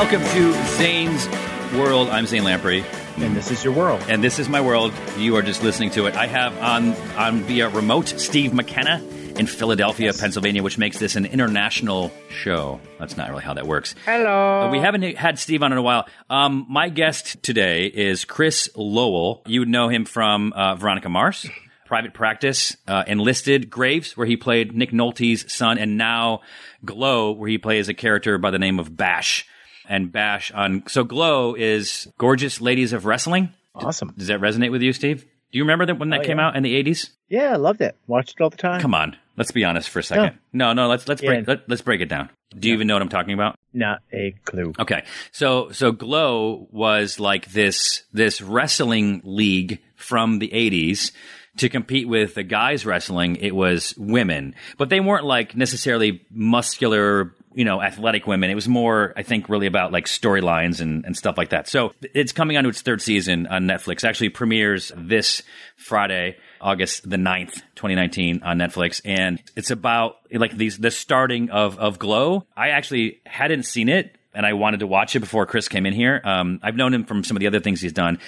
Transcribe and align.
Welcome 0.00 0.22
to 0.22 0.52
Zane's 0.78 1.28
World. 1.74 2.08
I'm 2.08 2.24
Zane 2.24 2.42
Lamprey, 2.42 2.82
And 3.18 3.36
this 3.36 3.50
is 3.50 3.62
your 3.62 3.74
world. 3.74 4.02
and 4.08 4.24
this 4.24 4.38
is 4.38 4.48
my 4.48 4.62
world. 4.62 4.94
You 5.18 5.36
are 5.36 5.42
just 5.42 5.62
listening 5.62 5.90
to 5.90 6.06
it. 6.06 6.14
I 6.14 6.26
have 6.26 6.56
on 6.56 6.94
on 7.18 7.40
via 7.42 7.68
remote 7.68 8.08
Steve 8.08 8.54
McKenna 8.54 9.02
in 9.36 9.46
Philadelphia, 9.46 10.14
Pennsylvania, 10.14 10.62
which 10.62 10.78
makes 10.78 10.98
this 10.98 11.16
an 11.16 11.26
international 11.26 12.10
show. 12.30 12.80
That's 12.98 13.18
not 13.18 13.28
really 13.28 13.42
how 13.42 13.52
that 13.52 13.66
works. 13.66 13.94
Hello. 14.06 14.68
Uh, 14.68 14.70
we 14.70 14.78
haven't 14.78 15.02
had 15.18 15.38
Steve 15.38 15.62
on 15.62 15.70
in 15.70 15.76
a 15.76 15.82
while. 15.82 16.08
Um, 16.30 16.64
my 16.70 16.88
guest 16.88 17.42
today 17.42 17.84
is 17.84 18.24
Chris 18.24 18.70
Lowell. 18.74 19.42
You 19.46 19.60
would 19.60 19.68
know 19.68 19.90
him 19.90 20.06
from 20.06 20.54
uh, 20.54 20.76
Veronica 20.76 21.10
Mars, 21.10 21.46
Private 21.84 22.14
Practice, 22.14 22.74
uh, 22.88 23.04
Enlisted, 23.06 23.68
Graves, 23.68 24.16
where 24.16 24.26
he 24.26 24.38
played 24.38 24.74
Nick 24.74 24.92
Nolte's 24.92 25.52
son, 25.52 25.76
and 25.76 25.98
now 25.98 26.40
Glow, 26.86 27.32
where 27.32 27.50
he 27.50 27.58
plays 27.58 27.90
a 27.90 27.94
character 27.94 28.38
by 28.38 28.50
the 28.50 28.58
name 28.58 28.78
of 28.78 28.96
Bash. 28.96 29.46
And 29.90 30.12
Bash 30.12 30.52
on 30.52 30.84
so 30.86 31.02
Glow 31.04 31.54
is 31.54 32.06
Gorgeous 32.16 32.60
Ladies 32.60 32.92
of 32.92 33.04
Wrestling. 33.06 33.52
Awesome. 33.74 34.14
Does 34.16 34.28
that 34.28 34.40
resonate 34.40 34.70
with 34.70 34.82
you, 34.82 34.92
Steve? 34.92 35.22
Do 35.52 35.58
you 35.58 35.64
remember 35.64 35.84
that 35.86 35.98
when 35.98 36.10
that 36.10 36.20
Oh, 36.20 36.24
came 36.24 36.38
yeah. 36.38 36.46
out 36.46 36.56
in 36.56 36.62
the 36.62 36.76
eighties? 36.76 37.10
Yeah, 37.28 37.52
I 37.52 37.56
loved 37.56 37.80
it. 37.80 37.96
Watched 38.06 38.36
it 38.38 38.42
all 38.42 38.50
the 38.50 38.56
time. 38.56 38.80
Come 38.80 38.94
on, 38.94 39.16
let's 39.36 39.50
be 39.50 39.64
honest 39.64 39.88
for 39.88 39.98
a 39.98 40.02
second. 40.04 40.38
No, 40.52 40.72
no, 40.72 40.86
let's 40.88 41.08
let's 41.08 41.20
break 41.20 41.40
Yeah. 41.40 41.54
let, 41.54 41.68
let's 41.68 41.82
break 41.82 42.00
it 42.00 42.08
down. 42.08 42.30
Do 42.56 42.68
you 42.68 42.74
even 42.74 42.86
know 42.86 42.94
what 42.94 43.02
I'm 43.02 43.08
talking 43.08 43.34
about? 43.34 43.56
Not 43.72 44.00
a 44.12 44.32
clue. 44.44 44.72
Okay. 44.78 45.04
So 45.32 45.70
so 45.72 45.90
Glow 45.90 46.68
was 46.70 47.18
like 47.18 47.50
this 47.50 48.04
this 48.12 48.40
wrestling 48.40 49.22
league 49.24 49.80
from 49.96 50.38
the 50.38 50.48
80s 50.48 51.10
to 51.56 51.68
compete 51.68 52.08
with 52.08 52.34
the 52.36 52.44
guys 52.44 52.86
wrestling 52.86 53.34
it 53.36 53.54
was 53.54 53.92
women 53.98 54.54
but 54.78 54.88
they 54.88 55.00
weren't 55.00 55.24
like 55.26 55.54
necessarily 55.56 56.22
muscular 56.30 57.34
you 57.54 57.64
know 57.64 57.82
athletic 57.82 58.26
women. 58.26 58.50
It 58.50 58.54
was 58.54 58.68
more 58.68 59.12
i 59.16 59.22
think 59.22 59.48
really 59.48 59.66
about 59.66 59.92
like 59.92 60.06
storylines 60.06 60.80
and, 60.80 61.04
and 61.04 61.16
stuff 61.16 61.36
like 61.36 61.50
that. 61.50 61.68
So 61.68 61.92
it's 62.14 62.32
coming 62.32 62.56
on 62.56 62.64
to 62.64 62.70
its 62.70 62.82
third 62.82 63.02
season 63.02 63.46
on 63.46 63.64
netflix. 63.64 64.04
Actually 64.04 64.30
premieres 64.30 64.92
this 64.96 65.42
friday 65.76 66.36
august 66.60 67.08
the 67.08 67.16
9th 67.16 67.54
2019 67.74 68.42
on 68.42 68.58
netflix. 68.58 69.00
And 69.04 69.42
it's 69.56 69.70
about 69.70 70.16
like 70.32 70.56
these 70.56 70.78
the 70.78 70.90
starting 70.90 71.50
of 71.50 71.78
of 71.78 71.98
glow. 71.98 72.46
I 72.56 72.70
actually 72.70 73.20
hadn't 73.26 73.64
seen 73.64 73.88
it 73.88 74.16
and 74.34 74.46
I 74.46 74.52
wanted 74.52 74.80
to 74.80 74.86
watch 74.86 75.16
it 75.16 75.20
before 75.20 75.46
Chris 75.46 75.68
came 75.68 75.86
in 75.86 75.92
here. 75.92 76.20
Um, 76.24 76.60
I've 76.62 76.76
known 76.76 76.94
him 76.94 77.04
from 77.04 77.24
some 77.24 77.36
of 77.36 77.40
the 77.40 77.46
other 77.46 77.60
things 77.60 77.80
he's 77.80 77.92
done, 77.92 78.18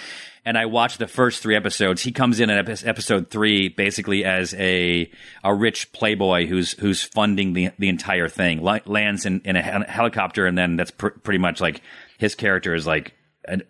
and 0.45 0.59
I 0.59 0.67
watched 0.67 0.99
the 0.99 1.07
first 1.07 1.43
three 1.43 1.57
episodes. 1.57 2.03
He 2.03 2.13
comes 2.13 2.41
in 2.41 2.51
at 2.51 2.85
episode 2.85 3.31
three 3.31 3.69
basically 3.69 4.25
as 4.25 4.55
a 4.55 5.11
a 5.45 5.55
rich 5.55 5.93
playboy 5.93 6.47
who's 6.47 6.73
who's 6.73 7.03
funding 7.03 7.53
the 7.53 7.71
the 7.79 7.89
entire 7.89 8.29
thing. 8.29 8.63
Li- 8.63 8.83
lands 8.87 9.27
in, 9.27 9.41
in 9.45 9.57
a 9.57 9.63
hel- 9.63 9.85
helicopter, 9.87 10.47
and 10.47 10.59
then 10.59 10.77
that's 10.77 10.91
pr- 10.91 11.09
pretty 11.09 11.39
much 11.39 11.61
like 11.61 11.81
his 12.19 12.35
character 12.35 12.75
is 12.75 12.87
like 12.87 13.15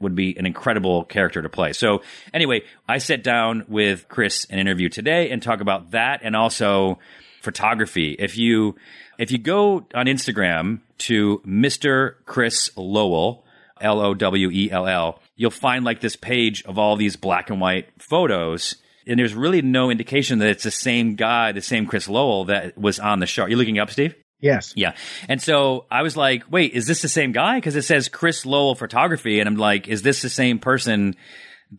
would 0.01 0.15
be 0.15 0.37
an 0.39 0.47
incredible 0.47 1.05
character 1.05 1.41
to 1.43 1.49
play. 1.49 1.73
So 1.73 2.03
anyway, 2.35 2.63
I 2.89 2.99
sat 2.99 3.23
down 3.23 3.65
with 3.69 4.07
Chris 4.09 4.47
an 4.51 4.59
interview 4.59 4.89
today 4.89 5.31
and 5.31 5.43
talk 5.43 5.61
about 5.61 5.93
that 5.93 6.21
and 6.23 6.37
also 6.37 6.99
photography. 7.41 8.15
If 8.19 8.37
you 8.37 8.77
if 9.23 9.31
you 9.31 9.39
go 9.39 9.87
on 9.95 10.07
Instagram 10.07 10.81
to 10.99 11.41
Mr. 11.47 12.17
Chris 12.27 12.77
Lowell, 12.77 13.45
L 13.81 14.01
O 14.01 14.15
W 14.15 14.51
E 14.51 14.69
L 14.69 14.89
L, 14.89 15.21
you'll 15.37 15.53
find 15.53 15.85
like 15.85 16.01
this 16.01 16.17
page 16.17 16.65
of 16.65 16.77
all 16.77 16.97
these 16.97 17.15
black 17.15 17.49
and 17.49 17.61
white 17.61 17.89
photos. 18.03 18.75
And 19.07 19.21
there's 19.21 19.35
really 19.35 19.63
no 19.63 19.91
indication 19.91 20.41
that 20.41 20.49
it's 20.49 20.65
the 20.65 20.73
same 20.73 21.15
guy, 21.15 21.53
the 21.53 21.63
same 21.63 21.87
Chris 21.87 22.09
Lowell 22.09 22.47
that 22.47 22.77
was 22.77 22.99
on 22.99 23.21
the 23.21 23.27
show. 23.27 23.47
You 23.47 23.55
looking 23.57 23.79
up, 23.79 23.91
Steve? 23.91 24.17
Yes. 24.41 24.73
Yeah. 24.75 24.95
And 25.29 25.41
so 25.41 25.87
I 25.89 26.03
was 26.03 26.17
like, 26.17 26.43
wait, 26.51 26.73
is 26.73 26.89
this 26.89 27.03
the 27.03 27.09
same 27.09 27.31
guy? 27.31 27.59
Because 27.59 27.77
it 27.77 27.83
says 27.83 28.09
Chris 28.09 28.45
Lowell 28.45 28.75
Photography. 28.75 29.39
And 29.39 29.49
I'm 29.49 29.57
like, 29.57 29.87
is 29.87 30.03
this 30.03 30.21
the 30.23 30.31
same 30.31 30.59
person 30.59 31.15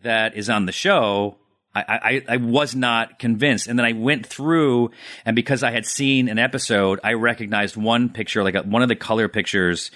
that 0.00 0.34
is 0.34 0.48
on 0.48 0.64
the 0.64 0.72
show? 0.72 1.36
I, 1.74 2.22
I, 2.28 2.34
I 2.34 2.36
was 2.36 2.74
not 2.76 3.18
convinced. 3.18 3.66
And 3.66 3.78
then 3.78 3.86
I 3.86 3.92
went 3.92 4.26
through, 4.26 4.90
and 5.24 5.34
because 5.34 5.62
I 5.62 5.70
had 5.72 5.86
seen 5.86 6.28
an 6.28 6.38
episode, 6.38 7.00
I 7.02 7.14
recognized 7.14 7.76
one 7.76 8.08
picture, 8.10 8.44
like 8.44 8.54
a, 8.54 8.62
one 8.62 8.82
of 8.82 8.88
the 8.88 8.96
color 8.96 9.28
pictures 9.28 9.90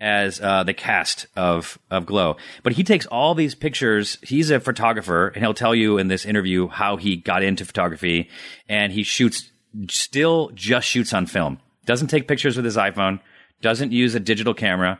as 0.00 0.40
uh, 0.40 0.64
the 0.64 0.72
cast 0.74 1.26
of 1.36 1.78
of 1.90 2.06
Glow. 2.06 2.36
But 2.62 2.72
he 2.72 2.82
takes 2.84 3.06
all 3.06 3.34
these 3.34 3.54
pictures. 3.54 4.18
He's 4.22 4.50
a 4.50 4.58
photographer, 4.58 5.28
and 5.28 5.44
he'll 5.44 5.54
tell 5.54 5.74
you 5.74 5.98
in 5.98 6.08
this 6.08 6.24
interview 6.24 6.68
how 6.68 6.96
he 6.96 7.16
got 7.16 7.42
into 7.42 7.64
photography. 7.64 8.28
And 8.68 8.92
he 8.92 9.02
shoots, 9.02 9.50
still 9.88 10.50
just 10.54 10.88
shoots 10.88 11.12
on 11.12 11.26
film. 11.26 11.58
Doesn't 11.86 12.08
take 12.08 12.26
pictures 12.26 12.56
with 12.56 12.64
his 12.64 12.76
iPhone. 12.76 13.20
Doesn't 13.60 13.92
use 13.92 14.14
a 14.14 14.20
digital 14.20 14.54
camera. 14.54 14.98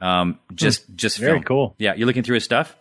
Um, 0.00 0.38
just 0.54 0.94
just 0.94 1.18
Very 1.18 1.32
film. 1.32 1.42
cool. 1.42 1.74
Yeah, 1.78 1.94
you're 1.94 2.06
looking 2.06 2.22
through 2.22 2.34
his 2.36 2.44
stuff. 2.44 2.76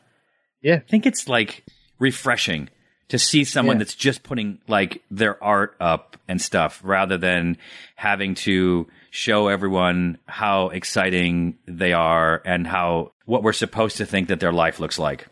Yeah. 0.62 0.76
I 0.76 0.80
think 0.80 1.06
it's 1.06 1.28
like 1.28 1.66
refreshing 2.00 2.70
to 3.10 3.18
see 3.20 3.44
someone 3.44 3.78
Yeah. 3.78 3.80
that's 3.80 3.96
just 3.96 4.24
putting 4.24 4.60
like 4.68 5.02
their 5.10 5.42
art 5.44 5.76
up 5.80 6.18
and 6.28 6.42
stuff 6.42 6.82
rather 6.84 7.18
than 7.18 7.58
having 7.96 8.36
to 8.36 8.88
show 9.12 9.48
everyone 9.48 10.18
how 10.28 10.70
exciting 10.70 11.58
they 11.66 11.94
are 11.94 12.42
and 12.46 12.68
how 12.68 13.12
what 13.26 13.44
we're 13.44 13.54
supposed 13.54 13.98
to 13.98 14.06
think 14.06 14.28
that 14.28 14.40
their 14.40 14.52
life 14.52 14.80
looks 14.80 15.00
like. 15.00 15.28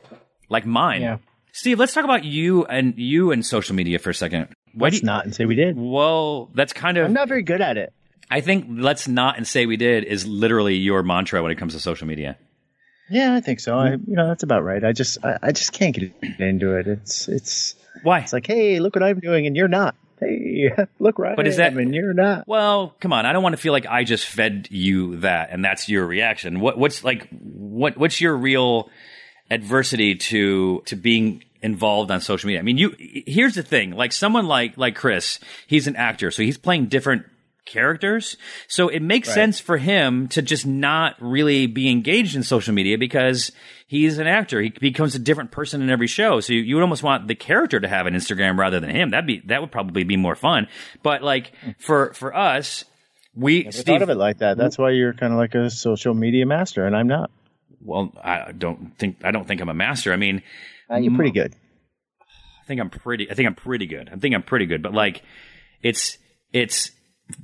Like 0.50 0.66
mine. 0.66 1.02
Yeah. 1.02 1.18
Steve, 1.52 1.80
let's 1.80 1.94
talk 1.94 2.04
about 2.06 2.24
you 2.26 2.66
and 2.66 2.98
you 2.98 3.32
and 3.32 3.46
social 3.46 3.76
media 3.76 4.00
for 4.00 4.10
a 4.10 4.14
second. 4.14 4.48
Why 4.74 4.90
do 4.90 4.96
Let's 4.96 5.02
you, 5.02 5.06
not 5.06 5.26
and 5.26 5.34
say 5.36 5.46
we 5.46 5.56
did. 5.56 5.78
well, 5.78 6.50
that's 6.54 6.74
kind 6.74 6.98
of 6.98 7.06
I'm 7.06 7.14
not 7.14 7.28
very 7.30 7.44
good 7.44 7.62
at 7.62 7.78
it. 7.78 7.94
I 8.30 8.42
think 8.42 8.66
let's 8.70 9.08
not 9.08 9.38
and 9.38 9.48
say 9.48 9.66
we 9.66 9.78
did 9.78 10.04
is 10.04 10.26
literally 10.26 10.76
your 10.76 11.02
mantra 11.04 11.42
when 11.44 11.52
it 11.52 11.56
comes 11.56 11.74
to 11.74 11.80
social 11.80 12.08
media. 12.08 12.38
Yeah, 13.10 13.34
I 13.36 13.42
think 13.42 13.60
so. 13.60 13.78
I, 13.78 13.90
mm-hmm. 13.90 14.10
you 14.10 14.16
know, 14.18 14.28
that's 14.28 14.44
about 14.44 14.64
right. 14.64 14.84
I 14.84 14.92
just, 14.92 15.24
I, 15.24 15.38
I 15.42 15.52
just 15.52 15.74
can't 15.74 15.96
get 15.96 16.12
into 16.40 16.76
it. 16.78 16.88
It's, 16.88 17.28
it's, 17.28 17.76
Why? 18.04 18.20
it's 18.20 18.34
like, 18.34 18.48
hey, 18.48 18.80
look 18.80 18.96
what 18.96 19.04
I'm 19.04 19.20
doing, 19.20 19.46
and 19.46 19.56
you're 19.56 19.68
not. 19.68 19.96
Hey, 20.20 20.72
look 21.00 21.20
right. 21.20 21.36
But 21.36 21.48
is 21.48 21.58
that- 21.58 21.74
and 21.74 21.94
you're 21.94 22.14
not? 22.14 22.48
Well, 22.48 22.96
come 23.00 23.14
on. 23.14 23.26
I 23.26 23.34
don't 23.34 23.44
want 23.44 23.54
to 23.54 23.62
feel 23.62 23.74
like 23.74 23.86
I 23.86 24.04
just 24.04 24.26
fed 24.26 24.68
you 24.72 25.18
that 25.18 25.50
and 25.52 25.64
that's 25.64 25.90
your 25.90 26.06
reaction. 26.06 26.60
What 26.60 26.78
what's 26.78 27.04
like 27.04 27.28
what 27.30 27.98
what's 27.98 28.22
your 28.22 28.36
real 28.36 28.90
adversity 29.52 30.16
to 30.16 30.82
to 30.86 30.96
being 30.96 31.44
involved 31.62 32.12
on 32.12 32.22
social 32.22 32.48
media? 32.48 32.60
I 32.60 32.64
mean, 32.64 32.78
you 32.78 32.96
here's 32.98 33.56
the 33.56 33.64
thing. 33.64 33.92
Like 33.92 34.14
someone 34.14 34.48
like 34.48 34.78
like 34.78 34.96
Chris, 34.96 35.40
he's 35.68 35.88
an 35.88 35.96
actor, 35.96 36.32
so 36.32 36.44
he's 36.44 36.58
playing 36.58 36.86
different 36.86 37.26
characters. 37.66 38.38
So 38.68 38.88
it 38.90 39.02
makes 39.02 39.34
sense 39.34 39.60
for 39.60 39.78
him 39.78 40.28
to 40.30 40.42
just 40.42 40.66
not 40.66 41.16
really 41.20 41.68
be 41.68 41.90
engaged 41.90 42.36
in 42.36 42.44
social 42.44 42.74
media 42.74 42.98
because 42.98 43.52
he's 43.88 44.18
an 44.18 44.28
actor. 44.28 44.62
He 44.62 44.70
becomes 44.70 45.16
a 45.16 45.20
different 45.20 45.52
person 45.52 45.82
in 45.82 45.90
every 45.90 46.08
show. 46.08 46.40
So 46.40 46.54
you, 46.54 46.62
you 46.62 46.76
would 46.76 46.82
almost 46.82 47.04
want 47.04 47.28
the 47.28 47.36
character 47.36 47.80
to 47.80 47.88
have 47.88 48.06
an 48.08 48.14
Instagram 48.14 48.58
rather 48.58 48.80
than 48.80 48.90
him. 48.92 49.10
That'd 49.10 49.28
be 49.28 49.42
that 49.48 49.62
would 49.62 49.72
probably 49.72 50.04
be 50.04 50.18
more 50.18 50.36
fun. 50.36 50.68
But 51.04 51.24
like 51.24 51.52
for 51.80 52.14
for 52.14 52.36
us, 52.36 52.86
we 53.36 53.68
I 53.68 53.70
Steve, 53.72 53.86
thought 53.86 54.02
of 54.04 54.10
it 54.10 54.16
like 54.16 54.38
that. 54.38 54.58
That's 54.58 54.78
why 54.78 54.92
you're 54.92 55.14
kind 55.14 55.34
of 55.34 55.38
like 55.40 55.56
a 55.56 55.70
social 55.70 56.14
media 56.14 56.46
master, 56.46 56.86
and 56.86 56.96
I'm 56.96 57.08
not. 57.08 57.32
well, 57.82 58.14
I 58.24 58.52
don't 58.52 58.98
think 58.98 59.18
I 59.24 59.32
don't 59.32 59.48
think 59.48 59.62
I'm 59.62 59.70
a 59.70 59.74
master. 59.74 60.14
I 60.14 60.16
mean, 60.18 60.42
Uh, 60.90 60.98
you're 60.98 61.16
pretty 61.16 61.32
good. 61.32 61.54
I 62.64 62.68
think 62.68 62.80
I'm 62.82 62.90
pretty. 62.90 63.30
I 63.30 63.34
think 63.34 63.48
I'm 63.48 63.56
pretty 63.56 63.86
good. 63.86 64.10
I 64.12 64.16
think 64.16 64.34
I'm 64.34 64.42
pretty 64.44 64.66
good. 64.66 64.82
But 64.82 64.94
like, 64.94 65.22
it's 65.84 66.18
it's 66.54 66.92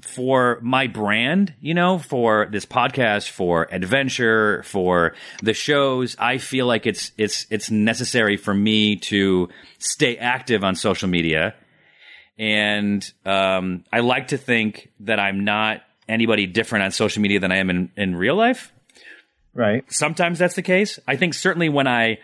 for 0.02 0.60
my 0.62 0.88
brand, 0.88 1.54
you 1.60 1.74
know, 1.74 1.98
for 1.98 2.48
this 2.52 2.66
podcast, 2.66 3.30
for 3.30 3.68
adventure, 3.72 4.64
for 4.64 5.14
the 5.42 5.54
shows. 5.54 6.16
I 6.20 6.38
feel 6.38 6.68
like 6.68 6.86
it's 6.86 7.12
it's 7.18 7.48
it's 7.50 7.72
necessary 7.72 8.38
for 8.38 8.54
me 8.54 8.98
to 8.98 9.50
stay 9.80 10.18
active 10.18 10.64
on 10.64 10.76
social 10.76 11.10
media, 11.10 11.56
and 12.38 13.10
um, 13.26 13.84
I 13.92 14.02
like 14.02 14.30
to 14.30 14.38
think 14.38 14.92
that 15.02 15.20
I'm 15.20 15.44
not 15.44 15.82
anybody 16.08 16.46
different 16.46 16.84
on 16.86 16.92
social 16.92 17.22
media 17.22 17.40
than 17.40 17.52
I 17.52 17.58
am 17.58 17.70
in, 17.70 17.92
in 17.96 18.16
real 18.16 18.36
life. 18.36 18.72
Right. 19.54 19.84
Sometimes 19.92 20.40
that's 20.40 20.56
the 20.56 20.62
case. 20.62 21.00
I 21.08 21.16
think 21.16 21.34
certainly 21.34 21.70
when 21.70 21.88
I 21.88 22.20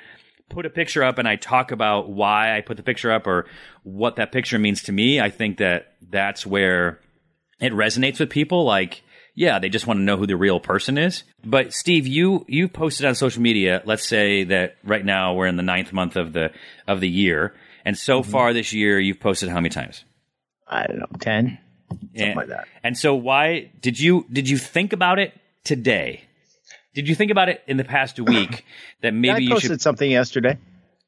put 0.50 0.66
a 0.66 0.70
picture 0.70 1.04
up 1.04 1.18
and 1.18 1.28
I 1.28 1.36
talk 1.36 1.72
about 1.72 2.10
why 2.10 2.56
I 2.56 2.62
put 2.62 2.78
the 2.78 2.84
picture 2.84 3.12
up 3.12 3.28
or 3.28 3.48
what 3.84 4.16
that 4.18 4.32
picture 4.32 4.60
means 4.60 4.84
to 4.84 4.92
me, 4.92 5.20
I 5.20 5.30
think 5.30 5.58
that 5.58 5.94
that's 6.10 6.46
where 6.46 7.00
it 7.60 7.74
resonates 7.74 8.20
with 8.20 8.30
people. 8.30 8.66
Like, 8.66 9.04
yeah, 9.36 9.60
they 9.60 9.70
just 9.70 9.88
want 9.88 10.00
to 10.00 10.04
know 10.04 10.18
who 10.18 10.28
the 10.28 10.38
real 10.38 10.60
person 10.60 10.98
is. 10.98 11.24
But 11.46 11.74
Steve, 11.74 12.08
you 12.08 12.46
you 12.48 12.68
posted 12.68 13.06
on 13.06 13.16
social 13.16 13.42
media. 13.42 13.82
Let's 13.86 14.08
say 14.08 14.44
that 14.46 14.78
right 14.84 15.06
now 15.06 15.34
we're 15.34 15.48
in 15.48 15.58
the 15.58 15.64
ninth 15.64 15.94
month 15.94 16.16
of 16.16 16.34
the 16.34 16.52
of 16.88 17.02
the 17.02 17.10
year, 17.10 17.54
and 17.86 17.98
so 17.98 18.22
mm-hmm. 18.22 18.32
far 18.32 18.54
this 18.54 18.74
year 18.74 19.00
you've 19.00 19.20
posted 19.20 19.50
how 19.50 19.56
many 19.56 19.70
times? 19.70 20.04
I 20.68 20.86
don't 20.88 21.00
know, 21.00 21.06
ten, 21.20 21.46
eh, 21.48 21.96
something 21.96 22.22
and, 22.22 22.36
like 22.36 22.48
that. 22.48 22.68
And 22.84 22.98
so 22.98 23.16
why 23.16 23.72
did 23.82 24.00
you 24.00 24.26
did 24.32 24.50
you 24.50 24.58
think 24.58 24.94
about 24.94 25.20
it 25.20 25.34
today? 25.64 26.24
Did 26.94 27.08
you 27.08 27.14
think 27.14 27.30
about 27.30 27.48
it 27.48 27.62
in 27.68 27.78
the 27.78 27.84
past 27.84 28.20
week 28.20 28.66
that 29.02 29.14
maybe 29.14 29.34
I 29.34 29.38
you 29.38 29.52
posted 29.52 29.70
should 29.70 29.82
something 29.82 30.10
yesterday. 30.10 30.58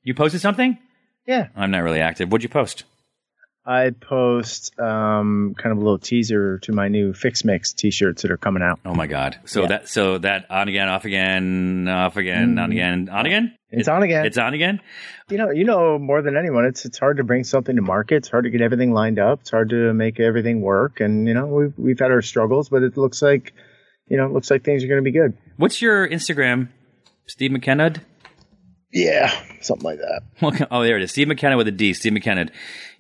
you 0.04 0.14
posted 0.14 0.40
something? 0.40 0.78
Yeah. 1.26 1.48
I'm 1.56 1.72
not 1.72 1.80
really 1.80 2.00
active. 2.00 2.32
What'd 2.32 2.44
you 2.44 2.50
post? 2.50 2.84
I 3.70 3.92
post 3.92 4.78
um, 4.80 5.54
kind 5.56 5.72
of 5.72 5.78
a 5.78 5.82
little 5.82 6.00
teaser 6.00 6.58
to 6.64 6.72
my 6.74 6.88
new 6.88 7.14
Fix 7.14 7.46
Mix 7.46 7.72
T-shirts 7.74 8.24
that 8.24 8.32
are 8.32 8.38
coming 8.38 8.64
out. 8.64 8.80
Oh 8.84 8.96
my 8.96 9.06
god! 9.06 9.38
So 9.46 9.62
Yeah. 9.62 9.68
that 9.68 9.88
so 9.88 10.18
that 10.18 10.50
on 10.50 10.68
again, 10.68 10.90
off 10.90 11.06
again, 11.06 11.88
off 11.88 12.18
again, 12.18 12.58
on 12.58 12.72
again, 12.72 13.10
on 13.10 13.26
again. 13.28 13.56
It's 13.70 13.88
on 13.88 14.02
again. 14.02 14.26
It's 14.26 14.40
on 14.40 14.56
again. 14.56 14.82
you 15.30 15.38
know, 15.38 15.52
you 15.52 15.64
know 15.66 16.00
more 16.00 16.24
than 16.24 16.36
anyone. 16.36 16.66
It's 16.66 16.84
it's 16.86 16.98
hard 16.98 17.18
to 17.18 17.24
bring 17.24 17.44
something 17.44 17.76
to 17.76 17.84
market. 17.84 18.16
It's 18.16 18.30
hard 18.30 18.46
to 18.46 18.50
get 18.50 18.62
everything 18.62 18.92
lined 18.92 19.20
up. 19.20 19.42
It's 19.42 19.52
hard 19.52 19.70
to 19.70 19.94
make 19.94 20.20
everything 20.20 20.62
work. 20.62 21.00
And 21.00 21.28
you 21.28 21.36
know, 21.36 21.46
we've 21.46 21.74
we've 21.78 22.00
had 22.00 22.10
our 22.10 22.24
struggles, 22.24 22.70
but 22.70 22.82
it 22.82 22.98
looks 22.98 23.22
like, 23.22 23.54
you 24.08 24.18
know, 24.18 24.26
it 24.26 24.32
looks 24.34 24.50
like 24.50 24.64
things 24.64 24.84
are 24.84 24.88
going 24.88 24.98
to 25.04 25.04
be 25.04 25.12
good. 25.12 25.38
What's 25.58 25.80
your 25.80 26.10
Instagram? 26.10 26.70
Steve 27.28 27.52
McKenna. 27.52 27.94
Yeah, 28.92 29.32
something 29.62 29.84
like 29.84 30.00
that. 30.00 30.68
Oh, 30.72 30.84
there 30.84 30.98
it 30.98 31.04
is. 31.04 31.12
Steve 31.12 31.28
McKenna 31.28 31.58
with 31.58 31.68
a 31.68 31.72
D. 31.72 31.94
Steve 31.94 32.14
McKenna. 32.14 32.48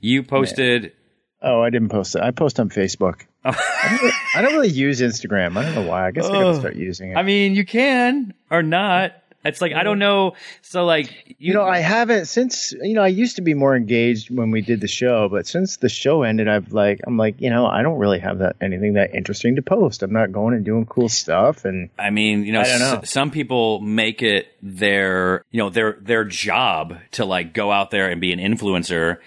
You 0.01 0.23
posted. 0.23 0.93
Oh, 1.41 1.61
I 1.61 1.69
didn't 1.69 1.89
post 1.89 2.15
it. 2.15 2.21
I 2.21 2.31
post 2.31 2.59
on 2.59 2.69
Facebook. 2.69 3.21
I, 3.45 3.51
don't 3.89 4.01
really, 4.01 4.13
I 4.35 4.41
don't 4.41 4.53
really 4.53 4.67
use 4.69 4.99
Instagram. 5.01 5.57
I 5.57 5.63
don't 5.63 5.75
know 5.75 5.87
why. 5.89 6.07
I 6.07 6.11
guess 6.11 6.25
I 6.25 6.31
got 6.31 6.43
Oh. 6.43 6.53
to 6.53 6.59
start 6.59 6.75
using 6.75 7.11
it. 7.11 7.15
I 7.15 7.23
mean, 7.23 7.55
you 7.55 7.65
can 7.65 8.33
or 8.51 8.61
not. 8.61 9.13
It's 9.45 9.61
like 9.61 9.73
I 9.73 9.83
don't 9.83 9.99
know. 9.99 10.33
So 10.61 10.83
like 10.85 11.11
you, 11.27 11.35
you 11.39 11.53
know, 11.53 11.63
I 11.63 11.79
haven't 11.79 12.25
since 12.25 12.73
you 12.73 12.93
know 12.93 13.01
I 13.01 13.07
used 13.07 13.37
to 13.37 13.41
be 13.41 13.53
more 13.53 13.75
engaged 13.75 14.29
when 14.29 14.51
we 14.51 14.61
did 14.61 14.81
the 14.81 14.87
show, 14.87 15.29
but 15.29 15.47
since 15.47 15.77
the 15.77 15.87
show 15.89 16.23
ended, 16.23 16.47
I've 16.49 16.73
like 16.73 16.99
I'm 17.07 17.17
like 17.17 17.39
you 17.39 17.49
know 17.49 17.65
I 17.65 17.81
don't 17.81 17.97
really 17.99 18.19
have 18.19 18.39
that 18.39 18.57
anything 18.61 18.93
that 18.93 19.15
interesting 19.15 19.55
to 19.55 19.61
post. 19.61 20.03
I'm 20.03 20.11
not 20.11 20.31
going 20.33 20.53
and 20.55 20.65
doing 20.65 20.85
cool 20.85 21.07
stuff, 21.09 21.63
and 21.63 21.89
I 21.97 22.09
mean, 22.09 22.43
you 22.45 22.51
know, 22.51 22.59
I 22.61 22.63
don't 22.65 22.79
know. 22.79 22.99
s- 23.03 23.09
some 23.11 23.31
people 23.31 23.79
make 23.79 24.21
it 24.21 24.47
their, 24.61 25.45
you 25.51 25.59
know, 25.59 25.69
their 25.69 25.97
their 26.01 26.25
job 26.25 26.97
to 27.11 27.23
like 27.25 27.53
go 27.53 27.71
out 27.71 27.91
there 27.91 28.09
and 28.09 28.19
be 28.19 28.33
an 28.33 28.39
influencer 28.39 29.19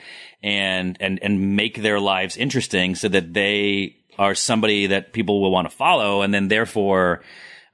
and 0.42 0.96
and 1.00 1.20
and 1.22 1.56
make 1.56 1.80
their 1.80 1.98
lives 2.00 2.36
interesting 2.36 2.94
so 2.96 3.08
that 3.08 3.32
they 3.32 3.96
are 4.18 4.34
somebody 4.34 4.88
that 4.88 5.14
people 5.14 5.40
will 5.40 5.50
want 5.50 5.70
to 5.70 5.74
follow 5.74 6.20
and 6.20 6.34
then 6.34 6.48
therefore 6.48 7.22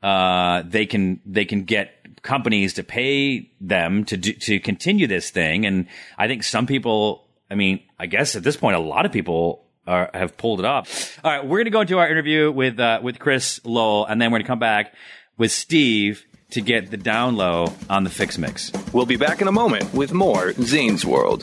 uh 0.04 0.62
they 0.66 0.86
can 0.86 1.18
they 1.26 1.44
can 1.44 1.64
get 1.64 1.90
companies 2.28 2.74
to 2.74 2.84
pay 2.84 3.50
them 3.60 4.04
to 4.04 4.16
do, 4.16 4.32
to 4.34 4.60
continue 4.60 5.06
this 5.06 5.30
thing 5.30 5.64
and 5.64 5.86
I 6.16 6.28
think 6.28 6.44
some 6.44 6.66
people 6.66 7.24
I 7.50 7.54
mean, 7.54 7.80
I 7.98 8.06
guess 8.06 8.36
at 8.36 8.42
this 8.42 8.56
point 8.56 8.76
a 8.76 8.80
lot 8.80 9.06
of 9.06 9.12
people 9.12 9.64
are, 9.86 10.10
have 10.12 10.36
pulled 10.36 10.60
it 10.60 10.66
off. 10.66 11.18
All 11.24 11.30
right, 11.30 11.42
we're 11.44 11.58
going 11.58 11.64
to 11.64 11.70
go 11.70 11.80
into 11.80 11.98
our 11.98 12.08
interview 12.08 12.50
with 12.52 12.78
uh, 12.78 13.00
with 13.02 13.18
Chris 13.18 13.60
Lowell, 13.64 14.04
and 14.06 14.20
then 14.20 14.30
we're 14.30 14.38
going 14.38 14.44
to 14.44 14.48
come 14.48 14.58
back 14.58 14.94
with 15.38 15.50
Steve 15.50 16.24
to 16.50 16.60
get 16.60 16.90
the 16.90 16.96
down 16.96 17.36
low 17.36 17.72
on 17.88 18.04
the 18.04 18.10
fix 18.10 18.38
mix. 18.38 18.72
We'll 18.92 19.06
be 19.06 19.16
back 19.16 19.40
in 19.40 19.48
a 19.48 19.52
moment 19.52 19.92
with 19.94 20.12
more 20.12 20.52
Zane's 20.52 21.04
World. 21.04 21.42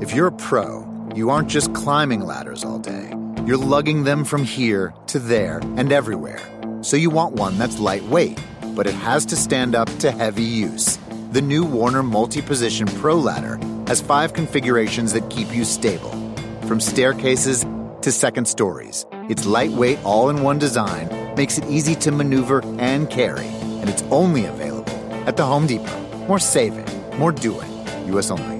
If 0.00 0.14
you're 0.14 0.28
a 0.28 0.32
pro, 0.32 0.86
you 1.14 1.30
aren't 1.30 1.48
just 1.48 1.74
climbing 1.74 2.20
ladders 2.20 2.64
all 2.64 2.78
day. 2.78 3.12
You're 3.44 3.56
lugging 3.56 4.04
them 4.04 4.24
from 4.24 4.44
here 4.44 4.94
to 5.08 5.18
there 5.18 5.58
and 5.76 5.92
everywhere. 5.92 6.40
So 6.82 6.96
you 6.96 7.10
want 7.10 7.34
one 7.34 7.58
that's 7.58 7.78
lightweight, 7.78 8.40
but 8.74 8.86
it 8.86 8.94
has 8.94 9.26
to 9.26 9.36
stand 9.36 9.74
up 9.74 9.88
to 9.98 10.10
heavy 10.10 10.42
use. 10.42 10.98
The 11.32 11.42
new 11.42 11.64
Werner 11.64 12.02
Multi 12.02 12.42
Position 12.42 12.86
Pro 12.86 13.16
Ladder 13.16 13.58
has 13.86 14.00
five 14.00 14.32
configurations 14.32 15.12
that 15.12 15.28
keep 15.30 15.54
you 15.54 15.64
stable. 15.64 16.10
From 16.66 16.80
staircases 16.80 17.66
to 18.02 18.12
second 18.12 18.46
stories, 18.46 19.04
its 19.28 19.46
lightweight 19.46 20.02
all 20.04 20.30
in 20.30 20.42
one 20.42 20.58
design 20.58 21.34
makes 21.36 21.58
it 21.58 21.64
easy 21.66 21.94
to 21.96 22.10
maneuver 22.10 22.62
and 22.78 23.10
carry, 23.10 23.46
and 23.46 23.88
it's 23.88 24.02
only 24.10 24.46
available 24.46 24.96
at 25.26 25.36
the 25.36 25.44
Home 25.44 25.66
Depot. 25.66 26.00
More 26.26 26.38
saving, 26.38 26.86
more 27.18 27.32
doing. 27.32 27.70
US 28.08 28.30
only. 28.30 28.59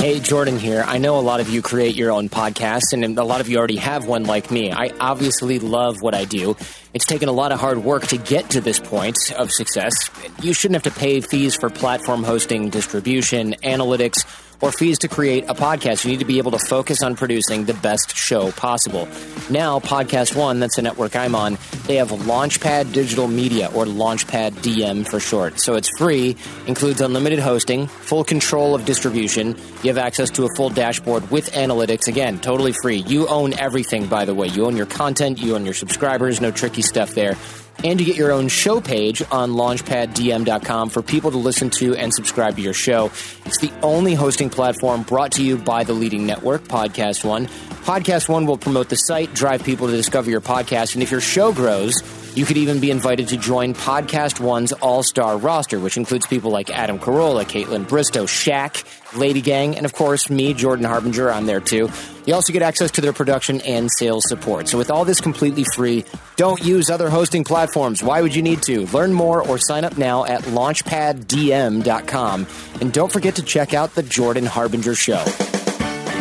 Hey, 0.00 0.20
Jordan 0.20 0.60
here. 0.60 0.84
I 0.86 0.98
know 0.98 1.18
a 1.18 1.20
lot 1.20 1.40
of 1.40 1.48
you 1.48 1.60
create 1.60 1.96
your 1.96 2.12
own 2.12 2.28
podcasts, 2.28 2.92
and 2.92 3.18
a 3.18 3.24
lot 3.24 3.40
of 3.40 3.48
you 3.48 3.58
already 3.58 3.78
have 3.78 4.06
one 4.06 4.22
like 4.22 4.48
me. 4.48 4.70
I 4.70 4.92
obviously 5.00 5.58
love 5.58 6.00
what 6.02 6.14
I 6.14 6.24
do. 6.24 6.56
It's 6.94 7.04
taken 7.04 7.28
a 7.28 7.32
lot 7.32 7.50
of 7.50 7.58
hard 7.58 7.78
work 7.78 8.06
to 8.06 8.16
get 8.16 8.50
to 8.50 8.60
this 8.60 8.78
point 8.78 9.16
of 9.36 9.50
success. 9.50 10.08
You 10.40 10.52
shouldn't 10.52 10.82
have 10.82 10.94
to 10.94 11.00
pay 11.00 11.20
fees 11.20 11.56
for 11.56 11.68
platform 11.68 12.22
hosting, 12.22 12.70
distribution, 12.70 13.54
analytics, 13.64 14.24
or 14.60 14.72
fees 14.72 14.98
to 15.00 15.08
create 15.08 15.44
a 15.48 15.54
podcast. 15.54 16.04
You 16.04 16.10
need 16.10 16.20
to 16.20 16.24
be 16.24 16.38
able 16.38 16.50
to 16.52 16.58
focus 16.58 17.02
on 17.02 17.16
producing 17.16 17.64
the 17.64 17.74
best 17.74 18.16
show 18.16 18.50
possible. 18.52 19.08
Now, 19.50 19.80
Podcast 19.80 20.36
One, 20.36 20.60
that's 20.60 20.76
the 20.76 20.82
network 20.82 21.16
I'm 21.16 21.34
on, 21.34 21.58
they 21.86 21.96
have 21.96 22.08
Launchpad 22.08 22.92
Digital 22.92 23.28
Media, 23.28 23.70
or 23.74 23.84
Launchpad 23.84 24.52
DM 24.52 25.08
for 25.08 25.20
short. 25.20 25.60
So 25.60 25.74
it's 25.74 25.88
free, 25.98 26.36
includes 26.66 27.00
unlimited 27.00 27.38
hosting, 27.38 27.86
full 27.86 28.24
control 28.24 28.74
of 28.74 28.84
distribution. 28.84 29.56
You 29.82 29.88
have 29.88 29.98
access 29.98 30.30
to 30.30 30.44
a 30.44 30.54
full 30.56 30.70
dashboard 30.70 31.30
with 31.30 31.52
analytics. 31.52 32.08
Again, 32.08 32.38
totally 32.38 32.72
free. 32.82 32.98
You 32.98 33.28
own 33.28 33.52
everything, 33.58 34.06
by 34.06 34.24
the 34.24 34.34
way. 34.34 34.48
You 34.48 34.66
own 34.66 34.76
your 34.76 34.86
content, 34.86 35.40
you 35.40 35.54
own 35.54 35.64
your 35.64 35.74
subscribers, 35.74 36.40
no 36.40 36.50
tricky 36.50 36.82
stuff 36.82 37.14
there. 37.14 37.36
And 37.84 38.00
you 38.00 38.06
get 38.06 38.16
your 38.16 38.32
own 38.32 38.48
show 38.48 38.80
page 38.80 39.22
on 39.30 39.52
launchpaddm.com 39.52 40.90
for 40.90 41.00
people 41.00 41.30
to 41.30 41.36
listen 41.38 41.70
to 41.70 41.94
and 41.94 42.12
subscribe 42.12 42.56
to 42.56 42.62
your 42.62 42.74
show. 42.74 43.06
It's 43.44 43.60
the 43.60 43.72
only 43.82 44.14
hosting 44.14 44.50
platform 44.50 45.04
brought 45.04 45.32
to 45.32 45.44
you 45.44 45.56
by 45.56 45.84
the 45.84 45.92
leading 45.92 46.26
network, 46.26 46.64
Podcast 46.64 47.24
One. 47.24 47.46
Podcast 47.46 48.28
One 48.28 48.46
will 48.46 48.58
promote 48.58 48.88
the 48.88 48.96
site, 48.96 49.32
drive 49.32 49.62
people 49.62 49.86
to 49.86 49.96
discover 49.96 50.28
your 50.28 50.40
podcast, 50.40 50.94
and 50.94 51.02
if 51.02 51.10
your 51.12 51.20
show 51.20 51.52
grows, 51.52 52.02
you 52.36 52.44
could 52.44 52.56
even 52.56 52.80
be 52.80 52.90
invited 52.90 53.28
to 53.28 53.36
join 53.36 53.74
Podcast 53.74 54.40
One's 54.40 54.72
all 54.72 55.02
star 55.02 55.38
roster, 55.38 55.78
which 55.78 55.96
includes 55.96 56.26
people 56.26 56.50
like 56.50 56.70
Adam 56.70 56.98
Carolla, 56.98 57.44
Kaitlyn 57.44 57.84
Bristowe, 57.86 58.26
Shaq, 58.26 58.84
Lady 59.16 59.40
Gang, 59.40 59.76
and 59.76 59.86
of 59.86 59.92
course, 59.92 60.30
me, 60.30 60.54
Jordan 60.54 60.84
Harbinger. 60.84 61.30
I'm 61.30 61.46
there 61.46 61.60
too. 61.60 61.90
You 62.26 62.34
also 62.34 62.52
get 62.52 62.62
access 62.62 62.90
to 62.92 63.00
their 63.00 63.12
production 63.12 63.60
and 63.62 63.90
sales 63.90 64.28
support. 64.28 64.68
So, 64.68 64.78
with 64.78 64.90
all 64.90 65.04
this 65.04 65.20
completely 65.20 65.64
free, 65.74 66.04
don't 66.36 66.62
use 66.62 66.90
other 66.90 67.10
hosting 67.10 67.44
platforms. 67.44 68.02
Why 68.02 68.20
would 68.20 68.34
you 68.34 68.42
need 68.42 68.62
to? 68.62 68.86
Learn 68.86 69.12
more 69.12 69.42
or 69.42 69.58
sign 69.58 69.84
up 69.84 69.96
now 69.96 70.24
at 70.24 70.42
launchpaddm.com. 70.42 72.46
And 72.80 72.92
don't 72.92 73.12
forget 73.12 73.34
to 73.36 73.42
check 73.42 73.74
out 73.74 73.94
The 73.94 74.02
Jordan 74.02 74.46
Harbinger 74.46 74.94
Show. 74.94 75.24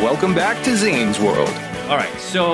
Welcome 0.02 0.36
back 0.36 0.64
to 0.64 0.78
Zane's 0.78 1.20
World. 1.20 1.50
All 1.90 1.98
right, 1.98 2.20
so 2.20 2.52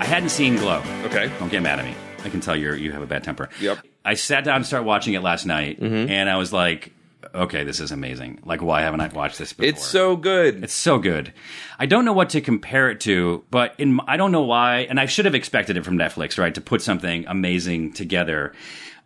I 0.00 0.04
hadn't 0.04 0.30
seen 0.30 0.56
Glow. 0.56 0.82
Okay. 1.04 1.30
Don't 1.38 1.50
get 1.50 1.62
mad 1.62 1.78
at 1.78 1.84
me. 1.84 1.94
I 2.24 2.30
can 2.30 2.40
tell 2.40 2.56
you 2.56 2.72
you 2.74 2.92
have 2.92 3.02
a 3.02 3.06
bad 3.06 3.24
temper. 3.24 3.50
Yep. 3.60 3.78
I 4.04 4.14
sat 4.14 4.44
down 4.44 4.56
and 4.56 4.66
started 4.66 4.86
watching 4.86 5.14
it 5.14 5.22
last 5.22 5.46
night, 5.46 5.80
mm-hmm. 5.80 6.10
and 6.10 6.28
I 6.28 6.36
was 6.36 6.52
like, 6.52 6.92
okay, 7.34 7.64
this 7.64 7.80
is 7.80 7.90
amazing. 7.92 8.40
Like, 8.44 8.62
why 8.62 8.82
haven't 8.82 9.00
I 9.00 9.08
watched 9.08 9.38
this 9.38 9.52
before? 9.52 9.68
It's 9.68 9.84
so 9.84 10.16
good. 10.16 10.64
It's 10.64 10.72
so 10.72 10.98
good. 10.98 11.32
I 11.78 11.86
don't 11.86 12.04
know 12.04 12.12
what 12.12 12.30
to 12.30 12.40
compare 12.40 12.90
it 12.90 13.00
to, 13.00 13.44
but 13.50 13.74
in 13.78 13.98
I 14.06 14.16
don't 14.16 14.32
know 14.32 14.42
why, 14.42 14.80
and 14.80 15.00
I 15.00 15.06
should 15.06 15.24
have 15.24 15.34
expected 15.34 15.76
it 15.76 15.84
from 15.84 15.98
Netflix, 15.98 16.38
right? 16.38 16.54
To 16.54 16.60
put 16.60 16.82
something 16.82 17.26
amazing 17.26 17.92
together. 17.92 18.52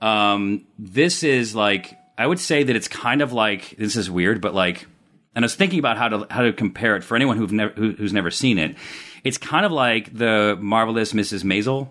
Um, 0.01 0.67
this 0.79 1.23
is 1.23 1.55
like 1.55 1.99
I 2.17 2.27
would 2.27 2.41
say 2.41 2.63
that 2.63 2.75
it's 2.75 2.89
kind 2.89 3.23
of 3.23 3.33
like 3.33 3.77
this 3.79 3.97
is 3.97 4.11
weird, 4.11 4.41
but 4.41 4.55
like, 4.55 4.87
and 5.35 5.45
I 5.45 5.47
was 5.47 5.55
thinking 5.55 5.79
about 5.79 5.97
how 5.97 6.09
to 6.09 6.27
how 6.31 6.43
to 6.43 6.53
compare 6.53 6.97
it 6.97 7.05
for 7.05 7.17
anyone 7.17 7.37
who've 7.37 7.53
never 7.53 7.73
who, 7.75 7.93
who's 7.93 8.13
never 8.13 8.31
seen 8.31 8.59
it. 8.59 8.77
It's 9.25 9.39
kind 9.39 9.65
of 9.65 9.73
like 9.73 10.17
the 10.17 10.57
marvelous 10.61 11.13
Mrs. 11.13 11.45
Maisel, 11.45 11.89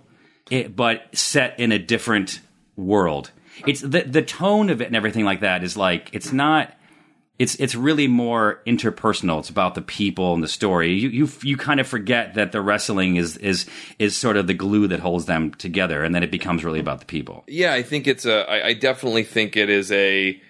it, 0.49 0.75
but 0.75 1.15
set 1.17 1.59
in 1.59 1.71
a 1.71 1.79
different 1.79 2.39
world. 2.75 3.31
It's 3.65 3.81
the 3.81 4.03
the 4.03 4.21
tone 4.21 4.69
of 4.69 4.81
it 4.81 4.87
and 4.87 4.95
everything 4.95 5.25
like 5.25 5.41
that 5.41 5.63
is 5.63 5.75
like 5.75 6.09
it's 6.13 6.31
not 6.31 6.73
it's 7.39 7.55
it's 7.55 7.75
really 7.75 8.07
more 8.07 8.61
interpersonal. 8.65 9.39
It's 9.39 9.49
about 9.49 9.75
the 9.75 9.81
people 9.81 10.33
and 10.33 10.43
the 10.43 10.47
story. 10.47 10.93
You 10.93 11.09
you 11.09 11.29
you 11.43 11.57
kind 11.57 11.79
of 11.79 11.87
forget 11.87 12.33
that 12.33 12.51
the 12.51 12.61
wrestling 12.61 13.15
is 13.15 13.37
is 13.37 13.67
is 13.99 14.17
sort 14.17 14.37
of 14.37 14.47
the 14.47 14.53
glue 14.53 14.87
that 14.87 14.99
holds 14.99 15.25
them 15.25 15.53
together, 15.53 16.03
and 16.03 16.15
then 16.15 16.23
it 16.23 16.31
becomes 16.31 16.63
really 16.63 16.79
about 16.79 16.99
the 16.99 17.05
people. 17.05 17.43
Yeah, 17.47 17.73
I 17.73 17.83
think 17.83 18.07
it's 18.07 18.25
a. 18.25 18.49
I, 18.49 18.67
I 18.67 18.73
definitely 18.73 19.23
think 19.23 19.55
it 19.55 19.69
is 19.69 19.91
a 19.91 20.41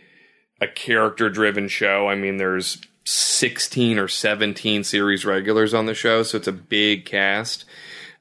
a 0.61 0.67
character 0.67 1.29
driven 1.29 1.67
show. 1.67 2.07
I 2.07 2.15
mean, 2.15 2.37
there's 2.37 2.81
16 3.03 3.99
or 3.99 4.07
17 4.07 4.83
series 4.83 5.25
regulars 5.25 5.73
on 5.73 5.85
the 5.85 5.93
show, 5.93 6.23
so 6.23 6.37
it's 6.37 6.47
a 6.47 6.53
big 6.53 7.05
cast. 7.05 7.65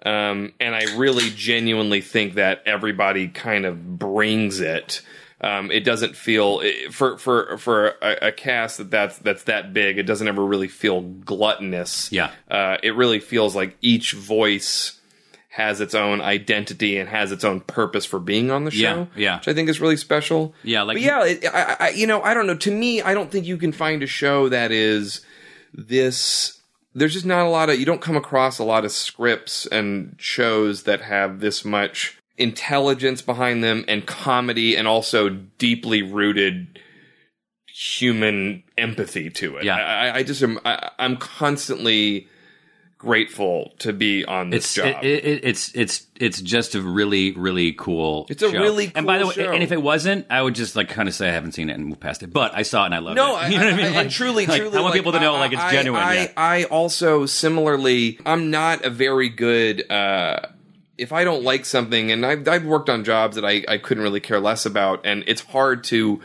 Um, 0.05 0.53
and 0.61 0.75
I 0.75 0.97
really 0.97 1.31
genuinely 1.31 2.01
think 2.01 2.35
that 2.35 2.63
everybody 2.67 3.29
kind 3.29 3.65
of 3.65 3.99
brings 3.99 4.61
it 4.61 5.03
Um, 5.41 5.71
it 5.71 5.85
doesn't 5.85 6.17
feel 6.17 6.63
for 6.91 7.19
for 7.19 7.59
for 7.59 7.89
a, 8.01 8.29
a 8.29 8.33
cast 8.33 8.79
that 8.79 8.91
that's 8.91 9.19
that's 9.19 9.45
that 9.45 9.73
big. 9.75 9.99
It 9.99 10.05
doesn't 10.05 10.27
ever 10.29 10.45
really 10.45 10.69
feel 10.69 11.03
gluttonous. 11.03 12.11
Yeah. 12.11 12.31
uh, 12.51 12.79
it 12.83 12.95
really 12.97 13.21
feels 13.21 13.55
like 13.55 13.77
each 13.83 14.13
voice 14.13 14.99
has 15.51 15.81
its 15.81 15.95
own 15.95 16.21
identity 16.21 16.99
and 16.99 17.09
has 17.09 17.33
its 17.33 17.45
own 17.45 17.61
purpose 17.61 18.05
for 18.07 18.19
being 18.19 18.51
on 18.51 18.65
the 18.65 18.71
show. 18.71 19.09
Yeah, 19.15 19.23
yeah. 19.23 19.37
which 19.39 19.49
I 19.49 19.55
think 19.55 19.69
is 19.69 19.81
really 19.81 19.97
special. 19.97 20.55
Yeah, 20.63 20.83
like- 20.83 20.97
but 20.97 21.03
yeah, 21.03 21.25
it, 21.25 21.45
I, 21.47 21.77
I, 21.81 21.89
you 21.91 22.07
know, 22.07 22.23
I 22.23 22.33
don't 22.35 22.47
know. 22.47 22.57
To 22.57 22.71
me, 22.71 23.01
I 23.03 23.13
don't 23.15 23.31
think 23.31 23.47
you 23.47 23.57
can 23.59 23.73
find 23.73 24.03
a 24.03 24.07
show 24.07 24.49
that 24.51 24.71
is 24.73 25.21
this. 25.75 26.56
There's 26.99 27.13
just 27.13 27.27
not 27.27 27.45
a 27.47 27.49
lot 27.51 27.69
of. 27.71 27.79
You 27.79 27.85
don't 27.87 28.01
come 28.01 28.17
across 28.17 28.59
a 28.59 28.65
lot 28.65 28.85
of 28.85 28.91
scripts 28.93 29.67
and 29.67 30.17
shows 30.19 30.85
that 30.85 31.03
have 31.03 31.41
this 31.41 31.65
much 31.65 32.19
intelligence 32.39 33.21
behind 33.23 33.63
them 33.63 33.85
and 33.87 34.07
comedy 34.07 34.77
and 34.77 34.89
also 34.89 35.29
deeply 35.29 36.03
rooted 36.03 36.79
human 37.67 38.63
empathy 38.79 39.29
to 39.31 39.57
it. 39.59 39.65
Yeah. 39.65 39.77
I, 39.77 40.07
I- 40.09 40.15
I 40.17 40.23
just 40.23 40.43
am. 40.43 40.59
I, 40.65 40.91
I'm 40.99 41.17
constantly 41.19 42.29
grateful 42.99 43.73
to 43.79 43.93
be 43.93 44.25
on 44.25 44.51
this 44.51 44.65
It's 44.65 44.75
job. 44.75 45.05
it, 45.05 45.25
it, 45.25 45.41
it's 45.45 45.75
it's 45.75 46.07
it's 46.17 46.41
just 46.41 46.75
a 46.75 46.81
really 46.83 47.33
really 47.33 47.73
cool. 47.73 48.27
It's 48.31 48.43
a 48.43 48.51
show. 48.51 48.59
really 48.61 48.91
and 48.95 49.07
by 49.07 49.19
the 49.19 49.25
cool 49.25 49.29
way, 49.29 49.35
show. 49.35 49.53
and 49.53 49.63
if 49.63 49.71
it 49.73 49.83
wasn't, 49.83 50.27
I 50.31 50.41
would 50.43 50.55
just 50.55 50.77
like 50.77 50.89
kind 50.89 51.09
of 51.09 51.15
say 51.15 51.29
I 51.29 51.33
haven't 51.33 51.53
seen 51.53 51.69
it 51.71 51.75
and 51.75 51.87
move 51.87 52.01
past 52.01 52.23
it. 52.23 52.33
But 52.33 52.55
I 52.55 52.63
saw 52.63 52.85
it 52.85 52.87
and 52.87 52.95
I 52.95 52.99
loved 52.99 53.17
no, 53.17 53.39
it. 53.39 53.43
No, 53.43 53.49
You 53.49 53.59
know 53.59 53.65
what 53.65 53.69
I 53.69 53.73
I- 53.73 53.77
mean? 53.77 53.87
and 53.87 53.95
Like- 53.97 54.11
truly, 54.11 54.47
like, 54.47 54.61
truly, 54.61 54.77
I 54.77 54.81
want 54.81 54.93
like, 54.93 54.99
people 54.99 55.13
to 55.13 55.21
know 55.21 55.35
like 55.35 55.53
it's 55.53 55.61
I- 55.63 55.73
genuine. 55.73 56.03
I, 56.03 56.15
yeah. 56.15 56.33
I 56.37 56.65
also 56.65 57.27
similarly, 57.27 58.19
I'm 58.25 58.51
not 58.51 58.85
a 58.85 58.91
very 58.91 59.29
good. 59.29 59.91
uh 59.91 60.41
if 60.99 61.13
I 61.13 61.25
don't 61.25 61.43
like 61.43 61.67
something, 61.67 62.11
and 62.11 62.25
I've, 62.25 62.49
I've 62.49 62.65
worked 62.65 62.89
on 62.89 63.05
jobs 63.05 63.37
that 63.37 63.45
I, 63.45 63.63
I 63.69 63.77
couldn't 63.77 64.03
really 64.03 64.19
care 64.19 64.41
less 64.41 64.65
about, 64.65 65.05
and 65.05 65.25
it's 65.27 65.43
hard 65.43 65.85
to 65.85 66.23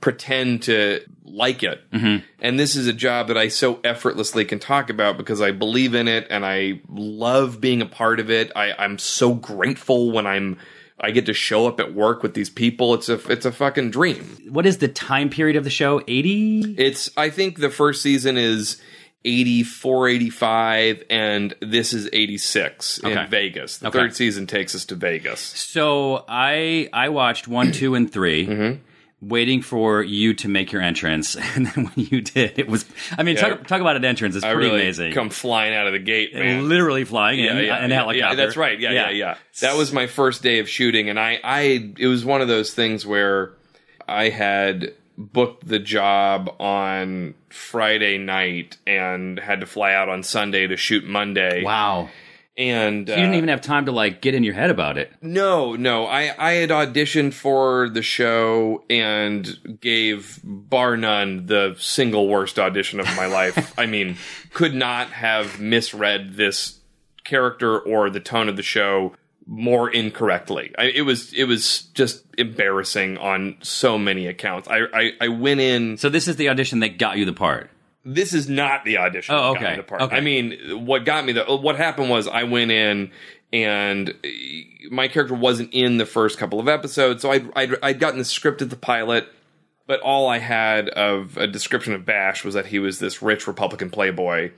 pretend 0.00 0.62
to 0.64 1.00
like 1.24 1.62
it. 1.62 1.80
Mm-hmm. 1.90 2.24
And 2.40 2.58
this 2.58 2.76
is 2.76 2.86
a 2.86 2.92
job 2.92 3.28
that 3.28 3.36
I 3.36 3.48
so 3.48 3.80
effortlessly 3.84 4.44
can 4.44 4.58
talk 4.58 4.90
about 4.90 5.16
because 5.18 5.40
I 5.40 5.50
believe 5.50 5.94
in 5.94 6.08
it 6.08 6.26
and 6.30 6.44
I 6.46 6.80
love 6.88 7.60
being 7.60 7.82
a 7.82 7.86
part 7.86 8.20
of 8.20 8.30
it. 8.30 8.50
I, 8.56 8.72
I'm 8.78 8.98
so 8.98 9.34
grateful 9.34 10.10
when 10.10 10.26
I'm 10.26 10.58
I 11.00 11.12
get 11.12 11.26
to 11.26 11.32
show 11.34 11.68
up 11.68 11.78
at 11.78 11.94
work 11.94 12.22
with 12.24 12.34
these 12.34 12.50
people. 12.50 12.94
It's 12.94 13.08
a 13.08 13.14
it's 13.30 13.44
a 13.46 13.52
fucking 13.52 13.90
dream. 13.92 14.36
What 14.48 14.66
is 14.66 14.78
the 14.78 14.88
time 14.88 15.30
period 15.30 15.56
of 15.56 15.64
the 15.64 15.70
show? 15.70 16.00
Eighty. 16.08 16.74
It's 16.78 17.10
I 17.16 17.30
think 17.30 17.58
the 17.58 17.70
first 17.70 18.02
season 18.02 18.36
is 18.36 18.80
84 19.24 20.08
85 20.08 21.04
and 21.10 21.54
this 21.60 21.92
is 21.92 22.08
86 22.12 23.04
Okay. 23.04 23.20
in 23.24 23.28
Vegas. 23.30 23.78
The 23.78 23.88
Okay. 23.88 23.98
third 23.98 24.16
season 24.16 24.46
takes 24.46 24.74
us 24.74 24.84
to 24.86 24.94
Vegas. 24.94 25.40
So 25.40 26.24
I 26.28 26.88
I 26.92 27.08
watched 27.10 27.46
one, 27.48 27.72
two, 27.72 27.94
and 27.94 28.10
3 28.10 28.46
Mm-hmm. 28.46 28.78
Waiting 29.20 29.62
for 29.62 30.00
you 30.00 30.32
to 30.34 30.48
make 30.48 30.70
your 30.70 30.80
entrance, 30.80 31.34
and 31.56 31.66
then 31.66 31.86
when 31.86 32.06
you 32.06 32.20
did, 32.20 32.56
it 32.56 32.68
was. 32.68 32.84
I 33.16 33.24
mean, 33.24 33.34
Yeah. 33.34 33.48
talk, 33.48 33.66
talk 33.66 33.80
about 33.80 33.96
an 33.96 34.04
entrance. 34.04 34.36
It's 34.36 34.44
I 34.44 34.54
pretty 34.54 34.68
really 34.70 34.82
amazing. 34.82 35.12
come 35.12 35.28
flying 35.28 35.74
out 35.74 35.88
of 35.88 35.92
the 35.92 35.98
gate, 35.98 36.32
man. 36.34 36.68
Literally 36.68 37.04
flying 37.04 37.40
yeah, 37.40 37.58
in 37.58 37.64
yeah, 37.64 37.76
an 37.84 37.90
helicopter. 37.90 38.36
That's 38.36 38.56
right. 38.56 38.78
Yeah, 38.78 38.92
yeah, 38.92 39.10
yeah, 39.10 39.36
That 39.60 39.76
was 39.76 39.92
my 39.92 40.06
first 40.06 40.42
day 40.44 40.60
of 40.60 40.68
shooting, 40.68 41.08
and 41.08 41.18
I, 41.18 41.40
I, 41.42 41.92
it 41.98 42.06
was 42.06 42.24
one 42.24 42.40
of 42.42 42.46
those 42.48 42.72
things 42.72 43.04
where 43.04 43.54
I 44.06 44.28
had 44.28 44.94
booked 45.16 45.66
the 45.66 45.80
job 45.80 46.54
on 46.60 47.34
Friday 47.48 48.18
night 48.18 48.76
and 48.86 49.40
had 49.40 49.58
to 49.60 49.66
fly 49.66 49.94
out 49.94 50.08
on 50.08 50.22
Sunday 50.22 50.68
to 50.68 50.76
shoot 50.76 51.04
Monday. 51.04 51.64
Wow. 51.64 52.08
And 52.58 53.08
You 53.08 53.14
didn't 53.14 53.34
uh, 53.34 53.36
even 53.36 53.48
have 53.50 53.60
time 53.60 53.86
to 53.86 53.92
like 53.92 54.20
get 54.20 54.34
in 54.34 54.42
your 54.42 54.54
head 54.54 54.70
about 54.70 54.98
it. 54.98 55.12
No, 55.22 55.76
no. 55.76 56.06
I, 56.06 56.34
I 56.36 56.52
had 56.54 56.70
auditioned 56.70 57.32
for 57.32 57.88
the 57.88 58.02
show 58.02 58.84
and 58.90 59.78
gave, 59.80 60.40
bar 60.42 60.96
none, 60.96 61.46
the 61.46 61.76
single 61.78 62.26
worst 62.26 62.58
audition 62.58 62.98
of 62.98 63.06
my 63.16 63.26
life. 63.26 63.72
I 63.78 63.86
mean, 63.86 64.16
could 64.52 64.74
not 64.74 65.10
have 65.10 65.60
misread 65.60 66.34
this 66.34 66.80
character 67.22 67.78
or 67.78 68.10
the 68.10 68.20
tone 68.20 68.48
of 68.48 68.56
the 68.56 68.62
show 68.64 69.14
more 69.46 69.88
incorrectly. 69.88 70.74
I, 70.76 70.86
it 70.86 71.02
was 71.02 71.32
it 71.32 71.44
was 71.44 71.82
just 71.94 72.24
embarrassing 72.36 73.18
on 73.18 73.56
so 73.62 73.96
many 73.98 74.26
accounts. 74.26 74.68
I, 74.68 74.80
I, 74.92 75.12
I 75.22 75.28
went 75.28 75.60
in. 75.60 75.96
So 75.96 76.08
this 76.08 76.28
is 76.28 76.36
the 76.36 76.48
audition 76.50 76.80
that 76.80 76.98
got 76.98 77.16
you 77.16 77.24
the 77.24 77.32
part. 77.32 77.70
This 78.04 78.32
is 78.32 78.48
not 78.48 78.84
the 78.84 78.98
audition. 78.98 79.34
Oh, 79.34 79.52
that 79.52 79.60
got 79.60 79.60
me 79.60 79.66
okay. 79.66 79.76
the 79.76 79.82
part. 79.82 80.02
Okay. 80.02 80.16
I 80.16 80.20
mean, 80.20 80.86
what 80.86 81.04
got 81.04 81.24
me 81.24 81.32
the 81.32 81.44
what 81.44 81.76
happened 81.76 82.10
was 82.10 82.26
I 82.26 82.44
went 82.44 82.70
in 82.70 83.10
and 83.52 84.10
uh, 84.10 84.28
my 84.90 85.08
character 85.08 85.34
wasn't 85.34 85.72
in 85.72 85.98
the 85.98 86.06
first 86.06 86.38
couple 86.38 86.60
of 86.60 86.68
episodes, 86.68 87.22
so 87.22 87.30
I'd 87.30 87.50
I'd, 87.56 87.74
I'd 87.82 88.00
gotten 88.00 88.18
the 88.18 88.24
script 88.24 88.62
of 88.62 88.70
the 88.70 88.76
pilot, 88.76 89.28
but 89.86 90.00
all 90.00 90.28
I 90.28 90.38
had 90.38 90.88
of 90.90 91.36
a 91.36 91.46
description 91.46 91.92
of 91.92 92.04
Bash 92.04 92.44
was 92.44 92.54
that 92.54 92.66
he 92.66 92.78
was 92.78 92.98
this 92.98 93.22
rich 93.22 93.46
Republican 93.46 93.90
playboy, 93.90 94.52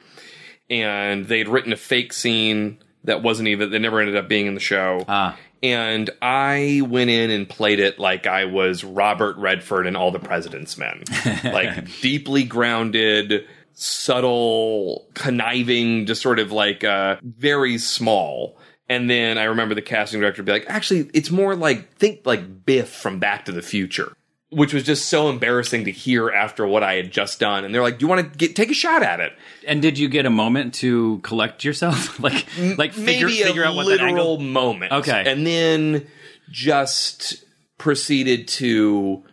and 0.69 1.27
they'd 1.27 1.49
written 1.49 1.73
a 1.73 1.77
fake 1.77 2.13
scene 2.13 2.79
that 3.05 3.23
wasn't 3.23 3.49
even 3.49 3.71
that 3.71 3.79
never 3.79 4.01
ended 4.01 4.17
up 4.17 4.29
being 4.29 4.47
in 4.47 4.55
the 4.55 4.61
show. 4.61 5.05
Ah. 5.09 5.37
And 5.63 6.09
I 6.23 6.83
went 6.87 7.11
in 7.11 7.31
and 7.31 7.49
played 7.49 7.81
it 7.81 7.99
like 7.99 8.27
I 8.27 8.47
was 8.47 8.83
Robert 8.83 9.37
Redford 9.37 9.87
and 9.87 9.97
All 9.97 10.11
the 10.11 10.19
President's 10.19 10.79
Men. 10.79 11.05
like 11.45 12.01
deeply 12.01 12.45
grounded, 12.45 13.47
subtle, 13.75 15.07
conniving, 15.15 16.07
just 16.07 16.23
sort 16.23 16.39
of 16.39 16.51
like 16.51 16.83
uh, 16.83 17.17
very 17.23 17.77
small. 17.79 18.59
And 18.89 19.09
then 19.09 19.39
I 19.39 19.45
remember 19.45 19.75
the 19.75 19.83
casting 19.83 20.21
director 20.21 20.43
be 20.43 20.51
like, 20.51 20.65
actually, 20.69 21.11
it's 21.15 21.31
more 21.31 21.55
like, 21.55 21.95
think 21.95 22.23
like 22.25 22.65
Biff 22.65 22.89
from 22.89 23.19
Back 23.19 23.45
to 23.45 23.53
the 23.53 23.63
Future. 23.63 24.13
Which 24.51 24.75
was 24.75 24.83
just 24.83 25.09
so 25.09 25.31
embarrassing 25.31 25.85
to 25.85 25.93
hear 25.93 26.29
after 26.29 26.67
what 26.67 26.83
I 26.83 26.95
had 26.95 27.13
just 27.13 27.39
done. 27.39 27.65
And 27.65 27.73
they're 27.73 27.83
like, 27.83 27.99
Do 27.99 28.05
you 28.05 28.09
want 28.09 28.33
to 28.33 28.39
get 28.39 28.57
take 28.57 28.71
a 28.71 28.75
shot 28.75 29.03
at 29.03 29.21
it? 29.21 29.33
And 29.67 29.81
did 29.81 29.99
you 29.99 30.09
get 30.09 30.27
a 30.27 30.31
moment 30.31 30.75
to 30.75 31.19
collect 31.19 31.65
yourself? 31.65 32.19
like 32.23 32.47
like 32.77 32.93
figure 32.93 33.29
maybe 33.29 33.43
figure 33.43 33.63
a 33.63 33.69
out 33.69 33.77
what 33.77 33.85
that 33.87 33.93
literal 33.93 34.33
angle? 34.33 34.39
moment. 34.41 34.93
Okay. 34.93 35.25
and 35.27 35.47
then 35.47 36.07
just 36.51 37.45
proceeded 37.79 38.49
to 38.49 39.25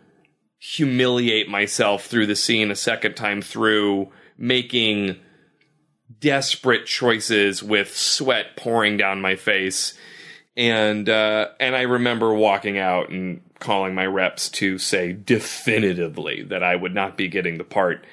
humiliate 0.58 1.48
myself 1.48 2.06
through 2.06 2.26
the 2.26 2.36
scene 2.36 2.70
a 2.70 2.76
second 2.76 3.14
time 3.14 3.40
through, 3.42 4.10
making 4.36 5.16
desperate 6.20 6.86
choices 6.86 7.62
with 7.62 7.96
sweat 7.96 8.56
pouring 8.56 8.96
down 8.96 9.20
my 9.20 9.36
face. 9.36 9.94
And 10.56 11.08
uh, 11.08 11.48
and 11.60 11.76
I 11.76 11.82
remember 11.82 12.34
walking 12.34 12.78
out 12.78 13.10
and 13.10 13.40
calling 13.60 13.94
my 13.94 14.06
reps 14.06 14.48
to 14.50 14.78
say 14.78 15.12
definitively 15.12 16.42
that 16.44 16.62
I 16.62 16.76
would 16.76 16.94
not 16.94 17.16
be 17.16 17.28
getting 17.28 17.58
the 17.58 17.64
part. 17.64 18.04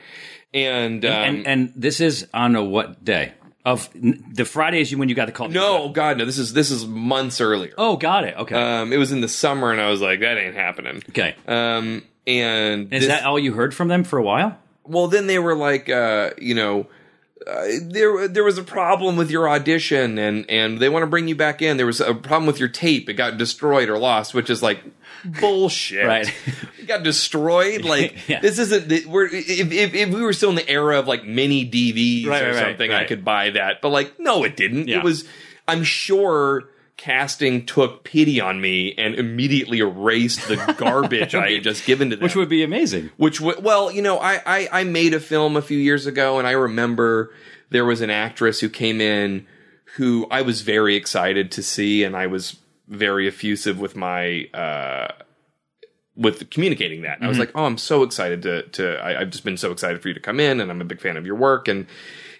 And 0.53 1.03
um, 1.05 1.11
and 1.11 1.47
and 1.47 1.73
this 1.75 1.99
is 1.99 2.27
on 2.33 2.55
a 2.55 2.63
what 2.63 3.03
day 3.03 3.33
of 3.65 3.89
the 3.93 4.45
Fridays 4.45 4.95
when 4.95 5.09
you 5.09 5.15
got 5.15 5.25
the 5.25 5.31
call? 5.31 5.49
no, 5.49 5.89
God, 5.89 6.17
no. 6.17 6.25
This 6.25 6.37
is 6.37 6.53
this 6.53 6.71
is 6.71 6.85
months 6.85 7.41
earlier. 7.41 7.73
Oh, 7.77 7.97
got 7.97 8.23
it. 8.23 8.35
Okay. 8.37 8.55
Um, 8.55 8.93
it 8.93 8.97
was 8.97 9.11
in 9.11 9.21
the 9.21 9.27
summer, 9.27 9.71
and 9.71 9.81
I 9.81 9.89
was 9.89 10.01
like, 10.01 10.19
that 10.21 10.37
ain't 10.37 10.55
happening. 10.55 11.01
okay. 11.09 11.35
Um, 11.47 12.03
and 12.27 12.93
is 12.93 13.01
this- 13.01 13.07
that 13.07 13.25
all 13.25 13.37
you 13.39 13.53
heard 13.53 13.73
from 13.73 13.87
them 13.87 14.03
for 14.03 14.17
a 14.19 14.23
while? 14.23 14.57
well, 14.87 15.07
then 15.07 15.25
they 15.25 15.39
were 15.39 15.55
like, 15.55 15.89
uh, 15.89 16.29
you 16.37 16.53
know, 16.53 16.85
uh, 17.47 17.65
there 17.81 18.27
there 18.27 18.43
was 18.43 18.57
a 18.57 18.63
problem 18.63 19.17
with 19.17 19.29
your 19.29 19.47
audition, 19.49 20.17
and 20.17 20.49
and 20.49 20.79
they 20.79 20.89
want 20.89 21.03
to 21.03 21.07
bring 21.07 21.27
you 21.27 21.35
back 21.35 21.61
in. 21.61 21.77
There 21.77 21.85
was 21.85 22.01
a 22.01 22.13
problem 22.13 22.45
with 22.47 22.59
your 22.59 22.69
tape; 22.69 23.09
it 23.09 23.13
got 23.13 23.37
destroyed 23.37 23.89
or 23.89 23.97
lost, 23.97 24.33
which 24.33 24.49
is 24.49 24.63
like 24.63 24.83
bullshit. 25.23 26.05
Right. 26.05 26.33
it 26.79 26.87
got 26.87 27.03
destroyed. 27.03 27.83
Like 27.83 28.15
Yeah. 28.27 28.39
this 28.39 28.57
isn't. 28.59 29.07
We're 29.07 29.25
if, 29.25 29.71
if 29.71 29.93
if 29.93 30.09
we 30.09 30.21
were 30.21 30.33
still 30.33 30.49
in 30.49 30.55
the 30.55 30.69
era 30.69 30.99
of 30.99 31.07
like 31.07 31.23
mini 31.25 31.69
DVDs 31.69 32.27
Right, 32.27 32.41
or 32.41 32.45
right, 32.47 32.55
right, 32.55 32.65
something, 32.69 32.91
I 32.91 33.05
could 33.05 33.23
buy 33.23 33.51
that. 33.51 33.81
But 33.81 33.89
like, 33.89 34.19
no, 34.19 34.43
it 34.43 34.55
didn't. 34.55 34.87
Yeah. 34.87 34.97
It 34.97 35.03
was. 35.03 35.25
I'm 35.67 35.83
sure 35.83 36.65
casting 36.97 37.65
took 37.65 38.03
pity 38.03 38.39
on 38.39 38.61
me 38.61 38.93
and 38.97 39.15
immediately 39.15 39.79
erased 39.79 40.47
the 40.47 40.55
garbage 40.77 41.35
I 41.35 41.51
had 41.51 41.63
just 41.69 41.85
given 41.85 42.09
to 42.11 42.15
them. 42.15 42.23
Which 42.23 42.35
would 42.35 42.49
be 42.49 42.63
amazing. 42.63 43.11
Which 43.17 43.39
w- 43.39 43.59
well, 43.61 43.91
you 43.91 44.01
know, 44.01 44.17
I, 44.19 44.41
I 44.45 44.69
I 44.71 44.83
made 44.85 45.13
a 45.13 45.19
film 45.19 45.55
a 45.57 45.61
few 45.61 45.77
years 45.77 46.05
ago, 46.05 46.39
and 46.39 46.47
I 46.47 46.51
remember 46.51 47.31
there 47.69 47.85
was 47.85 48.01
an 48.01 48.09
actress 48.09 48.59
who 48.61 48.69
came 48.69 49.01
in 49.01 49.45
who 49.97 50.27
I 50.29 50.41
was 50.41 50.61
very 50.61 50.95
excited 50.95 51.51
to 51.53 51.63
see, 51.63 52.03
and 52.03 52.15
I 52.15 52.27
was 52.27 52.57
very 52.87 53.27
effusive 53.27 53.79
with 53.79 53.95
my 53.95 54.45
uh, 54.53 55.07
with 56.15 56.49
communicating 56.49 57.01
that. 57.01 57.17
I 57.21 57.27
was 57.27 57.35
Mhm. 57.37 57.41
like, 57.41 57.51
oh, 57.55 57.65
I'm 57.65 57.77
so 57.77 58.03
excited 58.03 58.41
to 58.43 58.63
to 58.63 58.97
I, 59.03 59.21
I've 59.21 59.29
just 59.31 59.43
been 59.43 59.57
so 59.57 59.71
excited 59.71 60.01
for 60.01 60.07
you 60.07 60.13
to 60.13 60.19
come 60.19 60.39
in, 60.39 60.59
and 60.61 60.71
I'm 60.71 60.81
a 60.81 60.85
big 60.85 61.01
fan 61.01 61.17
of 61.17 61.25
your 61.25 61.35
work, 61.35 61.67
and 61.67 61.87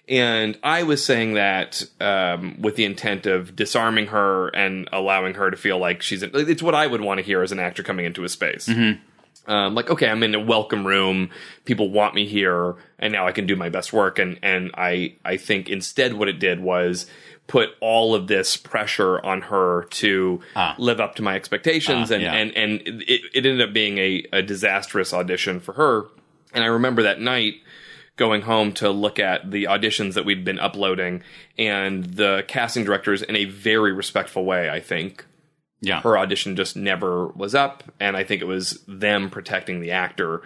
and 0.08 0.58
I 0.64 0.84
was 0.84 1.04
saying 1.04 1.34
that 1.34 1.84
um, 2.00 2.62
with 2.62 2.76
the 2.76 2.86
intent 2.86 3.26
of 3.26 3.56
disarming 3.56 4.08
her 4.08 4.50
and 4.50 4.88
allowing 4.94 5.34
her 5.36 5.50
to 5.52 5.58
feel 5.58 5.78
like 5.80 6.02
she's. 6.02 6.22
It's 6.24 6.62
what 6.64 6.76
I 6.76 6.86
would 6.88 7.02
want 7.02 7.18
to 7.20 7.24
hear 7.24 7.42
as 7.42 7.52
an 7.52 7.60
actor 7.60 7.82
coming 7.84 8.06
into 8.06 8.24
a 8.24 8.30
space. 8.30 8.68
Mhm. 8.68 9.00
um, 9.48 9.76
like 9.76 9.92
okay 9.92 10.10
i'm 10.10 10.24
in 10.24 10.34
a 10.34 10.40
welcome 10.40 10.88
room 10.88 11.30
people 11.66 11.92
want 11.92 12.16
me 12.16 12.26
here 12.26 12.74
and 12.98 13.14
now 13.14 13.28
i 13.28 13.32
can 13.32 13.46
do 13.46 13.56
my 13.56 13.70
best 13.70 13.94
work 13.94 14.18
and 14.18 14.40
and 14.42 14.72
i 14.76 15.14
i 15.24 15.38
think 15.38 15.70
instead 15.70 16.14
what 16.16 16.28
it 16.28 16.40
did 16.40 16.60
was 16.62 17.06
put 17.46 17.70
all 17.80 18.16
of 18.16 18.26
this 18.26 18.58
pressure 18.58 19.24
on 19.24 19.42
her 19.44 19.84
to 19.92 20.40
live 20.80 21.00
up 21.00 21.14
to 21.14 21.22
my 21.22 21.36
expectations 21.36 22.12
Ah, 22.12 22.16
and 22.16 22.24
yeah. 22.24 22.34
and 22.34 22.58
and 22.58 22.82
it, 23.08 23.22
it 23.36 23.46
ended 23.46 23.62
up 23.62 23.72
being 23.72 24.00
a, 24.00 24.26
a 24.34 24.42
disastrous 24.42 25.14
audition 25.14 25.60
for 25.60 25.74
her 25.74 26.06
and 26.56 26.64
i 26.64 26.68
remember 26.68 27.04
that 27.04 27.20
night 27.22 27.56
going 28.18 28.42
home 28.42 28.72
to 28.74 28.90
look 28.90 29.20
at 29.20 29.52
the 29.52 29.66
auditions 29.66 30.14
that 30.14 30.26
we'd 30.26 30.46
been 30.46 30.60
uploading 30.60 31.22
and 31.58 32.06
the 32.06 32.44
casting 32.48 32.86
directors 32.86 33.22
in 33.22 33.36
a 33.36 33.46
very 33.46 33.92
respectful 33.94 34.46
way 34.46 34.70
i 34.70 34.80
think. 34.80 35.26
Yeah. 35.82 36.02
her 36.02 36.18
audition 36.18 36.56
just 36.56 36.76
never 36.76 37.28
was 37.28 37.54
up 37.54 37.84
and 38.00 38.16
i 38.18 38.24
think 38.24 38.42
it 38.42 38.46
was 38.46 38.84
them 38.88 39.30
protecting 39.30 39.82
the 39.82 39.92
actor 39.92 40.42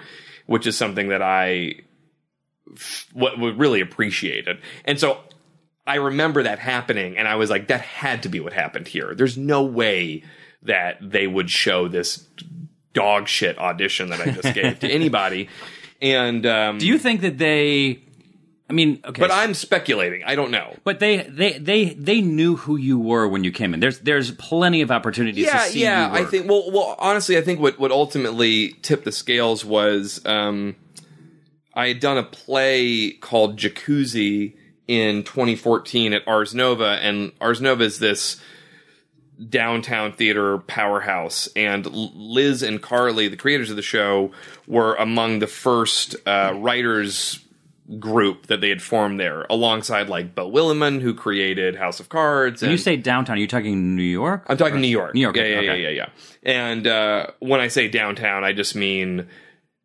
which 0.48 0.66
is 0.68 0.76
something 0.76 1.10
that 1.10 1.22
i 1.22 1.76
f- 2.76 3.08
what 3.14 3.40
would 3.40 3.58
really 3.60 3.82
appreciated. 3.82 4.58
And 4.86 5.00
so 5.00 5.20
i 5.88 5.96
remember 5.96 6.44
that 6.44 6.60
happening 6.60 7.18
and 7.18 7.28
i 7.28 7.36
was 7.36 7.50
like 7.50 7.68
that 7.68 7.82
had 7.82 8.24
to 8.24 8.30
be 8.30 8.40
what 8.40 8.54
happened 8.54 8.88
here. 8.88 9.14
There's 9.16 9.38
no 9.38 9.64
way 9.64 10.24
that 10.64 10.98
they 11.02 11.26
would 11.28 11.50
show 11.50 11.88
this 11.88 12.28
dog 12.94 13.28
shit 13.28 13.58
audition 13.60 14.10
that 14.10 14.20
i 14.20 14.32
just 14.32 14.54
gave 14.56 14.80
to 14.80 14.88
anybody 14.92 15.48
and 16.02 16.46
um 16.46 16.78
Do 16.78 16.88
you 16.88 16.98
think 16.98 17.22
that 17.22 17.38
they? 17.38 18.02
I 18.70 18.74
mean, 18.74 19.02
okay, 19.04 19.20
but 19.20 19.32
i'm 19.32 19.56
speculating 19.56 20.24
i 20.26 20.36
don't 20.36 20.52
know 20.52 20.76
But 20.84 21.00
they, 21.00 21.24
they, 21.24 21.58
they, 21.58 21.86
they 21.94 22.22
knew 22.22 22.56
who 22.56 22.78
you 22.78 23.00
were 23.00 23.28
when 23.28 23.44
you 23.44 23.52
came 23.52 23.74
in. 23.74 23.80
There's, 23.80 24.00
there's 24.00 24.30
plenty 24.32 24.82
of 24.82 24.92
opportunities 24.92 25.46
yeah, 25.46 25.64
to 25.64 25.70
see 25.72 25.82
yeah. 25.82 26.12
you 26.12 26.20
I 26.20 26.26
think. 26.26 26.48
Well, 26.48 26.72
well, 26.72 26.96
honestly, 27.00 27.36
I 27.38 27.42
think 27.42 27.60
what 27.60 27.80
what 27.80 27.92
ultimately 27.92 28.74
tipped 28.84 29.06
the 29.06 29.12
scales 29.12 29.66
was 29.66 30.24
um, 30.26 30.76
I 31.74 31.88
had 31.88 32.00
done 32.00 32.18
a 32.18 32.24
play 32.24 33.12
called 33.12 33.58
Jacuzzi 33.58 34.54
in 34.88 35.24
2014 35.24 36.14
at 36.14 36.28
Ars 36.28 36.54
Nova, 36.54 37.00
and 37.02 37.32
Ars 37.40 37.62
Nova 37.62 37.84
is 37.84 38.00
this 38.00 38.42
downtown 39.48 40.12
theater 40.14 40.58
powerhouse. 40.60 41.48
And 41.56 41.86
Liz 41.86 42.62
and 42.64 42.82
Carly, 42.82 43.28
the 43.28 43.38
creators 43.38 43.70
of 43.70 43.76
the 43.76 43.82
show, 43.82 44.32
were 44.68 44.96
among 44.96 45.40
the 45.40 45.48
first 45.48 46.16
uh, 46.28 46.54
writers 46.58 47.40
group 47.98 48.48
that 48.48 48.62
they 48.62 48.70
had 48.70 48.82
formed 48.82 49.20
there, 49.20 49.48
alongside 49.50 50.10
like 50.10 50.36
Beau 50.36 50.52
Willimon, 50.52 51.02
who 51.02 51.14
created 51.14 51.76
House 51.76 52.00
of 52.00 52.10
Cards. 52.10 52.62
When 52.62 52.70
you 52.72 52.78
say 52.78 52.98
downtown, 52.98 53.38
are 53.38 53.40
you 53.40 53.48
talking 53.48 53.96
New 53.96 54.04
York? 54.04 54.46
I'm 54.48 54.58
talking 54.58 54.80
New 54.82 54.88
York. 54.88 55.16
New 55.16 55.22
York, 55.22 55.36
Yeah, 55.36 55.44
yeah, 55.44 55.58
okay. 55.58 55.66
yeah, 55.66 55.74
yeah, 55.74 55.90
yeah. 55.90 56.10
And 56.44 56.86
uh, 56.86 57.28
when 57.40 57.60
I 57.60 57.68
say 57.68 57.88
downtown, 57.88 58.44
I 58.44 58.54
just 58.54 58.76
mean 58.76 59.28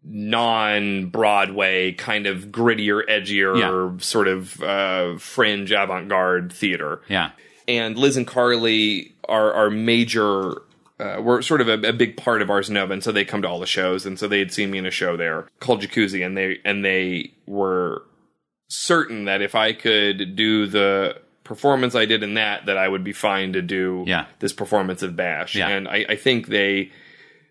non 0.02 1.08
Broadway, 1.08 1.92
kind 1.92 2.26
of 2.26 2.46
grittier, 2.46 3.02
edgier, 3.08 4.02
sort 4.02 4.28
of 4.28 4.62
uh, 4.62 5.16
fringe 5.16 5.72
avant 5.72 6.08
garde 6.08 6.52
theater. 6.52 7.00
Yeah. 7.08 7.30
And 7.66 7.96
Liz 7.96 8.18
and 8.18 8.26
Carly 8.26 9.13
are 9.28 9.52
are 9.52 9.70
major. 9.70 10.62
Uh, 11.00 11.20
were 11.20 11.42
sort 11.42 11.60
of 11.60 11.66
a, 11.68 11.88
a 11.88 11.92
big 11.92 12.16
part 12.16 12.40
of 12.40 12.48
Ars 12.48 12.70
Nova, 12.70 12.92
and 12.92 13.02
so 13.02 13.10
they 13.10 13.24
come 13.24 13.42
to 13.42 13.48
all 13.48 13.58
the 13.58 13.66
shows, 13.66 14.06
and 14.06 14.16
so 14.16 14.28
they 14.28 14.38
had 14.38 14.52
seen 14.52 14.70
me 14.70 14.78
in 14.78 14.86
a 14.86 14.92
show 14.92 15.16
there 15.16 15.48
called 15.58 15.82
Jacuzzi, 15.82 16.24
and 16.24 16.36
they 16.36 16.60
and 16.64 16.84
they 16.84 17.32
were 17.46 18.02
certain 18.68 19.24
that 19.24 19.42
if 19.42 19.56
I 19.56 19.72
could 19.72 20.36
do 20.36 20.66
the 20.68 21.16
performance 21.42 21.96
I 21.96 22.04
did 22.06 22.22
in 22.22 22.34
that, 22.34 22.66
that 22.66 22.78
I 22.78 22.86
would 22.86 23.02
be 23.02 23.12
fine 23.12 23.52
to 23.54 23.60
do 23.60 24.04
Yeah. 24.06 24.26
this 24.38 24.52
performance 24.52 25.02
of 25.02 25.16
Bash. 25.16 25.56
Yeah. 25.56 25.68
And 25.68 25.88
I, 25.88 26.06
I 26.10 26.16
think 26.16 26.46
they 26.46 26.92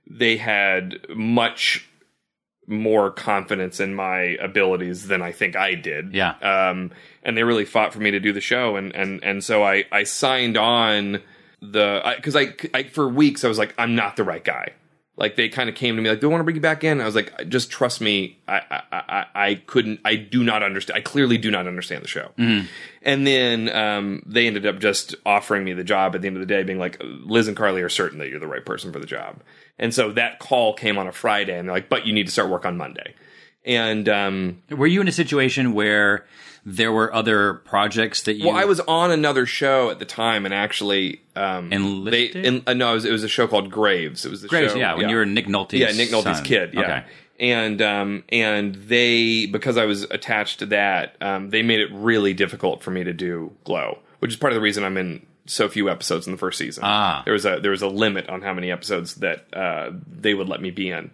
they 0.09 0.37
had 0.37 1.05
much 1.09 1.85
more 2.65 3.11
confidence 3.11 3.81
in 3.81 3.93
my 3.93 4.37
abilities 4.41 5.07
than 5.07 5.21
I 5.21 5.33
think 5.33 5.57
I 5.57 5.75
did. 5.75 6.13
Yeah. 6.13 6.35
Um, 6.41 6.91
and 7.23 7.35
they 7.37 7.43
really 7.43 7.65
fought 7.65 7.91
for 7.93 7.99
me 7.99 8.11
to 8.11 8.21
do 8.21 8.31
the 8.31 8.41
show, 8.41 8.77
and 8.77 8.95
and 8.95 9.21
and 9.21 9.43
so 9.43 9.63
I 9.63 9.83
I 9.91 10.03
signed 10.03 10.55
on 10.57 11.21
the 11.71 12.13
because 12.15 12.35
I, 12.35 12.53
I 12.73 12.83
for 12.83 13.07
weeks 13.07 13.43
I 13.43 13.47
was 13.47 13.57
like 13.57 13.73
I'm 13.77 13.95
not 13.95 14.15
the 14.15 14.23
right 14.23 14.43
guy. 14.43 14.73
Like 15.15 15.35
they 15.35 15.47
kind 15.47 15.69
of 15.69 15.75
came 15.75 15.95
to 15.95 16.01
me 16.01 16.09
like, 16.09 16.21
"Do 16.21 16.27
I 16.27 16.31
want 16.31 16.39
to 16.39 16.43
bring 16.43 16.55
you 16.55 16.61
back 16.61 16.83
in?" 16.83 16.99
I 16.99 17.05
was 17.05 17.13
like, 17.13 17.47
"Just 17.47 17.69
trust 17.69 18.01
me. 18.01 18.39
I 18.47 18.61
I 18.71 18.81
I, 18.91 19.25
I 19.35 19.55
couldn't. 19.55 19.99
I 20.03 20.15
do 20.15 20.43
not 20.43 20.63
understand. 20.63 20.97
I 20.97 21.01
clearly 21.01 21.37
do 21.37 21.51
not 21.51 21.67
understand 21.67 22.03
the 22.03 22.07
show." 22.07 22.31
And 23.03 23.27
then 23.27 23.69
um, 23.69 24.23
they 24.25 24.47
ended 24.47 24.65
up 24.65 24.79
just 24.79 25.13
offering 25.23 25.65
me 25.65 25.73
the 25.73 25.83
job 25.83 26.15
at 26.15 26.21
the 26.21 26.27
end 26.27 26.35
of 26.35 26.39
the 26.39 26.47
day, 26.47 26.63
being 26.63 26.79
like, 26.79 26.97
Liz 26.99 27.47
and 27.47 27.55
Carly 27.55 27.83
are 27.83 27.89
certain 27.89 28.17
that 28.19 28.29
you're 28.29 28.39
the 28.39 28.47
right 28.47 28.65
person 28.65 28.91
for 28.91 28.99
the 28.99 29.05
job. 29.05 29.41
And 29.77 29.93
so 29.93 30.13
that 30.13 30.39
call 30.39 30.73
came 30.73 30.97
on 30.97 31.05
a 31.05 31.11
Friday, 31.11 31.59
and 31.59 31.67
they're 31.67 31.75
like, 31.75 31.89
but 31.89 32.07
you 32.07 32.13
need 32.13 32.25
to 32.25 32.31
start 32.31 32.49
work 32.49 32.65
on 32.65 32.77
Monday. 32.77 33.13
And 33.65 34.09
um, 34.09 34.63
Were 34.71 34.87
you 34.87 34.99
in 34.99 35.07
a 35.07 35.11
situation 35.11 35.73
where 35.73 36.25
there 36.65 36.91
were 36.91 37.13
other 37.13 37.55
projects 37.55 38.23
that 38.23 38.35
you? 38.35 38.47
well, 38.47 38.55
I 38.55 38.65
was 38.65 38.79
on 38.81 39.11
another 39.11 39.45
show 39.45 39.89
at 39.89 39.99
the 39.99 40.05
time, 40.05 40.45
and 40.45 40.53
actually, 40.53 41.21
um, 41.35 41.69
they, 41.69 41.75
Enlisted? 41.75 42.45
in, 42.45 42.63
uh, 42.65 42.73
no, 42.73 42.91
it 42.91 42.95
was, 42.95 43.05
it 43.05 43.11
was 43.11 43.23
a 43.23 43.29
show 43.29 43.47
called 43.47 43.69
Graves. 43.69 44.25
It 44.25 44.29
was 44.29 44.41
the 44.41 44.47
Graves, 44.47 44.73
show, 44.73 44.79
yeah, 44.79 44.95
when 44.95 45.09
you 45.09 45.15
were 45.15 45.25
Nick 45.25 45.47
Nolte's 45.47 45.73
yeah, 45.73 45.91
Nick 45.91 46.09
Nolte's 46.09 46.37
son. 46.37 46.45
kid, 46.45 46.73
yeah. 46.73 46.81
Okay. 46.81 47.03
And 47.39 47.81
um, 47.81 48.23
and 48.29 48.75
they 48.75 49.47
because 49.47 49.75
I 49.77 49.85
was 49.85 50.03
attached 50.03 50.59
to 50.59 50.67
that, 50.67 51.17
um, 51.19 51.49
they 51.49 51.63
made 51.63 51.79
it 51.79 51.89
really 51.91 52.33
difficult 52.33 52.83
for 52.83 52.91
me 52.91 53.03
to 53.03 53.11
do 53.11 53.51
Glow, 53.63 53.99
which 54.19 54.31
is 54.31 54.37
part 54.37 54.53
of 54.53 54.55
the 54.55 54.61
reason 54.61 54.83
I'm 54.83 54.97
in 54.97 55.25
so 55.45 55.67
few 55.67 55.89
episodes 55.89 56.25
in 56.25 56.31
the 56.31 56.37
first 56.37 56.57
season. 56.57 56.83
Ah. 56.85 57.21
there 57.25 57.33
was 57.33 57.45
a 57.45 57.59
there 57.59 57.71
was 57.71 57.81
a 57.81 57.87
limit 57.87 58.29
on 58.29 58.41
how 58.41 58.53
many 58.53 58.71
episodes 58.71 59.15
that 59.15 59.45
uh, 59.53 59.91
they 60.07 60.33
would 60.33 60.47
let 60.47 60.61
me 60.61 60.71
be 60.71 60.89
in. 60.89 61.11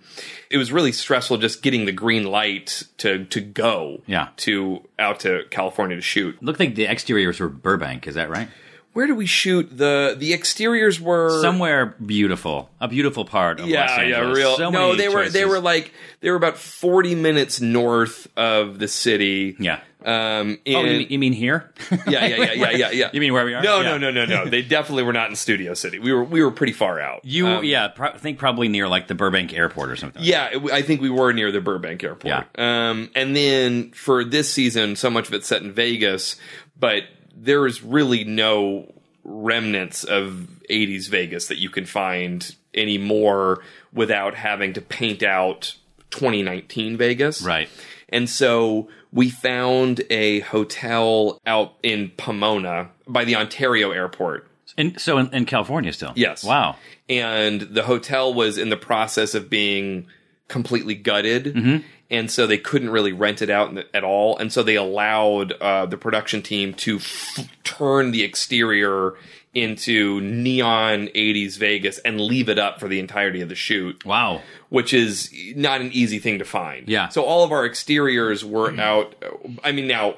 It 0.49 0.57
was 0.57 0.71
really 0.71 0.91
stressful 0.91 1.37
just 1.37 1.61
getting 1.61 1.85
the 1.85 1.91
green 1.91 2.25
light 2.25 2.83
to 2.97 3.25
to 3.25 3.41
go 3.41 4.01
Yeah. 4.05 4.29
to 4.37 4.87
out 4.99 5.19
to 5.21 5.43
California 5.49 5.95
to 5.95 6.01
shoot. 6.01 6.41
Looked 6.43 6.59
like 6.59 6.75
the 6.75 6.87
exteriors 6.87 7.39
were 7.39 7.49
Burbank. 7.49 8.07
Is 8.07 8.15
that 8.15 8.29
right? 8.29 8.49
Where 8.93 9.05
do 9.05 9.13
we 9.15 9.27
shoot 9.27 9.69
the 9.75 10.15
the 10.17 10.33
exteriors 10.33 10.99
were 10.99 11.41
Somewhere 11.41 11.95
beautiful, 12.03 12.69
a 12.81 12.87
beautiful 12.87 13.23
part 13.23 13.59
of 13.59 13.65
Los 13.65 13.71
yeah, 13.71 14.01
yeah, 14.01 14.31
real. 14.31 14.57
So 14.57 14.71
no, 14.71 14.95
they 14.95 15.09
were 15.09 15.29
they 15.29 15.45
were 15.45 15.59
like 15.59 15.93
they 16.21 16.29
were 16.31 16.35
about 16.37 16.57
forty 16.57 17.13
minutes 17.15 17.61
north 17.61 18.27
of 18.35 18.79
the 18.79 18.87
city. 18.87 19.55
Yeah. 19.59 19.79
Um. 20.05 20.59
Oh, 20.65 20.69
you 20.69 20.83
mean, 20.83 21.07
you 21.09 21.19
mean 21.19 21.33
here? 21.33 21.71
yeah, 21.91 21.97
yeah, 22.07 22.25
yeah, 22.25 22.53
yeah, 22.53 22.69
yeah, 22.71 22.91
yeah. 22.91 23.09
You 23.13 23.19
mean 23.19 23.33
where 23.33 23.43
we 23.43 23.53
are? 23.53 23.61
No, 23.61 23.81
Yeah. 23.81 23.97
no, 23.97 24.11
no, 24.11 24.11
no, 24.11 24.25
no. 24.25 24.45
They 24.49 24.61
definitely 24.61 25.03
were 25.03 25.11
not 25.13 25.29
in 25.29 25.35
Studio 25.35 25.73
City. 25.73 25.99
We 25.99 26.13
were 26.13 26.23
we 26.23 26.41
were 26.41 26.51
pretty 26.51 26.71
far 26.71 27.01
out. 27.01 27.25
You, 27.25 27.47
Um, 27.47 27.63
yeah, 27.65 27.89
pro- 27.89 28.11
I 28.11 28.17
think 28.17 28.39
probably 28.39 28.69
near 28.69 28.87
like 28.87 29.07
the 29.07 29.15
Burbank 29.15 29.53
airport 29.53 29.89
or 29.91 29.97
something. 29.97 30.23
Yeah, 30.23 30.51
it- 30.53 30.71
I 30.71 30.83
think 30.83 31.01
we 31.01 31.09
were 31.09 31.33
near 31.33 31.51
the 31.51 31.59
Burbank 31.59 32.01
airport. 32.03 32.45
Yeah. 32.57 32.89
Um, 32.89 33.09
and 33.13 33.35
then 33.35 33.91
for 33.91 34.23
this 34.23 34.51
season, 34.53 34.95
so 34.95 35.09
much 35.09 35.27
of 35.27 35.33
it's 35.33 35.47
set 35.47 35.61
in 35.63 35.73
Vegas, 35.73 36.37
but 36.79 37.03
there 37.35 37.65
is 37.67 37.83
really 37.83 38.23
no 38.23 38.93
remnants 39.25 40.03
of 40.05 40.47
80s 40.69 41.09
Vegas 41.09 41.47
that 41.47 41.57
you 41.57 41.69
can 41.69 41.85
find 41.85 42.55
anymore 42.73 43.63
without 43.93 44.35
having 44.35 44.73
to 44.73 44.81
paint 44.81 45.23
out 45.23 45.75
2019 46.11 46.97
Vegas. 46.97 47.41
Right. 47.41 47.69
And 48.09 48.29
so 48.29 48.89
we 49.11 49.29
found 49.29 50.01
a 50.09 50.41
hotel 50.41 51.39
out 51.45 51.73
in 51.83 52.11
Pomona 52.17 52.89
by 53.07 53.25
the 53.25 53.35
Ontario 53.35 53.91
airport. 53.91 54.47
And 54.77 54.99
so 54.99 55.17
in, 55.17 55.33
in 55.33 55.45
California 55.45 55.91
still. 55.91 56.13
Yes. 56.15 56.43
Wow. 56.43 56.75
And 57.07 57.61
the 57.61 57.83
hotel 57.83 58.33
was 58.33 58.57
in 58.57 58.69
the 58.69 58.77
process 58.77 59.33
of 59.33 59.49
being 59.49 60.07
completely 60.47 60.95
gutted. 60.95 61.45
Mm-hmm. 61.45 61.85
And 62.11 62.31
so 62.31 62.47
they 62.47 62.57
couldn't 62.57 62.89
really 62.89 63.13
rent 63.13 63.41
it 63.41 63.49
out 63.49 63.77
at 63.93 64.03
all. 64.03 64.37
And 64.37 64.51
so 64.51 64.63
they 64.63 64.75
allowed 64.75 65.51
uh, 65.53 65.85
the 65.85 65.97
production 65.97 66.41
team 66.41 66.73
to 66.75 66.97
f- 66.97 67.47
turn 67.63 68.11
the 68.11 68.23
exterior 68.23 69.13
into 69.53 70.21
neon 70.21 71.07
80s 71.07 71.57
Vegas 71.57 71.97
and 71.99 72.19
leave 72.19 72.49
it 72.49 72.59
up 72.59 72.79
for 72.79 72.87
the 72.87 72.99
entirety 72.99 73.41
of 73.41 73.49
the 73.49 73.55
shoot. 73.55 74.05
Wow. 74.05 74.41
Which 74.69 74.93
is 74.93 75.31
not 75.55 75.81
an 75.81 75.91
easy 75.91 76.19
thing 76.19 76.39
to 76.39 76.45
find. 76.45 76.87
Yeah. 76.87 77.09
So 77.09 77.23
all 77.23 77.43
of 77.43 77.51
our 77.51 77.65
exteriors 77.65 78.45
were 78.45 78.75
out. 78.79 79.15
I 79.63 79.71
mean, 79.71 79.87
now 79.87 80.15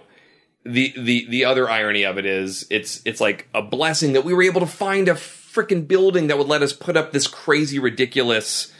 the 0.63 0.93
the 0.97 1.27
the 1.29 1.45
other 1.45 1.69
irony 1.69 2.03
of 2.03 2.17
it 2.17 2.25
is 2.25 2.67
it's 2.69 3.01
it's 3.05 3.19
like 3.19 3.47
a 3.53 3.61
blessing 3.61 4.13
that 4.13 4.23
we 4.23 4.33
were 4.33 4.43
able 4.43 4.61
to 4.61 4.67
find 4.67 5.07
a 5.07 5.13
freaking 5.13 5.87
building 5.87 6.27
that 6.27 6.37
would 6.37 6.47
let 6.47 6.61
us 6.61 6.71
put 6.73 6.95
up 6.95 7.11
this 7.11 7.27
crazy 7.27 7.79
ridiculous 7.79 8.71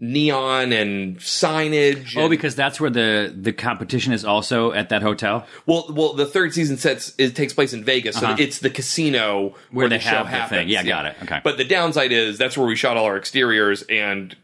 neon 0.00 0.72
and 0.72 1.18
signage 1.18 2.16
Oh, 2.16 2.22
and- 2.22 2.30
because 2.30 2.54
that's 2.54 2.80
where 2.80 2.90
the 2.90 3.34
the 3.36 3.52
competition 3.52 4.12
is 4.12 4.24
also 4.24 4.72
at 4.72 4.90
that 4.90 5.02
hotel. 5.02 5.44
well 5.66 5.86
well 5.90 6.12
the 6.12 6.26
third 6.26 6.54
season 6.54 6.76
sets 6.76 7.12
it 7.18 7.34
takes 7.34 7.52
place 7.52 7.72
in 7.72 7.82
Vegas 7.82 8.16
so 8.16 8.26
Uh-huh. 8.26 8.36
it's 8.38 8.60
the 8.60 8.70
casino 8.70 9.48
Where 9.48 9.54
where, 9.72 9.88
they 9.88 9.96
the 9.98 10.02
show 10.04 10.10
have 10.10 10.26
the 10.26 10.30
thing. 10.30 10.68
happens 10.68 10.70
Yeah, 10.70 10.82
got 10.84 11.06
it. 11.06 11.16
Okay. 11.24 11.40
but 11.42 11.56
the 11.56 11.64
downside 11.64 12.12
is 12.12 12.38
that's 12.38 12.56
where 12.56 12.66
we 12.66 12.76
shot 12.76 12.96
all 12.96 13.06
our 13.06 13.16
exteriors 13.16 13.82
and 13.90 14.36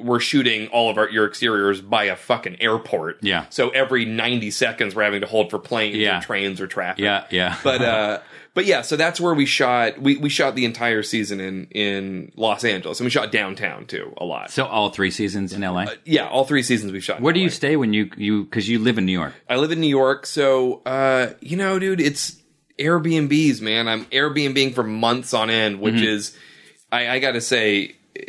we're 0.00 0.20
shooting 0.20 0.68
all 0.68 0.90
of 0.90 0.98
our 0.98 1.08
your 1.10 1.26
exteriors 1.26 1.80
by 1.80 2.04
a 2.04 2.16
fucking 2.16 2.60
airport. 2.60 3.18
Yeah. 3.22 3.46
So 3.50 3.70
every 3.70 4.04
ninety 4.04 4.50
seconds 4.50 4.94
we're 4.94 5.04
having 5.04 5.20
to 5.20 5.26
hold 5.26 5.50
for 5.50 5.58
planes 5.58 5.96
Yeah. 5.96 6.18
or 6.18 6.22
trains 6.22 6.60
or 6.60 6.66
traffic. 6.66 7.02
Yeah, 7.02 7.24
yeah. 7.30 7.56
But 7.64 7.82
uh, 7.82 8.20
but 8.54 8.66
yeah, 8.66 8.82
so 8.82 8.96
that's 8.96 9.20
where 9.20 9.34
we 9.34 9.46
shot. 9.46 9.98
We 10.00 10.16
we 10.16 10.28
shot 10.28 10.54
the 10.54 10.64
entire 10.64 11.02
season 11.02 11.40
in 11.40 11.66
in 11.72 12.32
Los 12.36 12.64
Angeles, 12.64 13.00
and 13.00 13.04
we 13.04 13.10
shot 13.10 13.32
downtown 13.32 13.86
too 13.86 14.12
a 14.16 14.24
lot. 14.24 14.50
So 14.50 14.64
all 14.64 14.90
three 14.90 15.10
seasons 15.10 15.52
in 15.52 15.62
LA. 15.62 15.86
yeah, 16.04 16.28
all 16.28 16.44
three 16.44 16.62
seasons 16.62 16.92
we 16.92 17.00
shot. 17.00 17.18
in 17.18 17.24
Where 17.24 17.32
do 17.32 17.40
LA. 17.40 17.44
you 17.44 17.50
stay 17.50 17.76
when 17.76 17.92
you 17.92 18.10
you 18.16 18.44
because 18.44 18.68
you 18.68 18.78
live 18.78 18.96
in 18.98 19.06
New 19.06 19.12
York? 19.12 19.34
I 19.48 19.56
live 19.56 19.72
in 19.72 19.80
New 19.80 19.88
York, 19.88 20.24
so 20.26 20.82
uh, 20.86 21.32
you 21.40 21.56
know, 21.56 21.78
dude, 21.78 22.00
it's 22.00 22.36
Airbnbs, 22.78 23.60
man. 23.60 23.88
I'm 23.88 24.04
Airbnbing 24.06 24.74
for 24.74 24.82
months 24.84 25.32
on 25.34 25.48
end, 25.50 25.80
which 25.80 25.94
Mhm. 25.94 26.04
is, 26.06 26.36
I, 26.92 27.08
I 27.08 27.18
got 27.20 27.32
to 27.32 27.40
say, 27.40 27.94
uh, 28.18 28.22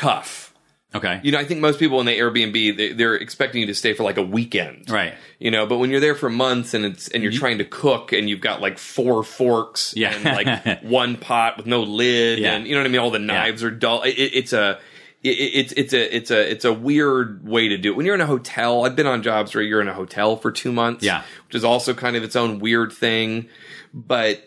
tough. 0.00 0.46
Okay. 0.92 1.20
You 1.22 1.30
know, 1.30 1.38
I 1.38 1.44
think 1.44 1.60
most 1.60 1.78
people 1.78 1.98
when 1.98 2.06
they 2.06 2.18
Airbnb, 2.18 2.76
they, 2.76 2.92
they're 2.92 3.14
expecting 3.14 3.60
you 3.60 3.68
to 3.68 3.74
stay 3.74 3.92
for 3.92 4.02
like 4.02 4.16
a 4.16 4.22
weekend, 4.22 4.90
Right. 4.90 5.14
You 5.38 5.52
know, 5.52 5.64
but 5.64 5.78
when 5.78 5.88
you're 5.90 6.00
there 6.00 6.16
for 6.16 6.28
months 6.28 6.74
and 6.74 6.84
it's 6.84 7.06
and 7.08 7.22
you're 7.22 7.30
trying 7.30 7.58
to 7.58 7.64
cook 7.64 8.12
and 8.12 8.28
you've 8.28 8.40
got 8.40 8.60
like 8.60 8.76
four 8.76 9.22
forks 9.22 9.94
Yeah. 9.96 10.12
and 10.12 10.24
like 10.24 10.82
one 10.82 11.16
pot 11.16 11.56
with 11.56 11.66
no 11.66 11.82
lid 11.84 12.40
Yeah. 12.40 12.54
and 12.56 12.66
you 12.66 12.74
know 12.74 12.80
what 12.80 12.86
I 12.86 12.90
mean, 12.90 13.00
all 13.00 13.12
the 13.12 13.20
knives 13.20 13.62
are 13.62 13.70
dull. 13.70 14.02
It, 14.02 14.18
it- 14.18 14.34
it's 14.34 14.52
a 14.52 14.80
it, 15.22 15.28
it's 15.28 15.72
it's 15.74 15.92
a 15.92 16.16
it's 16.16 16.30
a 16.32 16.50
it's 16.50 16.64
a 16.64 16.72
weird 16.72 17.46
way 17.46 17.68
to 17.68 17.76
do 17.78 17.92
it. 17.92 17.96
When 17.96 18.04
you're 18.06 18.14
in 18.16 18.20
a 18.20 18.26
hotel, 18.26 18.84
I've 18.84 18.96
been 18.96 19.06
on 19.06 19.22
jobs 19.22 19.54
where 19.54 19.62
you're 19.62 19.80
in 19.82 19.86
a 19.88 19.94
hotel 19.94 20.36
for 20.38 20.50
two 20.50 20.72
months, 20.72 21.04
Yeah. 21.04 21.22
which 21.46 21.54
is 21.54 21.62
also 21.62 21.94
kind 21.94 22.16
of 22.16 22.24
its 22.24 22.34
own 22.34 22.58
weird 22.58 22.90
thing. 22.92 23.48
But 23.94 24.42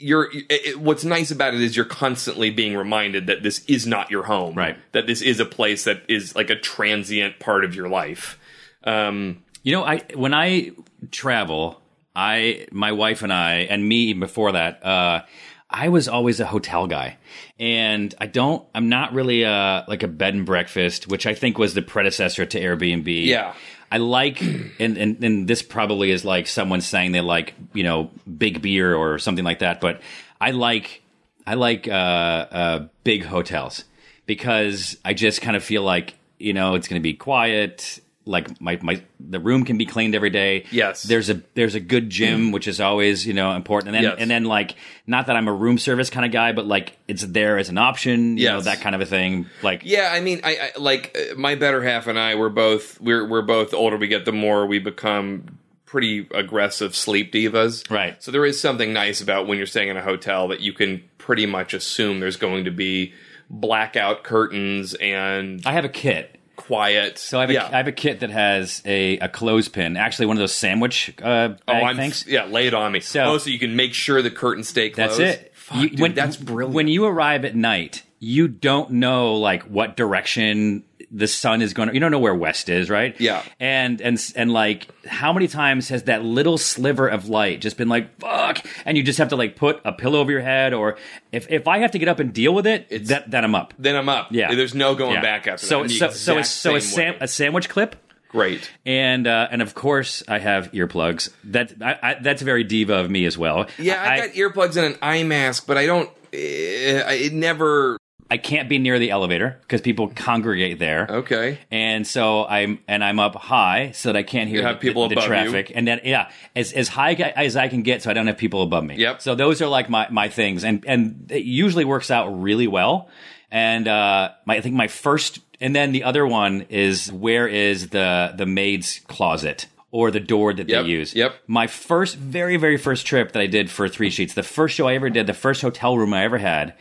you're 0.00 0.28
it, 0.32 0.80
what's 0.80 1.04
nice 1.04 1.30
about 1.30 1.54
it 1.54 1.60
is 1.60 1.76
you're 1.76 1.84
constantly 1.84 2.50
being 2.50 2.76
reminded 2.76 3.26
that 3.26 3.42
this 3.42 3.64
is 3.66 3.86
not 3.86 4.10
your 4.10 4.24
home, 4.24 4.54
Right. 4.54 4.76
That 4.92 5.06
this 5.06 5.22
is 5.22 5.40
a 5.40 5.46
place 5.46 5.84
that 5.84 6.02
is 6.08 6.34
like 6.34 6.50
a 6.50 6.56
transient 6.56 7.38
part 7.38 7.64
of 7.64 7.74
your 7.74 7.88
life. 7.88 8.38
Um, 8.84 9.42
You 9.62 9.72
know, 9.72 9.84
I 9.84 10.02
when 10.14 10.34
I 10.34 10.72
travel, 11.10 11.80
I 12.16 12.66
my 12.72 12.92
wife 12.92 13.22
and 13.22 13.32
I 13.32 13.66
and 13.70 13.86
me 13.86 13.96
even 14.06 14.20
before 14.20 14.52
that, 14.52 14.84
uh, 14.84 15.22
I 15.68 15.88
was 15.88 16.08
always 16.08 16.40
a 16.40 16.46
hotel 16.46 16.86
guy, 16.86 17.18
and 17.58 18.12
I 18.18 18.26
don't. 18.26 18.66
I'm 18.74 18.88
not 18.88 19.12
really 19.12 19.42
a 19.44 19.84
like 19.86 20.02
a 20.02 20.08
bed 20.08 20.34
and 20.34 20.44
breakfast, 20.44 21.08
which 21.08 21.26
I 21.26 21.34
think 21.34 21.58
was 21.58 21.74
the 21.74 21.82
predecessor 21.82 22.44
to 22.46 22.60
Airbnb. 22.60 23.26
Yeah. 23.26 23.54
I 23.90 23.98
like, 23.98 24.40
and, 24.40 24.96
and 24.96 25.22
and 25.22 25.48
this 25.48 25.62
probably 25.62 26.10
is 26.12 26.24
like 26.24 26.46
someone 26.46 26.80
saying 26.80 27.12
they 27.12 27.20
like 27.20 27.54
you 27.74 27.82
know 27.82 28.10
big 28.38 28.62
beer 28.62 28.94
or 28.94 29.18
something 29.18 29.44
like 29.44 29.58
that, 29.60 29.80
but 29.80 30.00
I 30.40 30.52
like 30.52 31.02
I 31.46 31.54
like 31.54 31.88
uh, 31.88 31.90
uh, 31.90 32.88
big 33.02 33.24
hotels 33.24 33.84
because 34.26 34.96
I 35.04 35.14
just 35.14 35.42
kind 35.42 35.56
of 35.56 35.64
feel 35.64 35.82
like 35.82 36.14
you 36.38 36.52
know 36.52 36.76
it's 36.76 36.86
going 36.86 37.00
to 37.00 37.02
be 37.02 37.14
quiet. 37.14 38.00
Like 38.30 38.60
my, 38.60 38.78
my 38.82 39.02
the 39.18 39.40
room 39.40 39.64
can 39.64 39.76
be 39.76 39.86
cleaned 39.86 40.14
every 40.14 40.30
day. 40.30 40.64
Yes. 40.70 41.02
there's 41.02 41.28
a 41.30 41.42
there's 41.54 41.74
a 41.74 41.80
good 41.80 42.08
gym, 42.10 42.52
which 42.52 42.68
is 42.68 42.80
always 42.80 43.26
you 43.26 43.34
know 43.34 43.52
important. 43.52 43.94
And 43.94 44.04
then 44.04 44.10
Yes. 44.12 44.20
and 44.20 44.30
then 44.30 44.44
like 44.44 44.76
not 45.06 45.26
that 45.26 45.36
I'm 45.36 45.48
a 45.48 45.52
room 45.52 45.78
service 45.78 46.10
kind 46.10 46.24
of 46.24 46.32
guy, 46.32 46.52
but 46.52 46.66
like 46.66 46.96
it's 47.08 47.22
there 47.24 47.58
as 47.58 47.68
an 47.68 47.78
option. 47.78 48.38
You 48.38 48.48
know 48.48 48.56
Yes. 48.56 48.64
that 48.66 48.80
kind 48.80 48.94
of 48.94 49.00
a 49.00 49.06
thing. 49.06 49.46
Like 49.62 49.82
Yeah, 49.84 50.10
I 50.12 50.20
mean, 50.20 50.40
I, 50.44 50.70
I 50.74 50.78
like 50.78 51.16
uh, 51.18 51.34
my 51.36 51.54
better 51.56 51.82
half 51.82 52.06
and 52.06 52.18
I. 52.18 52.36
We're 52.36 52.48
both 52.48 53.00
we're 53.00 53.26
we're 53.26 53.42
both 53.42 53.70
the 53.72 53.76
older 53.76 53.96
we 53.96 54.06
get, 54.08 54.24
the 54.24 54.32
more 54.32 54.64
we 54.66 54.78
become 54.78 55.58
pretty 55.84 56.28
aggressive 56.32 56.94
sleep 56.94 57.32
divas. 57.32 57.90
Right. 57.90 58.22
So 58.22 58.30
there 58.30 58.46
is 58.46 58.60
something 58.60 58.92
nice 58.92 59.20
about 59.20 59.48
when 59.48 59.58
you're 59.58 59.66
staying 59.66 59.88
in 59.88 59.96
a 59.96 60.02
hotel 60.02 60.46
that 60.48 60.60
you 60.60 60.72
can 60.72 61.02
pretty 61.18 61.46
much 61.46 61.74
assume 61.74 62.20
there's 62.20 62.36
going 62.36 62.64
to 62.66 62.70
be 62.70 63.12
blackout 63.50 64.22
curtains 64.22 64.94
and 64.94 65.60
I 65.66 65.72
have 65.72 65.84
a 65.84 65.88
kit. 65.88 66.39
Quiet. 66.60 67.18
So 67.18 67.38
I 67.38 67.42
have, 67.42 67.50
a, 67.50 67.52
yeah. 67.54 67.66
I 67.66 67.76
have 67.78 67.88
a 67.88 67.92
kit 67.92 68.20
that 68.20 68.30
has 68.30 68.82
a, 68.84 69.18
a 69.18 69.28
clothespin, 69.28 69.96
actually 69.96 70.26
one 70.26 70.36
of 70.36 70.40
those 70.40 70.54
sandwich 70.54 71.12
uh, 71.22 71.54
oh, 71.66 71.72
I'm 71.72 71.96
things. 71.96 72.26
yeah. 72.26 72.44
Lay 72.44 72.66
it 72.66 72.74
on 72.74 72.92
me. 72.92 73.00
So- 73.00 73.24
oh, 73.24 73.38
so 73.38 73.50
you 73.50 73.58
can 73.58 73.76
make 73.76 73.94
sure 73.94 74.22
the 74.22 74.30
curtains 74.30 74.68
stay 74.68 74.90
closed. 74.90 75.18
That's 75.20 75.36
it. 75.40 75.52
Fuck, 75.54 75.82
You- 75.82 75.90
dude, 75.90 76.00
when, 76.00 76.14
that's 76.14 76.36
brilliant. 76.36 76.74
When 76.74 76.88
you 76.88 77.04
arrive 77.06 77.44
at 77.44 77.54
night, 77.56 78.02
you 78.18 78.48
don't 78.48 78.90
know 78.92 79.34
like 79.36 79.62
what 79.64 79.96
direction 79.96 80.84
the 81.10 81.26
sun 81.26 81.60
is 81.62 81.74
going 81.74 81.88
to. 81.88 81.94
You 81.94 82.00
don't 82.00 82.10
know 82.10 82.18
where 82.18 82.34
west 82.34 82.68
is, 82.68 82.88
right? 82.88 83.18
Yeah. 83.20 83.42
And 83.58 84.00
and 84.00 84.18
and 84.36 84.52
like 84.52 84.86
how 85.06 85.32
many 85.32 85.48
times 85.48 85.88
has 85.88 86.04
that 86.04 86.24
little 86.24 86.56
sliver 86.58 87.08
of 87.08 87.28
light 87.28 87.60
just 87.60 87.76
been 87.76 87.88
like 87.88 88.18
fuck, 88.20 88.64
and 88.84 88.96
you 88.96 89.02
just 89.02 89.18
have 89.18 89.28
to 89.28 89.36
like 89.36 89.56
put 89.56 89.80
a 89.84 89.92
pillow 89.92 90.20
over 90.20 90.30
your 90.30 90.40
head, 90.40 90.72
or 90.72 90.96
if 91.32 91.50
if 91.50 91.66
I 91.66 91.78
have 91.78 91.90
to 91.92 91.98
get 91.98 92.08
up 92.08 92.20
and 92.20 92.32
deal 92.32 92.54
with 92.54 92.66
it, 92.66 93.06
that 93.08 93.30
then 93.30 93.44
I'm 93.44 93.54
up. 93.54 93.74
then 93.78 93.96
I'm 93.96 94.08
up. 94.08 94.28
Yeah. 94.30 94.54
There's 94.54 94.74
no 94.74 94.94
going 94.94 95.14
Yeah. 95.14 95.22
back 95.22 95.46
after 95.48 95.66
so, 95.66 95.82
that. 95.82 95.90
So 95.90 96.10
so 96.10 96.38
exact 96.38 96.46
so 96.46 96.76
a, 96.76 96.80
sam- 96.80 97.16
a 97.20 97.28
sandwich 97.28 97.68
clip. 97.68 97.96
Great. 98.28 98.70
And 98.86 99.26
uh, 99.26 99.48
and 99.50 99.60
of 99.60 99.74
course 99.74 100.22
I 100.28 100.38
have 100.38 100.70
earplugs. 100.70 101.30
That 101.44 101.72
I, 101.82 101.98
I, 102.00 102.14
that's 102.22 102.42
very 102.42 102.62
diva 102.62 102.94
of 102.94 103.10
me 103.10 103.24
as 103.26 103.36
well. 103.36 103.66
Yeah, 103.76 104.00
I, 104.00 104.18
got 104.18 104.28
earplugs 104.36 104.76
and 104.76 104.94
an 104.94 104.98
eye 105.02 105.24
mask, 105.24 105.66
but 105.66 105.76
I 105.76 105.86
don't. 105.86 106.08
eh, 106.32 107.02
it 107.12 107.32
never. 107.32 107.98
I 108.30 108.36
can't 108.38 108.68
be 108.68 108.78
near 108.78 108.98
the 109.00 109.10
elevator 109.10 109.58
because 109.62 109.80
people 109.80 110.06
congregate 110.08 110.78
there. 110.78 111.06
Okay. 111.10 111.58
And 111.70 112.06
so 112.06 112.44
I'm 112.46 112.78
and 112.86 113.02
I'm 113.02 113.18
up 113.18 113.34
high 113.34 113.90
so 113.90 114.12
that 114.12 114.18
I 114.18 114.22
can't 114.22 114.48
hear 114.48 114.60
You 114.60 114.66
have 114.66 114.76
the, 114.76 114.86
people 114.88 115.08
the, 115.08 115.16
the 115.16 115.20
above 115.20 115.24
you. 115.44 115.50
traffic. 115.50 115.72
And 115.74 115.88
then 115.88 116.00
yeah, 116.04 116.30
as 116.54 116.72
as 116.72 116.88
high 116.88 117.14
as 117.14 117.56
I 117.56 117.66
can 117.68 117.82
get 117.82 118.02
so 118.02 118.10
I 118.10 118.12
don't 118.14 118.28
have 118.28 118.38
people 118.38 118.62
above 118.62 118.84
me. 118.84 118.96
Yep. 118.96 119.20
So 119.20 119.34
those 119.34 119.60
are 119.60 119.66
like 119.66 119.90
my 119.90 120.08
my 120.10 120.28
things, 120.28 120.62
and 120.64 120.84
and 120.86 121.26
it 121.30 121.42
usually 121.44 121.84
works 121.84 122.10
out 122.10 122.28
really 122.40 122.68
well. 122.68 123.08
And 123.50 123.88
uh, 123.88 124.30
my 124.46 124.56
I 124.56 124.60
think 124.60 124.76
my 124.76 124.86
first, 124.86 125.40
and 125.60 125.74
then 125.74 125.90
the 125.90 126.04
other 126.04 126.24
one 126.24 126.66
is 126.68 127.10
where 127.12 127.48
is 127.48 127.88
the 127.88 128.32
the 128.36 128.46
maid's 128.46 129.00
closet 129.08 129.66
or 129.90 130.12
the 130.12 130.20
door 130.20 130.52
that 130.54 130.68
Yep, 130.68 130.84
they 130.84 130.88
use. 130.88 131.16
yep. 131.16 131.34
My 131.48 131.66
first, 131.66 132.14
very 132.16 132.56
very 132.58 132.76
first 132.76 133.06
trip 133.06 133.32
that 133.32 133.40
I 133.42 133.46
did 133.48 133.68
for 133.72 133.88
three 133.88 134.10
sheets, 134.10 134.34
the 134.34 134.44
first 134.44 134.76
show 134.76 134.86
I 134.86 134.94
ever 134.94 135.10
did, 135.10 135.26
the 135.26 135.34
first 135.34 135.62
hotel 135.62 135.98
room 135.98 136.14
I 136.14 136.22
ever 136.22 136.38
had 136.38 136.74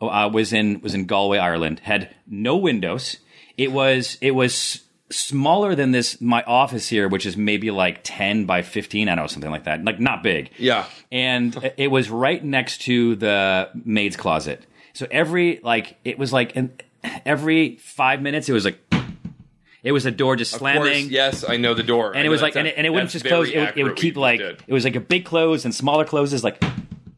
uh, 0.00 0.30
was 0.32 0.52
in 0.52 0.80
was 0.80 0.94
in 0.94 1.06
Galway, 1.06 1.38
Ireland. 1.38 1.80
Had 1.80 2.14
no 2.26 2.56
windows. 2.56 3.18
It 3.56 3.72
was 3.72 4.18
it 4.20 4.32
was 4.32 4.84
smaller 5.10 5.74
than 5.74 5.90
this 5.90 6.20
my 6.20 6.42
office 6.42 6.88
here, 6.88 7.08
which 7.08 7.26
is 7.26 7.36
maybe 7.36 7.70
like 7.70 8.00
ten 8.04 8.44
by 8.44 8.62
fifteen. 8.62 9.08
I 9.08 9.14
don't 9.14 9.24
know 9.24 9.28
something 9.28 9.50
like 9.50 9.64
that. 9.64 9.84
Like 9.84 10.00
not 10.00 10.22
big. 10.22 10.50
Yeah. 10.58 10.86
And 11.10 11.72
it 11.76 11.90
was 11.90 12.10
right 12.10 12.42
next 12.44 12.82
to 12.82 13.16
the 13.16 13.70
maid's 13.84 14.16
closet. 14.16 14.64
So 14.92 15.06
every 15.10 15.60
like 15.62 15.98
it 16.04 16.18
was 16.18 16.32
like 16.32 16.56
and 16.56 16.82
every 17.24 17.76
five 17.76 18.20
minutes 18.20 18.48
it 18.48 18.52
was 18.52 18.64
like 18.64 18.78
it 19.82 19.92
was 19.92 20.06
a 20.06 20.10
door 20.10 20.36
just 20.36 20.54
Of 20.54 20.58
slamming 20.58 20.82
course, 20.82 21.04
yes, 21.04 21.44
I 21.48 21.56
know 21.56 21.72
the 21.72 21.84
door. 21.84 22.14
and 22.14 22.26
it 22.26 22.28
was 22.28 22.42
like, 22.42 22.56
and 22.56 22.66
it, 22.66 22.74
and 22.76 22.86
it 22.86 22.90
wouldn't 22.90 23.10
just 23.10 23.24
close. 23.24 23.48
It 23.48 23.58
would, 23.58 23.72
it 23.76 23.84
would 23.84 23.96
keep 23.96 24.16
like, 24.16 24.40
it 24.40 24.68
was 24.68 24.84
like 24.84 24.96
a 24.96 25.00
big 25.00 25.24
close 25.24 25.64
and 25.64 25.72
smaller 25.74 26.04
closes, 26.04 26.42
like, 26.42 26.62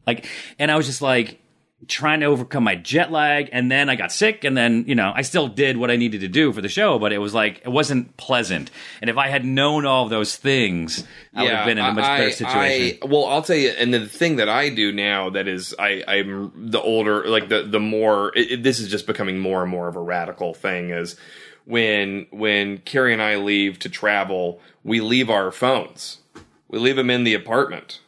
like, 0.05 0.27
and 0.59 0.69
I 0.69 0.77
was 0.77 0.85
just 0.85 1.01
like 1.01 1.41
trying 1.87 2.19
to 2.19 2.27
overcome 2.27 2.63
my 2.63 2.75
jet 2.75 3.11
lag, 3.11 3.49
and 3.51 3.71
then 3.71 3.89
I 3.89 3.95
got 3.95 4.11
sick, 4.11 4.43
and 4.43 4.55
then 4.55 4.85
you 4.87 4.95
know 4.95 5.11
I 5.15 5.21
still 5.23 5.47
did 5.47 5.77
what 5.77 5.89
I 5.91 5.95
needed 5.95 6.21
to 6.21 6.27
do 6.27 6.51
for 6.53 6.61
the 6.61 6.69
show, 6.69 6.99
but 6.99 7.11
it 7.11 7.17
was 7.17 7.33
like 7.33 7.61
it 7.65 7.69
wasn't 7.69 8.15
pleasant. 8.17 8.71
And 9.01 9.09
if 9.09 9.17
I 9.17 9.27
had 9.27 9.43
known 9.45 9.85
all 9.85 10.07
those 10.07 10.35
things, 10.35 11.03
I 11.33 11.43
would 11.43 11.51
have 11.51 11.65
been 11.65 11.77
in 11.77 11.85
a 11.85 11.93
much 11.93 12.03
I- 12.05 12.17
better 12.17 12.31
situation. 12.31 12.99
I- 13.03 13.05
well, 13.07 13.25
I'll 13.25 13.41
tell 13.41 13.55
you, 13.55 13.69
and 13.69 13.93
the 13.93 14.05
thing 14.07 14.35
that 14.37 14.49
I 14.49 14.69
do 14.69 14.91
now 14.91 15.29
that 15.31 15.47
is, 15.47 15.73
I, 15.79 16.03
I'm 16.07 16.69
the 16.69 16.81
older, 16.81 17.27
like 17.27 17.49
the 17.49 17.63
the 17.63 17.79
more. 17.79 18.31
It, 18.35 18.51
it- 18.51 18.63
this 18.63 18.79
is 18.79 18.89
just 18.89 19.07
becoming 19.07 19.39
more 19.39 19.61
and 19.63 19.71
more 19.71 19.87
of 19.87 19.95
a 19.95 20.01
radical 20.01 20.53
thing. 20.53 20.91
Is 20.91 21.15
when 21.65 22.27
when 22.31 22.77
Carrie 22.79 23.13
and 23.13 23.21
I 23.21 23.35
leave 23.37 23.79
to 23.79 23.89
travel, 23.89 24.59
we 24.83 25.01
leave 25.01 25.29
our 25.29 25.51
phones. 25.51 26.19
We 26.67 26.79
leave 26.79 26.95
them 26.95 27.09
in 27.09 27.23
the 27.23 27.33
apartment. 27.33 27.99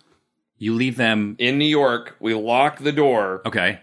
You 0.63 0.75
leave 0.75 0.95
them 0.95 1.35
in 1.39 1.57
New 1.57 1.65
York. 1.65 2.15
We 2.21 2.33
lock 2.33 2.79
the 2.79 2.93
door. 2.93 3.41
Okay. 3.45 3.81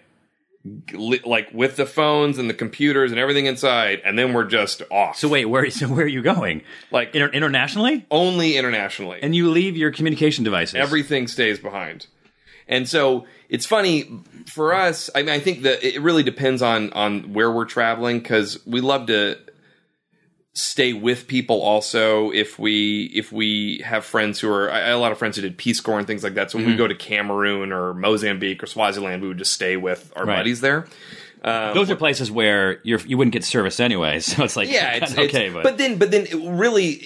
Li- 0.95 1.21
like 1.27 1.53
with 1.53 1.77
the 1.77 1.85
phones 1.85 2.39
and 2.39 2.49
the 2.49 2.55
computers 2.55 3.11
and 3.11 3.21
everything 3.21 3.45
inside, 3.45 4.01
and 4.03 4.19
then 4.19 4.33
we're 4.33 4.47
just 4.47 4.81
off. 4.91 5.19
So 5.19 5.29
wait, 5.29 5.45
where 5.45 5.71
so 5.81 5.89
where 5.89 6.07
are 6.07 6.09
you 6.09 6.23
going? 6.23 6.63
Like 6.91 7.15
Inter- 7.15 7.29
internationally? 7.29 8.07
Only 8.11 8.57
internationally. 8.57 9.19
And 9.23 9.37
you 9.37 9.51
leave 9.51 9.77
your 9.77 9.91
communication 9.91 10.43
devices. 10.43 10.77
Everything 10.77 11.29
stays 11.29 11.59
behind. 11.59 12.07
And 12.67 12.89
so 12.89 13.27
it's 13.51 13.67
funny 13.67 14.23
for 14.47 14.73
us. 14.73 15.11
I 15.15 15.21
mean, 15.21 15.35
I 15.35 15.41
think 15.41 15.65
that 15.65 15.85
it 15.85 16.01
really 16.01 16.23
depends 16.23 16.63
on 16.63 16.95
on 16.95 17.35
where 17.35 17.51
we're 17.53 17.67
traveling 17.67 18.21
because 18.21 18.59
we 18.65 18.81
love 18.81 19.09
to 19.09 19.39
stay 20.53 20.93
with 20.93 21.27
people. 21.29 21.63
Also, 21.63 22.31
if 22.33 22.59
we 22.59 23.05
if 23.15 23.31
we 23.33 23.83
have 23.85 24.05
friends 24.05 24.41
who 24.41 24.51
are, 24.51 24.71
I 24.71 24.79
I 24.79 24.85
had 24.87 24.93
a 24.95 24.99
lot 24.99 25.13
of 25.13 25.19
friends 25.19 25.37
who 25.37 25.43
did 25.43 25.57
Peace 25.57 25.81
Corps 25.81 25.99
and 25.99 26.07
things 26.07 26.25
like 26.25 26.35
that. 26.35 26.51
So 26.51 26.59
when 26.59 26.67
we 26.67 26.73
Mhm. 26.75 26.79
go 26.79 26.89
to 26.89 26.95
Cameroon 26.95 27.73
or 27.73 27.95
Mozambique 27.95 28.63
or 28.63 28.67
Swaziland, 28.67 29.23
we 29.23 29.29
would 29.29 29.39
just 29.39 29.53
stay 29.53 29.77
with 29.77 30.13
our 30.17 30.25
Right. 30.27 30.37
buddies 30.37 30.61
there. 30.61 30.87
Um, 31.43 31.73
Those 31.73 31.91
are 31.91 31.97
places 31.97 32.31
where 32.31 32.81
you're 32.83 33.01
you 33.07 33.17
wouldn't 33.17 33.33
get 33.33 33.45
service 33.45 33.81
anyway, 33.81 34.21
so 34.21 34.45
it's 34.45 34.57
like 34.57 34.71
yeah, 34.71 34.93
it's, 34.97 35.13
okay, 35.19 35.47
it's- 35.47 35.63
but, 35.63 35.79
then 35.79 35.97
but 35.97 36.11
then 36.11 36.27
it 36.27 36.35
really 36.35 37.01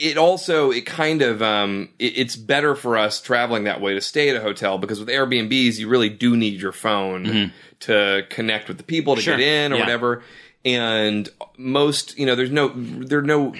it 0.00 0.16
also 0.18 0.70
it 0.70 0.84
kind 0.86 1.22
of 1.22 1.42
um 1.42 1.88
it, 1.98 2.12
it's 2.18 2.36
better 2.36 2.74
for 2.76 2.96
us 2.96 3.20
traveling 3.20 3.64
that 3.64 3.80
way 3.80 3.94
to 3.94 4.00
stay 4.00 4.28
at 4.28 4.36
a 4.36 4.40
hotel 4.40 4.78
because 4.78 5.00
with 5.00 5.08
Airbnbs 5.08 5.78
you 5.78 5.88
really 5.88 6.08
do 6.08 6.36
need 6.36 6.60
your 6.60 6.70
phone 6.72 7.24
Mhm. 7.24 7.52
to 7.80 8.22
connect 8.30 8.68
with 8.68 8.76
the 8.76 8.84
people 8.84 9.16
to 9.16 9.22
Sure. 9.22 9.36
get 9.36 9.44
in 9.44 9.72
or 9.72 9.76
Yeah. 9.76 9.82
whatever. 9.82 10.22
And 10.64 11.28
most 11.56 12.18
you 12.18 12.26
know 12.26 12.34
there's 12.34 12.50
no 12.50 12.68
there 12.68 13.18
are 13.18 13.22
no 13.22 13.54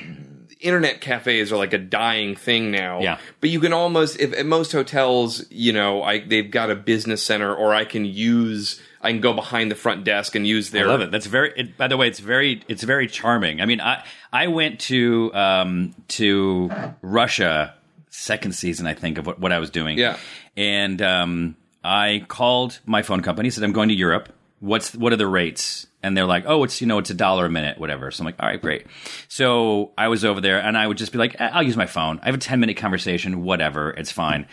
internet 0.60 1.02
cafes 1.02 1.52
are 1.52 1.58
like 1.58 1.74
a 1.74 1.78
dying 1.78 2.34
thing 2.34 2.70
now. 2.70 3.00
Yeah. 3.00 3.18
But 3.40 3.50
you 3.50 3.60
can 3.60 3.72
almost 3.72 4.18
if 4.18 4.32
at 4.32 4.46
most 4.46 4.72
hotels, 4.72 5.44
you 5.50 5.72
know, 5.72 6.02
I 6.02 6.20
they've 6.20 6.50
got 6.50 6.70
a 6.70 6.74
business 6.74 7.22
center 7.22 7.54
or 7.54 7.74
I 7.74 7.84
can 7.84 8.04
use 8.04 8.80
I 9.04 9.10
can 9.10 9.20
go 9.20 9.34
behind 9.34 9.70
the 9.70 9.74
front 9.74 10.04
desk 10.04 10.34
and 10.34 10.46
use 10.46 10.70
their 10.70 10.86
I 10.86 10.88
love 10.88 11.02
it. 11.02 11.10
That's 11.10 11.26
very. 11.26 11.52
It, 11.54 11.76
by 11.76 11.88
the 11.88 11.98
way, 11.98 12.08
it's 12.08 12.20
very. 12.20 12.62
It's 12.68 12.82
very 12.82 13.06
charming. 13.06 13.60
I 13.60 13.66
mean, 13.66 13.80
I 13.82 14.02
I 14.32 14.46
went 14.46 14.80
to 14.80 15.30
um, 15.34 15.94
to 16.08 16.70
Russia 17.02 17.74
second 18.08 18.52
season, 18.52 18.86
I 18.86 18.94
think, 18.94 19.18
of 19.18 19.26
what, 19.26 19.38
what 19.38 19.52
I 19.52 19.58
was 19.58 19.68
doing. 19.68 19.98
Yeah. 19.98 20.16
and 20.56 21.02
um, 21.02 21.56
I 21.82 22.24
called 22.28 22.80
my 22.86 23.02
phone 23.02 23.20
company. 23.20 23.50
Said 23.50 23.62
I'm 23.62 23.72
going 23.72 23.90
to 23.90 23.94
Europe. 23.94 24.32
What's 24.60 24.94
what 24.94 25.12
are 25.12 25.16
the 25.16 25.26
rates? 25.26 25.86
And 26.04 26.16
they're 26.16 26.26
like, 26.26 26.44
oh, 26.46 26.62
it's 26.64 26.80
you 26.80 26.86
know, 26.86 26.98
it's 26.98 27.10
a 27.10 27.14
dollar 27.14 27.46
a 27.46 27.50
minute, 27.50 27.78
whatever. 27.78 28.10
So 28.10 28.20
I'm 28.22 28.26
like, 28.26 28.36
all 28.38 28.46
right, 28.48 28.60
great. 28.60 28.86
So 29.28 29.92
I 29.98 30.08
was 30.08 30.24
over 30.24 30.40
there, 30.40 30.60
and 30.60 30.76
I 30.78 30.86
would 30.86 30.98
just 30.98 31.10
be 31.12 31.18
like, 31.18 31.34
"Eh, 31.40 31.50
I'll 31.52 31.62
use 31.62 31.76
my 31.76 31.86
phone. 31.86 32.20
I 32.22 32.26
have 32.26 32.34
a 32.34 32.38
ten 32.38 32.60
minute 32.60 32.76
conversation, 32.76 33.42
whatever, 33.42 33.90
it's 33.90 34.12
fine. 34.12 34.46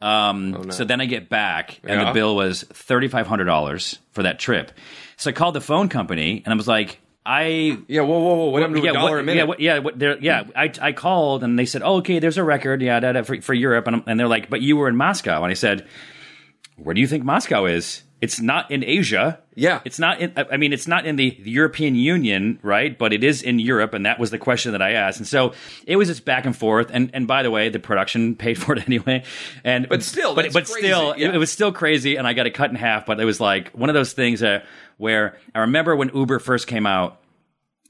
Um, 0.00 0.70
So 0.72 0.84
then 0.84 1.00
I 1.00 1.06
get 1.06 1.28
back, 1.28 1.78
and 1.84 2.00
Yeah. 2.00 2.06
the 2.06 2.12
bill 2.12 2.34
was 2.36 2.62
thirty 2.62 3.08
five 3.08 3.26
hundred 3.26 3.44
dollars 3.44 3.98
for 4.12 4.22
that 4.24 4.38
trip. 4.38 4.72
So 5.16 5.30
I 5.30 5.32
called 5.32 5.54
the 5.54 5.60
phone 5.60 5.88
company, 5.88 6.42
and 6.44 6.52
I 6.52 6.56
was 6.56 6.66
like, 6.66 6.98
I 7.24 7.78
Yeah, 7.86 8.00
whoa, 8.00 8.18
whoa, 8.18 8.34
whoa! 8.34 8.44
What 8.50 8.62
happened 8.62 8.78
to 8.78 8.84
yeah, 8.84 8.90
a 8.90 8.94
dollar 8.94 9.10
what- 9.12 9.20
a 9.20 9.22
minute? 9.22 9.38
Yeah, 9.38 9.44
what, 9.44 9.60
yeah, 9.60 9.78
what, 9.78 10.22
yeah. 10.22 10.42
I, 10.56 10.72
I 10.80 10.92
called 10.92 11.44
and 11.44 11.56
they 11.56 11.66
said, 11.66 11.82
oh, 11.84 11.98
okay, 11.98 12.18
there's 12.18 12.36
a 12.38 12.42
record, 12.42 12.82
yeah, 12.82 12.98
da, 12.98 13.12
da, 13.12 13.22
for, 13.22 13.40
for 13.40 13.54
Europe, 13.54 13.86
and, 13.86 13.96
I'm- 13.96 14.04
and 14.08 14.18
they're 14.18 14.26
like, 14.26 14.50
but 14.50 14.60
you 14.60 14.76
were 14.76 14.88
in 14.88 14.96
Moscow, 14.96 15.42
and 15.44 15.50
I 15.50 15.54
said, 15.54 15.86
where 16.76 16.94
do 16.94 17.00
you 17.00 17.06
think 17.06 17.22
Moscow 17.24 17.66
is? 17.66 18.02
It's 18.22 18.40
not 18.40 18.70
in 18.70 18.84
Asia. 18.84 19.40
Yeah. 19.56 19.80
it's 19.84 19.98
not. 19.98 20.20
In, 20.20 20.32
I 20.36 20.56
mean, 20.56 20.72
it's 20.72 20.86
not 20.86 21.06
in 21.06 21.16
the 21.16 21.36
European 21.42 21.96
Union, 21.96 22.60
right? 22.62 22.96
But 22.96 23.12
it 23.12 23.24
is 23.24 23.42
in 23.42 23.58
Europe, 23.58 23.94
and 23.94 24.06
that 24.06 24.20
was 24.20 24.30
the 24.30 24.38
question 24.38 24.70
that 24.72 24.80
I 24.80 24.92
asked. 24.92 25.18
And 25.18 25.26
so 25.26 25.54
it 25.88 25.96
was 25.96 26.06
just 26.06 26.24
back 26.24 26.46
and 26.46 26.56
forth. 26.56 26.88
And 26.92 27.10
and 27.14 27.26
by 27.26 27.42
the 27.42 27.50
way, 27.50 27.68
the 27.68 27.80
production 27.80 28.36
paid 28.36 28.54
for 28.54 28.74
it 28.76 28.86
anyway. 28.86 29.24
And 29.64 29.88
But 29.88 30.04
still, 30.04 30.36
but 30.36 30.52
but 30.52 30.66
crazy, 30.66 30.86
still, 30.86 31.16
yeah. 31.18 31.30
it, 31.30 31.34
it 31.34 31.38
was 31.38 31.50
still 31.50 31.72
crazy. 31.72 32.14
And 32.14 32.24
I 32.24 32.32
got 32.32 32.46
it 32.46 32.52
cut 32.54 32.70
in 32.70 32.76
half. 32.76 33.06
But 33.06 33.20
it 33.20 33.24
was 33.24 33.40
like 33.40 33.72
one 33.72 33.90
of 33.90 33.94
those 33.94 34.12
things 34.12 34.40
uh, 34.40 34.62
where 34.98 35.36
I 35.52 35.60
remember 35.60 35.96
when 35.96 36.14
Uber 36.14 36.38
first 36.38 36.68
came 36.68 36.86
out 36.86 37.20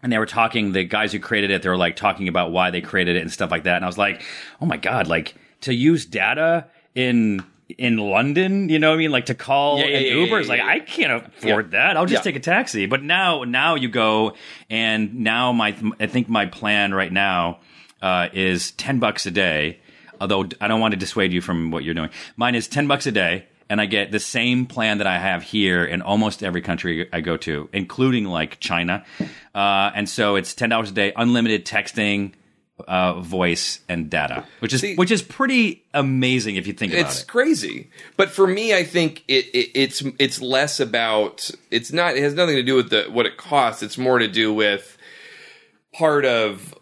and 0.03 0.11
they 0.11 0.19
were 0.19 0.25
talking 0.25 0.73
the 0.73 0.85
guys 0.85 1.13
who 1.13 1.21
created 1.21 1.51
it 1.51 1.63
they 1.63 1.69
were 1.69 1.77
like 1.77 1.95
talking 1.95 2.27
about 2.27 2.51
why 2.51 2.73
they 2.73 2.81
created 2.81 3.15
it 3.15 3.21
and 3.21 3.31
stuff 3.31 3.53
like 3.53 3.63
that 3.63 3.77
and 3.77 3.85
i 3.85 3.87
was 3.87 3.97
like 3.97 4.25
oh 4.61 4.67
my 4.67 4.77
god 4.77 5.07
like 5.07 5.37
to 5.61 5.73
use 5.73 6.05
data 6.05 6.67
in 6.97 7.45
in 7.79 7.97
london 7.97 8.69
you 8.69 8.79
know 8.79 8.91
what 8.91 8.95
i 8.95 8.99
mean? 8.99 9.11
Like 9.11 9.27
to 9.27 9.35
call 9.35 9.79
Yeah, 9.79 9.87
yeah, 9.87 10.13
an 10.13 10.19
uber 10.19 10.39
is 10.41 10.49
like 10.49 10.61
i 10.61 10.81
can't 10.81 11.27
afford 11.27 11.73
that. 11.73 11.97
I'll 11.97 12.07
just 12.07 12.25
take 12.25 12.37
a 12.37 12.41
taxi. 12.41 12.87
But 12.87 13.03
now 13.03 13.45
now 13.45 13.75
you 13.75 13.89
go 13.89 14.35
and 14.71 15.21
now 15.21 15.53
my 15.53 15.75
i 16.01 16.07
think 16.07 16.29
my 16.29 16.47
plan 16.47 16.95
right 16.95 17.13
now 17.13 17.61
uh, 18.01 18.29
is 18.33 18.73
10 18.73 18.99
bucks 18.99 19.27
a 19.27 19.31
day 19.31 19.79
although 20.21 20.49
i 20.61 20.69
don't 20.69 20.81
want 20.81 20.93
to 20.93 20.99
dissuade 20.99 21.33
you 21.33 21.41
from 21.41 21.71
what 21.71 21.85
you're 21.85 21.95
doing. 21.95 22.11
Mine 22.37 22.55
is 22.55 22.69
10 22.69 22.87
bucks 22.87 23.07
a 23.07 23.13
day 23.13 23.47
and 23.69 23.81
I 23.81 23.87
get 23.87 24.13
the 24.13 24.21
same 24.21 24.67
plan 24.67 24.99
that 24.99 25.07
I 25.07 25.19
have 25.19 25.43
here 25.43 25.83
in 25.83 26.03
almost 26.03 26.43
every 26.43 26.61
country 26.61 27.09
I 27.11 27.23
go 27.23 27.39
to, 27.39 27.71
including 27.73 28.27
like 28.27 28.61
China. 28.61 29.03
Uh, 29.55 29.91
and 29.95 30.07
so 30.07 30.37
it's 30.37 30.53
ten 30.53 30.69
dollars 30.69 30.91
a 30.91 30.93
day, 30.93 31.13
unlimited 31.17 31.65
texting, 31.65 32.33
uh, 32.89 33.21
voice, 33.21 33.81
and 33.89 34.09
data, 34.11 34.45
which 34.61 34.73
is 34.73 34.81
See- 34.81 34.95
which 34.97 35.11
is 35.11 35.23
pretty 35.23 35.85
amazing 35.95 36.57
if 36.57 36.67
you 36.67 36.73
think 36.73 36.93
about 36.93 37.01
it. 37.01 37.07
it's 37.09 37.25
crazy. 37.25 37.91
But 38.17 38.31
for 38.31 38.47
me, 38.47 38.75
I 38.75 38.85
think 38.85 39.25
it, 39.29 39.47
it 39.55 39.71
it's 39.75 40.03
it's 40.19 40.41
less 40.41 40.81
about 40.81 41.51
it's 41.71 41.93
not 41.93 42.17
it 42.17 42.23
has 42.23 42.35
nothing 42.35 42.57
to 42.57 42.63
do 42.63 42.75
with 42.77 42.91
the 42.91 43.05
what 43.11 43.27
it 43.27 43.37
costs. 43.37 43.83
It's 43.83 43.99
more 43.99 44.19
to 44.19 44.29
do 44.29 44.53
with 44.53 44.97
part 45.93 46.25
of 46.25 46.75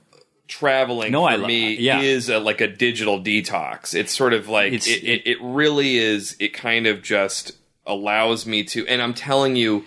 traveling 0.49 1.13
No, 1.13 1.23
for 1.23 1.31
I 1.31 1.37
lo- 1.37 1.47
me 1.47 1.75
yeah. 1.77 2.01
is 2.01 2.29
a, 2.29 2.39
like 2.39 2.61
a 2.61 2.67
digital 2.67 3.21
detox. 3.23 3.95
It's 3.95 4.13
sort 4.17 4.33
of 4.33 4.49
like 4.49 4.73
it, 4.73 4.87
it, 4.87 5.23
it 5.27 5.39
really 5.41 5.97
is. 5.99 6.37
It 6.41 6.53
kind 6.53 6.87
of 6.87 7.03
just 7.03 7.53
allows 7.87 8.47
me 8.47 8.65
to, 8.65 8.87
and 8.87 9.01
I'm 9.03 9.15
telling 9.15 9.57
you. 9.57 9.85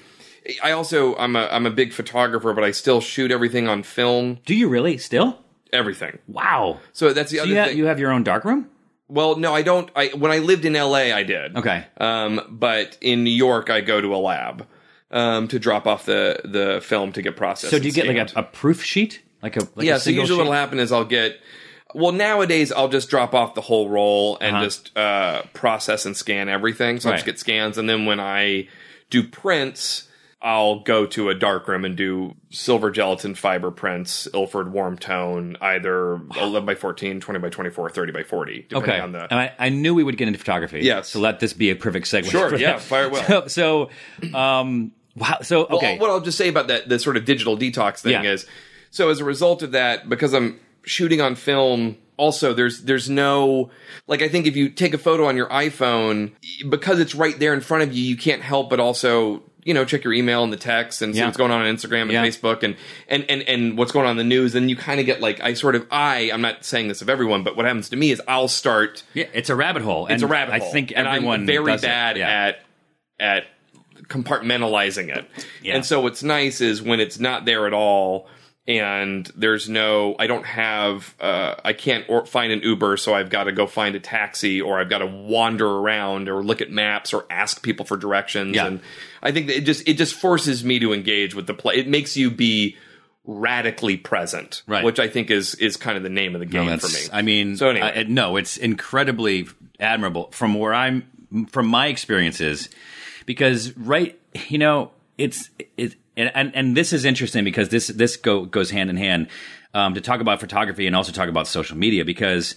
I 0.62 0.72
also 0.72 1.16
I'm 1.16 1.38
a 1.38 1.48
I'm 1.50 1.66
a 1.66 1.70
big 1.70 1.94
photographer, 1.94 2.52
but 2.54 2.66
I 2.66 2.72
still 2.72 3.00
shoot 3.00 3.32
everything 3.32 3.70
on 3.70 3.82
film. 3.82 4.40
Do 4.46 4.54
you 4.54 4.68
really 4.68 4.98
still? 4.98 5.40
Everything. 5.74 6.20
Wow. 6.28 6.80
So 6.94 7.12
that's 7.14 7.32
the 7.32 7.38
So 7.38 7.44
other 7.44 7.52
you 7.52 7.58
have, 7.58 7.68
thing. 7.70 7.78
you 7.78 7.86
have 7.86 8.00
your 8.00 8.12
own 8.12 8.24
dark 8.24 8.46
room? 8.46 8.70
Well, 9.10 9.36
no, 9.38 9.54
I 9.54 9.62
don't. 9.64 9.90
I 9.96 10.08
when 10.16 10.32
I 10.32 10.38
lived 10.38 10.64
in 10.66 10.76
L.A., 10.76 11.12
I 11.12 11.24
did. 11.24 11.58
Okay. 11.58 11.86
Um, 11.98 12.40
but 12.50 12.98
in 13.02 13.24
New 13.24 13.30
York, 13.32 13.70
I 13.70 13.82
go 13.82 14.00
to 14.02 14.16
a 14.16 14.18
lab 14.18 14.66
um, 15.12 15.48
to 15.50 15.60
drop 15.60 15.86
off 15.88 16.06
the 16.06 16.40
the 16.46 16.80
film 16.82 17.12
to 17.14 17.22
get 17.22 17.36
processed. 17.36 17.72
So 17.72 17.80
do 17.80 17.84
you 17.88 17.90
and 17.90 17.96
get 17.96 18.08
like 18.08 18.36
a, 18.36 18.40
a 18.40 18.44
proof 18.44 18.84
sheet, 18.84 19.22
like 19.42 19.58
a 19.58 19.62
like 19.76 19.86
yeah? 19.86 19.96
A 19.96 20.00
So 20.00 20.06
single 20.06 20.22
usually 20.22 20.38
sheet? 20.38 20.42
what'll 20.42 20.54
happen 20.54 20.80
is 20.80 20.92
I'll 20.92 21.04
get. 21.06 21.40
Well, 21.96 22.12
nowadays 22.12 22.72
I'll 22.72 22.88
just 22.90 23.10
drop 23.10 23.36
off 23.36 23.54
the 23.54 23.62
whole 23.62 23.88
roll 23.90 24.38
and 24.42 24.56
Uh-huh. 24.56 24.66
just 24.66 24.98
uh, 24.98 25.44
process 25.54 26.06
and 26.08 26.18
scan 26.18 26.50
everything. 26.50 27.00
So 27.00 27.10
I 27.10 27.14
just 27.14 27.22
Right. 27.28 27.34
get 27.34 27.40
scans, 27.40 27.78
and 27.78 27.88
then 27.90 28.06
when 28.06 28.20
I 28.20 28.68
do 29.10 29.22
prints. 29.24 30.08
I'll 30.44 30.80
go 30.82 31.06
to 31.06 31.30
a 31.30 31.34
darkroom 31.36 31.86
and 31.86 31.96
do 31.96 32.36
silver 32.50 32.92
gelatin 32.92 33.34
fiber 33.34 33.72
prints, 33.72 34.28
Ilford 34.34 34.74
warm 34.74 34.98
tone, 34.98 35.56
either 35.62 36.16
11 36.36 36.66
by 36.66 36.76
14, 36.76 37.22
20 37.22 37.40
by 37.40 37.50
24, 37.50 37.90
30 37.90 38.12
by 38.12 38.24
40, 38.24 38.66
depending 38.70 38.90
Okay. 38.92 39.00
on 39.00 39.12
the. 39.14 39.22
And 39.32 39.40
I, 39.40 39.54
I 39.58 39.70
knew 39.70 39.94
we 39.96 40.04
would 40.04 40.18
get 40.18 40.28
into 40.28 40.40
photography. 40.40 40.82
Yes. 40.82 41.08
So 41.10 41.20
let 41.22 41.40
this 41.40 41.54
be 41.54 41.70
a 41.70 41.76
perfect 41.76 42.08
segue. 42.08 42.30
Sure, 42.30 42.54
yeah, 42.58 42.74
that. 42.74 42.82
fire 42.82 43.10
well. 43.10 43.24
So, 43.48 43.90
so 44.28 44.38
um, 44.38 44.92
wow. 45.16 45.38
So 45.44 45.66
Well, 45.70 45.78
okay. 45.78 45.98
what 45.98 46.10
I'll 46.10 46.20
just 46.22 46.38
say 46.38 46.50
about 46.50 46.68
that, 46.68 46.90
the 46.90 47.00
sort 47.00 47.16
of 47.18 47.24
digital 47.26 47.58
detox 47.58 48.00
thing 48.00 48.12
Yeah. 48.12 48.24
is, 48.34 48.46
so 48.92 49.10
as 49.10 49.20
a 49.22 49.24
result 49.26 49.64
of 49.64 49.72
that, 49.72 50.10
because 50.10 50.34
I'm 50.34 50.60
shooting 50.84 51.22
on 51.22 51.36
film, 51.36 51.98
also 52.18 52.54
there's 52.54 52.84
there's 52.84 53.10
no 53.10 53.72
like 54.08 54.22
I 54.22 54.28
think 54.28 54.46
if 54.46 54.56
you 54.56 54.70
take 54.70 54.94
a 54.94 54.98
photo 55.00 55.26
on 55.26 55.36
your 55.38 55.48
iPhone, 55.50 56.34
because 56.70 57.00
it's 57.00 57.16
right 57.16 57.38
there 57.40 57.54
in 57.54 57.62
front 57.62 57.84
of 57.84 57.94
you, 57.94 58.04
you 58.04 58.18
can't 58.18 58.42
help 58.44 58.70
but 58.70 58.80
also 58.80 59.42
you 59.66 59.74
know 59.74 59.86
check 59.86 60.04
your 60.04 60.14
email 60.14 60.44
and 60.44 60.52
the 60.52 60.58
text 60.58 61.02
and 61.02 61.14
see 61.14 61.20
Yeah. 61.20 61.26
what's 61.26 61.38
going 61.38 61.52
on 61.52 61.62
on 61.62 61.76
Instagram 61.76 62.04
and 62.04 62.12
Yeah. 62.12 62.26
Facebook 62.26 62.64
and 62.64 62.76
and 63.08 63.26
and 63.30 63.42
and 63.44 63.78
what's 63.78 63.92
going 63.92 64.06
on 64.06 64.12
in 64.12 64.18
the 64.18 64.24
news. 64.24 64.56
And 64.56 64.70
you 64.70 64.76
kind 64.76 65.00
of 65.00 65.06
get 65.06 65.22
like 65.22 65.40
I 65.42 65.54
sort 65.54 65.76
of 65.76 65.88
I 65.92 66.30
I'm 66.34 66.42
not 66.42 66.66
saying 66.66 66.88
this 66.88 67.02
of 67.02 67.10
everyone, 67.10 67.44
but 67.44 67.56
what 67.56 67.66
happens 67.66 67.90
to 67.90 67.96
me 67.96 68.12
is 68.12 68.22
I'll 68.28 68.48
start. 68.48 69.04
yeah, 69.14 69.26
it's 69.34 69.50
a 69.50 69.56
rabbit 69.56 69.82
hole. 69.84 70.06
It's 70.08 70.22
and 70.22 70.24
a 70.24 70.28
rabbit 70.28 70.60
hole. 70.60 70.70
I 70.70 70.72
think 70.72 70.92
and 70.96 71.08
everyone 71.08 71.42
I'm 71.42 71.46
very 71.46 71.78
bad 71.78 72.18
Yeah. 72.18 72.30
at 72.30 72.60
at 73.20 73.46
compartmentalizing 74.08 75.16
it. 75.16 75.26
And 75.66 75.86
so 75.86 76.02
what's 76.02 76.24
nice 76.24 76.62
is 76.62 76.82
when 76.82 77.00
it's 77.00 77.20
not 77.20 77.46
there 77.46 77.68
at 77.68 77.74
all 77.74 78.28
and 78.68 79.30
there's 79.36 79.68
no 79.68 80.16
I 80.20 80.28
don't 80.28 80.46
have 80.46 81.14
uh 81.20 81.56
I 81.66 81.74
can't 81.74 82.06
or 82.08 82.26
find 82.26 82.52
an 82.54 82.62
Uber 82.62 82.96
so 82.98 83.14
I've 83.14 83.30
got 83.30 83.44
to 83.46 83.52
go 83.52 83.68
find 83.68 83.94
a 83.96 84.00
taxi 84.00 84.62
or 84.62 84.80
I've 84.80 84.90
got 84.90 85.00
to 85.00 85.06
wander 85.06 85.68
around 85.68 86.30
or 86.30 86.42
look 86.44 86.62
at 86.62 86.72
maps 86.72 87.14
or 87.14 87.26
ask 87.30 87.62
people 87.62 87.86
for 87.86 87.98
directions 87.98 88.56
Yeah. 88.56 88.68
and 88.68 88.80
I 89.22 89.32
think 89.34 89.48
that 89.48 89.58
it 89.58 89.62
just 89.66 89.86
it 89.88 89.96
just 89.98 90.14
forces 90.16 90.64
me 90.64 90.80
to 90.80 90.94
engage 90.94 91.36
with 91.36 91.48
the 91.48 91.54
play. 91.54 91.76
It 91.76 91.88
makes 91.90 92.16
you 92.16 92.32
be 92.32 92.78
radically 93.26 93.96
present, 93.98 94.64
Right. 94.68 94.84
which 94.84 95.00
I 95.00 95.08
think 95.08 95.32
is 95.32 95.56
is 95.56 95.78
kind 95.78 95.96
of 95.98 96.04
the 96.04 96.10
name 96.10 96.36
of 96.36 96.40
the 96.40 96.46
game 96.46 96.66
No, 96.66 96.78
for 96.78 96.88
me. 96.88 97.00
I 97.12 97.22
mean, 97.22 97.56
So 97.58 97.70
anyway. 97.70 97.94
I- 98.00 98.04
no, 98.04 98.36
it's 98.38 98.58
incredibly 98.58 99.48
admirable 99.80 100.30
from 100.32 100.54
where 100.56 100.74
I'm 100.74 101.04
from 101.52 101.68
my 101.68 101.88
experiences, 101.88 102.70
because 103.26 103.76
right, 103.78 104.20
you 104.50 104.58
know, 104.58 104.92
it's 105.18 105.50
it 105.78 105.96
and 106.18 106.32
and, 106.34 106.56
and 106.56 106.78
this 106.78 106.94
is 106.94 107.06
interesting 107.06 107.44
because 107.44 107.70
this 107.70 107.88
this 107.88 108.18
go 108.18 108.46
goes 108.46 108.70
hand 108.72 108.90
in 108.90 108.98
hand 108.98 109.28
um, 109.74 109.94
to 109.96 110.02
talk 110.02 110.22
about 110.22 110.40
photography 110.40 110.88
and 110.88 110.96
also 110.96 111.12
talk 111.12 111.30
about 111.30 111.48
social 111.48 111.78
media 111.78 112.06
because 112.06 112.56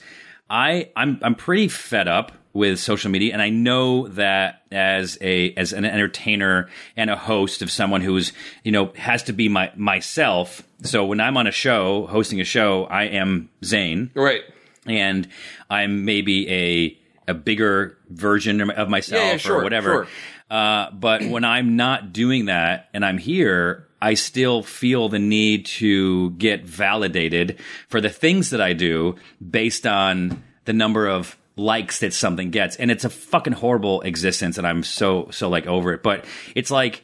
I 0.49 0.91
I'm 0.97 1.19
I'm 1.23 1.35
pretty 1.35 1.69
fed 1.69 2.09
up 2.09 2.33
with 2.53 2.79
social 2.79 3.11
media 3.11 3.33
and 3.35 3.43
I 3.43 3.51
know 3.51 4.09
that 4.09 4.63
as 4.73 5.19
a 5.21 5.53
as 5.55 5.73
an 5.75 5.85
entertainer 5.85 6.69
and 6.97 7.11
a 7.11 7.17
host 7.17 7.61
of 7.63 7.71
someone 7.71 8.01
who's 8.01 8.33
you 8.65 8.73
know 8.73 8.93
has 8.97 9.23
to 9.25 9.33
be 9.33 9.49
my 9.49 9.71
myself 9.77 10.63
so 10.83 11.05
when 11.05 11.21
I'm 11.21 11.37
on 11.37 11.47
a 11.47 11.51
show 11.53 12.07
hosting 12.07 12.41
a 12.41 12.45
show 12.45 12.85
I 12.85 13.05
am 13.05 13.51
Zane 13.65 14.11
right. 14.15 14.43
and 14.87 15.29
I'm 15.69 16.05
maybe 16.07 16.51
a 16.51 16.99
a 17.29 17.35
bigger 17.35 17.99
version 18.09 18.71
of 18.71 18.89
myself 18.89 19.21
Yeah, 19.23 19.33
yeah, 19.33 19.37
sure, 19.37 19.61
or 19.61 19.63
whatever. 19.65 19.91
sure. 19.91 20.07
Uh, 20.51 20.91
but 20.93 21.23
when 21.25 21.45
I'm 21.45 21.77
not 21.77 22.13
doing 22.13 22.47
that 22.47 22.89
and 22.95 23.05
I'm 23.05 23.19
here, 23.19 23.87
I 24.01 24.15
still 24.15 24.63
feel 24.63 25.09
the 25.09 25.19
need 25.19 25.67
to 25.67 26.31
get 26.33 26.65
validated 26.65 27.59
for 27.89 28.01
the 28.01 28.11
things 28.11 28.51
that 28.51 28.61
I 28.61 28.73
do 28.73 29.17
based 29.51 29.87
on 29.87 30.43
the 30.65 30.73
number 30.73 31.09
of 31.09 31.37
likes 31.57 32.01
that 32.01 32.13
something 32.13 32.51
gets. 32.51 32.77
And 32.77 32.91
it's 32.91 33.05
a 33.05 33.11
fucking 33.11 33.55
horrible 33.55 34.03
existence 34.03 34.59
and 34.59 34.67
I'm 34.67 34.83
so 34.83 35.29
so 35.31 35.49
like 35.49 35.67
over 35.67 35.95
it. 35.95 36.03
But 36.03 36.27
it's 36.55 36.71
like 36.71 37.03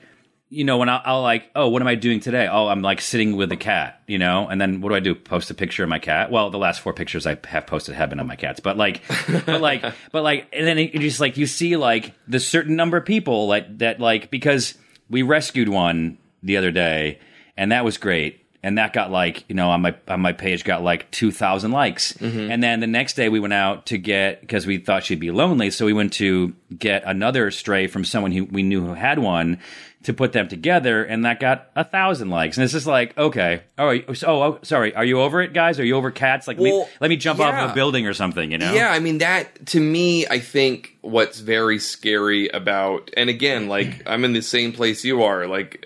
you 0.52 0.64
know, 0.64 0.76
when 0.76 0.90
I'll, 0.90 1.00
I'll 1.02 1.22
like, 1.22 1.50
oh, 1.56 1.70
what 1.70 1.80
am 1.80 1.88
I 1.88 1.94
doing 1.94 2.20
today? 2.20 2.46
Oh, 2.46 2.68
I'm 2.68 2.82
like 2.82 3.00
sitting 3.00 3.36
with 3.36 3.50
a 3.52 3.56
cat, 3.56 4.02
you 4.06 4.18
know, 4.18 4.46
and 4.48 4.60
then 4.60 4.82
what 4.82 4.90
do 4.90 4.94
I 4.94 5.00
do? 5.00 5.14
Post 5.14 5.50
a 5.50 5.54
picture 5.54 5.82
of 5.82 5.88
my 5.88 5.98
cat. 5.98 6.30
Well, 6.30 6.50
the 6.50 6.58
last 6.58 6.82
four 6.82 6.92
pictures 6.92 7.26
I 7.26 7.38
have 7.46 7.66
posted 7.66 7.94
have 7.94 8.10
been 8.10 8.20
of 8.20 8.26
my 8.26 8.36
cats, 8.36 8.60
but 8.60 8.76
like, 8.76 9.00
but 9.46 9.62
like, 9.62 9.82
but 10.12 10.22
like, 10.22 10.48
and 10.52 10.66
then 10.66 10.76
it, 10.76 10.94
it 10.94 10.98
just 10.98 11.20
like 11.20 11.38
you 11.38 11.46
see 11.46 11.78
like 11.78 12.12
the 12.28 12.38
certain 12.38 12.76
number 12.76 12.98
of 12.98 13.06
people 13.06 13.46
like 13.46 13.78
that, 13.78 13.98
like 13.98 14.30
because 14.30 14.74
we 15.08 15.22
rescued 15.22 15.70
one 15.70 16.18
the 16.42 16.58
other 16.58 16.70
day, 16.70 17.18
and 17.56 17.72
that 17.72 17.82
was 17.82 17.96
great. 17.96 18.41
And 18.64 18.78
that 18.78 18.92
got 18.92 19.10
like 19.10 19.44
you 19.48 19.54
know 19.54 19.70
on 19.70 19.82
my 19.82 19.94
on 20.06 20.20
my 20.20 20.32
page 20.32 20.64
got 20.64 20.82
like 20.82 21.10
two 21.10 21.32
thousand 21.32 21.72
likes. 21.72 22.12
Mm-hmm. 22.14 22.50
And 22.50 22.62
then 22.62 22.80
the 22.80 22.86
next 22.86 23.14
day 23.14 23.28
we 23.28 23.40
went 23.40 23.54
out 23.54 23.86
to 23.86 23.98
get 23.98 24.40
because 24.40 24.66
we 24.66 24.78
thought 24.78 25.04
she'd 25.04 25.18
be 25.20 25.30
lonely, 25.32 25.70
so 25.70 25.84
we 25.84 25.92
went 25.92 26.12
to 26.14 26.54
get 26.78 27.02
another 27.04 27.50
stray 27.50 27.86
from 27.88 28.04
someone 28.04 28.32
who 28.32 28.44
we 28.44 28.62
knew 28.62 28.84
who 28.84 28.94
had 28.94 29.18
one 29.18 29.58
to 30.04 30.12
put 30.12 30.32
them 30.32 30.48
together, 30.48 31.04
and 31.04 31.24
that 31.24 31.38
got 31.38 31.70
a 31.76 31.84
thousand 31.84 32.28
likes. 32.28 32.56
And 32.56 32.64
it's 32.64 32.72
just 32.72 32.86
like 32.86 33.16
okay, 33.18 33.62
all 33.78 33.86
right, 33.86 34.16
so, 34.16 34.42
oh, 34.42 34.58
sorry, 34.62 34.94
are 34.94 35.04
you 35.04 35.20
over 35.20 35.40
it, 35.42 35.52
guys? 35.52 35.78
Are 35.78 35.84
you 35.84 35.96
over 35.96 36.10
cats? 36.10 36.46
Like 36.46 36.58
let 36.58 36.64
me- 36.64 36.84
let 37.00 37.08
me 37.08 37.16
jump 37.16 37.40
off 37.40 37.52
yeah. 37.52 37.64
of 37.64 37.70
a 37.70 37.74
building 37.74 38.06
or 38.06 38.14
something, 38.14 38.50
you 38.50 38.58
know? 38.58 38.72
Yeah, 38.72 38.90
I 38.90 38.98
mean 39.00 39.18
that 39.18 39.66
to 39.66 39.80
me, 39.80 40.26
I 40.26 40.38
think 40.38 40.96
what's 41.02 41.40
very 41.40 41.78
scary 41.78 42.48
about, 42.48 43.10
and 43.16 43.28
again, 43.28 43.68
like 43.68 44.02
I'm 44.06 44.24
in 44.24 44.32
the 44.32 44.42
same 44.42 44.72
place 44.72 45.04
you 45.04 45.22
are. 45.24 45.46
Like 45.46 45.84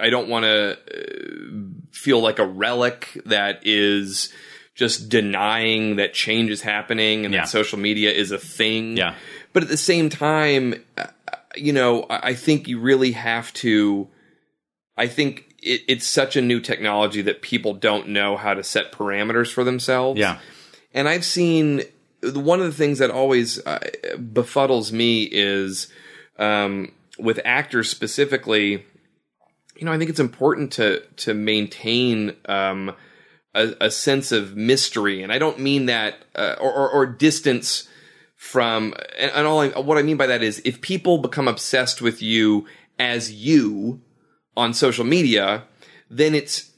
I 0.00 0.10
don't 0.10 0.28
want 0.28 0.44
to 0.44 0.78
feel 1.92 2.20
like 2.20 2.38
a 2.38 2.46
relic 2.46 3.20
that 3.26 3.60
is 3.64 4.32
just 4.74 5.08
denying 5.08 5.96
that 5.96 6.14
change 6.14 6.50
is 6.50 6.62
happening 6.62 7.24
and 7.24 7.34
Yeah. 7.34 7.40
that 7.42 7.48
social 7.48 7.78
media 7.78 8.10
is 8.10 8.30
a 8.30 8.38
thing. 8.38 8.96
Yeah. 8.96 9.14
But 9.52 9.62
at 9.64 9.68
the 9.68 9.76
same 9.76 10.08
time, 10.08 10.82
uh, 10.96 11.06
you 11.56 11.72
know, 11.72 12.06
I 12.08 12.34
think 12.34 12.68
you 12.68 12.78
really 12.78 13.12
have 13.12 13.52
to. 13.54 14.08
I 14.96 15.06
think 15.08 15.54
it, 15.62 15.82
it's 15.88 16.06
such 16.06 16.36
a 16.36 16.40
new 16.40 16.60
technology 16.60 17.22
that 17.22 17.42
people 17.42 17.74
don't 17.74 18.08
know 18.08 18.36
how 18.36 18.54
to 18.54 18.62
set 18.62 18.92
parameters 18.92 19.52
for 19.52 19.64
themselves. 19.64 20.18
Yeah. 20.20 20.38
And 20.94 21.08
I've 21.08 21.24
seen 21.24 21.82
one 22.22 22.60
of 22.60 22.66
the 22.66 22.72
things 22.72 22.98
that 22.98 23.10
always 23.10 23.64
uh, 23.66 23.78
befuddles 24.16 24.92
me 24.92 25.24
is 25.24 25.88
um, 26.38 26.92
with 27.18 27.40
actors 27.44 27.88
specifically. 27.90 28.84
You 29.80 29.86
know, 29.86 29.92
I 29.92 29.98
think 29.98 30.10
it's 30.10 30.20
important 30.20 30.72
to 30.72 31.02
to 31.16 31.34
maintain 31.34 32.36
um, 32.44 32.94
a, 33.54 33.74
a 33.80 33.90
sense 33.90 34.30
of 34.30 34.56
mystery, 34.56 35.22
and 35.22 35.32
I 35.32 35.38
don't 35.38 35.58
mean 35.58 35.86
that 35.86 36.24
uh, 36.34 36.56
or, 36.60 36.72
or, 36.72 36.90
or 36.90 37.06
distance 37.06 37.88
from. 38.36 38.94
And, 39.18 39.32
and 39.32 39.46
all 39.46 39.60
I, 39.60 39.68
what 39.68 39.98
I 39.98 40.02
mean 40.02 40.18
by 40.18 40.26
that 40.26 40.42
is 40.42 40.60
if 40.64 40.80
people 40.80 41.18
become 41.18 41.48
obsessed 41.48 42.02
with 42.02 42.20
you 42.20 42.66
as 42.98 43.32
you 43.32 44.02
on 44.56 44.74
social 44.74 45.04
media, 45.04 45.64
then 46.10 46.34
it's 46.34 46.70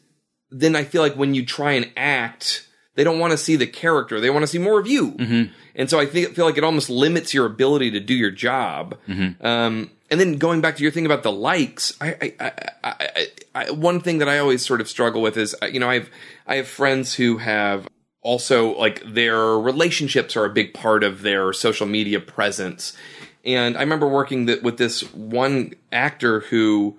then 0.50 0.76
I 0.76 0.84
feel 0.84 1.02
like 1.02 1.16
when 1.16 1.34
you 1.34 1.44
try 1.44 1.72
and 1.72 1.90
act, 1.96 2.68
they 2.94 3.04
don't 3.04 3.18
want 3.18 3.32
to 3.32 3.38
see 3.38 3.56
the 3.56 3.66
character; 3.66 4.20
they 4.20 4.30
want 4.30 4.42
to 4.42 4.46
see 4.46 4.58
more 4.58 4.78
of 4.78 4.86
you. 4.86 5.12
Mm-hmm. 5.12 5.52
And 5.74 5.88
so 5.90 5.98
I 5.98 6.06
think 6.06 6.34
feel 6.34 6.44
like 6.44 6.58
it 6.58 6.64
almost 6.64 6.90
limits 6.90 7.32
your 7.32 7.46
ability 7.46 7.90
to 7.92 8.00
do 8.00 8.14
your 8.14 8.30
job. 8.30 8.96
Mm-hmm. 9.08 9.44
Um, 9.44 9.90
and 10.10 10.20
then 10.20 10.36
going 10.36 10.60
back 10.60 10.76
to 10.76 10.82
your 10.82 10.92
thing 10.92 11.06
about 11.06 11.22
the 11.22 11.32
likes, 11.32 11.96
I, 11.98 12.08
I, 12.20 12.34
I, 12.38 12.52
I, 12.84 12.94
I, 13.00 13.26
I 13.54 13.70
one 13.70 14.00
thing 14.00 14.18
that 14.18 14.28
I 14.28 14.38
always 14.38 14.64
sort 14.64 14.82
of 14.82 14.88
struggle 14.88 15.22
with 15.22 15.38
is, 15.38 15.56
you 15.70 15.80
know, 15.80 15.88
I've 15.88 16.10
I 16.46 16.56
have 16.56 16.68
friends 16.68 17.14
who 17.14 17.38
have 17.38 17.88
also 18.20 18.76
like 18.78 19.02
their 19.04 19.58
relationships 19.58 20.36
are 20.36 20.44
a 20.44 20.50
big 20.50 20.74
part 20.74 21.02
of 21.02 21.22
their 21.22 21.52
social 21.52 21.86
media 21.86 22.20
presence. 22.20 22.96
And 23.44 23.76
I 23.76 23.80
remember 23.80 24.06
working 24.06 24.46
th- 24.46 24.62
with 24.62 24.76
this 24.76 25.02
one 25.12 25.72
actor 25.90 26.40
who 26.40 26.98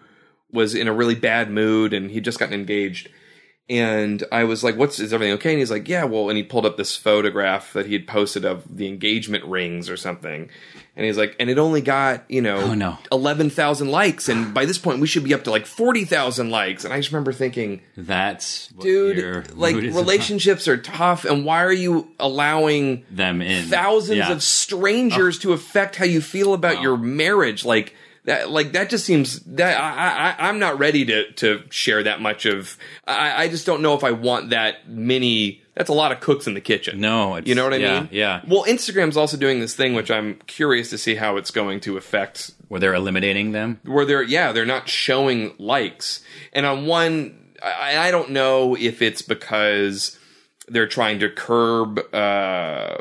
was 0.51 0.75
in 0.75 0.88
a 0.88 0.93
really 0.93 1.15
bad 1.15 1.49
mood 1.49 1.93
and 1.93 2.12
he'd 2.12 2.25
just 2.25 2.39
gotten 2.39 2.53
engaged. 2.53 3.10
And 3.69 4.26
I 4.30 4.43
was 4.43 4.62
like, 4.62 4.76
"What's 4.76 4.99
is 4.99 5.13
everything 5.13 5.34
okay?" 5.36 5.52
And 5.52 5.60
he's 5.60 5.71
like, 5.71 5.88
"Yeah, 5.88 6.04
well." 6.04 6.28
And 6.28 6.36
he 6.38 6.43
pulled 6.43 6.65
up 6.65 6.76
this 6.76 6.97
photograph 6.97 7.71
that 7.73 7.86
he 7.86 7.93
had 7.93 8.08
posted 8.08 8.43
of 8.43 8.63
the 8.69 8.88
engagement 8.88 9.45
rings 9.45 9.89
or 9.89 9.95
something. 9.95 10.49
And 10.97 11.06
he's 11.06 11.17
like, 11.17 11.38
"And 11.39 11.49
it 11.49 11.58
only 11.58 11.80
got 11.80 12.26
you 12.30 12.41
know 12.41 12.58
Oh, 12.58 12.73
no. 12.73 12.97
eleven 13.10 13.49
thousand 13.49 13.88
likes, 13.89 14.28
and 14.28 14.54
by 14.54 14.65
this 14.65 14.78
point 14.78 14.99
we 14.99 15.08
should 15.08 15.23
be 15.23 15.34
up 15.34 15.45
to 15.45 15.49
like 15.52 15.65
forty 15.65 16.04
thousand 16.04 16.49
likes." 16.49 16.84
And 16.84 16.93
I 16.93 16.97
just 16.97 17.12
remember 17.13 17.32
thinking, 17.32 17.80
That's 17.95 18.67
"Dude, 18.67 19.52
like 19.56 19.78
is 19.78 19.86
about. 19.91 19.97
relationships 20.02 20.67
are 20.67 20.78
tough, 20.78 21.23
and 21.23 21.45
why 21.45 21.63
are 21.63 21.71
you 21.71 22.12
allowing 22.19 23.06
them 23.10 23.41
in 23.41 23.63
thousands 23.69 24.17
Yeah. 24.17 24.32
of 24.34 24.43
strangers 24.43 25.38
oh. 25.38 25.41
to 25.43 25.54
affect 25.54 25.95
how 25.95 26.06
you 26.06 26.19
feel 26.19 26.54
about 26.54 26.82
your 26.82 26.97
marriage 26.97 27.63
like 27.63 27.95
that 28.26 28.50
like 28.50 28.72
that 28.74 28.90
just 28.90 29.06
seems 29.06 29.40
that 29.42 29.80
I, 29.80 30.32
I 30.32 30.50
I'm 30.50 30.60
not 30.60 30.80
ready 30.80 31.06
to 31.06 31.32
to 31.34 31.64
share 31.70 32.04
that 32.04 32.22
much 32.22 32.46
of 32.46 32.78
I, 33.06 33.44
I 33.44 33.48
just 33.50 33.66
don't 33.66 33.82
know 33.82 33.96
if 33.96 34.04
I 34.04 34.12
want 34.12 34.52
that 34.52 34.90
many 34.90 35.62
that's 35.76 35.90
a 35.90 35.94
lot 35.94 36.12
of 36.12 36.20
cooks 36.20 36.46
in 36.46 36.54
the 36.54 36.62
kitchen. 36.62 37.02
No, 37.02 37.36
it's, 37.36 37.48
You 37.48 37.56
know 37.56 37.64
what 37.64 37.74
I 37.74 37.78
yeah, 37.78 38.00
mean? 38.02 38.10
Yeah, 38.12 38.42
Well, 38.48 38.64
Instagram's 38.66 39.18
also 39.18 39.38
doing 39.38 39.60
this 39.60 39.76
thing 39.76 39.96
which 39.96 40.12
I'm 40.12 40.36
curious 40.46 40.90
to 40.92 40.98
see 40.98 41.16
how 41.16 41.38
it's 41.38 41.52
going 41.52 41.80
to 41.82 41.98
affect 41.98 42.52
where 42.68 42.80
they're 42.80 42.94
eliminating 42.94 43.52
them. 43.52 43.80
where 43.84 44.06
they're 44.06 44.24
yeah 44.24 44.52
they're 44.52 44.66
not 44.66 44.88
showing 44.88 45.54
likes 45.58 46.24
and 46.54 46.66
on 46.66 46.86
one 46.86 47.40
I, 47.62 48.08
I 48.08 48.12
don't 48.12 48.32
know 48.32 48.76
if 48.76 49.02
it's 49.02 49.22
because 49.22 50.18
they're 50.68 50.88
trying 50.88 51.20
to 51.20 51.30
curb 51.30 52.00
uh, 52.14 52.96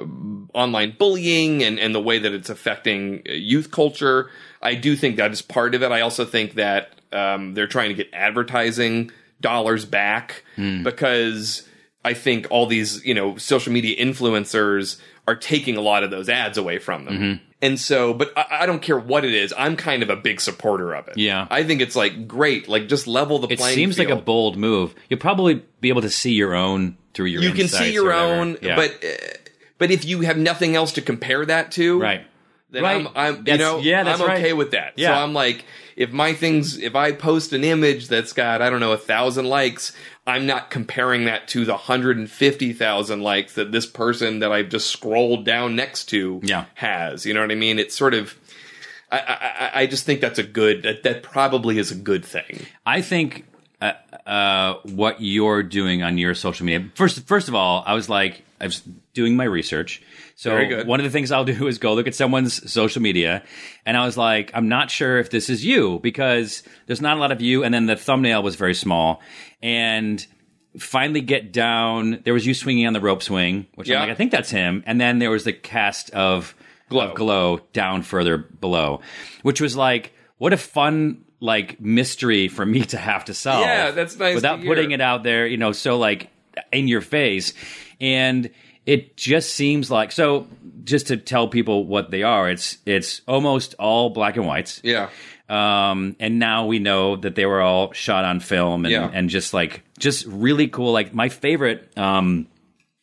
online 0.52 0.96
bullying 0.98 1.62
and, 1.62 1.78
and 1.78 1.94
the 1.94 2.00
way 2.00 2.18
that 2.18 2.32
it's 2.32 2.50
affecting 2.50 3.22
youth 3.24 3.70
culture 3.70 4.30
i 4.62 4.74
do 4.74 4.96
think 4.96 5.16
that 5.16 5.30
is 5.32 5.42
part 5.42 5.74
of 5.74 5.82
it 5.82 5.90
i 5.92 6.00
also 6.00 6.24
think 6.24 6.54
that 6.54 6.92
um, 7.12 7.52
they're 7.54 7.66
trying 7.66 7.88
to 7.90 7.94
get 7.94 8.08
advertising 8.12 9.10
dollars 9.40 9.84
back 9.84 10.44
because 10.82 11.68
i 12.04 12.14
think 12.14 12.46
all 12.50 12.66
these 12.66 13.04
you 13.04 13.14
know 13.14 13.36
social 13.36 13.72
media 13.72 13.96
influencers 14.02 14.98
are 15.28 15.36
taking 15.36 15.76
a 15.76 15.80
lot 15.80 16.02
of 16.04 16.10
those 16.10 16.28
ads 16.28 16.58
away 16.58 16.78
from 16.78 17.04
them 17.04 17.40
and 17.64 17.78
so, 17.78 18.12
but 18.12 18.36
I, 18.36 18.62
I 18.62 18.66
don't 18.66 18.82
care 18.82 18.98
what 18.98 19.24
it 19.24 19.32
is. 19.32 19.54
I'm 19.56 19.76
kind 19.76 20.02
of 20.02 20.10
a 20.10 20.16
big 20.16 20.40
supporter 20.40 20.94
of 20.96 21.06
it. 21.06 21.16
Yeah. 21.16 21.46
I 21.48 21.62
think 21.62 21.80
it's 21.80 21.94
like 21.94 22.26
great. 22.26 22.66
Like 22.66 22.88
just 22.88 23.06
level 23.06 23.38
the 23.38 23.46
It 23.52 23.60
playing. 23.60 23.76
seems 23.76 24.00
like 24.00 24.08
a 24.08 24.16
bold 24.16 24.56
move. 24.56 24.96
You'll 25.08 25.20
probably 25.20 25.62
be 25.80 25.88
able 25.88 26.00
to 26.02 26.10
see 26.10 26.32
your 26.32 26.56
own 26.56 26.96
through 27.14 27.26
your. 27.26 27.40
you 27.40 27.52
can 27.52 27.68
see 27.68 27.92
your 27.92 28.12
own, 28.12 28.58
Yeah. 28.60 28.74
but 28.74 28.90
uh, 29.04 29.08
but 29.78 29.92
if 29.92 30.04
you 30.04 30.22
have 30.22 30.36
nothing 30.36 30.74
else 30.74 30.90
to 30.94 31.02
compare 31.02 31.46
that 31.46 31.70
to, 31.78 32.00
right, 32.00 32.26
Then 32.72 32.82
Right. 32.82 33.06
I'm, 33.14 33.36
I'm 33.38 33.46
you 33.46 33.58
know, 33.58 33.78
yeah, 33.78 34.00
I'm 34.00 34.20
okay 34.22 34.42
right. 34.50 34.56
with 34.56 34.72
that. 34.72 34.94
Yeah. 34.96 35.14
So 35.14 35.22
I'm 35.22 35.32
like, 35.34 35.64
if 35.94 36.10
my 36.10 36.32
things, 36.32 36.78
if 36.78 36.96
I 36.96 37.12
post 37.12 37.52
an 37.52 37.62
image 37.64 38.08
that's 38.08 38.32
got 38.32 38.60
I 38.62 38.70
don't 38.70 38.80
know 38.80 38.92
a 38.92 38.98
thousand 38.98 39.44
likes, 39.46 39.92
I'm 40.26 40.46
not 40.46 40.70
comparing 40.70 41.26
that 41.26 41.48
to 41.48 41.64
the 41.64 41.76
hundred 41.76 42.16
and 42.16 42.30
fifty 42.30 42.72
thousand 42.72 43.20
likes 43.20 43.54
that 43.54 43.72
this 43.72 43.86
person 43.86 44.38
that 44.40 44.50
I've 44.52 44.70
just 44.70 44.90
scrolled 44.90 45.44
down 45.44 45.76
next 45.76 46.06
to 46.06 46.40
Yeah. 46.42 46.64
has. 46.74 47.26
You 47.26 47.34
know 47.34 47.42
what 47.42 47.52
I 47.52 47.56
mean? 47.56 47.78
It's 47.78 47.94
sort 47.94 48.14
of. 48.14 48.34
I, 49.10 49.18
I, 49.18 49.20
I- 49.66 49.70
I 49.82 49.86
just 49.86 50.04
think 50.06 50.20
that's 50.22 50.38
a 50.38 50.42
good. 50.42 50.82
That, 50.84 51.02
that 51.02 51.22
probably 51.22 51.78
is 51.78 51.90
a 51.92 51.94
good 51.94 52.24
thing. 52.24 52.64
I 52.86 53.02
think 53.02 53.44
uh, 53.82 53.92
uh, 54.26 54.74
what 54.84 55.20
you're 55.20 55.62
doing 55.62 56.02
on 56.02 56.16
your 56.18 56.34
social 56.34 56.64
media. 56.64 56.88
First, 56.94 57.20
first 57.26 57.48
of 57.48 57.54
all, 57.54 57.82
I 57.86 57.92
was 57.94 58.08
like, 58.08 58.42
I 58.60 58.64
was 58.64 58.80
doing 59.12 59.36
my 59.36 59.44
research. 59.44 60.00
So 60.42 60.84
one 60.86 60.98
of 60.98 61.04
the 61.04 61.10
things 61.10 61.30
I'll 61.30 61.44
do 61.44 61.66
is 61.68 61.78
go 61.78 61.94
look 61.94 62.08
at 62.08 62.16
someone's 62.16 62.68
social 62.70 63.00
media, 63.00 63.44
and 63.86 63.96
I 63.96 64.04
was 64.04 64.16
like, 64.16 64.50
I'm 64.54 64.68
not 64.68 64.90
sure 64.90 65.18
if 65.18 65.30
this 65.30 65.48
is 65.48 65.64
you 65.64 66.00
because 66.00 66.64
there's 66.86 67.00
not 67.00 67.16
a 67.16 67.20
lot 67.20 67.30
of 67.30 67.40
you, 67.40 67.62
and 67.62 67.72
then 67.72 67.86
the 67.86 67.94
thumbnail 67.94 68.42
was 68.42 68.56
very 68.56 68.74
small, 68.74 69.22
and 69.62 70.26
finally 70.76 71.20
get 71.20 71.52
down. 71.52 72.22
There 72.24 72.34
was 72.34 72.44
you 72.44 72.54
swinging 72.54 72.88
on 72.88 72.92
the 72.92 73.00
rope 73.00 73.22
swing, 73.22 73.68
which 73.76 73.88
Yeah. 73.88 74.00
I'm 74.00 74.08
like, 74.08 74.10
I 74.10 74.14
think 74.16 74.32
that's 74.32 74.50
him, 74.50 74.82
and 74.84 75.00
then 75.00 75.20
there 75.20 75.30
was 75.30 75.44
the 75.44 75.52
cast 75.52 76.10
of 76.10 76.56
Glow. 76.88 77.10
of 77.10 77.14
glow 77.14 77.60
down 77.72 78.02
further 78.02 78.36
below, 78.36 79.00
which 79.42 79.60
was 79.60 79.76
like, 79.76 80.12
what 80.38 80.52
a 80.52 80.56
fun 80.56 81.24
like 81.38 81.80
mystery 81.80 82.48
for 82.48 82.66
me 82.66 82.84
to 82.86 82.96
have 82.98 83.26
to 83.26 83.34
solve. 83.34 83.64
Yeah, 83.64 83.92
that's 83.92 84.18
nice 84.18 84.34
Without 84.34 84.60
putting 84.64 84.90
it 84.90 85.00
out 85.00 85.22
there, 85.22 85.46
you 85.46 85.56
know, 85.56 85.70
so 85.70 85.98
like 85.98 86.30
in 86.72 86.88
your 86.88 87.00
face, 87.00 87.52
and 88.00 88.50
it 88.86 89.16
just 89.16 89.54
seems 89.54 89.90
like 89.90 90.12
so. 90.12 90.46
Just 90.84 91.06
to 91.08 91.16
tell 91.16 91.46
people 91.48 91.86
what 91.86 92.10
they 92.10 92.22
are, 92.24 92.50
it's 92.50 92.78
it's 92.86 93.20
almost 93.28 93.74
all 93.78 94.10
black 94.10 94.36
and 94.36 94.46
whites. 94.46 94.80
Yeah. 94.82 95.08
Um, 95.48 96.16
and 96.18 96.38
now 96.38 96.66
we 96.66 96.78
know 96.78 97.16
that 97.16 97.34
they 97.34 97.44
were 97.46 97.60
all 97.60 97.92
shot 97.92 98.24
on 98.24 98.40
film 98.40 98.84
and, 98.84 98.92
Yeah. 98.92 99.10
and 99.12 99.28
just 99.28 99.52
like 99.54 99.82
just 99.98 100.24
really 100.26 100.66
cool. 100.68 100.92
Like 100.92 101.14
my 101.14 101.28
favorite. 101.28 101.96
Um, 101.96 102.48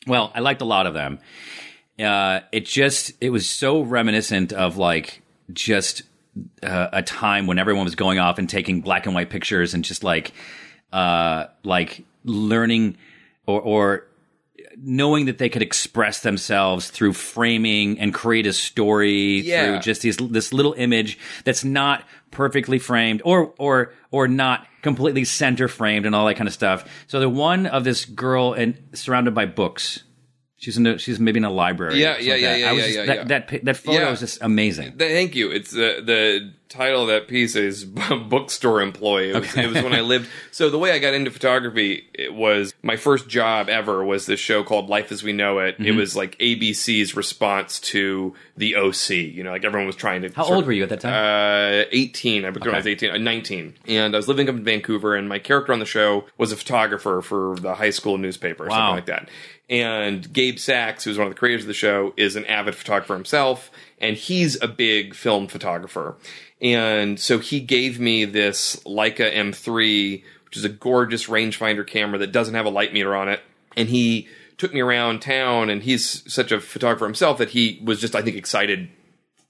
well, 0.06 0.32
I 0.34 0.40
liked 0.40 0.60
a 0.60 0.64
lot 0.64 0.86
of 0.86 0.94
them. 0.94 1.20
Uh, 1.98 2.40
it 2.52 2.64
just 2.66 3.12
it 3.20 3.30
was 3.30 3.48
so 3.48 3.82
reminiscent 3.82 4.52
of 4.52 4.76
like 4.76 5.22
just 5.52 6.02
uh, 6.62 6.88
a 6.92 7.02
time 7.02 7.46
when 7.46 7.58
everyone 7.58 7.84
was 7.84 7.94
going 7.94 8.18
off 8.18 8.38
and 8.38 8.48
taking 8.48 8.80
black 8.80 9.06
and 9.06 9.14
white 9.14 9.30
pictures 9.30 9.74
and 9.74 9.84
just 9.84 10.02
like 10.04 10.32
uh, 10.92 11.46
like 11.62 12.04
learning 12.24 12.96
or 13.46 13.60
or 13.60 14.06
knowing 14.76 15.26
that 15.26 15.38
they 15.38 15.48
could 15.48 15.62
express 15.62 16.20
themselves 16.20 16.90
through 16.90 17.12
framing 17.12 17.98
and 17.98 18.14
create 18.14 18.46
a 18.46 18.52
story 18.52 19.40
Yeah. 19.40 19.64
through 19.66 19.78
just 19.80 20.02
these 20.02 20.16
this 20.16 20.52
little 20.52 20.72
image 20.74 21.18
that's 21.44 21.64
not 21.64 22.04
perfectly 22.30 22.78
framed 22.78 23.22
or 23.24 23.52
or 23.58 23.92
or 24.10 24.28
not 24.28 24.66
completely 24.82 25.24
center 25.24 25.68
framed 25.68 26.06
and 26.06 26.14
all 26.14 26.26
that 26.26 26.36
kind 26.36 26.48
of 26.48 26.54
stuff. 26.54 26.84
So 27.06 27.20
the 27.20 27.28
one 27.28 27.66
of 27.66 27.84
this 27.84 28.04
girl 28.04 28.52
and 28.54 28.76
surrounded 28.94 29.34
by 29.34 29.46
books. 29.46 30.02
She's 30.62 30.76
in 30.76 30.86
a, 30.86 30.98
she's 30.98 31.18
maybe 31.18 31.38
in 31.38 31.44
a 31.44 31.50
library. 31.50 31.98
Yeah, 32.02 32.16
or 32.16 32.20
yeah, 32.20 32.32
like 32.34 32.40
yeah, 32.42 32.50
that. 32.52 32.58
yeah, 32.60 32.68
I 32.68 32.72
was 32.72 32.80
yeah, 32.82 32.86
just, 32.86 32.96
yeah, 32.98 33.06
that, 33.06 33.16
yeah. 33.16 33.24
that 33.24 33.64
that 33.64 33.76
photo 33.78 33.98
Yeah. 34.00 34.10
was 34.10 34.20
just 34.20 34.42
amazing. 34.42 34.98
Th- 34.98 35.10
Thank 35.10 35.34
you. 35.34 35.50
It's 35.50 35.70
the 35.70 36.02
the 36.04 36.52
title 36.68 37.00
of 37.02 37.08
that 37.08 37.26
piece 37.28 37.56
is 37.56 37.84
bookstore 38.28 38.80
employee. 38.82 39.30
It 39.30 39.40
was, 39.40 39.56
it 39.56 39.66
was 39.72 39.82
when 39.82 39.94
I 39.94 40.02
lived. 40.02 40.28
So 40.50 40.68
the 40.68 40.78
way 40.78 40.92
I 40.92 40.98
got 40.98 41.14
into 41.14 41.30
photography 41.30 42.04
it 42.14 42.34
was 42.34 42.74
my 42.82 42.96
first 42.96 43.26
job 43.26 43.70
ever 43.70 44.04
was 44.04 44.26
this 44.26 44.38
show 44.38 44.62
called 44.62 44.90
Life 44.90 45.10
as 45.10 45.22
We 45.22 45.32
Know 45.32 45.60
It. 45.60 45.76
It 45.78 45.94
Mhm. 45.94 45.96
was 45.96 46.14
like 46.14 46.38
ABC's 46.38 47.16
response 47.16 47.80
to 47.80 48.34
the 48.56 48.76
OC. 48.76 49.14
You 49.16 49.42
know, 49.42 49.52
like 49.52 49.64
everyone 49.64 49.86
was 49.86 49.96
trying 49.96 50.20
to. 50.22 50.28
How 50.34 50.44
old 50.44 50.58
of- 50.60 50.66
were 50.66 50.72
you 50.72 50.82
at 50.82 50.90
that 50.90 51.00
time? 51.00 51.14
Uh, 51.14 51.84
18. 51.90 52.44
I 52.44 52.48
it 52.48 52.60
when 52.60 52.74
I 52.74 52.76
was 52.76 52.86
18, 52.86 53.10
uh, 53.12 53.16
19. 53.16 53.74
And 53.88 54.14
I 54.14 54.18
was 54.18 54.28
living 54.28 54.46
up 54.48 54.56
in 54.56 54.62
Vancouver, 54.64 55.16
and 55.16 55.26
my 55.26 55.38
character 55.38 55.72
on 55.72 55.78
the 55.78 55.86
show 55.86 56.26
was 56.36 56.52
a 56.52 56.56
photographer 56.56 57.22
for 57.22 57.56
the 57.58 57.76
high 57.76 57.90
school 57.90 58.18
newspaper 58.18 58.64
or 58.66 58.68
Wow. 58.68 58.76
something 58.76 58.94
like 58.96 59.06
that. 59.06 59.28
And 59.70 60.30
Gabe 60.32 60.58
Sachs, 60.58 61.04
who's 61.04 61.16
one 61.16 61.28
of 61.28 61.32
the 61.32 61.38
creators 61.38 61.62
of 61.62 61.68
the 61.68 61.74
show, 61.74 62.12
is 62.16 62.34
an 62.34 62.44
avid 62.46 62.74
photographer 62.74 63.14
himself, 63.14 63.70
and 64.00 64.16
he's 64.16 64.60
a 64.60 64.66
big 64.66 65.14
film 65.14 65.46
photographer. 65.46 66.16
And 66.60 67.18
so 67.20 67.38
he 67.38 67.60
gave 67.60 68.00
me 68.00 68.24
this 68.24 68.76
Leica 68.84 69.32
M3, 69.32 70.24
which 70.44 70.56
is 70.56 70.64
a 70.64 70.68
gorgeous 70.68 71.28
rangefinder 71.28 71.86
camera 71.86 72.18
that 72.18 72.32
doesn't 72.32 72.54
have 72.54 72.66
a 72.66 72.70
light 72.70 72.92
meter 72.92 73.14
on 73.14 73.28
it. 73.28 73.40
And 73.76 73.88
he 73.88 74.26
took 74.58 74.74
me 74.74 74.80
around 74.80 75.22
town, 75.22 75.70
and 75.70 75.84
he's 75.84 76.30
such 76.30 76.50
a 76.50 76.60
photographer 76.60 77.04
himself 77.04 77.38
that 77.38 77.50
he 77.50 77.80
was 77.84 78.00
just, 78.00 78.16
I 78.16 78.22
think, 78.22 78.36
excited 78.36 78.90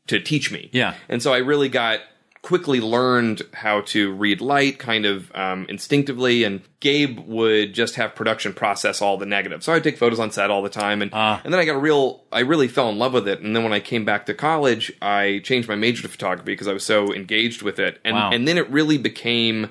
to 0.09 0.21
teach 0.21 0.53
me. 0.53 0.69
Yeah. 0.73 0.95
And 1.09 1.23
so 1.23 1.33
I 1.33 1.39
really 1.39 1.71
got 1.71 2.01
quickly 2.43 2.81
learned 2.81 3.43
how 3.53 3.83
to 3.83 4.13
read 4.15 4.41
light 4.41 4.79
kind 4.79 5.05
of 5.05 5.31
um, 5.35 5.67
instinctively 5.69 6.43
and 6.43 6.63
gabe 6.81 7.19
would 7.27 7.75
just 7.75 7.97
have 7.97 8.15
production 8.15 8.55
process 8.55 9.03
all 9.03 9.19
the 9.19 9.27
negatives 9.27 9.67
so 9.67 9.75
i'd 9.75 9.85
take 9.85 9.99
photos 9.99 10.19
on 10.19 10.31
set 10.31 10.51
all 10.51 10.63
the 10.63 10.71
time 10.71 11.03
and, 11.03 11.11
Ah. 11.13 11.41
and 11.45 11.53
then 11.53 11.61
i 11.61 11.67
got 11.67 11.77
a 11.77 11.79
real 11.79 12.25
i 12.33 12.41
really 12.41 12.67
fell 12.67 12.89
in 12.89 12.99
love 12.99 13.13
with 13.13 13.29
it 13.29 13.41
and 13.41 13.55
then 13.55 13.63
when 13.63 13.75
i 13.75 13.81
came 13.81 14.07
back 14.07 14.25
to 14.27 14.33
college 14.35 14.91
i 15.03 15.41
changed 15.45 15.69
my 15.69 15.75
major 15.75 16.01
to 16.01 16.09
photography 16.09 16.53
because 16.53 16.67
i 16.67 16.73
was 16.73 16.85
so 16.85 17.13
engaged 17.13 17.61
with 17.61 17.79
it 17.79 18.01
and, 18.07 18.15
Wow. 18.17 18.31
and 18.33 18.49
then 18.49 18.57
it 18.57 18.71
really 18.71 18.97
became 18.97 19.71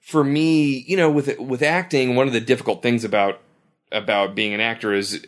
for 0.00 0.24
me, 0.24 0.84
you 0.88 0.96
know, 0.96 1.08
with 1.10 1.38
with 1.38 1.62
acting, 1.62 2.16
one 2.16 2.26
of 2.26 2.32
the 2.32 2.40
difficult 2.40 2.82
things 2.82 3.04
about 3.04 3.40
about 3.92 4.34
being 4.34 4.52
an 4.54 4.60
actor 4.60 4.92
is 4.92 5.24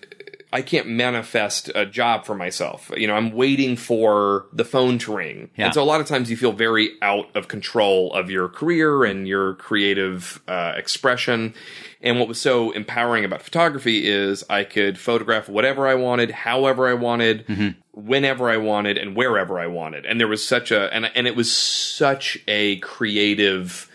I 0.52 0.60
can't 0.60 0.86
manifest 0.86 1.70
a 1.74 1.86
job 1.86 2.26
for 2.26 2.34
myself. 2.34 2.90
You 2.96 3.06
know, 3.06 3.14
I'm 3.14 3.32
waiting 3.32 3.76
for 3.76 4.46
the 4.52 4.64
phone 4.64 4.98
to 4.98 5.16
ring. 5.16 5.50
Yeah. 5.56 5.66
And 5.66 5.74
so 5.74 5.82
a 5.82 5.84
lot 5.84 6.00
of 6.00 6.06
times 6.06 6.30
you 6.30 6.36
feel 6.36 6.52
very 6.52 6.90
out 7.00 7.34
of 7.34 7.48
control 7.48 8.12
of 8.12 8.30
your 8.30 8.48
career 8.48 9.04
and 9.04 9.26
your 9.26 9.54
creative 9.54 10.42
uh, 10.46 10.74
expression. 10.76 11.54
And 12.02 12.18
what 12.18 12.28
was 12.28 12.40
so 12.40 12.72
empowering 12.72 13.24
about 13.24 13.42
photography 13.42 14.06
is 14.06 14.44
I 14.50 14.64
could 14.64 14.98
photograph 14.98 15.48
whatever 15.48 15.88
I 15.88 15.94
wanted, 15.94 16.30
however 16.30 16.86
I 16.88 16.94
wanted, 16.94 17.76
whenever 17.92 18.50
I 18.50 18.56
wanted, 18.58 18.98
and 18.98 19.16
wherever 19.16 19.58
I 19.58 19.68
wanted. 19.68 20.04
And 20.04 20.20
there 20.20 20.28
was 20.28 20.46
such 20.46 20.70
a 20.70 20.92
and 20.92 21.10
and 21.14 21.26
it 21.26 21.36
was 21.36 21.52
such 21.52 22.38
a 22.46 22.76
creative 22.76 23.88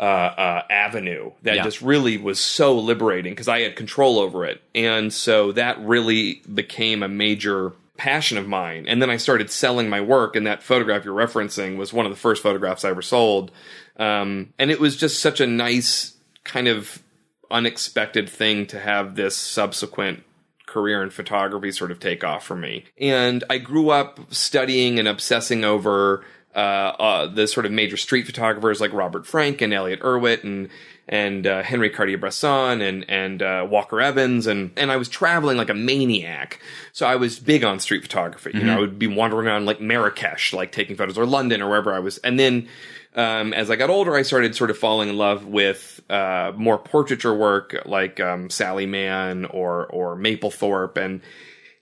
uh, 0.00 0.02
uh, 0.02 0.62
avenue 0.70 1.30
that 1.42 1.56
Yeah. 1.56 1.62
just 1.62 1.82
really 1.82 2.16
was 2.16 2.40
so 2.40 2.76
liberating 2.78 3.32
because 3.32 3.48
I 3.48 3.60
had 3.60 3.76
control 3.76 4.18
over 4.18 4.46
it. 4.46 4.62
And 4.74 5.12
so 5.12 5.52
that 5.52 5.78
really 5.80 6.40
became 6.52 7.02
a 7.02 7.08
major 7.08 7.72
passion 7.98 8.38
of 8.38 8.48
mine. 8.48 8.86
And 8.88 9.02
then 9.02 9.10
I 9.10 9.18
started 9.18 9.50
selling 9.50 9.90
my 9.90 10.00
work, 10.00 10.34
and 10.34 10.46
that 10.46 10.62
photograph 10.62 11.04
you're 11.04 11.14
referencing 11.14 11.76
was 11.76 11.92
one 11.92 12.06
of 12.06 12.12
the 12.12 12.18
first 12.18 12.42
photographs 12.42 12.82
I 12.82 12.88
ever 12.88 13.02
sold. 13.02 13.50
Um, 13.98 14.54
and 14.58 14.70
it 14.70 14.80
was 14.80 14.96
just 14.96 15.20
such 15.20 15.38
a 15.38 15.46
nice, 15.46 16.14
kind 16.44 16.66
of 16.66 17.02
unexpected 17.50 18.26
thing 18.30 18.64
to 18.68 18.80
have 18.80 19.16
this 19.16 19.36
subsequent 19.36 20.22
career 20.66 21.02
in 21.02 21.10
photography 21.10 21.72
sort 21.72 21.90
of 21.90 22.00
take 22.00 22.24
off 22.24 22.46
for 22.46 22.56
me. 22.56 22.84
And 22.98 23.44
I 23.50 23.58
grew 23.58 23.90
up 23.90 24.32
studying 24.32 24.98
and 24.98 25.06
obsessing 25.08 25.64
over 25.64 26.24
uh, 26.54 26.58
uh, 26.58 27.26
the 27.26 27.46
sort 27.46 27.66
of 27.66 27.72
major 27.72 27.96
street 27.96 28.26
photographers 28.26 28.80
like 28.80 28.92
Robert 28.92 29.26
Frank 29.26 29.60
and 29.60 29.72
Elliott 29.72 30.00
Erwitt 30.00 30.44
and 30.44 30.68
and 31.08 31.44
uh, 31.44 31.62
Henry 31.62 31.90
Cartier-Bresson 31.90 32.80
and 32.80 33.04
and 33.08 33.42
uh, 33.42 33.66
Walker 33.68 34.00
Evans 34.00 34.46
and 34.46 34.70
and 34.76 34.90
I 34.92 34.96
was 34.96 35.08
traveling 35.08 35.56
like 35.56 35.70
a 35.70 35.74
maniac. 35.74 36.60
So 36.92 37.06
I 37.06 37.16
was 37.16 37.38
big 37.38 37.64
on 37.64 37.80
street 37.80 38.02
photography. 38.02 38.50
You 38.54 38.64
know, 38.64 38.76
I 38.76 38.80
would 38.80 38.98
be 38.98 39.06
wandering 39.06 39.46
around 39.46 39.66
like 39.66 39.80
Marrakesh, 39.80 40.52
like 40.52 40.72
taking 40.72 40.96
photos, 40.96 41.18
or 41.18 41.26
London, 41.26 41.62
or 41.62 41.68
wherever 41.68 41.92
I 41.92 41.98
was. 41.98 42.18
And 42.18 42.38
then 42.38 42.68
um, 43.14 43.52
as 43.52 43.70
I 43.70 43.76
got 43.76 43.90
older, 43.90 44.14
I 44.14 44.22
started 44.22 44.54
sort 44.54 44.70
of 44.70 44.78
falling 44.78 45.08
in 45.08 45.16
love 45.16 45.44
with 45.46 46.00
uh, 46.08 46.52
more 46.56 46.78
portraiture 46.78 47.34
work, 47.34 47.76
like 47.84 48.20
um, 48.20 48.50
Sally 48.50 48.86
Mann 48.86 49.46
or 49.46 49.86
or 49.86 50.16
Mapplethorpe, 50.16 50.96
and 50.96 51.20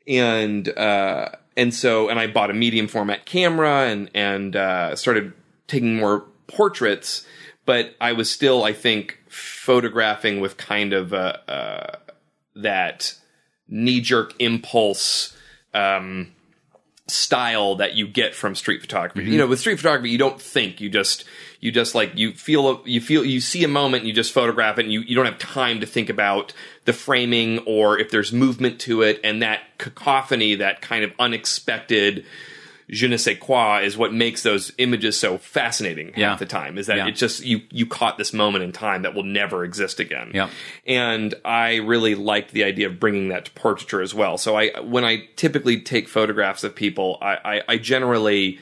and 0.06 0.68
uh, 0.70 1.28
and 1.59 1.74
so 1.74 2.09
and 2.09 2.18
I 2.18 2.28
bought 2.28 2.50
a 2.50 2.54
medium 2.54 2.88
format 2.88 3.26
camera 3.26 3.88
and 3.88 4.09
and 4.14 4.56
uh, 4.56 4.96
started 4.96 5.34
taking 5.66 5.96
more 5.96 6.24
portraits, 6.46 7.26
but 7.66 7.94
I 8.00 8.12
was 8.12 8.30
still, 8.30 8.64
I 8.64 8.72
think, 8.72 9.18
photographing 9.28 10.40
with 10.40 10.56
kind 10.56 10.94
of 10.94 11.12
uh, 11.12 11.88
that 12.56 13.14
knee 13.68 14.00
jerk 14.00 14.34
impulse. 14.38 15.36
Um, 15.74 16.32
style 17.11 17.76
that 17.76 17.94
you 17.94 18.06
get 18.06 18.34
from 18.34 18.54
street 18.54 18.82
photography. 18.82 19.20
Mm-hmm. 19.22 19.32
You 19.32 19.38
know, 19.38 19.46
with 19.46 19.61
street 19.61 19.76
photography, 19.76 20.11
you 20.11 20.18
don't 20.18 20.40
think. 20.40 20.78
You 20.78 20.90
just 20.90 21.24
you 21.61 21.72
just 21.72 21.94
like 21.94 22.16
you 22.16 22.32
feel 22.32 22.82
you 22.84 23.00
feel 23.00 23.24
you 23.24 23.40
see 23.40 23.64
a 23.64 23.68
moment 23.68 24.04
you 24.04 24.12
just 24.12 24.32
photograph 24.32 24.78
it 24.78 24.84
and 24.84 24.92
you, 24.92 25.00
you 25.00 25.16
don't 25.16 25.24
have 25.24 25.38
time 25.38 25.80
to 25.80 25.86
think 25.86 26.09
about 26.09 26.52
the 26.89 26.93
framing 26.95 27.59
or 27.66 27.99
if 27.99 28.11
there's 28.11 28.32
movement 28.32 28.80
to 28.80 29.03
it 29.03 29.20
and 29.22 29.43
that 29.43 29.61
cacophony, 29.76 30.55
that 30.57 30.80
kind 30.80 31.05
of 31.05 31.12
unexpected 31.18 32.24
je 32.91 33.07
ne 33.07 33.18
sais 33.18 33.36
quoi 33.39 33.80
is 33.82 33.99
what 33.99 34.14
makes 34.14 34.43
those 34.43 34.72
images 34.78 35.14
so 35.18 35.36
fascinating 35.36 36.07
half 36.09 36.16
Yeah. 36.16 36.36
the 36.36 36.47
time 36.47 36.78
is 36.78 36.86
that 36.86 36.97
Yeah. 36.97 37.09
it 37.09 37.16
just 37.16 37.45
you 37.45 37.61
you 37.70 37.84
caught 37.84 38.16
this 38.16 38.32
moment 38.32 38.64
in 38.64 38.72
time 38.72 39.03
that 39.03 39.14
will 39.14 39.24
never 39.24 39.62
exist 39.62 40.01
again 40.01 40.30
Yeah. 40.32 40.49
and 40.86 41.34
I 41.45 41.76
really 41.76 42.14
liked 42.14 42.53
the 42.53 42.64
idea 42.64 42.86
of 42.86 42.99
bringing 42.99 43.28
that 43.28 43.45
to 43.45 43.51
portraiture 43.51 44.01
as 44.01 44.14
well. 44.14 44.39
So 44.39 44.57
I, 44.57 44.80
when 44.80 45.05
I 45.05 45.28
typically 45.36 45.82
take 45.82 46.09
photographs 46.09 46.64
of 46.64 46.74
people, 46.74 47.18
I, 47.20 47.36
I, 47.45 47.62
I 47.68 47.76
generally 47.76 48.59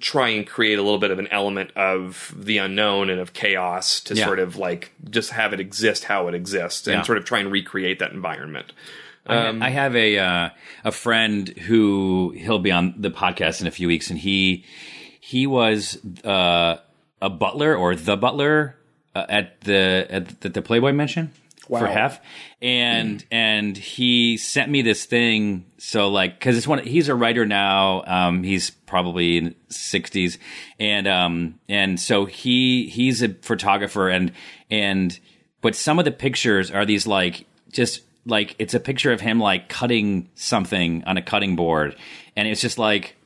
try 0.00 0.30
and 0.30 0.46
create 0.46 0.78
a 0.78 0.82
little 0.82 0.98
bit 0.98 1.10
of 1.10 1.18
an 1.18 1.28
element 1.30 1.70
of 1.76 2.34
the 2.36 2.56
unknown 2.58 3.10
and 3.10 3.20
of 3.20 3.32
chaos 3.34 4.00
to 4.00 4.14
Yeah. 4.14 4.24
sort 4.24 4.38
of 4.38 4.56
like 4.56 4.92
just 5.10 5.30
have 5.32 5.52
it 5.52 5.60
exist 5.60 6.04
how 6.04 6.26
it 6.28 6.34
exists 6.34 6.86
and 6.86 6.94
Yeah. 6.96 7.02
sort 7.02 7.18
of 7.18 7.24
try 7.24 7.40
and 7.40 7.52
recreate 7.52 7.98
that 7.98 8.12
environment. 8.12 8.72
I, 9.26 9.48
I 9.60 9.68
have 9.68 9.94
a 9.94 10.18
uh, 10.18 10.48
a 10.84 10.90
friend 10.92 11.48
who 11.48 12.32
he'll 12.34 12.58
be 12.60 12.72
on 12.72 12.94
the 12.96 13.10
podcast 13.10 13.60
in 13.60 13.66
a 13.66 13.70
few 13.70 13.86
weeks, 13.86 14.08
and 14.08 14.18
he 14.18 14.64
he 15.20 15.46
was 15.46 15.98
uh, 16.24 16.78
a 17.20 17.28
butler 17.28 17.76
or 17.76 17.94
the 17.94 18.16
butler 18.16 18.76
uh, 19.14 19.26
at 19.28 19.60
the 19.62 20.06
at 20.08 20.40
the 20.40 20.62
Playboy 20.62 20.92
Mansion 20.92 21.32
for 21.68 21.84
Wow. 21.84 21.92
half, 21.92 22.20
and 22.62 23.24
and 23.30 23.76
he 23.76 24.36
sent 24.36 24.70
me 24.70 24.82
this 24.82 25.04
thing. 25.04 25.66
So 25.78 26.08
like, 26.08 26.38
because 26.38 26.56
it's 26.56 26.66
one, 26.66 26.84
he's 26.84 27.08
a 27.08 27.14
writer 27.14 27.46
now. 27.46 28.02
Um, 28.06 28.42
he's 28.42 28.70
probably 28.70 29.38
in 29.38 29.54
sixties, 29.68 30.38
and 30.80 31.06
um, 31.06 31.60
and 31.68 32.00
so 32.00 32.24
he 32.24 32.88
he's 32.88 33.22
a 33.22 33.28
photographer, 33.28 34.08
and 34.08 34.32
and 34.70 35.18
but 35.60 35.74
some 35.74 35.98
of 35.98 36.04
the 36.04 36.12
pictures 36.12 36.70
are 36.70 36.86
these 36.86 37.06
like 37.06 37.46
just 37.70 38.02
like 38.24 38.54
it's 38.58 38.74
a 38.74 38.80
picture 38.80 39.12
of 39.12 39.20
him 39.20 39.38
like 39.40 39.68
cutting 39.68 40.28
something 40.34 41.02
on 41.04 41.16
a 41.16 41.22
cutting 41.22 41.56
board 41.56 41.96
and 42.36 42.46
it's 42.46 42.60
just 42.60 42.76
like 42.78 43.16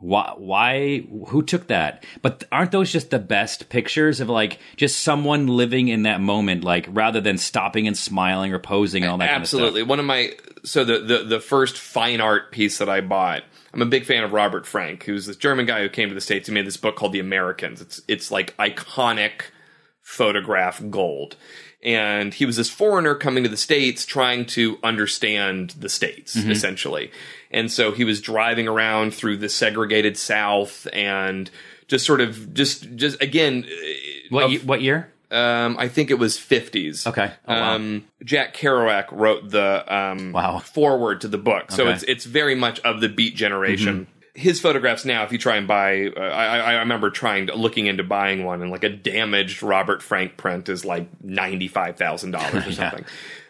why 0.00 0.34
why 0.36 1.00
who 1.28 1.42
took 1.42 1.66
that 1.68 2.04
but 2.22 2.44
aren't 2.50 2.72
those 2.72 2.90
just 2.90 3.10
the 3.10 3.18
best 3.18 3.68
pictures 3.68 4.20
of 4.20 4.28
like 4.28 4.58
just 4.76 5.00
someone 5.00 5.46
living 5.46 5.88
in 5.88 6.02
that 6.04 6.20
moment 6.20 6.64
like 6.64 6.86
rather 6.90 7.20
than 7.20 7.38
stopping 7.38 7.86
and 7.86 7.96
smiling 7.96 8.52
or 8.52 8.58
posing 8.58 9.02
and 9.02 9.12
all 9.12 9.18
that 9.18 9.30
Absolutely. 9.30 9.82
One 9.82 9.98
of 9.98 10.04
my 10.04 10.32
so 10.64 10.84
the, 10.84 10.98
the 10.98 11.24
the 11.24 11.40
first 11.40 11.78
fine 11.78 12.20
art 12.20 12.52
piece 12.52 12.78
that 12.78 12.88
I 12.88 13.00
bought. 13.00 13.42
I'm 13.72 13.82
a 13.82 13.86
big 13.86 14.04
fan 14.04 14.24
of 14.24 14.32
Robert 14.32 14.66
Frank, 14.66 15.04
who's 15.04 15.26
this 15.26 15.36
German 15.36 15.64
guy 15.64 15.82
who 15.82 15.88
came 15.88 16.08
to 16.08 16.14
the 16.14 16.20
states. 16.20 16.48
He 16.48 16.54
made 16.54 16.66
this 16.66 16.76
book 16.76 16.96
called 16.96 17.12
The 17.12 17.20
Americans. 17.20 17.80
It's 17.80 18.02
it's 18.08 18.30
like 18.30 18.56
iconic 18.56 19.42
photograph 20.02 20.82
gold. 20.90 21.36
And 21.82 22.34
he 22.34 22.44
was 22.44 22.56
this 22.56 22.68
foreigner 22.68 23.14
coming 23.14 23.42
to 23.44 23.48
the 23.48 23.56
states 23.56 24.04
trying 24.04 24.44
to 24.46 24.78
understand 24.82 25.70
the 25.78 25.88
states 25.88 26.36
Mhm. 26.36 26.50
essentially. 26.50 27.10
And 27.50 27.72
so 27.72 27.92
he 27.92 28.04
was 28.04 28.20
driving 28.20 28.68
around 28.68 29.14
through 29.14 29.38
the 29.38 29.48
segregated 29.48 30.16
South 30.18 30.86
and 30.92 31.50
just 31.88 32.04
sort 32.04 32.20
of 32.20 32.52
just 32.54 32.94
just 32.96 33.20
again 33.22 33.66
What 34.28 34.52
of- 34.52 34.66
what 34.66 34.82
year? 34.82 35.10
um, 35.32 35.76
I 35.78 35.88
think 35.88 36.10
it 36.10 36.18
was 36.18 36.36
50s. 36.36 37.06
Okay. 37.06 37.30
Oh, 37.48 37.54
wow. 37.54 37.74
um, 37.76 38.04
Jack 38.24 38.54
Kerouac 38.56 39.06
wrote 39.12 39.48
the 39.50 39.84
um, 39.92 40.32
Wow. 40.32 40.58
forward 40.58 41.20
to 41.22 41.28
the 41.28 41.38
book, 41.38 41.70
so 41.72 41.84
Okay. 41.84 41.92
it's 41.94 42.02
it's 42.04 42.24
very 42.26 42.54
much 42.54 42.78
of 42.80 43.00
the 43.00 43.08
Beat 43.08 43.36
generation. 43.36 43.94
Mm-hmm. 44.06 44.19
His 44.40 44.60
photographs 44.60 45.04
now, 45.04 45.22
if 45.24 45.32
you 45.32 45.38
try 45.38 45.56
and 45.56 45.68
buy, 45.68 46.06
uh, 46.08 46.20
I, 46.20 46.58
I 46.58 46.72
remember 46.80 47.10
trying 47.10 47.46
to 47.48 47.54
looking 47.54 47.86
into 47.86 48.02
buying 48.02 48.44
one, 48.44 48.62
and 48.62 48.70
like 48.70 48.84
a 48.84 48.88
damaged 48.88 49.62
Robert 49.62 50.02
Frank 50.02 50.36
print 50.36 50.68
is 50.68 50.84
like 50.84 51.06
ninety 51.22 51.68
five 51.68 51.96
thousand 51.96 52.30
dollars 52.32 52.66
or 52.66 52.70
Yeah. 52.70 52.74
something. 52.90 53.04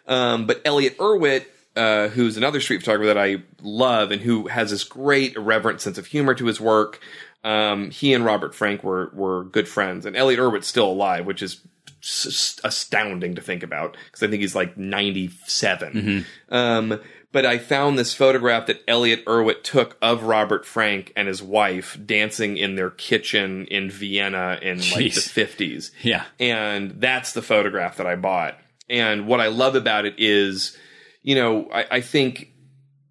Um, 0.07 0.45
but 0.47 0.61
Elliott 0.65 0.97
Erwitt, 0.97 1.45
uh, 1.75 2.09
who's 2.09 2.35
another 2.37 2.59
street 2.59 2.79
photographer 2.79 3.07
that 3.13 3.17
I 3.17 3.37
love 3.61 4.11
and 4.11 4.21
who 4.21 4.47
has 4.47 4.71
this 4.71 4.83
great 4.83 5.35
irreverent 5.35 5.79
sense 5.81 5.97
of 5.97 6.07
humor 6.07 6.33
to 6.35 6.45
his 6.45 6.59
work. 6.59 6.99
Um, 7.43 7.89
he 7.89 8.13
and 8.13 8.23
Robert 8.25 8.53
Frank 8.53 8.83
were 8.83 9.09
were 9.13 9.45
good 9.45 9.67
friends, 9.67 10.05
and 10.05 10.15
Elliott 10.15 10.39
Erwitt's 10.39 10.67
still 10.67 10.87
alive, 10.91 11.25
which 11.25 11.41
is 11.41 11.61
astounding 12.63 13.35
to 13.35 13.41
think 13.41 13.63
about 13.63 13.95
because 14.05 14.23
I 14.23 14.27
think 14.27 14.41
he's 14.41 14.55
like 14.55 14.77
ninety 14.77 15.29
Um, 16.49 16.99
but 17.31 17.45
I 17.45 17.57
found 17.57 17.97
this 17.97 18.13
photograph 18.13 18.67
that 18.67 18.83
Elliott 18.87 19.25
Erwitt 19.25 19.63
took 19.63 19.97
of 20.01 20.23
Robert 20.23 20.65
Frank 20.65 21.13
and 21.15 21.27
his 21.27 21.41
wife 21.41 21.97
dancing 22.05 22.57
in 22.57 22.75
their 22.75 22.89
kitchen 22.89 23.65
in 23.67 23.89
Vienna 23.89 24.59
in 24.61 24.79
like 24.91 25.13
the 25.13 25.21
fifties. 25.21 25.91
Yeah. 26.01 26.25
And 26.39 26.99
that's 27.01 27.33
the 27.33 27.41
photograph 27.41 27.97
that 27.97 28.07
I 28.07 28.15
bought. 28.15 28.57
And 28.89 29.27
what 29.27 29.39
I 29.39 29.47
love 29.47 29.75
about 29.75 30.05
it 30.05 30.15
is, 30.17 30.77
you 31.21 31.35
know, 31.35 31.69
I, 31.71 31.85
I 31.91 32.01
think 32.01 32.49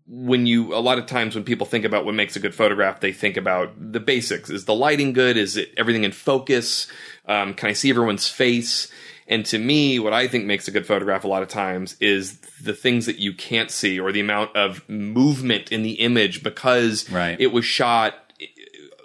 when 0.07 0.45
you 0.45 0.75
a 0.75 0.81
lot 0.81 0.99
of 0.99 1.07
times 1.07 1.35
when 1.37 1.45
people 1.45 1.66
think 1.66 1.85
about 1.85 2.05
what 2.05 2.14
makes 2.14 2.37
a 2.37 2.41
good 2.41 2.55
photograph, 2.55 3.01
they 3.01 3.12
think 3.12 3.37
about 3.37 3.73
the 3.93 4.01
basics. 4.01 4.51
Is 4.51 4.64
the 4.64 4.75
lighting 4.75 5.12
good? 5.12 5.37
Is 5.37 5.57
it 5.57 5.73
everything 5.77 6.05
in 6.05 6.12
focus? 6.12 6.89
Um, 7.27 7.55
can 7.55 7.71
I 7.71 7.73
see 7.73 7.91
everyone's 7.91 8.29
face? 8.29 8.91
And 9.31 9.47
to 9.47 9.59
me, 9.59 9.99
what 10.01 10.12
I 10.12 10.26
think 10.28 10.45
makes 10.45 10.66
a 10.68 10.72
good 10.72 10.85
photograph 10.87 11.24
a 11.24 11.28
lot 11.28 11.43
of 11.43 11.49
times 11.49 11.97
is 12.01 12.39
the 12.62 12.74
things 12.74 13.07
that 13.07 13.18
you 13.18 13.33
can't 13.33 13.70
see 13.70 13.99
or 13.99 14.11
the 14.12 14.20
amount 14.20 14.55
of 14.57 14.87
movement 14.89 15.70
in 15.72 15.83
the 15.83 15.93
image 15.93 16.43
because 16.43 17.09
Right. 17.09 17.41
it 17.41 17.53
was 17.53 17.64
shot 17.64 18.14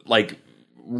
like 0.05 0.37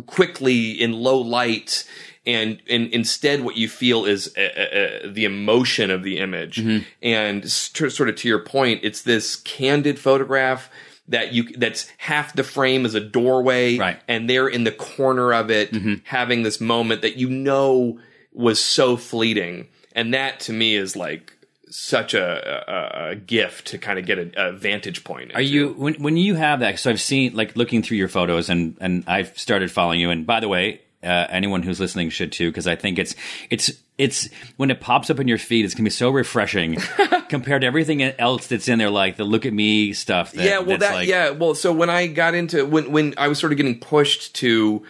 quickly 0.05 0.71
in 0.71 0.93
low 0.93 1.19
light 1.19 1.88
and 2.26 2.59
and 2.69 2.88
instead 2.88 3.43
what 3.43 3.55
you 3.55 3.69
feel 3.69 4.05
is 4.05 4.34
uh, 4.36 4.41
uh, 4.41 4.61
uh, 5.07 5.11
the 5.11 5.26
emotion 5.26 5.91
of 5.91 6.01
the 6.03 6.17
image 6.17 6.57
and 7.03 7.43
s- 7.45 7.69
to- 7.69 7.89
sort 7.91 8.09
of 8.09 8.15
to 8.15 8.28
your 8.28 8.39
point 8.39 8.80
it's 8.84 9.03
this 9.03 9.36
candid 9.36 9.99
photograph 9.99 10.71
that 11.07 11.34
you 11.34 11.43
that's 11.57 11.88
half 11.99 12.34
the 12.34 12.43
frame 12.43 12.84
is 12.86 12.95
a 12.95 12.99
doorway 12.99 13.78
Right. 13.78 13.99
and 14.07 14.28
they're 14.28 14.47
in 14.47 14.63
the 14.63 14.71
corner 14.71 15.34
of 15.34 15.51
it 15.51 15.76
having 16.05 16.41
this 16.43 16.59
moment 16.59 17.01
that 17.03 17.15
you 17.17 17.30
know 17.30 17.99
was 18.36 18.59
so 18.59 18.97
fleeting 18.97 19.67
and 19.95 20.13
that 20.13 20.39
to 20.41 20.53
me 20.53 20.75
is 20.75 20.95
like 20.95 21.31
such 21.69 22.13
a, 22.13 22.71
a, 22.71 23.09
a 23.11 23.15
gift 23.15 23.67
to 23.67 23.77
kind 23.77 23.97
of 23.97 24.05
get 24.05 24.19
a, 24.19 24.49
a 24.49 24.51
vantage 24.51 25.03
point 25.03 25.33
Are 25.33 25.41
you 25.41 25.69
when 25.73 25.95
when 25.95 26.17
you 26.17 26.36
have 26.36 26.59
that? 26.59 26.79
So 26.79 26.89
I've 26.89 27.01
seen 27.01 27.33
like 27.36 27.55
looking 27.55 27.81
through 27.81 27.97
your 27.97 28.07
photos, 28.07 28.49
and 28.49 28.77
and 28.79 29.03
I've 29.07 29.38
started 29.38 29.71
following 29.71 29.99
you. 29.99 30.09
And 30.09 30.25
by 30.25 30.39
the 30.39 30.47
way, 30.47 30.81
uh, 31.03 31.27
anyone 31.29 31.63
who's 31.63 31.79
listening 31.79 32.09
should 32.09 32.31
too, 32.31 32.49
because 32.49 32.67
I 32.67 32.75
think 32.75 32.99
it's 32.99 33.15
it's 33.49 33.71
it's 33.97 34.29
when 34.57 34.71
it 34.71 34.79
pops 34.79 35.09
up 35.09 35.19
in 35.19 35.27
your 35.27 35.38
feed, 35.38 35.65
it's 35.65 35.73
gonna 35.73 35.86
be 35.86 35.89
so 35.89 36.09
refreshing 36.09 36.75
compared 37.29 37.61
to 37.61 37.67
everything 37.67 38.01
else 38.03 38.47
that's 38.47 38.67
in 38.67 38.79
there, 38.79 38.89
like 38.89 39.17
the 39.17 39.25
look 39.25 39.45
at 39.45 39.53
me 39.53 39.93
stuff. 39.93 40.31
That, 40.33 40.45
yeah, 40.45 40.59
well, 40.59 40.77
that 40.77 40.93
like, 40.93 41.07
yeah, 41.07 41.31
well, 41.31 41.55
so 41.55 41.73
when 41.73 41.89
I 41.89 42.07
got 42.07 42.36
into 42.36 42.65
when 42.65 42.91
when 42.91 43.13
I 43.17 43.27
was 43.27 43.39
sort 43.39 43.51
of 43.51 43.57
getting 43.57 43.79
pushed 43.79 44.36
to 44.36 44.86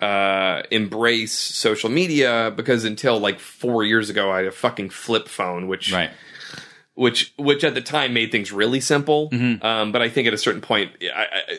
uh 0.00 0.62
embrace 0.70 1.32
social 1.32 1.88
media 1.88 2.52
because 2.54 2.84
until 2.84 3.18
like 3.18 3.40
four 3.40 3.82
years 3.82 4.10
ago 4.10 4.30
I 4.30 4.38
had 4.38 4.46
a 4.46 4.52
fucking 4.52 4.90
flip 4.90 5.26
phone, 5.28 5.68
which 5.68 5.92
right. 5.92 6.10
which 6.94 7.32
which 7.38 7.64
at 7.64 7.74
the 7.74 7.80
time 7.80 8.12
made 8.12 8.30
things 8.30 8.52
really 8.52 8.80
simple. 8.80 9.30
Mm-hmm. 9.30 9.64
Um, 9.64 9.92
but 9.92 10.02
I 10.02 10.08
think 10.08 10.28
at 10.28 10.34
a 10.34 10.38
certain 10.38 10.60
point, 10.60 10.92
I, 11.02 11.22
I, 11.22 11.58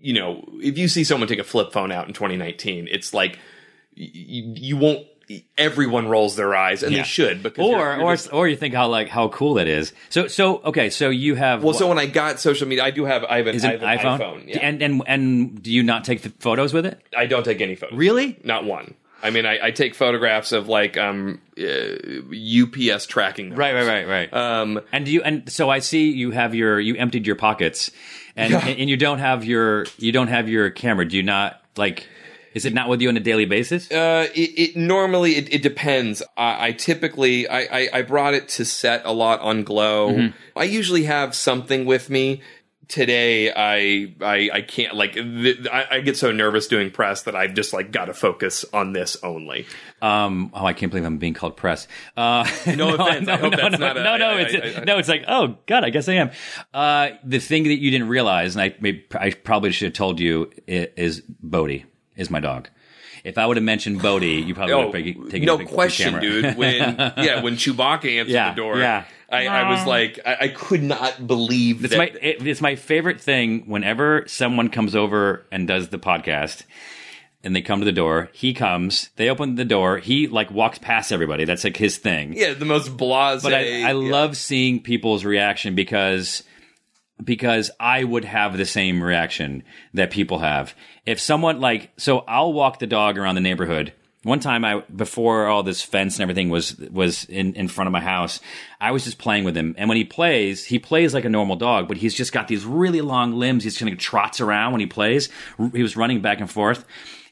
you 0.00 0.12
know, 0.12 0.44
if 0.60 0.78
you 0.78 0.88
see 0.88 1.04
someone 1.04 1.28
take 1.28 1.38
a 1.38 1.44
flip 1.44 1.72
phone 1.72 1.90
out 1.92 2.06
in 2.06 2.14
2019, 2.14 2.88
it's 2.90 3.12
like 3.14 3.38
y- 3.96 4.10
y- 4.14 4.54
you 4.56 4.76
won't. 4.76 5.06
Everyone 5.58 6.08
rolls 6.08 6.36
their 6.36 6.54
eyes, 6.54 6.82
and 6.82 6.92
Yeah. 6.92 7.02
they 7.02 7.04
should. 7.08 7.42
Because 7.42 7.64
Or 7.64 7.70
you're- 7.78 7.96
you're 7.96 8.02
or 8.04 8.12
just- 8.14 8.32
or 8.32 8.48
you 8.48 8.56
think 8.56 8.74
how 8.74 8.88
like 8.88 9.08
how 9.08 9.28
cool 9.28 9.54
that 9.54 9.68
is. 9.68 9.92
So 10.10 10.26
so 10.28 10.60
okay, 10.64 10.90
so 10.90 11.08
you 11.10 11.34
have 11.34 11.62
well, 11.62 11.74
so 11.74 11.88
when 11.88 11.98
I 11.98 12.06
got 12.06 12.40
social 12.40 12.66
media, 12.68 12.84
I 12.84 12.90
do 12.90 13.04
have 13.04 13.24
I 13.24 13.38
have 13.38 13.46
an, 13.46 13.54
is 13.56 13.64
I 13.64 13.72
have 13.72 13.82
an 13.82 13.88
iPhone? 13.98 14.18
iPhone 14.18 14.42
yeah. 14.48 14.58
And 14.62 14.82
and 14.82 15.02
and 15.06 15.62
do 15.62 15.72
you 15.72 15.82
not 15.82 16.04
take 16.04 16.20
photos 16.40 16.72
with 16.72 16.86
it? 16.86 17.00
I 17.16 17.26
don't 17.26 17.44
take 17.44 17.60
any 17.60 17.74
photos. 17.74 17.96
Really? 17.98 18.38
Not 18.44 18.64
one. 18.64 18.94
I 19.24 19.30
mean, 19.30 19.46
I, 19.46 19.66
I 19.66 19.70
take 19.70 19.94
photographs 19.94 20.50
of 20.50 20.66
like 20.68 20.96
um, 20.96 21.40
uh, 21.56 21.62
UPS 22.32 23.06
tracking. 23.06 23.50
Numbers. 23.50 23.58
Right, 23.58 23.74
right, 23.74 23.86
right, 23.86 24.08
right. 24.08 24.32
Um, 24.34 24.80
And 24.92 25.04
do 25.04 25.12
you 25.12 25.22
and 25.22 25.48
so 25.50 25.70
I 25.70 25.78
see 25.78 26.10
you 26.10 26.32
have 26.32 26.54
your 26.54 26.80
you 26.80 26.96
emptied 26.96 27.26
your 27.26 27.36
pockets, 27.36 27.90
and 28.36 28.50
Yeah. 28.52 28.66
and 28.66 28.90
you 28.90 28.96
don't 28.96 29.18
have 29.20 29.44
your 29.44 29.86
you 29.98 30.10
don't 30.12 30.28
have 30.28 30.48
your 30.48 30.70
camera. 30.70 31.06
Do 31.08 31.16
you 31.16 31.22
not 31.22 31.60
like? 31.76 32.08
Is 32.54 32.64
it 32.64 32.74
not 32.74 32.88
with 32.88 33.00
you 33.00 33.08
on 33.08 33.16
a 33.16 33.20
daily 33.20 33.44
basis? 33.46 33.90
Uh, 33.90 34.28
it, 34.34 34.50
it 34.58 34.76
normally 34.76 35.36
it, 35.36 35.52
it 35.54 35.62
depends. 35.62 36.22
I, 36.36 36.68
I 36.68 36.72
typically 36.72 37.48
I, 37.48 37.60
I 37.60 37.88
I 37.94 38.02
brought 38.02 38.34
it 38.34 38.48
to 38.50 38.64
set 38.64 39.02
a 39.04 39.12
lot 39.12 39.40
on 39.40 39.64
Glow. 39.64 40.10
Mm-hmm. 40.12 40.36
I 40.58 40.64
usually 40.64 41.04
have 41.04 41.34
something 41.34 41.84
with 41.86 42.10
me. 42.10 42.42
Today 42.88 43.50
I 43.50 44.12
I 44.20 44.50
I 44.52 44.60
can't 44.60 44.94
like 44.94 45.14
th- 45.14 45.66
I, 45.72 45.86
I 45.92 46.00
get 46.00 46.18
so 46.18 46.30
nervous 46.30 46.66
doing 46.66 46.90
press 46.90 47.22
that 47.22 47.34
I've 47.34 47.54
just 47.54 47.72
like 47.72 47.90
got 47.90 48.06
to 48.06 48.12
focus 48.12 48.66
on 48.74 48.92
this 48.92 49.16
only. 49.22 49.66
Um, 50.02 50.50
oh, 50.52 50.66
I 50.66 50.74
can't 50.74 50.90
believe 50.92 51.06
I'm 51.06 51.16
being 51.16 51.32
called 51.32 51.56
press. 51.56 51.88
Uh, 52.18 52.44
No 52.76 52.94
offense. 52.94 53.28
I 53.28 53.36
hope 53.36 53.52
no, 53.52 53.56
that's 53.56 53.78
no, 53.78 53.86
not 53.86 53.96
a- 53.96 54.04
no, 54.04 54.16
no. 54.18 54.26
I- 54.28 54.32
I- 54.32 54.40
it's 54.40 54.78
I- 54.78 54.84
no. 54.84 54.98
It's 54.98 55.08
like, 55.08 55.24
oh 55.26 55.56
God, 55.66 55.84
I 55.84 55.90
guess 55.90 56.06
I 56.08 56.14
am. 56.14 56.32
Uh, 56.74 57.10
the 57.24 57.38
thing 57.38 57.62
that 57.64 57.78
you 57.80 57.90
didn't 57.90 58.08
realize, 58.08 58.56
and 58.56 58.62
I, 58.62 58.74
may, 58.80 59.02
I 59.12 59.30
probably 59.30 59.70
should 59.72 59.86
have 59.86 59.94
told 59.94 60.20
you, 60.20 60.50
is 60.66 61.22
Bodie 61.40 61.86
is 62.22 62.30
my 62.30 62.40
dog. 62.40 62.68
If 63.24 63.38
I 63.38 63.46
would 63.46 63.56
have 63.56 63.62
mentioned 63.64 64.02
Bodie, 64.02 64.42
you 64.42 64.54
probably 64.54 64.74
would 64.74 64.80
Oh, 64.80 64.92
have 64.92 65.04
taken 65.04 65.30
taken 65.30 65.46
no 65.46 65.54
a 65.54 65.58
pic- 65.58 65.68
question, 65.68 66.06
camera. 66.14 66.20
dude. 66.22 66.56
When 66.56 66.78
yeah, 67.18 67.42
when 67.42 67.54
Chewbacca 67.54 68.18
answered 68.18 68.32
Yeah, 68.32 68.50
the 68.50 68.56
door, 68.56 68.78
yeah. 68.78 69.04
I, 69.30 69.46
I 69.46 69.70
was 69.70 69.86
like, 69.86 70.18
I, 70.26 70.36
I 70.40 70.48
could 70.48 70.82
not 70.82 71.26
believe 71.26 71.84
It's 71.84 71.92
that. 71.94 71.98
my 71.98 72.06
it, 72.20 72.44
it's 72.46 72.60
my 72.60 72.74
favorite 72.76 73.20
thing 73.20 73.60
whenever 73.66 74.24
someone 74.26 74.68
comes 74.70 74.96
over 74.96 75.46
and 75.52 75.68
does 75.68 75.88
the 75.88 75.98
podcast 75.98 76.64
and 77.44 77.54
they 77.56 77.62
come 77.62 77.78
to 77.80 77.84
the 77.84 77.92
door. 77.92 78.28
He 78.32 78.52
comes, 78.54 79.10
they 79.16 79.28
open 79.30 79.54
the 79.54 79.64
door. 79.64 79.98
He 79.98 80.26
like 80.26 80.50
walks 80.50 80.78
past 80.78 81.12
everybody. 81.12 81.44
That's 81.44 81.64
like 81.64 81.76
his 81.76 81.96
thing. 81.98 82.34
yeah, 82.34 82.54
the 82.54 82.64
most 82.64 82.96
blase. 82.96 83.42
But 83.42 83.54
I, 83.54 83.58
I 83.58 83.62
yeah. 83.62 83.92
love 83.92 84.36
seeing 84.36 84.80
people's 84.80 85.24
reaction 85.24 85.74
because 85.76 86.42
because 87.22 87.70
I 87.78 88.04
would 88.04 88.24
have 88.24 88.56
the 88.56 88.64
same 88.64 89.02
reaction 89.02 89.62
that 89.94 90.10
people 90.10 90.38
have. 90.38 90.74
If 91.06 91.20
someone 91.20 91.60
like 91.60 91.90
so 91.96 92.20
I'll 92.20 92.52
walk 92.52 92.78
the 92.78 92.86
dog 92.86 93.18
around 93.18 93.34
the 93.34 93.40
neighborhood. 93.40 93.92
One 94.24 94.38
time 94.38 94.64
I 94.64 94.84
before 94.94 95.48
all 95.48 95.64
this 95.64 95.82
fence 95.82 96.14
and 96.14 96.22
everything 96.22 96.48
was 96.48 96.76
was 96.78 97.24
in, 97.24 97.54
in 97.54 97.66
front 97.66 97.88
of 97.88 97.92
my 97.92 98.00
house, 98.00 98.38
I 98.80 98.92
was 98.92 99.02
just 99.02 99.18
playing 99.18 99.42
with 99.42 99.56
him. 99.56 99.74
And 99.76 99.88
when 99.88 99.96
he 99.96 100.04
plays, 100.04 100.64
he 100.64 100.78
plays 100.78 101.12
like 101.12 101.24
a 101.24 101.28
normal 101.28 101.56
dog, 101.56 101.88
but 101.88 101.96
he's 101.96 102.14
just 102.14 102.32
got 102.32 102.46
these 102.46 102.64
really 102.64 103.00
long 103.00 103.32
limbs. 103.32 103.64
He's 103.64 103.78
kind 103.78 103.92
of 103.92 103.98
trots 103.98 104.40
around 104.40 104.70
when 104.70 104.80
he 104.80 104.86
plays. 104.86 105.28
He 105.72 105.82
was 105.82 105.96
running 105.96 106.20
back 106.20 106.38
and 106.38 106.48
forth. 106.48 106.84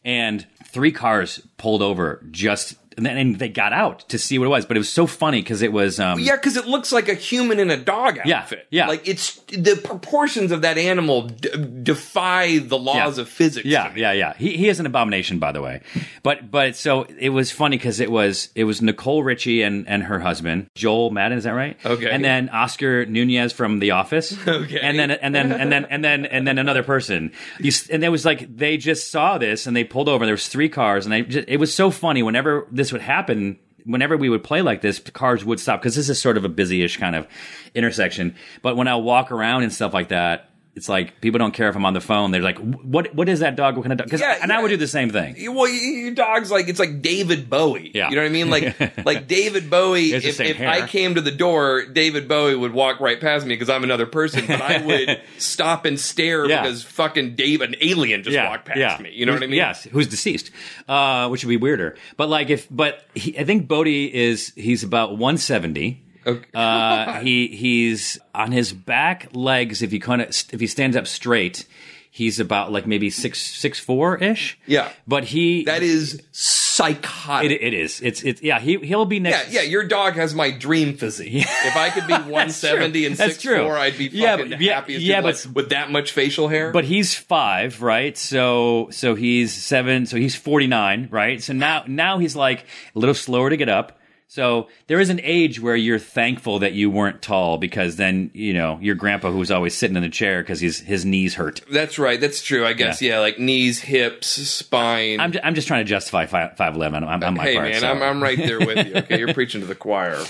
And 0.05 0.45
three 0.65 0.91
cars 0.91 1.41
pulled 1.59 1.83
over 1.83 2.27
just 2.33 2.75
and 3.01 3.07
then 3.07 3.17
and 3.17 3.39
they 3.39 3.49
got 3.49 3.73
out 3.73 4.01
to 4.11 4.19
see 4.19 4.39
what 4.39 4.45
it 4.45 4.49
was. 4.51 4.67
But 4.67 4.77
it 4.77 4.81
was 4.81 4.91
so 4.93 5.07
funny 5.07 5.41
because 5.41 5.63
it 5.63 5.73
was 5.73 5.99
um 5.99 6.19
Yeah, 6.21 6.37
because 6.37 6.57
it 6.57 6.67
looks 6.67 6.93
like 6.93 7.09
a 7.09 7.15
human 7.15 7.59
in 7.59 7.71
a 7.71 7.77
dog 7.77 8.19
Yeah, 8.27 8.41
outfit. 8.41 8.67
yeah. 8.71 8.89
like 8.89 9.09
it's 9.09 9.37
the 9.49 9.81
proportions 9.83 10.53
of 10.53 10.63
that 10.63 10.77
animal 10.79 11.23
d- 11.29 11.49
defy 11.83 12.59
the 12.59 12.79
laws 12.79 13.17
Yeah. 13.17 13.23
of 13.23 13.29
physics. 13.29 13.67
Yeah, 13.67 13.93
yeah, 13.97 14.13
yeah. 14.13 14.35
He 14.37 14.57
he 14.57 14.69
is 14.69 14.81
an 14.81 14.87
abomination, 14.87 15.39
by 15.39 15.53
the 15.53 15.63
way. 15.63 15.81
But 16.23 16.51
but 16.51 16.77
so 16.77 17.07
it 17.19 17.31
was 17.31 17.51
funny 17.51 17.77
because 17.79 18.01
it 18.01 18.11
was 18.11 18.51
it 18.55 18.65
was 18.65 18.83
Nicole 18.83 19.23
Richie 19.23 19.63
and 19.63 19.89
and 19.89 20.03
her 20.05 20.19
husband 20.21 20.69
Joel 20.75 21.11
Madden. 21.11 21.39
Is 21.39 21.45
that 21.45 21.53
right? 21.55 21.77
Okay. 21.85 22.11
And 22.11 22.23
then 22.25 22.49
Oscar 22.51 23.07
Nunez 23.07 23.53
from 23.53 23.79
The 23.79 23.93
Office. 23.93 24.37
Okay. 24.61 24.81
And 24.81 24.99
then 24.99 25.11
and 25.11 25.35
then 25.35 25.53
and 25.53 25.73
then 25.73 25.85
and 25.87 26.05
then 26.05 26.27
and 26.27 26.47
then 26.47 26.59
another 26.59 26.83
person. 26.83 27.33
You, 27.61 27.73
and 27.91 28.05
it 28.05 28.09
was 28.11 28.25
like 28.25 28.55
they 28.57 28.77
just 28.77 29.11
saw 29.11 29.39
this 29.39 29.67
and 29.67 29.75
they 29.77 29.85
pulled 29.85 30.09
over. 30.09 30.25
and 30.25 30.29
There 30.29 30.35
was 30.35 30.49
three 30.49 30.69
cars, 30.69 31.07
and 31.07 31.15
I 31.15 31.23
just, 31.23 31.49
it 31.49 31.57
was 31.57 31.73
so 31.73 31.91
funny. 31.91 32.23
Whenever 32.23 32.67
this 32.71 32.90
would 32.93 33.03
happen. 33.03 33.59
Whenever 33.85 34.17
we 34.17 34.29
would 34.29 34.45
play 34.45 34.61
like 34.61 34.83
this, 34.83 34.99
cars 34.99 35.45
would 35.45 35.59
stop 35.59 35.81
because 35.81 35.97
this 35.97 36.09
is 36.09 36.21
sort 36.21 36.37
of 36.37 36.45
a 36.45 36.49
busy-ish 36.49 36.99
kind 36.99 37.17
of 37.17 37.27
intersection. 37.75 38.35
But 38.63 38.77
when 38.77 38.89
I 38.89 38.97
walk 38.97 39.33
around 39.33 39.63
and 39.63 39.73
stuff 39.73 39.95
like 39.95 40.09
that, 40.09 40.50
it's 40.77 40.89
like 40.89 41.21
people 41.21 41.39
don't 41.39 41.53
care 41.53 41.69
if 41.69 41.75
I'm 41.77 41.85
on 41.85 41.95
the 41.95 42.01
phone. 42.01 42.31
They're 42.31 42.41
like, 42.43 42.59
"What? 42.59 43.13
What 43.15 43.29
is 43.29 43.41
that 43.41 43.57
dog? 43.57 43.77
What 43.77 43.83
kind 43.83 43.93
of 43.93 43.99
dog?" 43.99 44.09
'Cause- 44.11 44.21
Yeah, 44.21 44.39
and 44.41 44.53
I 44.53 44.63
would 44.63 44.69
do 44.69 44.77
the 44.77 44.87
same 44.87 45.11
thing. 45.11 45.35
Well, 45.55 45.69
your 45.69 46.15
dog's 46.15 46.51
like 46.51 46.69
it's 46.69 46.79
like 46.79 47.03
David 47.03 47.51
Bowie. 47.51 47.91
Yeah. 47.93 48.09
You 48.09 48.17
know 48.17 48.23
what 48.23 48.29
I 48.29 48.33
mean? 48.33 48.51
Like 48.51 49.05
like 49.05 49.27
David 49.27 49.69
Bowie. 49.69 50.13
It's 50.13 50.39
If, 50.39 50.41
if. 50.41 50.61
I 50.61 50.87
came 50.87 51.17
to 51.17 51.21
the 51.21 51.33
door, 51.33 51.85
David 51.87 52.29
Bowie 52.29 52.55
would 52.55 52.73
walk 52.73 53.01
right 53.01 53.21
past 53.21 53.45
me 53.47 53.55
because 53.55 53.69
I'm 53.69 53.83
another 53.85 54.07
person, 54.07 54.45
but 54.47 54.61
I 54.63 54.85
would 54.85 55.21
stop 55.39 55.85
and 55.87 55.99
stare 55.99 56.47
Yeah. 56.49 56.63
because 56.63 56.83
fucking 56.85 57.35
Dave, 57.35 57.61
an 57.63 57.75
alien, 57.81 58.23
just 58.23 58.37
walked 58.39 58.67
past 58.67 59.01
me. 59.03 59.11
You 59.13 59.27
know 59.27 59.33
what 59.33 59.43
I 59.43 59.47
mean? 59.47 59.57
Yes, 59.57 59.85
who's 59.85 60.07
deceased, 60.07 60.51
uh, 60.89 61.29
which 61.29 61.45
would 61.45 61.51
be 61.51 61.57
weirder. 61.57 61.97
But 62.17 62.29
like 62.29 62.49
if, 62.49 62.69
but 62.71 63.05
he, 63.15 63.37
I 63.39 63.45
think 63.45 63.67
Bodie 63.67 64.13
is 64.15 64.53
he's 64.55 64.85
about 64.85 65.19
170. 65.19 66.05
Okay. 66.27 66.45
Uh, 66.55 67.21
he 67.21 67.49
he's 67.49 68.19
on 68.35 68.53
his 68.53 68.73
back 68.73 69.29
legs. 69.33 69.83
If 69.83 69.91
he 69.91 69.99
kind 69.99 70.21
of 70.23 70.29
if 70.53 70.61
he 70.61 70.67
stands 70.67 70.97
up 70.97 71.07
straight, 71.07 71.67
he's 72.11 72.39
about 72.41 72.73
like 72.73 72.87
maybe 72.87 73.11
six 73.11 73.41
six 73.41 73.79
four 73.79 74.17
ish. 74.19 74.59
Yeah. 74.67 74.91
but 75.07 75.25
he 75.25 75.65
That 75.65 75.83
is 75.83 76.23
psychotic. 76.33 77.51
it, 77.51 77.63
it 77.63 77.75
is. 77.75 78.01
It's 78.01 78.23
it's 78.23 78.43
yeah. 78.43 78.59
He 78.61 78.77
he'll 78.79 79.05
be 79.07 79.21
next. 79.21 79.53
yeah, 79.53 79.63
yeah. 79.63 79.69
your 79.69 79.85
dog 79.85 80.15
has 80.15 80.35
my 80.35 80.51
dream 80.51 80.97
physique. 80.97 81.45
If 81.47 81.77
I 81.77 81.91
could 81.91 82.07
be 82.07 82.13
170 82.31 83.07
and 83.07 83.17
That's 83.17 83.37
6'4, 83.39 83.41
true. 83.43 83.69
I'd 83.71 83.99
be 83.99 84.07
Yeah, 84.07 84.37
fucking 84.37 84.51
but- 84.53 84.61
yeah, 84.61 84.75
happy 84.75 84.95
yeah, 84.95 85.21
but- 85.21 85.45
Like, 85.47 85.55
with 85.57 85.69
that 85.71 85.91
much 85.91 86.13
facial 86.13 86.49
hair. 86.49 86.71
But 86.73 86.85
he's 86.85 87.15
five, 87.15 87.83
right? 87.83 88.17
So 88.17 88.89
so 88.93 89.15
he's 89.15 89.53
seven. 89.53 90.07
So 90.07 90.17
he's 90.17 90.35
forty 90.37 90.67
nine, 90.67 91.09
right? 91.11 91.43
So 91.43 91.53
now 91.53 91.85
now 91.87 92.19
he's 92.19 92.35
like 92.37 92.61
a 92.95 92.99
little 92.99 93.15
slower 93.15 93.51
to 93.51 93.57
get 93.57 93.69
up. 93.69 93.99
So 94.31 94.69
there 94.87 95.01
is 95.01 95.11
an 95.11 95.21
age 95.25 95.61
where 95.61 95.75
you're 95.75 95.99
thankful 95.99 96.61
that 96.61 96.73
you 96.73 96.89
weren't 96.89 97.21
tall 97.21 97.59
because 97.59 97.97
then 97.97 98.31
you 98.33 98.53
know 98.53 98.79
your 98.81 98.95
grandpa 98.95 99.33
who 99.33 99.39
was 99.39 99.51
always 99.51 99.77
sitting 99.77 99.97
in 99.97 100.05
the 100.05 100.09
chair 100.09 100.41
because 100.41 100.61
his 100.61 100.79
his 100.79 101.05
knees 101.05 101.35
hurt. 101.35 101.63
That's 101.69 101.99
right. 101.99 102.21
That's 102.21 102.41
true. 102.41 102.65
I 102.65 102.73
guess. 102.73 103.03
Yeah, 103.03 103.19
like 103.19 103.41
knees, 103.41 103.81
hips, 103.81 104.29
spine. 104.29 105.19
I'm, 105.19 105.33
ju- 105.33 105.41
I'm 105.43 105.57
just 105.57 105.67
trying 105.67 105.85
to 105.85 105.89
justify 105.89 106.27
five 106.27 106.57
five 106.57 106.77
eleven 106.77 107.03
on, 107.03 107.35
my 107.35 107.43
hey 107.43 107.57
part. 107.57 107.71
man, 107.71 107.81
so. 107.81 107.91
I'm, 107.91 108.01
I'm 108.05 108.23
right 108.23 108.39
there 108.39 108.61
with 108.61 108.87
you. 108.87 108.95
Okay, 108.99 109.19
you're 109.19 109.35
preaching 109.35 109.63
to 109.63 109.67
the 109.67 109.75
choir. 109.75 110.25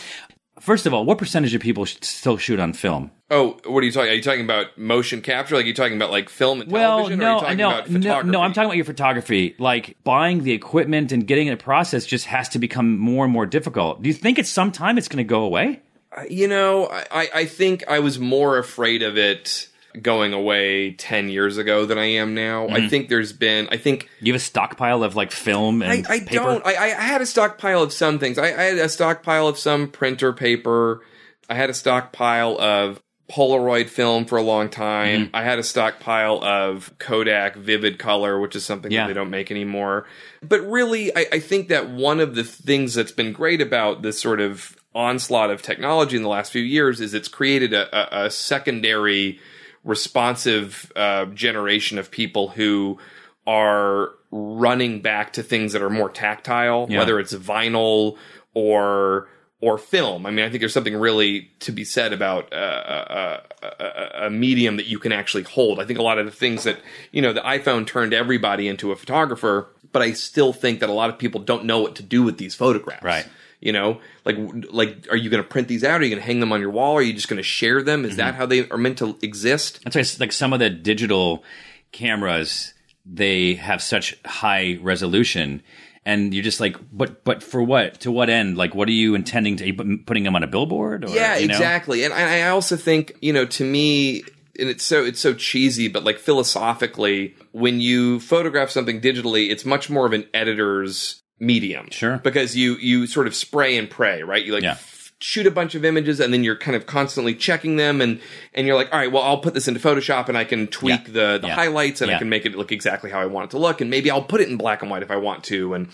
First 0.61 0.87
of 0.87 0.95
all, 0.95 1.05
what 1.05 1.19
percentage 1.19 1.55
of 1.55 1.61
people 1.63 1.87
still 1.87 2.37
shoot 2.37 2.61
on 2.61 2.73
film? 2.75 3.11
Oh, 3.31 3.59
what 3.65 3.83
are 3.83 3.87
you 3.87 3.93
talking? 3.93 4.11
Are 4.11 4.15
you 4.15 4.23
talking 4.23 4.45
about 4.45 4.77
motion 4.77 5.23
capture? 5.23 5.57
Like 5.57 5.65
you 5.67 5.73
talking 5.75 5.97
about 5.97 6.11
like 6.11 6.29
film 6.29 6.61
and 6.61 6.71
Well, 6.71 6.99
television? 6.99 7.23
or 7.23 7.25
are 7.25 7.27
no, 7.27 7.35
you 7.35 7.41
talking 7.41 7.57
no, 7.59 8.11
about 8.11 8.27
no, 8.27 8.33
no. 8.33 8.41
I'm 8.43 8.53
talking 8.53 8.67
about 8.69 8.77
your 8.77 8.85
photography. 8.85 9.55
Like 9.59 9.97
buying 10.05 10.43
the 10.45 10.53
equipment 10.53 11.13
and 11.13 11.27
getting 11.27 11.47
it 11.49 11.59
processed 11.59 12.09
just 12.09 12.27
has 12.27 12.49
to 12.51 12.59
become 12.59 12.99
more 12.99 13.25
and 13.25 13.33
more 13.33 13.47
difficult. 13.47 14.03
Do 14.03 14.09
you 14.09 14.15
think 14.15 14.39
at 14.39 14.47
some 14.47 14.71
time 14.71 14.99
it's 14.99 15.09
going 15.09 15.19
to 15.19 15.29
go 15.29 15.43
away? 15.45 15.81
Uh, 16.17 16.23
you 16.29 16.47
know, 16.49 16.89
I- 17.11 17.29
I 17.35 17.45
think 17.47 17.85
I 17.89 18.01
was 18.01 18.19
more 18.19 18.59
afraid 18.59 19.03
of 19.03 19.17
it 19.17 19.69
going 20.01 20.33
away 20.33 20.93
10 20.93 21.29
years 21.29 21.59
ago 21.59 21.85
than 21.87 21.99
I 21.99 22.05
am 22.07 22.35
now. 22.35 22.69
I 22.69 22.81
Mhm. 22.81 22.91
think 22.91 23.09
there's 23.09 23.33
been, 23.33 23.69
I 23.73 23.77
think. 23.77 24.09
You 24.21 24.33
have 24.33 24.41
a 24.41 24.45
stockpile 24.45 25.03
of 25.03 25.17
like 25.17 25.31
film 25.33 25.83
and 25.83 26.07
I, 26.07 26.15
I 26.15 26.21
paper? 26.21 26.35
don't. 26.45 26.67
I, 26.67 26.75
I 26.77 26.89
had 26.89 27.21
a 27.21 27.27
stockpile 27.27 27.83
of 27.83 27.93
some 27.93 28.19
things. 28.19 28.39
I, 28.39 28.47
I 28.47 28.63
had 28.65 28.79
a 28.79 28.89
stockpile 28.89 29.49
of 29.49 29.59
some 29.59 29.89
printer 29.89 30.33
paper. 30.33 31.01
I 31.49 31.55
had 31.55 31.71
a 31.71 31.75
stockpile 31.75 32.57
of 32.61 33.01
Polaroid 33.31 33.89
film 33.89 34.25
for 34.25 34.39
a 34.39 34.43
long 34.43 34.69
time. 34.69 35.27
Mm-hmm. 35.27 35.37
I 35.37 35.43
had 35.45 35.59
a 35.61 35.63
stockpile 35.63 36.43
of 36.43 36.93
Kodak 36.99 37.55
Vivid 37.57 37.99
Color, 37.99 38.41
which 38.41 38.57
is 38.57 38.65
something 38.65 38.91
Yeah. 38.91 39.03
that 39.03 39.09
they 39.09 39.15
don't 39.15 39.31
make 39.31 39.51
anymore. 39.53 40.07
But 40.43 40.61
really, 40.69 41.15
I, 41.17 41.27
I 41.35 41.39
think 41.41 41.69
that 41.69 41.89
one 41.91 42.19
of 42.21 42.35
the 42.35 42.43
things 42.45 42.95
that's 42.95 43.13
been 43.13 43.33
great 43.33 43.61
about 43.61 44.03
this 44.03 44.19
sort 44.21 44.41
of 44.41 44.77
onslaught 44.97 45.51
of 45.51 45.63
technology 45.63 46.17
in 46.17 46.23
the 46.25 46.29
last 46.29 46.51
few 46.51 46.63
years 46.63 47.01
is 47.01 47.15
it's 47.15 47.29
created 47.29 47.73
a, 47.73 48.23
a, 48.23 48.27
a 48.27 48.31
secondary 48.31 49.39
responsive 49.85 50.93
uh, 50.97 51.27
generation 51.27 51.99
of 51.99 52.11
people 52.11 52.49
who 52.49 52.99
are 53.47 54.11
running 54.31 55.01
back 55.01 55.33
to 55.35 55.43
things 55.43 55.73
that 55.73 55.83
are 55.83 55.91
more 55.91 56.09
tactile, 56.11 56.87
Yeah. 56.89 56.99
whether 56.99 57.19
it's 57.19 57.35
vinyl 57.35 58.17
or 58.55 59.29
or 59.63 59.77
film. 59.77 60.25
I 60.25 60.31
mean, 60.31 60.43
I 60.43 60.49
think 60.49 60.61
there's 60.61 60.73
something 60.73 60.97
really 60.97 61.51
to 61.61 61.71
be 61.71 61.85
said 61.85 62.15
about 62.15 62.51
uh, 62.51 63.41
a, 63.63 63.67
a, 63.69 64.27
a 64.27 64.31
medium 64.31 64.79
that 64.79 64.87
you 64.87 64.99
can 64.99 65.13
actually 65.13 65.43
hold. 65.43 65.79
I 65.79 65.85
think 65.85 65.99
a 65.99 66.03
lot 66.03 66.19
of 66.19 66.25
the 66.25 66.33
things 66.33 66.65
that 66.65 66.81
you 67.13 67.21
know, 67.21 67.35
the 67.35 67.43
iPhone 67.43 67.87
turned 67.87 68.15
everybody 68.15 68.69
into 68.69 68.91
a 68.91 68.97
photographer, 68.97 69.69
but 69.93 70.01
I 70.01 70.13
still 70.13 70.55
think 70.55 70.81
that 70.81 70.89
a 70.89 70.95
lot 70.95 71.11
of 71.11 71.19
people 71.19 71.43
don't 71.43 71.67
know 71.67 71.81
what 71.81 71.95
to 71.97 72.03
do 72.03 72.23
with 72.23 72.39
these 72.39 72.55
photographs. 72.55 73.05
Right. 73.05 73.27
You 73.61 73.73
know, 73.73 74.01
like 74.25 74.39
like, 74.71 75.07
are 75.11 75.17
you 75.17 75.29
going 75.29 75.43
to 75.43 75.49
print 75.49 75.69
these 75.69 75.85
out? 75.85 76.01
Are 76.01 76.05
you 76.05 76.11
going 76.11 76.21
to 76.23 76.27
hang 76.27 76.41
them 76.41 76.51
on 76.53 76.61
your 76.63 76.71
wall? 76.71 76.95
Are 76.97 77.03
you 77.03 77.13
just 77.13 77.29
going 77.29 77.37
to 77.37 77.43
share 77.43 77.83
them? 77.83 78.05
Is 78.07 78.13
Mm-hmm. 78.13 78.17
that 78.19 78.35
how 78.35 78.47
they 78.47 78.67
are 78.71 78.79
meant 78.79 78.99
to 78.99 79.19
exist? 79.23 79.81
That's 79.85 79.95
why 79.97 80.01
it's 80.01 80.19
like 80.19 80.33
some 80.33 80.53
of 80.55 80.61
the 80.61 80.71
digital 80.71 81.45
cameras 81.93 82.73
they 83.05 83.55
have 83.55 83.83
such 83.83 84.17
high 84.25 84.79
resolution, 84.83 85.63
and 86.05 86.33
you're 86.33 86.45
just 86.45 86.61
like, 86.61 86.77
but 86.93 87.25
but 87.25 87.43
for 87.43 87.63
what? 87.63 88.01
To 88.01 88.13
what 88.13 88.31
end? 88.31 88.57
Like, 88.57 88.75
what 88.75 88.89
are 88.89 88.93
you 88.93 89.15
intending 89.15 89.57
to 89.57 89.65
are 89.65 89.67
you 89.67 89.99
putting 90.07 90.23
them 90.25 90.37
on 90.37 90.43
a 90.43 90.47
billboard? 90.47 91.05
Or, 91.05 91.09
yeah, 91.11 91.37
you 91.37 91.49
know? 91.49 91.55
exactly. 91.55 92.05
And 92.05 92.15
I, 92.15 92.39
I 92.41 92.49
also 92.49 92.77
think 92.77 93.17
you 93.21 93.33
know, 93.33 93.45
to 93.47 93.65
me, 93.65 94.23
and 94.59 94.69
it's 94.69 94.85
so 94.85 95.05
it's 95.05 95.21
so 95.21 95.35
cheesy, 95.35 95.89
but 95.89 96.05
like 96.05 96.19
philosophically, 96.19 97.35
when 97.53 97.81
you 97.81 98.21
photograph 98.21 98.71
something 98.71 99.01
digitally, 99.01 99.51
it's 99.51 99.65
much 99.65 99.91
more 99.91 100.07
of 100.07 100.13
an 100.13 100.27
editor's 100.35 101.23
medium. 101.41 101.89
Sure. 101.91 102.19
because 102.19 102.55
you 102.57 102.75
you 102.77 103.07
sort 103.09 103.27
of 103.27 103.35
spray 103.35 103.77
and 103.77 103.91
pray, 103.91 104.23
right? 104.23 104.45
You 104.45 104.53
like. 104.55 104.63
Yeah. 104.63 104.73
f- 104.73 104.99
shoot 105.23 105.47
a 105.47 105.51
bunch 105.51 105.75
of 105.75 105.85
images 105.85 106.19
and 106.19 106.33
then 106.33 106.43
you're 106.43 106.57
kind 106.57 106.75
of 106.75 106.87
constantly 106.87 107.35
checking 107.35 107.77
them 107.77 108.01
and 108.01 108.19
and 108.55 108.67
you're 108.67 108.75
like 108.75 108.91
all 108.91 108.99
right 108.99 109.13
well 109.13 109.23
I'll 109.23 109.37
put 109.37 109.53
this 109.53 109.69
into 109.69 109.79
Photoshop 109.79 110.31
and 110.31 110.39
I 110.39 110.45
can 110.45 110.67
tweak 110.67 111.09
Yeah. 111.09 111.13
the 111.35 111.39
the 111.43 111.49
Yeah. 111.49 111.55
highlights 111.57 112.01
and 112.01 112.11
I 112.11 112.17
can 112.17 112.31
make 112.31 112.47
it 112.47 112.55
look 112.55 112.73
exactly 112.73 113.11
how 113.11 113.21
I 113.21 113.27
want 113.27 113.45
it 113.45 113.51
to 113.51 113.59
look 113.59 113.83
and 113.83 113.91
maybe 113.91 114.11
I'll 114.11 114.23
put 114.23 114.41
it 114.41 114.49
in 114.49 114.57
black 114.57 114.81
and 114.81 114.91
white 114.91 115.03
if 115.03 115.11
I 115.11 115.17
want 115.17 115.45
to 115.45 115.75
and 115.75 115.89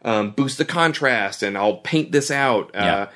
um, 0.00 0.30
boost 0.30 0.56
the 0.56 0.64
contrast 0.64 1.42
and 1.42 1.58
I'll 1.58 1.76
paint 1.76 2.10
this 2.10 2.30
out 2.30 2.74
uh, 2.74 3.08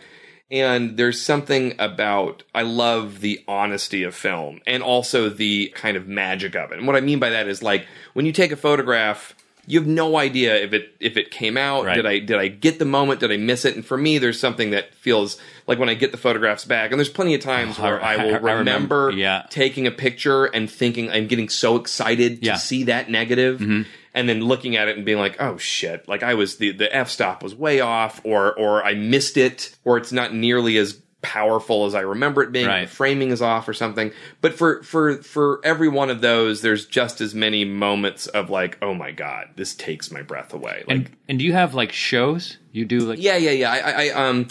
and 0.50 0.98
there's 0.98 1.22
something 1.22 1.74
about 1.78 2.42
I 2.54 2.60
love 2.60 3.20
the 3.20 3.42
honesty 3.48 4.02
of 4.02 4.14
film 4.14 4.60
and 4.66 4.82
also 4.82 5.30
the 5.30 5.68
kind 5.74 5.96
of 5.96 6.06
magic 6.06 6.54
of 6.56 6.72
it. 6.72 6.76
And 6.78 6.86
what 6.86 6.94
I 6.94 7.00
mean 7.00 7.20
by 7.20 7.30
that 7.30 7.48
is 7.48 7.62
like 7.62 7.86
when 8.12 8.26
you 8.26 8.32
take 8.32 8.52
a 8.52 8.56
photograph, 8.56 9.34
you 9.66 9.78
have 9.80 9.88
no 9.88 10.16
idea 10.16 10.56
if 10.56 10.72
it 10.72 10.94
if 11.00 11.16
it 11.16 11.30
came 11.30 11.56
out. 11.56 11.84
Right. 11.84 11.94
Did 11.96 12.06
I 12.06 12.18
did 12.18 12.38
I 12.38 12.48
get 12.48 12.78
the 12.78 12.84
moment? 12.84 13.20
Did 13.20 13.30
I 13.32 13.36
miss 13.36 13.64
it? 13.64 13.74
And 13.74 13.84
for 13.84 13.96
me, 13.96 14.18
there's 14.18 14.38
something 14.38 14.70
that 14.70 14.94
feels 14.94 15.38
like 15.66 15.78
when 15.78 15.88
I 15.88 15.94
get 15.94 16.12
the 16.12 16.18
photographs 16.18 16.64
back, 16.64 16.90
and 16.90 16.98
there's 16.98 17.08
plenty 17.08 17.34
of 17.34 17.40
times 17.40 17.78
where 17.78 18.00
oh, 18.00 18.04
I, 18.04 18.14
I- 18.14 18.16
will 18.24 18.34
I 18.34 18.52
remember, 18.52 18.56
remember, 18.58 19.10
yeah. 19.12 19.46
taking 19.50 19.86
a 19.86 19.90
picture 19.90 20.44
and 20.44 20.70
thinking 20.70 21.10
I'm 21.10 21.26
getting 21.26 21.48
so 21.48 21.76
excited 21.76 22.40
to 22.40 22.46
Yeah. 22.46 22.56
see 22.56 22.84
that 22.84 23.10
negative, 23.10 23.60
mm-hmm. 23.60 23.82
and 24.12 24.28
then 24.28 24.40
looking 24.42 24.76
at 24.76 24.88
it 24.88 24.96
and 24.96 25.04
being 25.06 25.18
like, 25.18 25.40
oh 25.40 25.56
shit, 25.56 26.06
like 26.08 26.22
I 26.22 26.34
was 26.34 26.56
the 26.56 26.72
the 26.72 26.94
f 26.94 27.08
stop 27.10 27.42
was 27.42 27.54
way 27.54 27.80
off, 27.80 28.20
or 28.24 28.52
or 28.58 28.84
I 28.84 28.94
missed 28.94 29.36
it, 29.36 29.74
or 29.84 29.96
it's 29.96 30.12
not 30.12 30.34
nearly 30.34 30.76
as 30.76 31.00
powerful 31.24 31.86
as 31.86 31.94
I 31.94 32.00
remember 32.00 32.42
it 32.42 32.52
being. 32.52 32.66
Right. 32.66 32.86
The 32.86 32.94
framing 32.94 33.30
is 33.30 33.40
off 33.40 33.66
or 33.66 33.72
something. 33.72 34.12
But 34.42 34.54
for 34.54 34.82
for 34.82 35.22
for 35.22 35.60
every 35.64 35.88
one 35.88 36.10
of 36.10 36.20
those, 36.20 36.60
there's 36.60 36.84
just 36.84 37.20
as 37.22 37.34
many 37.34 37.64
moments 37.64 38.26
of 38.28 38.50
like, 38.50 38.76
oh 38.82 38.92
my 38.94 39.10
god, 39.10 39.48
this 39.56 39.74
takes 39.74 40.10
my 40.10 40.22
breath 40.22 40.52
away. 40.52 40.84
Like, 40.86 40.96
And 40.96 41.10
and 41.28 41.38
do 41.38 41.44
you 41.44 41.54
have 41.54 41.74
like 41.74 41.92
shows? 41.92 42.58
You 42.72 42.84
do 42.84 43.00
like 43.00 43.18
yeah, 43.20 43.36
yeah, 43.36 43.50
yeah. 43.52 43.72
I, 43.72 43.78
I, 43.78 44.08
I 44.08 44.28
um. 44.28 44.48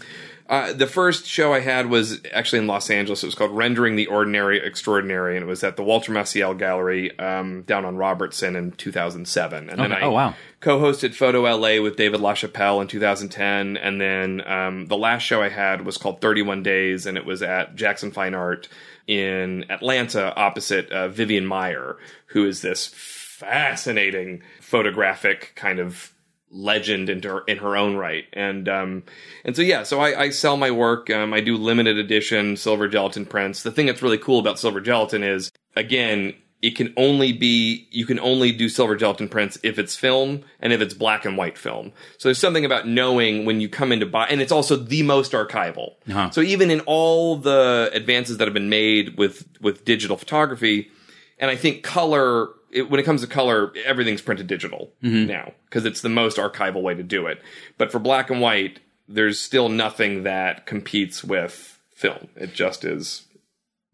Uh, 0.53 0.71
the 0.71 0.85
first 0.85 1.25
show 1.25 1.51
I 1.51 1.61
had 1.61 1.89
was 1.89 2.21
actually 2.31 2.59
in 2.59 2.67
Los 2.67 2.91
Angeles. 2.91 3.23
It 3.23 3.25
was 3.25 3.33
called 3.33 3.49
"Rendering 3.49 3.95
the 3.95 4.05
Ordinary 4.05 4.59
Extraordinary," 4.63 5.35
and 5.35 5.43
it 5.43 5.47
was 5.47 5.63
at 5.63 5.77
the 5.77 5.83
Walter 5.83 6.11
Maciel 6.11 6.55
Gallery 6.55 7.17
um, 7.17 7.63
down 7.63 7.85
on 7.85 7.97
Robertson 7.97 8.55
in 8.55 8.71
2007. 8.73 9.69
And 9.71 9.79
then 9.79 9.91
I 9.91 10.01
Oh, 10.01 10.11
wow. 10.11 10.35
co-hosted 10.59 11.15
Photo 11.15 11.41
LA 11.41 11.81
with 11.81 11.95
David 11.95 12.19
LaChapelle 12.19 12.83
in 12.83 12.87
2010. 12.87 13.77
And 13.77 13.99
then 13.99 14.43
um, 14.47 14.85
the 14.85 14.95
last 14.97 15.23
show 15.23 15.41
I 15.41 15.49
had 15.49 15.85
was 15.87 15.97
called 15.97 16.21
31 16.21 16.61
Days, 16.61 17.07
and 17.07 17.17
it 17.17 17.25
was 17.25 17.41
at 17.41 17.73
Jackson 17.75 18.11
Fine 18.11 18.35
Art 18.35 18.69
in 19.07 19.65
Atlanta, 19.71 20.35
opposite 20.35 20.91
uh, 20.91 21.07
Vivian 21.07 21.45
Maier, 21.45 21.95
who 22.27 22.45
is 22.45 22.61
this 22.61 22.87
fascinating 22.93 24.43
photographic 24.61 25.53
kind 25.55 25.79
of 25.79 26.12
legend 26.53 27.09
in 27.09 27.21
her 27.23 27.41
in 27.47 27.57
her 27.57 27.75
own 27.75 27.95
right. 27.95 28.25
And 28.33 28.69
um, 28.69 29.03
and 29.43 29.55
so 29.55 29.61
yeah, 29.61 29.83
so 29.83 29.99
I, 29.99 30.21
I 30.21 30.29
sell 30.29 30.55
my 30.55 30.71
work. 30.71 31.09
Um, 31.09 31.33
I 31.33 31.41
do 31.41 31.57
limited 31.57 31.97
edition 31.97 32.55
silver 32.55 32.87
gelatin 32.87 33.25
prints. 33.25 33.63
The 33.63 33.71
thing 33.71 33.87
that's 33.87 34.01
really 34.01 34.17
cool 34.17 34.39
about 34.39 34.59
silver 34.59 34.81
gelatin 34.81 35.23
is 35.23 35.51
again. 35.75 36.35
It 36.61 36.77
can 36.77 36.93
only 36.95 37.33
be 37.33 37.89
you 37.91 38.05
can 38.05 38.21
only 38.21 38.53
do 38.53 38.69
silver 38.69 38.95
gelatin 38.95 39.27
prints 39.27 39.57
if 39.63 39.77
it's 39.77 39.97
film 39.97 40.45
and 40.61 40.71
if 40.71 40.79
it's 40.79 40.93
black 40.93 41.25
and 41.25 41.35
white 41.35 41.57
film. 41.57 41.91
So 42.17 42.29
there's 42.29 42.39
something 42.39 42.63
about 42.63 42.87
knowing 42.87 43.43
when 43.43 43.59
you 43.59 43.67
come 43.67 43.91
in 43.91 43.99
to 43.99 44.05
buy, 44.05 44.27
and 44.27 44.39
it's 44.39 44.49
also 44.53 44.77
the 44.77 45.03
most 45.03 45.33
archival. 45.33 45.95
Uh-huh. 46.07 46.29
So 46.29 46.39
even 46.39 46.71
in 46.71 46.79
all 46.81 47.35
the 47.35 47.91
advances 47.93 48.37
that 48.37 48.47
have 48.47 48.53
been 48.53 48.69
made 48.69 49.17
with 49.17 49.45
with 49.59 49.83
digital 49.83 50.15
photography, 50.15 50.89
and 51.37 51.51
I 51.51 51.57
think 51.57 51.83
color 51.83 52.47
it, 52.73 52.89
when 52.89 52.99
it 52.99 53.03
comes 53.03 53.21
to 53.21 53.27
color, 53.27 53.71
everything's 53.85 54.21
printed 54.21 54.47
digital 54.47 54.91
now 55.01 55.53
because 55.65 55.85
it's 55.85 56.01
the 56.01 56.09
most 56.09 56.37
archival 56.37 56.81
way 56.81 56.93
to 56.95 57.03
do 57.03 57.27
it. 57.27 57.41
But 57.77 57.91
for 57.91 57.99
black 57.99 58.29
and 58.29 58.41
white, 58.41 58.79
there's 59.07 59.39
still 59.39 59.69
nothing 59.69 60.23
that 60.23 60.65
competes 60.65 61.23
with 61.23 61.79
film. 61.95 62.27
It 62.35 62.53
just 62.53 62.83
is. 62.85 63.25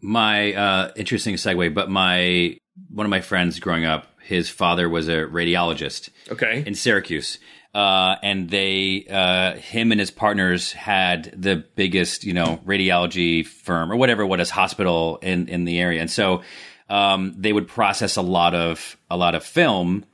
my 0.01 0.53
uh, 0.53 0.91
interesting 0.95 1.35
segue, 1.35 1.73
but 1.73 1.89
my 1.89 2.57
one 2.93 3.05
of 3.05 3.09
my 3.09 3.21
friends 3.21 3.59
growing 3.59 3.85
up, 3.85 4.07
his 4.21 4.49
father 4.49 4.87
was 4.87 5.07
a 5.09 5.25
radiologist 5.25 6.09
Okay. 6.31 6.63
in 6.65 6.75
Syracuse, 6.75 7.39
uh, 7.75 8.15
and 8.23 8.49
they, 8.49 9.05
uh, 9.09 9.55
him 9.57 9.91
and 9.91 9.99
his 9.99 10.11
partners 10.11 10.71
had 10.71 11.33
the 11.35 11.57
biggest, 11.75 12.23
you 12.23 12.33
know, 12.33 12.59
radiology 12.65 13.45
firm 13.45 13.91
or 13.91 13.97
whatever, 13.97 14.25
what 14.25 14.39
is 14.39 14.49
hospital 14.49 15.17
in 15.21 15.47
in 15.49 15.65
the 15.65 15.79
area, 15.79 15.99
and 15.99 16.09
so 16.09 16.41
um, 16.89 17.33
they 17.37 17.53
would 17.53 17.67
process 17.67 18.15
a 18.17 18.21
lot 18.21 18.53
of 18.55 18.97
a 19.09 19.17
lot 19.17 19.35
of 19.35 19.43
film, 19.43 20.05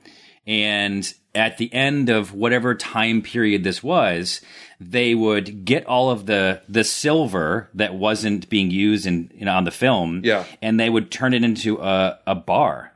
and 0.47 1.13
at 1.33 1.57
the 1.57 1.73
end 1.73 2.09
of 2.09 2.33
whatever 2.33 2.75
time 2.75 3.21
period 3.21 3.63
this 3.63 3.83
was, 3.83 4.41
they 4.79 5.13
would 5.15 5.65
get 5.65 5.85
all 5.85 6.09
of 6.11 6.25
the 6.25 6.61
the 6.69 6.83
silver 6.83 7.69
that 7.73 7.95
wasn't 7.95 8.49
being 8.49 8.71
used 8.71 9.05
in 9.05 9.29
know, 9.45 9.53
on 9.53 9.63
the 9.63 9.71
film, 9.71 10.21
Yeah. 10.23 10.45
and 10.61 10.79
they 10.79 10.89
would 10.89 11.11
turn 11.11 11.33
it 11.33 11.43
into 11.43 11.77
a, 11.81 12.19
a 12.27 12.35
bar. 12.35 12.91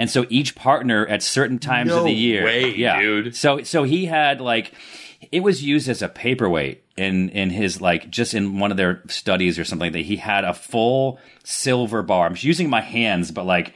And 0.00 0.08
so 0.08 0.26
each 0.28 0.54
partner 0.54 1.06
at 1.06 1.22
certain 1.22 1.58
times 1.58 1.88
No 1.88 1.98
of 1.98 2.04
the 2.04 2.12
year, 2.12 2.44
way, 2.44 2.74
yeah, 2.74 3.00
dude. 3.00 3.34
So 3.34 3.62
so 3.62 3.82
he 3.84 4.06
had 4.06 4.40
like 4.40 4.72
it 5.32 5.42
was 5.42 5.62
used 5.64 5.88
as 5.88 6.02
a 6.02 6.08
paperweight 6.08 6.84
in 6.98 7.28
in 7.30 7.50
his 7.50 7.80
like 7.80 8.10
just 8.10 8.34
in 8.34 8.58
one 8.58 8.70
of 8.70 8.76
their 8.76 9.02
studies 9.08 9.58
or 9.58 9.64
something 9.64 9.92
that. 9.92 10.04
He 10.08 10.16
had 10.16 10.44
a 10.44 10.52
full 10.54 11.18
silver 11.44 12.02
bar. 12.02 12.26
I'm 12.26 12.36
using 12.38 12.68
my 12.70 12.80
hands, 12.80 13.30
but 13.30 13.44
like 13.46 13.74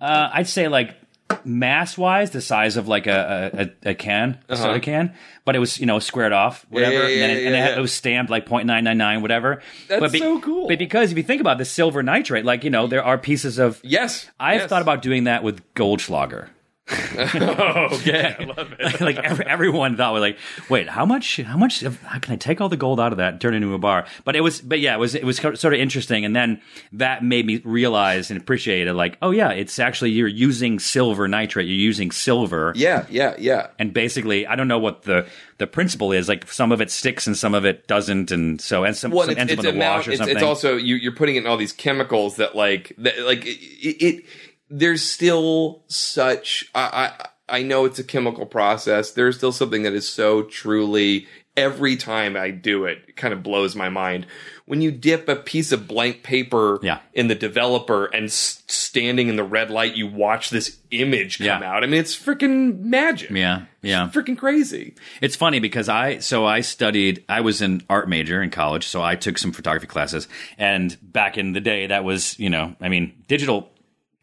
uh, 0.00 0.30
I'd 0.32 0.48
say 0.48 0.68
like 0.68 0.96
mass 1.44 1.96
wise, 1.96 2.30
the 2.30 2.40
size 2.40 2.76
of 2.76 2.88
like 2.88 3.06
a 3.06 3.70
a, 3.84 3.90
a 3.90 3.94
can, 3.94 4.38
a 4.48 4.56
soda 4.56 4.80
can, 4.80 5.14
but 5.44 5.56
it 5.56 5.58
was 5.58 5.78
you 5.80 5.86
know 5.86 5.98
squared 5.98 6.32
off, 6.32 6.66
whatever, 6.68 6.96
Uh-huh. 6.96 7.06
yeah, 7.06 7.12
and 7.12 7.22
then 7.22 7.30
yeah, 7.30 7.36
it, 7.36 7.46
and 7.46 7.54
it, 7.54 7.58
had, 7.58 7.78
it 7.78 7.80
was 7.80 7.92
stamped 7.92 8.30
like 8.30 8.46
0.999, 8.46 9.22
whatever. 9.22 9.62
That's 9.88 10.00
but 10.00 10.10
so 10.12 10.40
cool. 10.40 10.68
But 10.68 10.78
because 10.78 11.10
if 11.10 11.16
you 11.16 11.22
think 11.24 11.40
about 11.40 11.58
the 11.58 11.64
silver 11.64 12.02
nitrate, 12.02 12.44
like 12.44 12.64
you 12.64 12.70
know 12.70 12.86
there 12.86 13.02
are 13.04 13.16
pieces 13.18 13.58
of 13.58 13.80
Yes, 13.82 14.28
I've 14.38 14.60
yes. 14.60 14.68
thought 14.68 14.82
about 14.82 15.02
doing 15.02 15.24
that 15.24 15.42
with 15.42 15.62
Goldschlager. 15.74 16.48
okay, 16.90 18.34
I 18.38 18.44
love 18.44 18.74
it. 18.78 19.00
like 19.00 19.16
every, 19.16 19.46
everyone 19.46 19.96
thought 19.96 20.12
was 20.12 20.20
like, 20.20 20.36
wait, 20.68 20.88
how 20.88 21.06
much? 21.06 21.36
How 21.36 21.56
much? 21.56 21.80
How 21.80 22.18
can 22.18 22.32
I 22.32 22.36
take 22.36 22.60
all 22.60 22.68
the 22.68 22.76
gold 22.76 22.98
out 22.98 23.12
of 23.12 23.18
that 23.18 23.34
and 23.34 23.40
turn 23.40 23.54
it 23.54 23.58
into 23.58 23.72
a 23.72 23.78
bar? 23.78 24.04
But 24.24 24.34
it 24.34 24.40
was, 24.40 24.60
but 24.60 24.80
yeah, 24.80 24.94
it 24.94 24.98
was 24.98 25.14
it 25.14 25.22
was 25.24 25.36
sort 25.36 25.64
of 25.64 25.74
interesting, 25.74 26.24
and 26.24 26.34
then 26.34 26.60
that 26.92 27.22
made 27.22 27.46
me 27.46 27.58
realize 27.64 28.30
and 28.32 28.40
appreciate 28.40 28.88
it. 28.88 28.94
Like, 28.94 29.16
oh 29.22 29.30
yeah, 29.30 29.50
it's 29.50 29.78
actually 29.78 30.10
you're 30.10 30.26
using 30.26 30.80
silver 30.80 31.28
nitrate. 31.28 31.66
You're 31.68 31.76
using 31.76 32.10
silver. 32.10 32.72
Yeah, 32.74 33.06
yeah, 33.08 33.36
yeah. 33.38 33.68
And 33.78 33.94
basically, 33.94 34.44
I 34.46 34.56
don't 34.56 34.68
know 34.68 34.80
what 34.80 35.02
the 35.02 35.26
the 35.58 35.68
principle 35.68 36.10
is. 36.10 36.28
Like, 36.28 36.50
some 36.50 36.72
of 36.72 36.80
it 36.80 36.90
sticks 36.90 37.28
and 37.28 37.36
some 37.36 37.54
of 37.54 37.64
it 37.64 37.86
doesn't, 37.86 38.32
and 38.32 38.60
so 38.60 38.82
and 38.82 38.96
some, 38.96 39.12
Well, 39.12 39.22
some 39.22 39.32
it's, 39.32 39.40
ends 39.40 39.52
it's 39.52 39.60
up 39.60 39.66
in 39.66 39.78
the 39.78 39.84
amount- 39.84 39.98
wash 39.98 40.08
or 40.08 40.10
it's, 40.10 40.18
something. 40.18 40.36
it's 40.36 40.42
also 40.44 40.76
you, 40.76 40.96
you're 40.96 41.14
putting 41.14 41.36
it 41.36 41.44
in 41.44 41.46
all 41.46 41.56
these 41.56 41.72
chemicals 41.72 42.36
that 42.36 42.56
like 42.56 42.92
that 42.98 43.20
like 43.20 43.46
it. 43.46 43.50
it 43.50 44.24
there's 44.72 45.02
still 45.02 45.82
such. 45.88 46.64
I, 46.74 47.12
I 47.48 47.58
I 47.58 47.62
know 47.62 47.84
it's 47.84 47.98
a 47.98 48.04
chemical 48.04 48.46
process. 48.46 49.10
There's 49.12 49.36
still 49.36 49.52
something 49.52 49.82
that 49.82 49.92
is 49.92 50.08
so 50.08 50.42
truly. 50.42 51.26
Every 51.54 51.96
time 51.96 52.34
I 52.34 52.50
do 52.50 52.86
it, 52.86 53.02
it 53.08 53.16
kind 53.16 53.34
of 53.34 53.42
blows 53.42 53.76
my 53.76 53.90
mind. 53.90 54.26
When 54.64 54.80
you 54.80 54.90
dip 54.90 55.28
a 55.28 55.36
piece 55.36 55.70
of 55.70 55.86
blank 55.86 56.22
paper 56.22 56.78
Yeah. 56.82 57.00
in 57.12 57.28
the 57.28 57.34
developer 57.34 58.06
and 58.06 58.24
s- 58.24 58.62
standing 58.68 59.28
in 59.28 59.36
the 59.36 59.44
red 59.44 59.70
light, 59.70 59.94
you 59.94 60.06
watch 60.06 60.48
this 60.48 60.78
image 60.90 61.36
come 61.36 61.46
Yeah. 61.48 61.62
out. 61.62 61.84
I 61.84 61.86
mean, 61.88 62.00
it's 62.00 62.16
freaking 62.16 62.80
magic. 62.80 63.28
yeah, 63.30 63.64
yeah. 63.82 64.08
Freaking 64.10 64.38
crazy. 64.38 64.94
It's 65.20 65.36
funny 65.36 65.58
because 65.60 65.90
I 65.90 66.20
so 66.20 66.46
I 66.46 66.62
studied 66.62 67.22
I 67.28 67.42
was 67.42 67.60
an 67.60 67.82
art 67.90 68.08
major 68.08 68.40
in 68.42 68.48
college, 68.48 68.86
so 68.86 69.02
I 69.02 69.14
took 69.14 69.36
some 69.36 69.52
photography 69.52 69.88
classes. 69.88 70.28
And 70.56 70.96
back 71.02 71.36
in 71.36 71.52
the 71.52 71.60
day 71.60 71.86
that 71.88 72.02
was, 72.02 72.38
you 72.38 72.48
know, 72.48 72.76
I 72.80 72.88
mean, 72.88 73.12
digital 73.28 73.71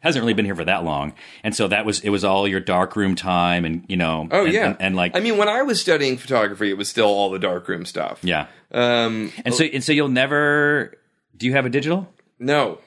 hasn't 0.00 0.22
really 0.22 0.34
been 0.34 0.44
here 0.44 0.54
for 0.56 0.64
that 0.64 0.82
long. 0.84 1.12
And 1.44 1.54
so 1.54 1.68
that 1.68 1.84
was 1.84 2.00
it 2.00 2.10
was 2.10 2.24
all 2.24 2.48
your 2.48 2.60
darkroom 2.60 3.14
time 3.14 3.64
and, 3.64 3.84
you 3.88 3.96
know, 3.96 4.28
Oh 4.30 4.44
and, 4.44 4.52
yeah, 4.52 4.66
and, 4.66 4.76
and 4.80 4.96
like 4.96 5.16
I 5.16 5.20
mean, 5.20 5.36
when 5.36 5.48
I 5.48 5.62
was 5.62 5.80
studying 5.80 6.16
photography, 6.16 6.70
it 6.70 6.76
was 6.76 6.88
still 6.88 7.06
all 7.06 7.30
the 7.30 7.38
darkroom 7.38 7.84
stuff. 7.84 8.18
yeah. 8.22 8.46
Um, 8.72 9.32
And 9.44 9.54
so 9.54 9.64
and 9.64 9.82
so 9.84 9.92
you'll 9.92 10.08
never 10.08 10.96
do 11.36 11.46
you 11.46 11.52
have 11.52 11.66
a 11.66 11.70
digital? 11.70 12.12
no, 12.38 12.78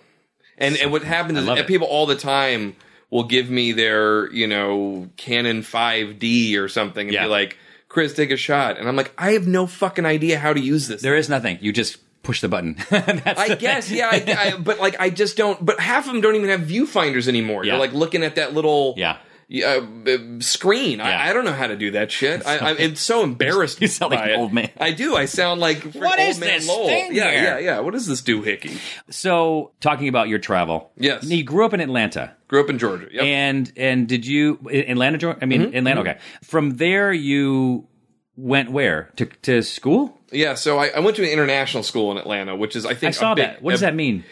and 0.57 0.76
and 0.78 0.91
what 0.91 1.03
happens 1.03 1.39
is 1.39 1.47
it. 1.47 1.68
people 1.68 1.88
all 1.88 2.05
the 2.05 2.16
time 2.16 2.76
will 3.09 3.24
give 3.26 3.49
me 3.49 3.72
their 3.74 4.32
you 4.32 4.47
know 4.47 5.09
Canon 5.18 5.61
5D 5.61 6.57
or 6.57 6.68
something 6.68 7.07
and 7.07 7.14
Yeah. 7.14 7.24
be 7.24 7.30
like, 7.30 7.57
"Chris, 7.89 8.14
take 8.14 8.32
a 8.32 8.38
shot," 8.38 8.78
and 8.80 8.88
I'm 8.88 8.95
like, 8.95 9.11
I 9.18 9.32
have 9.34 9.45
no 9.47 9.68
fucking 9.68 10.05
idea 10.05 10.39
how 10.39 10.53
to 10.53 10.59
use 10.59 10.88
this. 10.88 11.01
There 11.01 11.16
is 11.16 11.30
nothing. 11.30 11.57
You 11.61 11.72
just 11.74 11.97
push 12.24 12.41
the 12.41 12.49
button. 12.49 12.78
I 12.91 13.55
guess, 13.59 13.91
yeah, 13.91 14.09
I, 14.11 14.36
I, 14.53 14.57
but 14.57 14.80
like, 14.80 14.95
I 14.99 15.09
just 15.11 15.38
don't. 15.38 15.63
But 15.63 15.80
half 15.80 16.07
of 16.07 16.13
them 16.13 16.21
don't 16.21 16.36
even 16.36 16.49
have 16.49 16.61
viewfinders 16.61 17.28
anymore. 17.28 17.63
Yeah. 17.63 17.74
You're 17.74 17.80
like 17.80 17.93
looking 17.93 18.24
at 18.24 18.36
that 18.36 18.53
little 18.53 18.95
Yeah. 18.97 19.17
uh, 19.53 19.82
uh, 20.07 20.17
screen. 20.39 20.99
Yeah. 20.99 21.05
I, 21.05 21.30
I 21.30 21.34
don't 21.34 21.43
know 21.45 21.51
how 21.53 21.67
to 21.67 21.76
do 21.76 21.91
that 21.91 22.11
shit. 22.11 22.45
I, 22.47 22.57
I, 22.57 22.71
it's 22.80 23.01
so 23.01 23.24
embarrassed. 23.24 23.82
You 23.82 23.88
sound 23.88 24.13
like 24.13 24.30
an 24.32 24.39
old 24.39 24.53
man. 24.53 24.71
I 24.80 24.91
do. 24.91 25.15
I 25.15 25.26
sound 25.26 25.59
like 25.61 25.84
What 25.93 26.17
old 26.19 26.30
is 26.30 26.39
man 26.39 26.49
this 26.59 26.67
Lowell. 26.67 26.88
thing 26.88 27.13
yeah, 27.13 27.30
here? 27.32 27.43
yeah, 27.43 27.57
yeah. 27.59 27.80
What 27.82 27.93
is 27.93 28.07
this 28.07 28.21
doohickey? 28.21 28.78
So 29.09 29.71
talking 29.82 30.07
about 30.07 30.28
your 30.30 30.39
travel. 30.39 30.91
Yes. 30.97 31.26
You 31.26 31.43
grew 31.43 31.65
up 31.65 31.74
in 31.74 31.82
Atlanta. 31.82 32.36
Grew 32.47 32.61
up 32.63 32.69
in 32.69 32.80
Georgia. 32.80 33.07
Yep. 33.11 33.24
And 33.24 33.74
and 33.78 34.07
did 34.07 34.26
you 34.26 34.59
in 34.71 34.89
Atlanta, 34.91 35.17
Georgia? 35.17 35.39
I 35.41 35.45
mean, 35.45 35.61
Mm-hmm. 35.63 35.76
Atlanta. 35.78 36.01
Okay. 36.01 36.17
From 36.43 36.78
there, 36.78 37.11
you 37.11 37.88
went 38.36 38.71
where 38.71 39.11
to 39.17 39.26
to 39.43 39.61
school? 39.61 40.19
Yeah. 40.34 40.55
So 40.55 40.77
I, 40.79 40.88
I 40.89 40.99
went 40.99 41.15
to 41.17 41.23
an 41.23 41.29
international 41.29 41.84
school 41.84 42.11
in 42.11 42.17
Atlanta, 42.17 42.55
which 42.55 42.75
is 42.75 42.86
I 42.86 42.93
think 42.93 43.09
I 43.09 43.11
saw 43.11 43.36
big- 43.36 43.45
that. 43.45 43.61
What 43.61 43.71
does 43.71 43.81
a- 43.81 43.86
that 43.86 43.95
mean? 43.95 44.23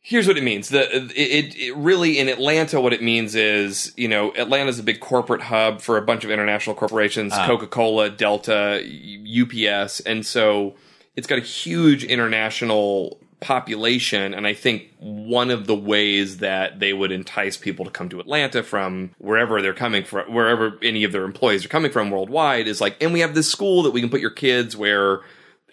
Here's 0.00 0.26
what 0.26 0.38
it 0.38 0.44
means. 0.44 0.70
The 0.70 0.88
it, 0.96 1.12
it, 1.14 1.54
it 1.56 1.76
really 1.76 2.18
in 2.18 2.28
Atlanta, 2.30 2.80
what 2.80 2.94
it 2.94 3.02
means 3.02 3.34
is 3.34 3.92
you 3.96 4.08
know 4.08 4.32
Atlanta's 4.36 4.78
a 4.78 4.82
big 4.82 5.00
corporate 5.00 5.42
hub 5.42 5.82
for 5.82 5.98
a 5.98 6.02
bunch 6.02 6.24
of 6.24 6.30
international 6.30 6.74
corporations, 6.76 7.32
Ah. 7.34 7.46
Coca 7.46 7.66
Cola, 7.66 8.08
Delta, 8.08 8.80
UPS, 8.82 10.00
and 10.00 10.24
so 10.24 10.76
it's 11.14 11.26
got 11.26 11.36
a 11.38 11.42
huge 11.42 12.04
international 12.04 13.20
population. 13.40 14.34
And 14.34 14.46
I 14.46 14.54
think 14.54 14.90
one 14.98 15.50
of 15.50 15.66
the 15.66 15.74
ways 15.74 16.38
that 16.38 16.80
they 16.80 16.92
would 16.92 17.12
entice 17.12 17.56
people 17.56 17.84
to 17.84 17.90
come 17.90 18.08
to 18.08 18.20
Atlanta 18.20 18.62
from 18.62 19.10
wherever 19.18 19.62
they're 19.62 19.74
coming 19.74 20.04
from, 20.04 20.32
wherever 20.32 20.78
any 20.82 21.04
of 21.04 21.12
their 21.12 21.24
employees 21.24 21.64
are 21.64 21.68
coming 21.68 21.90
from 21.90 22.10
worldwide, 22.10 22.66
is 22.68 22.80
like, 22.80 22.96
and 23.02 23.12
we 23.12 23.20
have 23.20 23.34
this 23.34 23.50
school 23.50 23.82
that 23.84 23.90
we 23.92 24.00
can 24.00 24.10
put 24.10 24.20
your 24.20 24.30
kids 24.30 24.76
where 24.76 25.20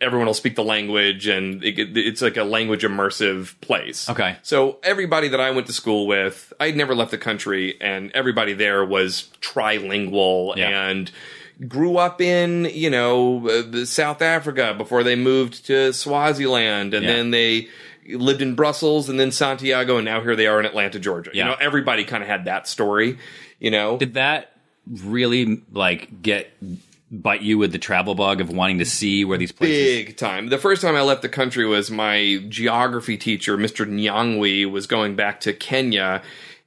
everyone 0.02 0.28
will 0.28 0.34
speak 0.34 0.56
the 0.56 0.64
language 0.64 1.26
and 1.26 1.64
it, 1.64 1.98
it's 1.98 2.22
like 2.22 2.36
a 2.36 2.44
language 2.44 2.84
immersive 2.84 3.60
place. 3.62 4.10
Okay. 4.10 4.36
So 4.44 4.78
everybody 4.84 5.30
that 5.30 5.40
I 5.40 5.52
went 5.52 5.68
to 5.68 5.74
school 5.74 6.06
with, 6.06 6.52
I'd 6.60 6.76
never 6.76 6.94
left 6.94 7.12
the 7.12 7.18
country 7.18 7.80
and 7.80 8.12
everybody 8.14 8.52
there 8.54 8.84
was 8.84 9.30
trilingual 9.42 10.56
Yeah. 10.58 10.88
and 10.90 11.10
grew 11.68 11.98
up 11.98 12.20
in, 12.22 12.66
you 12.74 12.90
know, 12.90 13.48
uh, 13.48 13.86
South 13.86 14.22
Africa 14.22 14.74
before 14.78 15.04
they 15.04 15.16
moved 15.16 15.66
to 15.68 15.94
Swaziland 15.94 16.94
and 16.94 17.06
Yeah. 17.06 17.14
then 17.14 17.32
they 17.32 17.68
lived 18.10 18.42
in 18.42 18.56
Brussels 18.56 19.10
and 19.10 19.20
then 19.20 19.32
Santiago 19.32 19.98
and 19.98 20.06
now 20.06 20.22
here 20.22 20.36
they 20.36 20.48
are 20.48 20.60
in 20.60 20.66
Atlanta, 20.66 21.00
Georgia. 21.00 21.32
Yeah. 21.34 21.46
You 21.46 21.52
know, 21.52 21.58
everybody 21.60 22.04
kind 22.04 22.22
of 22.24 22.30
had 22.30 22.46
that 22.46 22.68
story, 22.68 23.18
you 23.60 23.72
know. 23.72 23.98
Did 23.98 24.16
that 24.16 24.52
really 25.04 25.62
like 25.72 26.22
get 26.22 26.52
bite 27.12 27.42
you 27.42 27.58
with 27.58 27.72
the 27.72 27.78
travel 27.80 28.14
bug 28.16 28.42
of 28.42 28.50
wanting 28.50 28.80
to 28.80 28.86
see 28.86 29.24
where 29.24 29.38
these 29.38 29.52
places? 29.52 30.06
Big 30.06 30.18
time. 30.18 30.50
The 30.50 30.58
first 30.58 30.82
time 30.82 30.96
I 30.96 31.02
left 31.02 31.22
the 31.22 31.30
country 31.30 31.66
was 31.66 31.90
my 31.90 32.44
geography 32.50 33.16
teacher, 33.18 33.58
Mr. 33.58 33.88
Nyangwi, 33.88 34.70
was 34.70 34.86
going 34.88 35.16
back 35.16 35.40
to 35.42 35.54
Kenya 35.54 36.22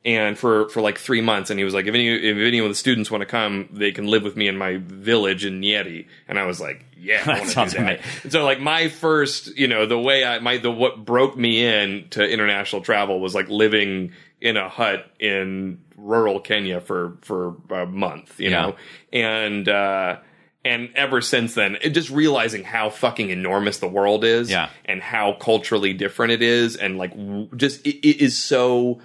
and 0.05 0.39
for, 0.39 0.69
for 0.71 0.81
like 0.81 0.97
three 0.99 1.21
months 1.21 1.51
and 1.51 1.59
he 1.59 1.65
was 1.65 1.75
like, 1.75 1.87
if 1.87 1.95
any 1.95 2.09
if 2.09 2.37
any 2.37 2.59
of 2.61 2.69
the 2.69 2.75
students 2.75 3.11
want 3.11 3.21
to 3.23 3.27
come, 3.27 3.69
they 3.73 3.93
can 3.93 4.07
live 4.07 4.23
with 4.23 4.37
me 4.37 4.49
in 4.49 4.57
my 4.57 4.77
village 4.79 5.45
in 5.45 5.61
Nyeri. 5.61 6.07
And 6.29 6.39
I 6.39 6.47
was 6.47 6.61
like, 6.61 6.85
yeah, 6.97 7.23
I 7.27 7.41
That 7.41 7.49
sounds 7.49 7.73
do 7.73 7.79
that. 7.79 8.01
amazing. 8.01 8.31
So 8.31 8.45
like 8.45 8.61
my 8.61 8.89
first, 8.89 9.57
you 9.57 9.67
know, 9.69 9.87
the 9.87 9.99
way 9.99 10.25
I 10.25 10.39
my 10.39 10.59
the 10.59 10.71
what 10.71 11.05
broke 11.05 11.37
me 11.37 11.65
in 11.65 12.09
to 12.11 12.23
international 12.27 12.83
travel 12.83 13.21
was 13.21 13.35
like 13.35 13.49
living 13.49 14.13
in 14.41 14.57
a 14.57 14.69
hut 14.69 15.11
in 15.19 15.81
rural 15.97 16.39
Kenya 16.41 16.81
for 16.81 17.19
for 17.23 17.57
a 17.71 17.85
month, 17.87 18.39
you 18.41 18.51
Yeah. 18.51 18.63
know. 18.63 18.77
And 19.13 19.69
uh 19.69 20.19
and 20.65 20.91
ever 20.95 21.21
since 21.21 21.55
then, 21.55 21.77
it, 21.83 21.91
just 21.91 22.11
realizing 22.11 22.63
how 22.63 22.91
fucking 22.91 23.31
enormous 23.31 23.79
the 23.79 23.89
world 23.89 24.25
is, 24.25 24.51
Yeah. 24.51 24.69
and 24.85 25.01
how 25.03 25.33
culturally 25.35 25.93
different 25.93 26.33
it 26.33 26.43
is, 26.43 26.77
and 26.77 26.99
like 26.99 27.11
w- 27.11 27.49
just 27.57 27.85
it, 27.87 27.97
it 28.07 28.21
is 28.23 28.39
so 28.39 29.01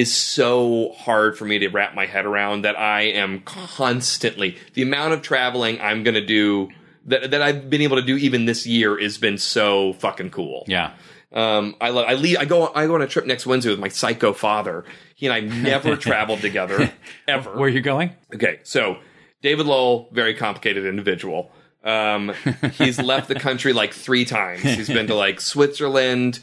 is 0.00 0.14
so 0.14 0.92
hard 0.96 1.36
for 1.36 1.44
me 1.44 1.58
to 1.58 1.68
wrap 1.68 1.94
my 1.94 2.06
head 2.06 2.24
around 2.26 2.62
that 2.62 2.78
I 2.78 3.02
am 3.02 3.40
constantly 3.40 4.56
the 4.74 4.82
amount 4.82 5.12
of 5.12 5.22
traveling 5.22 5.80
I'm 5.80 6.02
going 6.02 6.14
to 6.14 6.24
do 6.24 6.70
that 7.06 7.30
that 7.30 7.42
I've 7.42 7.70
been 7.70 7.82
able 7.82 7.96
to 7.96 8.02
do 8.02 8.16
even 8.16 8.44
this 8.46 8.66
year 8.66 8.98
has 8.98 9.18
been 9.18 9.38
so 9.38 9.92
fucking 9.94 10.30
cool. 10.30 10.64
Yeah. 10.66 10.92
Um, 11.32 11.76
I 11.80 11.90
lo- 11.90 12.02
I 12.02 12.14
leave, 12.14 12.38
I 12.38 12.44
go 12.44 12.72
I 12.74 12.86
go 12.86 12.96
on 12.96 13.02
a 13.02 13.06
trip 13.06 13.24
next 13.24 13.46
Wednesday 13.46 13.70
with 13.70 13.78
my 13.78 13.88
psycho 13.88 14.32
father. 14.32 14.84
He 15.14 15.26
and 15.26 15.32
I 15.34 15.40
never 15.40 15.96
traveled 16.08 16.40
together 16.40 16.92
ever. 17.28 17.56
Where 17.56 17.68
you 17.68 17.80
going? 17.80 18.12
Okay, 18.34 18.58
so 18.64 18.98
David 19.42 19.66
Lowell, 19.66 20.08
very 20.12 20.34
complicated 20.34 20.86
individual. 20.86 21.52
Um, 21.82 22.32
he's 22.72 23.00
left 23.00 23.28
the 23.28 23.36
country 23.38 23.72
like 23.72 23.94
three 23.94 24.24
times. 24.24 24.62
He's 24.62 24.88
been 24.88 25.06
to 25.06 25.14
like 25.14 25.40
Switzerland, 25.40 26.40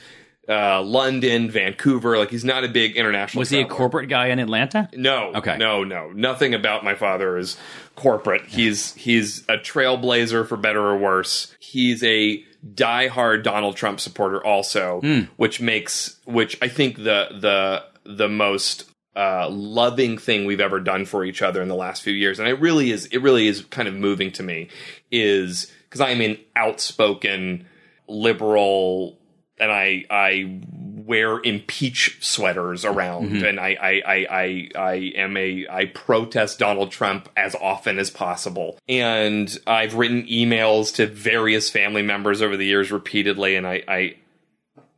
uh, 0.50 0.82
London, 0.82 1.50
Vancouver. 1.52 2.18
Like 2.18 2.30
he's 2.30 2.46
not 2.46 2.64
a 2.64 2.68
big 2.70 2.96
international. 2.96 3.40
Was 3.42 3.50
he 3.50 3.60
a 3.62 3.66
corporate 3.66 4.10
guy 4.10 4.28
in 4.28 4.40
Atlanta? 4.40 4.90
No. 4.94 5.34
Okay. 5.36 5.58
No, 5.58 5.84
no. 5.84 6.12
Nothing 6.12 6.54
about 6.54 6.84
my 6.84 6.96
father 6.96 7.38
is 7.38 7.58
corporate. 7.96 8.46
He's 8.48 8.94
he's 8.96 9.40
a 9.50 9.58
trailblazer 9.58 10.48
for 10.48 10.58
better 10.58 10.82
or 10.82 10.98
worse. 10.98 11.54
He's 11.60 12.04
a 12.04 12.44
diehard 12.74 13.44
Donald 13.44 13.76
Trump 13.76 14.00
supporter 14.00 14.44
also, 14.44 15.00
Hmm. 15.02 15.22
which 15.38 15.62
makes 15.62 16.18
which 16.26 16.58
I 16.62 16.68
think 16.68 16.98
the 16.98 17.28
the 17.40 17.84
the 18.06 18.30
most 18.30 18.86
uh, 19.16 19.50
loving 19.50 20.18
thing 20.18 20.46
we've 20.46 20.60
ever 20.62 20.80
done 20.80 21.04
for 21.04 21.26
each 21.26 21.42
other 21.42 21.62
in 21.62 21.68
the 21.68 21.76
last 21.76 22.04
few 22.04 22.14
years, 22.14 22.40
and 22.40 22.48
it 22.48 22.60
really 22.62 22.92
is 22.92 23.06
it 23.08 23.18
really 23.22 23.48
is 23.48 23.62
kind 23.66 23.88
of 23.88 23.94
moving 23.96 24.32
to 24.34 24.44
me, 24.44 24.70
is 25.12 25.72
because 25.90 26.02
I'm 26.02 26.22
an 26.22 26.38
outspoken 26.56 27.66
liberal 28.08 29.18
and 29.60 29.72
I 29.72 30.06
I 30.10 30.60
wear 31.06 31.40
impeach 31.40 32.18
sweaters 32.20 32.84
around, 32.84 33.32
Mhm. 33.32 33.48
and 33.48 33.60
I, 33.62 33.78
I, 33.82 34.02
I, 34.06 34.28
I, 34.30 34.70
I 34.76 34.94
am 35.16 35.38
a 35.38 35.66
I 35.70 35.86
protest 35.86 36.60
Donald 36.60 36.92
Trump 36.92 37.30
as 37.38 37.56
often 37.56 37.98
as 37.98 38.10
possible, 38.10 38.78
and 38.90 39.58
I've 39.66 39.96
written 39.96 40.24
emails 40.28 40.94
to 40.96 41.08
various 41.08 41.70
family 41.70 42.02
members 42.02 42.42
over 42.42 42.58
the 42.58 42.66
years 42.66 42.92
repeatedly, 42.92 43.56
and 43.56 43.66
I, 43.66 43.84
I 43.88 44.16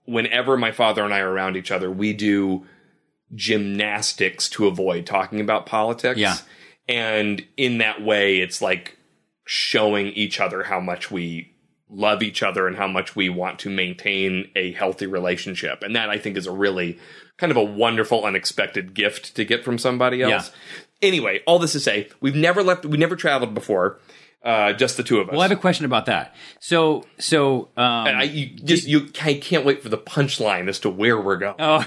whenever 0.05 0.57
my 0.57 0.71
father 0.71 1.03
and 1.03 1.13
I 1.13 1.19
are 1.19 1.29
around 1.31 1.55
each 1.57 1.69
other, 1.69 1.91
we 1.91 2.13
do 2.13 2.65
gymnastics 3.35 4.49
to 4.49 4.67
avoid 4.67 5.05
talking 5.05 5.39
about 5.41 5.65
politics. 5.65 6.19
Yeah. 6.19 6.35
And 6.87 7.45
in 7.57 7.77
that 7.79 8.01
way, 8.01 8.39
it's 8.39 8.61
like 8.61 8.97
showing 9.45 10.07
each 10.07 10.39
other 10.39 10.63
how 10.63 10.79
much 10.79 11.11
we 11.11 11.53
love 11.89 12.21
each 12.21 12.43
other 12.43 12.67
and 12.67 12.75
how 12.75 12.87
much 12.87 13.15
we 13.15 13.29
want 13.29 13.59
to 13.59 13.69
maintain 13.69 14.49
a 14.55 14.71
healthy 14.73 15.07
relationship. 15.07 15.81
And 15.83 15.95
that 15.95 16.09
I 16.09 16.17
think 16.17 16.37
is 16.37 16.47
a 16.47 16.51
really 16.51 16.99
kind 17.37 17.51
of 17.51 17.57
a 17.57 17.63
wonderful, 17.63 18.25
unexpected 18.25 18.93
gift 18.93 19.35
to 19.35 19.45
get 19.45 19.63
from 19.63 19.77
somebody 19.77 20.21
else. 20.21 20.51
Anyway, 21.01 21.41
all 21.47 21.59
this 21.59 21.71
to 21.71 21.79
say, 21.79 22.09
we've 22.19 22.35
never 22.35 22.61
left, 22.61 22.85
we 22.85 22.97
never 22.97 23.15
traveled 23.15 23.53
before. 23.53 23.99
Uh, 24.41 24.71
just 24.71 24.95
the 24.95 25.03
two 25.03 25.19
of 25.19 25.27
us. 25.27 25.33
Well, 25.33 25.41
I 25.41 25.43
have 25.49 25.51
a 25.51 25.59
question 25.59 25.83
about 25.83 26.05
that. 26.05 26.33
So, 26.61 27.03
so 27.17 27.67
um, 27.75 28.07
and 28.07 28.17
I, 28.17 28.23
you 28.23 28.45
just 28.45 28.87
you 28.87 29.09
I 29.21 29.33
can't 29.33 29.65
wait 29.65 29.83
for 29.83 29.89
the 29.89 29.97
punchline 29.97 30.69
as 30.69 30.79
to 30.79 30.89
where 30.89 31.19
we're 31.19 31.35
going. 31.35 31.55
Oh, 31.59 31.81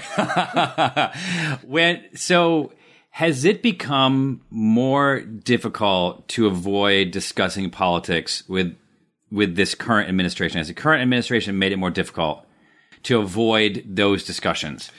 when 1.63 2.03
so 2.13 2.73
has 3.09 3.43
it 3.43 3.63
become 3.63 4.41
more 4.51 5.21
difficult 5.21 6.27
to 6.27 6.45
avoid 6.45 7.09
discussing 7.09 7.71
politics 7.71 8.47
with 8.47 8.75
with 9.33 9.55
this 9.55 9.75
current 9.75 10.07
administration? 10.07 10.59
as 10.61 10.67
the 10.69 10.73
current 10.73 11.01
administration 11.01 11.57
made 11.59 11.71
it 11.73 11.77
more 11.77 11.89
difficult 11.91 12.45
to 13.03 13.19
avoid 13.19 13.83
those 13.85 14.23
discussions? 14.23 14.91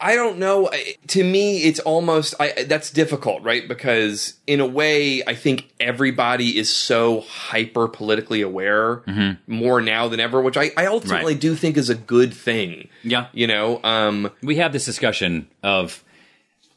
I 0.00 0.16
don't 0.16 0.38
know. 0.38 0.68
To 1.08 1.24
me, 1.24 1.62
it's 1.62 1.80
almost 1.80 2.34
I, 2.38 2.64
that's 2.64 2.90
difficult, 2.90 3.42
right? 3.42 3.66
Because 3.66 4.34
in 4.46 4.60
a 4.60 4.66
way, 4.66 5.22
I 5.24 5.34
think 5.34 5.70
everybody 5.80 6.58
is 6.58 6.74
so 6.74 7.20
hyper 7.22 7.88
politically 7.88 8.42
aware 8.42 8.96
Mhm. 9.08 9.38
more 9.46 9.80
now 9.80 10.08
than 10.08 10.20
ever, 10.20 10.42
which 10.42 10.56
I, 10.58 10.72
I 10.76 10.86
ultimately 10.86 11.32
Right. 11.34 11.40
do 11.40 11.54
think 11.54 11.76
is 11.78 11.88
a 11.88 11.94
good 11.94 12.34
thing. 12.34 12.88
Yeah. 13.02 13.26
You 13.32 13.46
know, 13.46 13.80
um, 13.82 14.30
we 14.42 14.56
have 14.56 14.72
this 14.74 14.84
discussion 14.84 15.46
of 15.62 16.04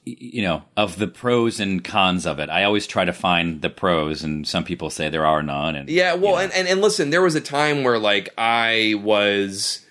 you 0.06 0.42
know 0.44 0.64
of 0.78 0.98
the 0.98 1.08
pros 1.08 1.60
and 1.60 1.84
cons 1.84 2.26
of 2.28 2.40
it. 2.40 2.50
I 2.50 2.64
always 2.64 2.86
try 2.88 3.06
to 3.06 3.14
find 3.14 3.62
the 3.62 3.70
pros, 3.70 4.24
and 4.24 4.48
some 4.48 4.64
people 4.64 4.90
say 4.90 5.10
there 5.10 5.26
are 5.26 5.42
none. 5.44 5.76
And 5.76 5.90
Yeah, 5.90 6.14
well, 6.14 6.38
and, 6.38 6.54
and 6.54 6.68
and 6.68 6.82
listen, 6.82 7.10
there 7.10 7.22
was 7.24 7.36
a 7.36 7.42
time 7.42 7.84
where 7.84 7.98
like 7.98 8.30
I 8.38 8.96
was, 9.04 9.84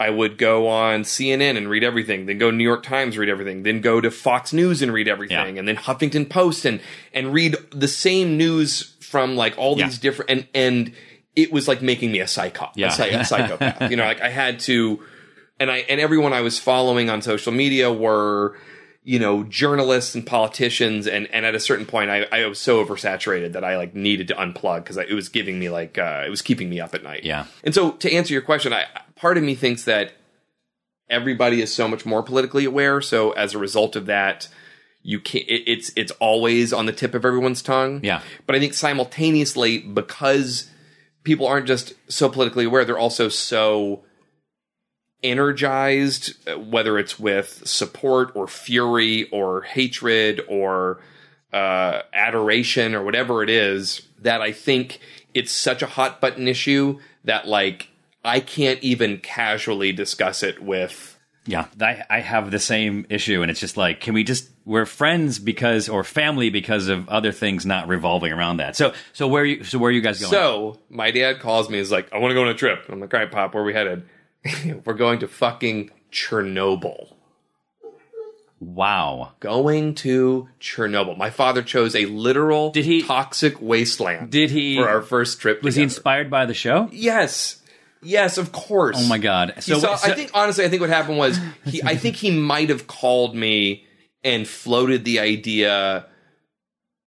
I 0.00 0.10
would 0.10 0.38
go 0.38 0.68
on 0.68 1.02
CNN 1.02 1.56
and 1.56 1.68
read 1.68 1.84
everything, 1.84 2.26
then 2.26 2.38
go 2.38 2.50
New 2.50 2.64
York 2.64 2.82
Times 2.82 3.18
read 3.18 3.28
everything, 3.28 3.64
then 3.64 3.80
go 3.80 4.00
to 4.00 4.10
Fox 4.10 4.52
News 4.52 4.80
and 4.80 4.92
read 4.92 5.08
everything, 5.08 5.58
and 5.58 5.68
then 5.68 5.76
Huffington 5.76 6.28
Post 6.30 6.64
and 6.64 6.80
and 7.12 7.32
read 7.34 7.56
the 7.70 7.88
same 7.88 8.36
news 8.36 8.94
from 9.00 9.36
like 9.36 9.56
all 9.58 9.74
these 9.76 9.98
different 9.98 10.30
and 10.30 10.46
and 10.54 10.92
it 11.36 11.52
was 11.52 11.68
like 11.68 11.82
making 11.82 12.10
me 12.12 12.20
a 12.20 12.26
psycho, 12.26 12.70
Yeah. 12.74 12.94
a, 12.98 13.20
a 13.20 13.24
psychopath. 13.26 13.90
you 13.90 13.96
know, 13.96 14.04
like 14.04 14.20
I 14.20 14.28
had 14.30 14.58
to, 14.60 15.00
and 15.60 15.70
I 15.70 15.78
and 15.78 16.00
everyone 16.00 16.32
I 16.32 16.40
was 16.40 16.58
following 16.58 17.10
on 17.10 17.20
social 17.22 17.52
media 17.52 17.92
were 17.92 18.56
you 19.12 19.18
know 19.18 19.42
journalists 19.44 20.14
and 20.14 20.26
politicians 20.26 21.06
and 21.06 21.26
and 21.32 21.46
at 21.46 21.54
a 21.54 21.60
certain 21.60 21.86
point 21.86 22.10
i, 22.10 22.26
I 22.30 22.46
was 22.46 22.58
so 22.58 22.84
oversaturated 22.84 23.52
that 23.54 23.64
i 23.64 23.76
like 23.78 23.94
needed 23.94 24.28
to 24.28 24.34
unplug 24.34 24.80
because 24.84 24.98
it 24.98 25.12
was 25.14 25.28
giving 25.30 25.58
me 25.58 25.70
like 25.70 25.96
uh, 25.96 26.24
it 26.26 26.30
was 26.30 26.42
keeping 26.42 26.68
me 26.68 26.78
up 26.78 26.94
at 26.94 27.02
night 27.02 27.24
Yeah. 27.24 27.46
and 27.64 27.74
so 27.74 27.92
to 27.92 28.12
answer 28.12 28.34
your 28.34 28.42
question 28.42 28.72
i 28.74 28.84
part 29.16 29.38
of 29.38 29.44
me 29.44 29.54
thinks 29.54 29.84
that 29.84 30.12
everybody 31.08 31.62
is 31.62 31.72
so 31.74 31.88
much 31.88 32.04
more 32.04 32.22
politically 32.22 32.64
aware 32.66 33.00
so 33.00 33.30
as 33.32 33.54
a 33.54 33.58
result 33.58 33.96
of 33.96 34.06
that 34.06 34.48
you 35.02 35.18
can't 35.20 35.48
it, 35.48 35.62
it's 35.66 35.90
it's 35.96 36.12
always 36.20 36.72
on 36.72 36.84
the 36.86 36.92
tip 36.92 37.14
of 37.14 37.24
everyone's 37.24 37.62
tongue 37.62 38.00
Yeah. 38.02 38.20
but 38.46 38.54
i 38.56 38.58
think 38.58 38.74
simultaneously 38.74 39.78
because 39.78 40.70
people 41.24 41.46
aren't 41.46 41.66
just 41.66 41.94
so 42.12 42.28
politically 42.28 42.66
aware 42.66 42.84
they're 42.84 42.98
also 42.98 43.28
so 43.30 44.04
energized, 45.22 46.34
uh, 46.48 46.58
whether 46.58 46.98
it's 46.98 47.18
with 47.18 47.66
support 47.66 48.32
or 48.34 48.46
fury 48.46 49.28
or 49.30 49.62
hatred 49.62 50.40
or 50.48 51.00
uh, 51.52 52.02
adoration 52.12 52.94
or 52.94 53.02
whatever 53.02 53.42
it 53.42 53.50
is, 53.50 54.02
that 54.20 54.40
I 54.40 54.52
think 54.52 55.00
it's 55.34 55.52
such 55.52 55.82
a 55.82 55.86
hot 55.86 56.20
button 56.20 56.48
issue 56.48 56.98
that 57.24 57.46
like 57.46 57.88
I 58.24 58.40
can't 58.40 58.82
even 58.82 59.18
casually 59.18 59.92
discuss 59.92 60.42
it 60.42 60.62
with. 60.62 61.16
Yeah, 61.46 61.66
I, 61.80 62.04
I 62.10 62.20
have 62.20 62.50
the 62.50 62.58
same 62.58 63.06
issue, 63.08 63.40
and 63.40 63.50
it's 63.50 63.60
just 63.60 63.78
like, 63.78 64.00
can 64.00 64.12
we 64.12 64.22
just 64.22 64.50
we're 64.66 64.84
friends 64.84 65.38
because 65.38 65.88
or 65.88 66.04
family 66.04 66.50
because 66.50 66.88
of 66.88 67.08
other 67.08 67.32
things 67.32 67.64
not 67.64 67.88
revolving 67.88 68.32
around 68.32 68.58
that. 68.58 68.76
So, 68.76 68.92
so 69.14 69.26
where 69.26 69.46
you 69.46 69.64
so 69.64 69.78
where 69.78 69.88
are 69.88 69.92
you 69.92 70.02
guys 70.02 70.20
going? 70.20 70.30
So 70.30 70.78
my 70.90 71.10
dad 71.10 71.40
calls 71.40 71.70
me. 71.70 71.78
He's 71.78 71.90
like, 71.90 72.12
"I 72.12 72.18
want 72.18 72.32
to 72.32 72.34
go 72.34 72.42
on 72.42 72.48
a 72.48 72.54
trip." 72.54 72.84
I'm 72.90 73.00
like, 73.00 73.14
"All 73.14 73.20
right, 73.20 73.30
pop, 73.30 73.54
where 73.54 73.64
we 73.64 73.72
headed?" 73.72 74.06
We're 74.84 74.94
going 74.94 75.18
to 75.20 75.28
fucking 75.28 75.90
Chernobyl. 76.12 77.14
Wow. 78.60 79.32
Going 79.40 79.94
to 79.96 80.48
Chernobyl. 80.60 81.16
My 81.16 81.30
father 81.30 81.62
chose 81.62 81.94
a 81.94 82.06
literal 82.06 82.70
Did 82.70 82.84
he- 82.84 83.02
toxic 83.02 83.60
wasteland. 83.60 84.30
Did 84.30 84.50
he 84.50 84.76
for 84.76 84.88
our 84.88 85.02
first 85.02 85.40
trip? 85.40 85.62
was 85.62 85.76
he 85.76 85.82
inspired 85.82 86.28
by 86.30 86.44
the 86.46 86.54
show? 86.54 86.88
Yes. 86.90 87.62
Yes, 88.02 88.38
of 88.38 88.52
course. 88.52 88.96
Oh 88.98 89.08
my 89.08 89.18
god! 89.18 89.54
He 89.56 89.60
saw, 89.74 89.94
I 89.94 90.14
think 90.14 90.30
honestly, 90.32 90.64
I 90.64 90.68
think 90.68 90.80
what 90.80 90.88
happened 90.88 91.18
was 91.18 91.36
he. 91.64 91.82
I 91.82 91.96
think 91.96 92.14
he 92.14 92.30
might 92.30 92.68
have 92.68 92.86
called 92.86 93.34
me 93.34 93.86
and 94.22 94.46
floated 94.46 95.04
the 95.04 95.18
idea 95.18 96.06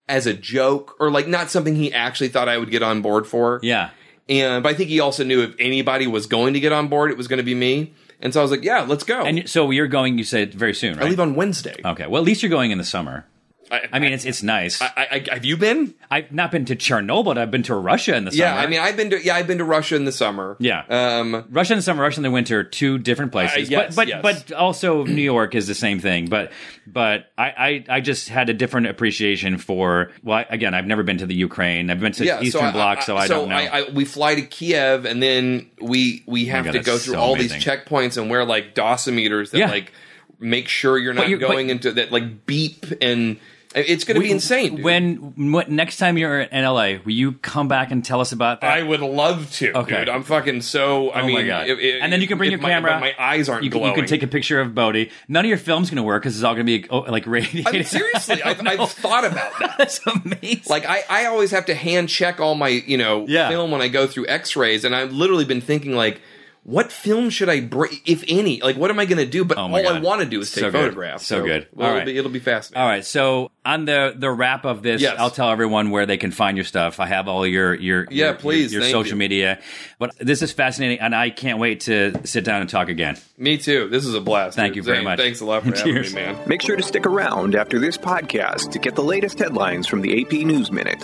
as 0.09 0.27
a 0.27 0.33
joke 0.33 0.97
or 0.99 1.09
like 1.09 1.29
not 1.29 1.49
something 1.49 1.77
he 1.77 1.93
actually 1.93 2.27
thought 2.27 2.49
I 2.49 2.57
would 2.57 2.71
get 2.71 2.83
on 2.83 3.01
board 3.01 3.25
for. 3.25 3.61
yeah, 3.63 3.91
And 4.31 4.63
but 4.63 4.69
I 4.69 4.73
think 4.73 4.89
he 4.89 4.99
also 5.01 5.23
knew 5.23 5.41
if 5.43 5.55
anybody 5.59 6.07
was 6.07 6.25
going 6.25 6.53
to 6.53 6.59
get 6.59 6.71
on 6.71 6.87
board, 6.87 7.11
it 7.11 7.17
was 7.17 7.27
going 7.27 7.37
to 7.37 7.43
be 7.43 7.53
me. 7.53 7.93
And 8.21 8.33
so 8.33 8.39
I 8.39 8.43
was 8.43 8.51
like, 8.51 8.63
yeah, 8.63 8.81
let's 8.81 9.03
go. 9.03 9.23
and 9.23 9.49
so 9.49 9.71
you're 9.71 9.87
going. 9.87 10.17
You 10.17 10.23
said 10.23 10.53
very 10.53 10.73
soon, 10.73 10.99
I 10.99 11.03
leave 11.09 11.19
on 11.19 11.35
Wednesday. 11.35 11.75
okay. 11.83 12.07
Well, 12.07 12.21
at 12.21 12.25
least 12.25 12.41
you're 12.41 12.49
going 12.49 12.71
in 12.71 12.77
the 12.77 12.83
summer. 12.85 13.25
I, 13.71 13.87
I 13.93 13.99
mean, 13.99 14.11
it's 14.11 14.25
it's 14.25 14.43
nice. 14.43 14.81
I, 14.81 15.23
I, 15.29 15.33
have 15.33 15.45
you 15.45 15.55
been? 15.55 15.93
I've 16.09 16.31
not 16.31 16.51
been 16.51 16.65
to 16.65 16.75
Chernobyl, 16.75 17.23
but 17.23 17.37
I've 17.37 17.51
been 17.51 17.63
to 17.63 17.75
Russia 17.75 18.15
in 18.15 18.25
the 18.25 18.31
summer. 18.31 18.43
Yeah, 18.43 18.55
I 18.55 18.67
mean, 18.67 18.79
I've 18.81 18.97
been 18.97 19.09
to 19.11 19.23
yeah, 19.23 19.35
I've 19.35 19.47
been 19.47 19.59
to 19.59 19.63
Russia 19.63 19.95
in 19.95 20.03
the 20.03 20.11
summer. 20.11 20.57
Yeah. 20.59 20.83
Um, 20.89 21.45
Russia 21.49 21.73
in 21.73 21.79
the 21.79 21.83
summer, 21.83 22.03
Russia 22.03 22.19
in 22.19 22.23
the 22.23 22.31
winter, 22.31 22.65
two 22.65 22.97
different 22.97 23.31
places. 23.31 23.69
Uh, 23.69 23.71
yes, 23.71 23.95
but 23.95 23.95
but 23.95 24.07
yes. 24.09 24.21
but 24.21 24.51
also 24.51 25.05
New 25.05 25.21
York 25.21 25.55
is 25.55 25.67
the 25.67 25.75
same 25.75 25.99
thing. 26.01 26.27
But 26.27 26.51
but 26.85 27.31
I, 27.37 27.45
I 27.87 27.95
I 27.97 28.01
just 28.01 28.27
had 28.27 28.49
a 28.49 28.53
different 28.53 28.87
appreciation 28.87 29.57
for 29.57 30.11
well 30.21 30.43
again 30.49 30.73
I've 30.73 30.87
never 30.87 31.03
been 31.03 31.19
to 31.19 31.25
the 31.25 31.35
Ukraine. 31.35 31.89
I've 31.89 32.01
been 32.01 32.11
to 32.13 32.25
yeah, 32.25 32.41
Eastern 32.41 32.61
so 32.61 32.71
Bloc, 32.73 32.97
I, 32.97 33.01
so 33.03 33.15
I 33.15 33.27
don't 33.27 33.47
know. 33.47 33.55
I, 33.55 33.79
I, 33.79 33.89
we 33.91 34.03
fly 34.03 34.35
to 34.35 34.41
Kiev, 34.41 35.05
and 35.05 35.23
then 35.23 35.71
we 35.79 36.23
we 36.27 36.45
have 36.47 36.65
God, 36.65 36.73
to 36.73 36.79
go 36.79 36.97
through 36.97 37.13
so 37.13 37.19
all 37.19 37.35
amazing. 37.35 37.59
these 37.59 37.65
checkpoints 37.65 38.21
and 38.21 38.29
wear 38.29 38.43
like 38.43 38.75
dosimeters 38.75 39.51
that 39.51 39.59
Yeah. 39.59 39.69
like 39.69 39.93
make 40.39 40.67
sure 40.67 40.97
you're 40.97 41.13
not 41.13 41.29
you- 41.29 41.39
but- 41.39 41.47
going 41.47 41.69
into 41.69 41.93
that 41.93 42.11
like 42.11 42.45
beep 42.45 42.85
and 43.01 43.37
it's 43.75 44.03
going 44.03 44.15
to 44.15 44.21
be 44.21 44.31
insane. 44.31 44.75
dude. 44.75 44.83
When 44.85 45.51
what, 45.51 45.69
next 45.69 45.97
time 45.97 46.17
you're 46.17 46.41
in 46.41 46.63
LA, 46.63 46.97
will 47.05 47.11
you 47.11 47.33
come 47.33 47.67
back 47.67 47.91
and 47.91 48.03
tell 48.03 48.19
us 48.21 48.31
about 48.31 48.61
that? 48.61 48.69
I 48.71 48.83
would 48.83 48.99
love 48.99 49.51
to, 49.53 49.71
Okay. 49.77 49.99
dude. 49.99 50.09
I'm 50.09 50.23
fucking 50.23 50.61
so. 50.61 51.09
I 51.11 51.21
oh 51.21 51.25
mean, 51.25 51.35
my 51.35 51.43
god! 51.43 51.67
if- 51.67 51.79
if- 51.79 52.01
and 52.01 52.11
then 52.11 52.21
you 52.21 52.27
can 52.27 52.37
bring 52.37 52.51
your 52.51 52.59
my- 52.59 52.69
camera. 52.69 52.99
My, 52.99 53.13
eyes 53.17 53.47
aren't 53.49 53.63
you 53.63 53.69
glowing. 53.69 53.89
you 53.89 53.95
can 53.95 54.05
take 54.05 54.23
a 54.23 54.27
picture 54.27 54.59
of 54.59 54.75
Bodie. 54.75 55.09
None 55.27 55.45
of 55.45 55.49
your 55.49 55.57
film's 55.57 55.89
going 55.89 55.97
to 55.97 56.03
work 56.03 56.23
because 56.23 56.35
it's 56.35 56.43
all 56.43 56.53
going 56.53 56.65
to 56.65 56.79
be 56.81 56.87
oh, 56.89 56.99
like 56.99 57.25
radiated. 57.27 57.67
I 57.67 57.71
mean, 57.71 57.83
seriously, 57.83 58.43
I've, 58.43 58.65
I've 58.67 58.91
thought 58.91 59.25
about 59.25 59.57
that. 59.59 59.75
That's 59.77 59.99
amazing. 60.05 60.63
Like 60.69 60.85
I, 60.85 61.03
I 61.09 61.25
always 61.25 61.51
have 61.51 61.65
to 61.67 61.75
hand 61.75 62.09
check 62.09 62.39
all 62.39 62.55
my, 62.55 62.67
you 62.69 62.97
know, 62.97 63.25
Yeah. 63.27 63.49
film 63.49 63.71
when 63.71 63.81
I 63.81 63.87
go 63.87 64.07
through 64.07 64.27
X-rays, 64.27 64.83
and 64.83 64.95
I've 64.95 65.11
literally 65.13 65.45
been 65.45 65.61
thinking 65.61 65.93
like, 65.93 66.21
what 66.63 66.91
film 66.91 67.29
should 67.31 67.49
I 67.49 67.59
bring, 67.61 67.91
if 68.05 68.23
any? 68.27 68.61
Like, 68.61 68.77
what 68.77 68.91
am 68.91 68.99
I 68.99 69.05
going 69.05 69.17
to 69.17 69.25
do? 69.25 69.43
But 69.43 69.57
Oh 69.57 69.61
all 69.61 69.69
my 69.69 69.81
I 69.81 69.99
want 69.99 70.21
to 70.21 70.27
do 70.27 70.39
is 70.41 70.51
take 70.51 70.61
So 70.61 70.71
good. 70.71 70.77
photographs. 70.79 71.25
So 71.25 71.43
good. 71.43 71.67
Well, 71.73 71.89
All 71.89 71.95
it'll, 71.97 72.05
be, 72.05 72.17
it'll 72.17 72.31
be 72.31 72.39
fascinating. 72.39 72.81
All 72.81 72.87
right. 72.87 73.03
So 73.03 73.49
on 73.65 73.85
the 73.85 74.13
the 74.15 74.29
wrap 74.29 74.65
of 74.65 74.83
this, 74.83 75.01
Yes. 75.01 75.15
I'll 75.17 75.31
tell 75.31 75.49
everyone 75.49 75.89
where 75.89 76.05
they 76.05 76.17
can 76.17 76.31
find 76.31 76.55
your 76.57 76.63
stuff. 76.63 76.99
I 76.99 77.07
have 77.07 77.27
all 77.27 77.45
your 77.47 77.73
your 77.73 78.05
Yeah, 78.11 78.25
your, 78.27 78.33
please, 78.35 78.71
your, 78.71 78.83
your 78.83 78.91
social 78.91 79.13
you. 79.13 79.17
media. 79.19 79.59
But 79.97 80.15
this 80.19 80.41
is 80.43 80.51
fascinating, 80.51 80.99
and 80.99 81.15
I 81.15 81.29
can't 81.31 81.57
wait 81.59 81.81
to 81.81 82.13
sit 82.27 82.43
down 82.43 82.61
and 82.61 82.69
talk 82.69 82.89
again. 82.89 83.17
Me 83.37 83.57
too. 83.57 83.89
This 83.89 84.05
is 84.05 84.13
a 84.13 84.21
blast. 84.21 84.55
Thank 84.55 84.71
dude. 84.73 84.77
you 84.77 84.83
very 84.83 84.97
Zane, 84.97 85.03
much. 85.05 85.19
Thanks 85.19 85.41
a 85.41 85.45
lot 85.45 85.63
for 85.63 85.69
having 85.75 85.83
Cheers. 85.93 86.13
me, 86.13 86.21
man. 86.21 86.37
Make 86.47 86.61
sure 86.61 86.75
to 86.75 86.83
stick 86.83 87.05
around 87.07 87.55
after 87.55 87.79
this 87.79 87.97
podcast 87.97 88.71
to 88.71 88.79
get 88.79 88.95
the 88.95 89.03
latest 89.03 89.39
headlines 89.39 89.87
from 89.87 90.01
the 90.01 90.21
AP 90.21 90.31
News 90.45 90.71
Minute. 90.71 91.03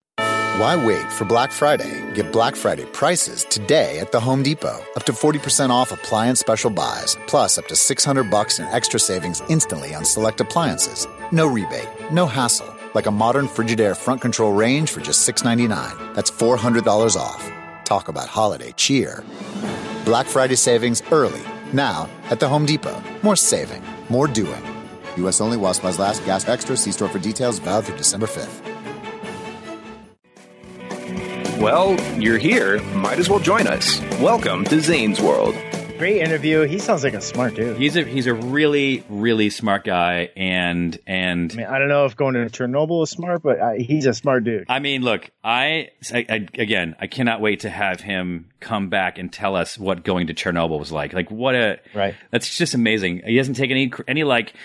Why 0.61 0.75
wait 0.75 1.11
for 1.11 1.25
Black 1.25 1.51
Friday? 1.51 2.03
Get 2.13 2.31
Black 2.31 2.55
Friday 2.55 2.85
prices 2.85 3.45
today 3.45 3.99
at 3.99 4.11
the 4.11 4.19
Home 4.19 4.43
Depot. 4.43 4.77
Up 4.95 5.03
to 5.05 5.11
40% 5.11 5.71
off 5.71 5.91
appliance 5.91 6.39
special 6.39 6.69
buys, 6.69 7.17
plus 7.25 7.57
up 7.57 7.65
to 7.69 7.75
600 7.75 8.29
bucks 8.29 8.59
in 8.59 8.65
extra 8.65 8.99
savings 8.99 9.41
instantly 9.49 9.95
on 9.95 10.05
select 10.05 10.39
appliances. 10.39 11.07
No 11.31 11.47
rebate, 11.47 11.89
no 12.11 12.27
hassle. 12.27 12.71
Like 12.93 13.07
a 13.07 13.11
modern 13.11 13.47
Frigidaire 13.47 13.97
front 13.97 14.21
control 14.21 14.53
range 14.53 14.91
for 14.91 15.01
just 15.01 15.23
699. 15.23 16.13
That's 16.13 16.29
$400 16.29 17.15
off. 17.15 17.51
Talk 17.83 18.07
about 18.07 18.27
holiday 18.27 18.71
cheer. 18.73 19.23
Black 20.05 20.27
Friday 20.27 20.57
savings 20.57 21.01
early. 21.11 21.41
Now 21.73 22.07
at 22.29 22.39
the 22.39 22.47
Home 22.47 22.67
Depot. 22.67 23.01
More 23.23 23.35
saving, 23.35 23.81
more 24.09 24.27
doing. 24.27 24.63
U.S. 25.15 25.41
only 25.41 25.57
supplies 25.73 25.97
last. 25.97 26.23
Gas 26.23 26.47
extra. 26.47 26.77
See 26.77 26.91
store 26.91 27.09
for 27.09 27.17
details. 27.17 27.57
Valid 27.57 27.85
through 27.85 27.97
December 27.97 28.27
5th. 28.27 28.60
Well, 31.61 31.95
you're 32.19 32.39
here. 32.39 32.81
Might 32.95 33.19
as 33.19 33.29
well 33.29 33.37
join 33.37 33.67
us. 33.67 34.01
Welcome 34.19 34.65
to 34.65 34.81
Zane's 34.81 35.21
World. 35.21 35.53
Great 35.99 36.19
interview. 36.19 36.61
He 36.61 36.79
sounds 36.79 37.03
like 37.03 37.13
a 37.13 37.21
smart 37.21 37.53
dude. 37.53 37.77
He's 37.77 37.95
a 37.95 38.03
he's 38.03 38.25
a 38.25 38.33
really 38.33 39.03
really 39.09 39.51
smart 39.51 39.83
guy, 39.83 40.31
and 40.35 40.97
and 41.05 41.51
I 41.51 41.55
mean, 41.55 41.67
I 41.67 41.77
don't 41.77 41.87
know 41.87 42.05
if 42.05 42.15
going 42.15 42.33
to 42.33 42.47
Chernobyl 42.47 43.03
is 43.03 43.11
smart, 43.11 43.43
but 43.43 43.59
uh, 43.59 43.71
he's 43.73 44.07
a 44.07 44.13
smart 44.15 44.43
dude. 44.43 44.65
I 44.69 44.79
mean, 44.79 45.03
look, 45.03 45.29
I, 45.43 45.89
I, 46.11 46.25
I 46.27 46.47
again, 46.55 46.95
I 46.99 47.05
cannot 47.05 47.41
wait 47.41 47.59
to 47.59 47.69
have 47.69 48.01
him 48.01 48.49
come 48.59 48.89
back 48.89 49.19
and 49.19 49.31
tell 49.31 49.55
us 49.55 49.77
what 49.77 50.03
going 50.03 50.25
to 50.27 50.33
Chernobyl 50.33 50.79
was 50.79 50.91
like. 50.91 51.13
Like, 51.13 51.29
what 51.29 51.53
a 51.53 51.79
right. 51.93 52.15
That's 52.31 52.57
just 52.57 52.73
amazing. 52.73 53.21
He 53.23 53.37
hasn't 53.37 53.57
taken 53.57 53.77
any 53.77 53.91
any 54.07 54.23
like 54.23 54.55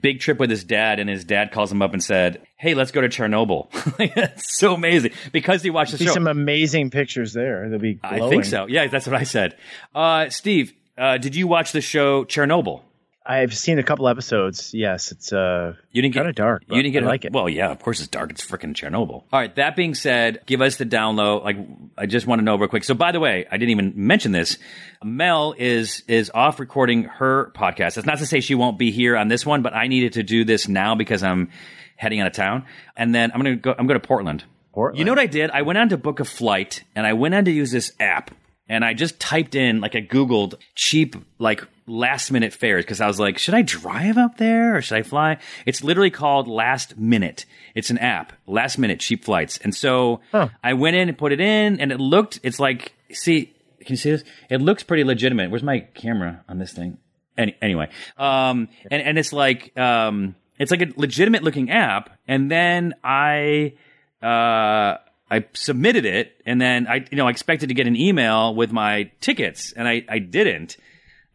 big 0.00 0.20
trip 0.20 0.38
with 0.38 0.50
his 0.50 0.64
dad, 0.64 0.98
and 1.00 1.08
his 1.08 1.24
dad 1.24 1.52
calls 1.52 1.70
him 1.70 1.82
up 1.82 1.92
and 1.92 2.02
said, 2.02 2.46
"Hey, 2.56 2.74
let's 2.74 2.90
go 2.90 3.00
to 3.00 3.08
Chernobyl." 3.08 3.70
That's 4.14 4.58
so 4.58 4.74
amazing 4.74 5.12
because 5.32 5.62
he 5.62 5.70
watched 5.70 5.92
the 5.92 5.98
See 5.98 6.06
show. 6.06 6.12
some 6.12 6.26
amazing 6.26 6.90
pictures 6.90 7.32
there. 7.32 7.68
They'll 7.68 7.78
be. 7.78 7.98
I 8.02 8.28
think 8.28 8.44
so. 8.44 8.66
Yeah, 8.66 8.86
that's 8.88 9.06
what 9.06 9.16
I 9.16 9.24
said. 9.24 9.56
Uh, 9.94 10.28
Steve, 10.30 10.72
uh, 10.98 11.18
did 11.18 11.34
you 11.36 11.46
watch 11.46 11.72
the 11.72 11.80
show 11.80 12.24
Chernobyl? 12.24 12.82
I've 13.26 13.56
seen 13.56 13.78
a 13.78 13.82
couple 13.82 14.06
episodes. 14.06 14.74
Yes, 14.74 15.10
it's 15.10 15.32
uh, 15.32 15.74
You 15.92 16.02
didn't 16.02 16.12
get 16.12 16.20
kind 16.20 16.28
of 16.28 16.34
dark. 16.34 16.64
You 16.68 16.82
didn't 16.82 16.92
get 16.92 17.04
I 17.04 17.06
like 17.06 17.24
it. 17.24 17.32
Well, 17.32 17.48
yeah, 17.48 17.70
of 17.70 17.78
course 17.78 18.00
it's 18.00 18.08
dark. 18.08 18.30
It's 18.30 18.44
freaking 18.44 18.74
Chernobyl. 18.74 19.10
All 19.10 19.26
right. 19.32 19.54
That 19.56 19.76
being 19.76 19.94
said, 19.94 20.40
give 20.44 20.60
us 20.60 20.76
the 20.76 20.84
download. 20.84 21.42
Like, 21.42 21.56
I 21.96 22.04
just 22.04 22.26
want 22.26 22.40
to 22.40 22.44
know 22.44 22.56
real 22.56 22.68
quick. 22.68 22.84
So, 22.84 22.92
by 22.92 23.12
the 23.12 23.20
way, 23.20 23.46
I 23.50 23.56
didn't 23.56 23.70
even 23.70 23.92
mention 23.96 24.32
this. 24.32 24.58
Mel 25.02 25.54
is 25.56 26.02
is 26.06 26.30
off 26.34 26.60
recording 26.60 27.04
her 27.04 27.50
podcast. 27.56 27.94
That's 27.94 28.06
not 28.06 28.18
to 28.18 28.26
say 28.26 28.40
she 28.40 28.54
won't 28.54 28.78
be 28.78 28.90
here 28.90 29.16
on 29.16 29.28
this 29.28 29.46
one, 29.46 29.62
but 29.62 29.74
I 29.74 29.86
needed 29.86 30.14
to 30.14 30.22
do 30.22 30.44
this 30.44 30.68
now 30.68 30.94
because 30.94 31.22
I'm 31.22 31.50
heading 31.96 32.20
out 32.20 32.26
of 32.26 32.32
town, 32.34 32.66
and 32.96 33.14
then 33.14 33.30
I'm 33.32 33.38
gonna 33.38 33.56
go. 33.56 33.74
I'm 33.76 33.86
going 33.86 34.00
to 34.00 34.06
Portland. 34.06 34.44
Portland. 34.72 34.98
You 34.98 35.04
know 35.04 35.12
what 35.12 35.18
I 35.20 35.26
did? 35.26 35.50
I 35.50 35.62
went 35.62 35.78
on 35.78 35.88
to 35.90 35.96
book 35.96 36.20
a 36.20 36.24
flight, 36.24 36.82
and 36.94 37.06
I 37.06 37.12
went 37.12 37.34
on 37.34 37.44
to 37.44 37.50
use 37.50 37.70
this 37.70 37.92
app, 38.00 38.32
and 38.68 38.84
I 38.84 38.94
just 38.94 39.20
typed 39.20 39.54
in 39.54 39.80
like 39.80 39.94
I 39.94 40.00
googled 40.00 40.54
cheap 40.74 41.16
like 41.38 41.62
last 41.86 42.30
minute 42.30 42.52
fares 42.52 42.84
because 42.84 43.00
I 43.00 43.06
was 43.06 43.20
like, 43.20 43.38
should 43.38 43.54
I 43.54 43.62
drive 43.62 44.16
up 44.16 44.38
there 44.38 44.76
or 44.76 44.82
should 44.82 44.98
I 44.98 45.02
fly? 45.02 45.38
It's 45.66 45.84
literally 45.84 46.10
called 46.10 46.48
Last 46.48 46.96
Minute. 46.98 47.44
It's 47.74 47.90
an 47.90 47.98
app, 47.98 48.32
Last 48.46 48.78
Minute 48.78 49.00
cheap 49.00 49.24
flights, 49.24 49.58
and 49.58 49.74
so 49.74 50.20
I 50.62 50.74
went 50.74 50.96
in 50.96 51.08
and 51.08 51.18
put 51.18 51.32
it 51.32 51.40
in, 51.40 51.80
and 51.80 51.92
it 51.92 52.00
looked. 52.00 52.40
It's 52.42 52.58
like 52.58 52.94
see. 53.10 53.50
Can 53.80 53.92
you 53.92 53.96
see 53.98 54.12
this? 54.12 54.24
It 54.48 54.62
looks 54.62 54.82
pretty 54.82 55.04
legitimate. 55.04 55.50
Where's 55.50 55.62
my 55.62 55.80
camera 55.80 56.42
on 56.48 56.58
this 56.58 56.72
thing? 56.72 56.96
Any, 57.36 57.54
anyway, 57.60 57.90
um, 58.16 58.68
and 58.90 59.02
and 59.02 59.18
it's 59.18 59.32
like 59.32 59.76
um, 59.76 60.36
it's 60.58 60.70
like 60.70 60.80
a 60.80 60.86
legitimate 60.96 61.42
looking 61.42 61.70
app, 61.70 62.10
and 62.26 62.50
then 62.50 62.94
I 63.02 63.74
uh, 64.22 64.98
I 65.34 65.44
submitted 65.52 66.04
it, 66.04 66.40
and 66.46 66.60
then 66.60 66.86
I 66.86 67.04
you 67.10 67.16
know 67.16 67.26
I 67.26 67.30
expected 67.30 67.68
to 67.68 67.74
get 67.74 67.86
an 67.86 67.96
email 67.96 68.54
with 68.54 68.72
my 68.72 69.10
tickets, 69.20 69.72
and 69.72 69.88
I 69.88 70.04
I 70.08 70.18
didn't. 70.18 70.76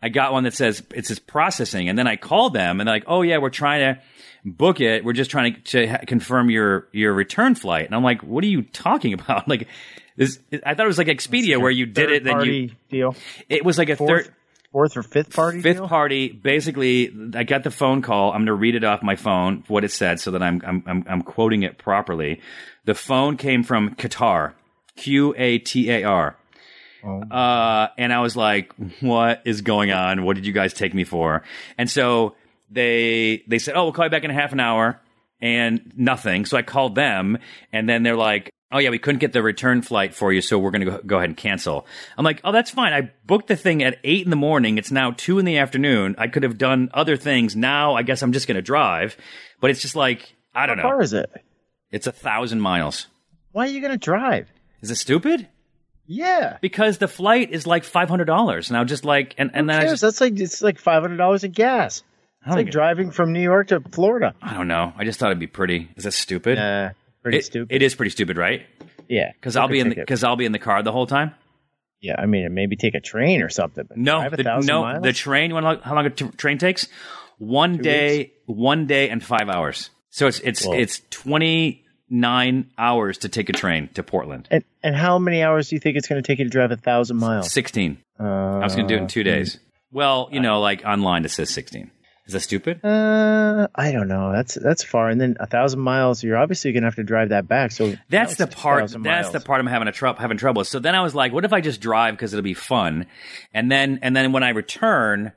I 0.01 0.07
got 0.09 0.31
one 0.31 0.45
that 0.45 0.53
says 0.53 0.81
it 0.95 1.05
says 1.07 1.19
processing, 1.19 1.89
and 1.89 1.97
then 1.99 2.07
I 2.07 2.15
called 2.15 2.53
them, 2.53 2.79
and 2.79 2.87
they're 2.87 2.95
like, 2.95 3.03
"Oh 3.07 3.21
yeah, 3.21 3.37
we're 3.39 3.49
trying 3.49 3.81
to 3.95 4.01
book 4.45 4.79
it. 4.79 5.03
We're 5.03 5.11
just 5.13 5.29
trying 5.29 5.55
to, 5.55 5.61
to 5.61 5.87
ha- 5.87 5.99
confirm 6.07 6.49
your 6.49 6.87
your 6.93 7.13
return 7.13 7.55
flight." 7.55 7.85
And 7.85 7.93
I'm 7.95 8.03
like, 8.03 8.21
"What 8.23 8.43
are 8.43 8.47
you 8.47 8.61
talking 8.61 9.13
about?" 9.19 9.47
Like, 9.49 9.67
this, 10.15 10.39
I 10.65 10.73
thought 10.73 10.85
it 10.85 10.87
was 10.87 10.97
like 10.97 11.07
Expedia 11.07 11.59
where 11.61 11.71
you 11.71 11.85
did 11.85 12.11
it, 12.11 12.23
then 12.23 12.41
you 12.45 12.71
deal. 12.89 13.15
it 13.49 13.65
was 13.65 13.77
like 13.77 13.89
a 13.89 13.95
Fourth, 13.97 14.25
third 14.25 14.33
fourth 14.71 14.95
or 14.97 15.03
fifth 15.03 15.35
party. 15.35 15.61
fifth 15.61 15.77
deal? 15.77 15.87
party. 15.89 16.29
Basically, 16.31 17.11
I 17.35 17.43
got 17.43 17.63
the 17.63 17.71
phone 17.71 18.01
call. 18.01 18.29
I'm 18.31 18.39
going 18.39 18.45
to 18.47 18.53
read 18.53 18.75
it 18.75 18.83
off 18.85 19.01
my 19.03 19.15
phone 19.17 19.63
what 19.67 19.83
it 19.83 19.91
said 19.91 20.19
so 20.21 20.31
that 20.31 20.41
I'm 20.43 20.61
I'm 20.65 20.83
I'm, 20.87 21.05
I'm 21.09 21.21
quoting 21.23 21.63
it 21.63 21.77
properly. 21.77 22.39
The 22.89 22.95
phone 22.95 23.37
came 23.37 23.61
from 23.61 23.93
Qatar, 23.93 24.53
Q 24.95 25.35
A 25.37 25.59
T 25.59 25.91
A 25.91 26.05
R. 26.05 26.35
Uh, 27.03 27.87
and 27.99 28.11
I 28.11 28.19
was 28.21 28.35
like, 28.35 28.73
"What 28.99 29.43
is 29.45 29.61
going 29.61 29.91
on? 29.91 30.25
What 30.25 30.35
did 30.37 30.47
you 30.47 30.53
guys 30.53 30.73
take 30.73 30.95
me 30.95 31.03
for?" 31.03 31.43
And 31.77 31.87
so 31.87 32.33
they 32.71 33.43
they 33.47 33.59
said, 33.59 33.75
"Oh, 33.75 33.83
we'll 33.83 33.93
call 33.93 34.05
you 34.05 34.09
back 34.09 34.23
in 34.23 34.31
a 34.31 34.33
half 34.33 34.53
an 34.53 34.59
hour," 34.59 34.99
and 35.39 35.93
nothing. 35.95 36.45
So 36.45 36.57
I 36.57 36.63
called 36.63 36.95
them, 36.95 37.37
and 37.71 37.87
then 37.87 38.01
they're 38.01 38.15
like, 38.15 38.49
"Oh 38.71 38.79
yeah, 38.79 38.89
we 38.89 38.97
couldn't 38.97 39.19
get 39.19 39.33
the 39.33 39.43
return 39.43 39.83
flight 39.83 40.15
for 40.15 40.33
you, 40.33 40.41
so 40.41 40.57
we're 40.57 40.71
going 40.71 40.87
to 40.87 40.99
go, 41.05 41.17
ahead 41.17 41.29
and 41.29 41.37
cancel." 41.37 41.85
I'm 42.17 42.25
like, 42.25 42.41
"Oh, 42.43 42.51
that's 42.51 42.71
fine. 42.71 42.91
I 42.91 43.11
booked 43.27 43.49
the 43.49 43.55
thing 43.55 43.83
at 43.83 43.99
eight 44.03 44.23
in 44.23 44.31
the 44.31 44.35
morning. 44.35 44.79
It's 44.79 44.89
now 44.89 45.11
two 45.11 45.37
in 45.37 45.45
the 45.45 45.59
afternoon. 45.59 46.15
I 46.17 46.27
could 46.27 46.41
have 46.41 46.57
done 46.57 46.89
other 46.91 47.17
things. 47.17 47.55
Now 47.55 47.93
I 47.93 48.01
guess 48.01 48.23
I'm 48.23 48.33
just 48.33 48.47
going 48.47 48.55
to 48.55 48.63
drive." 48.63 49.15
But 49.61 49.69
it's 49.69 49.83
just 49.83 49.95
like 49.95 50.33
I 50.55 50.65
don't 50.65 50.79
How 50.79 50.85
know. 50.85 50.89
far 50.89 51.01
is 51.03 51.13
it? 51.13 51.29
It's 51.91 52.07
a 52.07 52.11
thousand 52.11 52.61
miles. 52.61 53.07
Why 53.51 53.65
are 53.65 53.69
you 53.69 53.79
going 53.81 53.91
to 53.91 53.97
drive? 53.97 54.47
Is 54.81 54.91
it 54.91 54.95
stupid? 54.95 55.47
Yeah. 56.05 56.57
Because 56.61 56.97
the 56.97 57.07
flight 57.07 57.51
is 57.51 57.67
like 57.67 57.83
five 57.83 58.09
hundred 58.09 58.25
dollars. 58.25 58.71
Now, 58.71 58.83
just 58.83 59.05
like 59.05 59.35
and 59.37 59.51
and 59.53 59.69
then 59.69 59.75
I, 59.77 59.79
Cares? 59.81 59.91
just, 59.93 60.01
That's 60.01 60.21
like 60.21 60.39
it's 60.39 60.61
like 60.61 60.79
five 60.79 61.01
hundred 61.01 61.17
dollars 61.17 61.43
of 61.43 61.51
gas. 61.53 62.03
It's 62.45 62.55
like 62.55 62.71
driving 62.71 63.11
from 63.11 63.33
New 63.33 63.41
York 63.41 63.67
to 63.67 63.81
Florida. 63.81 64.33
I 64.41 64.53
don't 64.53 64.67
know. 64.69 64.93
I 64.97 65.03
just 65.03 65.19
thought 65.19 65.27
it'd 65.27 65.39
be 65.39 65.47
pretty. 65.47 65.89
Is 65.97 66.05
that 66.05 66.13
stupid? 66.13 66.57
Nah, 66.57 66.91
pretty 67.21 67.39
It- 67.39 67.45
stupid. 67.45 67.75
It 67.75 67.81
is 67.81 67.95
pretty 67.95 68.11
stupid, 68.11 68.37
right? 68.37 68.65
yeah, 69.09 69.31
Because 69.33 69.55
I'll 69.57 69.67
be 69.67 69.79
in 69.81 69.89
because 69.89 70.23
I'll 70.23 70.37
be 70.37 70.45
in 70.45 70.51
the 70.53 70.59
car 70.59 70.81
the 70.81 70.91
whole 70.93 71.05
time. 71.05 71.33
yeah. 71.99 72.15
I 72.17 72.25
mean, 72.27 72.53
maybe 72.53 72.75
take 72.77 72.95
a 72.95 73.01
train 73.01 73.41
or 73.41 73.49
something. 73.49 73.83
But 73.89 73.97
No, 73.97 74.29
the, 74.29 74.61
no, 74.63 74.81
miles? 74.83 75.03
the 75.03 75.11
train. 75.13 75.51
You 75.51 75.59
know 75.59 75.79
how 75.83 75.95
long 75.95 76.05
a 76.05 76.09
t- 76.11 76.29
train 76.37 76.57
takes? 76.57 76.87
One 77.39 77.77
day, 77.77 78.31
one 78.45 78.87
day 78.87 79.09
and 79.09 79.23
five 79.23 79.49
hours. 79.49 79.89
So 80.09 80.27
it's 80.27 80.39
it's 80.39 80.65
Whoa. 80.65 80.73
it's 80.73 81.01
twenty 81.09 81.85
nine 82.09 82.71
hours 82.77 83.19
to 83.19 83.29
take 83.29 83.49
a 83.49 83.53
train 83.53 83.89
to 83.93 84.03
Portland. 84.03 84.47
And 84.49 84.63
and 84.83 84.95
how 84.95 85.19
many 85.19 85.43
hours 85.43 85.69
do 85.69 85.75
you 85.75 85.79
think 85.79 85.97
it's 85.97 86.07
going 86.07 86.21
to 86.21 86.25
take 86.25 86.39
you 86.39 86.45
to 86.45 86.49
drive 86.51 86.71
a 86.71 86.77
thousand 86.77 87.17
miles? 87.17 87.51
Sixteen. 87.51 87.99
Uh, 88.19 88.23
I 88.23 88.63
was 88.63 88.75
going 88.75 88.87
to 88.87 88.93
do 88.93 88.97
it 88.97 89.03
in 89.03 89.07
two 89.07 89.23
days. 89.23 89.59
Well, 89.91 90.29
you 90.31 90.39
know, 90.39 90.59
like 90.59 90.83
online 90.85 91.25
it 91.25 91.29
says 91.29 91.49
sixteen. 91.49 91.91
Is 92.25 92.33
that 92.33 92.41
stupid? 92.41 92.85
Uh, 92.85 93.67
I 93.73 93.91
don't 93.91 94.07
know. 94.07 94.31
That's 94.31 94.53
that's 94.53 94.83
far. 94.83 95.09
And 95.09 95.19
then 95.19 95.37
a 95.39 95.47
thousand 95.47 95.79
miles. 95.79 96.23
You're 96.23 96.37
obviously 96.37 96.71
going 96.71 96.83
to 96.83 96.87
have 96.87 96.95
to 96.97 97.03
drive 97.03 97.29
that 97.29 97.47
back. 97.47 97.71
So 97.71 97.95
That's 98.07 98.37
now 98.37 98.45
the 98.45 98.51
part. 98.51 98.81
That's 98.81 98.97
miles. 98.97 99.31
the 99.31 99.39
part 99.39 99.59
I'm 99.59 99.65
having 99.65 99.87
a 99.87 99.91
tr- 99.91 100.07
having 100.09 100.37
trouble. 100.37 100.63
So 100.63 100.77
then 100.77 100.93
I 100.93 101.01
was 101.01 101.15
like, 101.15 101.33
what 101.33 101.43
if 101.43 101.53
I 101.53 101.61
just 101.61 101.81
drive 101.81 102.13
because 102.13 102.31
it'll 102.31 102.43
be 102.43 102.53
fun, 102.53 103.07
and 103.51 103.71
then 103.71 103.97
and 104.03 104.15
then 104.15 104.31
when 104.31 104.43
I 104.43 104.49
return, 104.49 105.31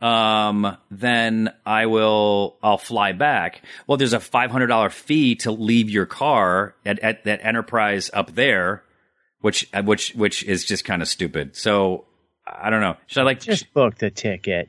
um, 0.00 0.76
then 0.90 1.50
I 1.66 1.86
will 1.86 2.56
I'll 2.62 2.78
fly 2.78 3.12
back. 3.12 3.62
Well, 3.86 3.98
there's 3.98 4.12
a 4.12 4.20
five 4.20 4.50
hundred 4.50 4.68
dollar 4.68 4.90
fee 4.90 5.34
to 5.36 5.50
leave 5.52 5.90
your 5.90 6.06
car 6.06 6.74
at 6.86 6.98
at 7.00 7.24
that 7.24 7.44
Enterprise 7.44 8.10
up 8.14 8.34
there, 8.34 8.82
which 9.40 9.68
which 9.84 10.14
which 10.14 10.42
is 10.44 10.64
just 10.64 10.84
kind 10.84 11.02
of 11.02 11.08
stupid. 11.08 11.56
So 11.56 12.06
I 12.46 12.70
don't 12.70 12.80
know. 12.80 12.96
Should 13.06 13.20
I 13.20 13.24
like? 13.24 13.40
Just 13.40 13.72
book 13.74 13.96
the 13.98 14.10
ticket. 14.10 14.68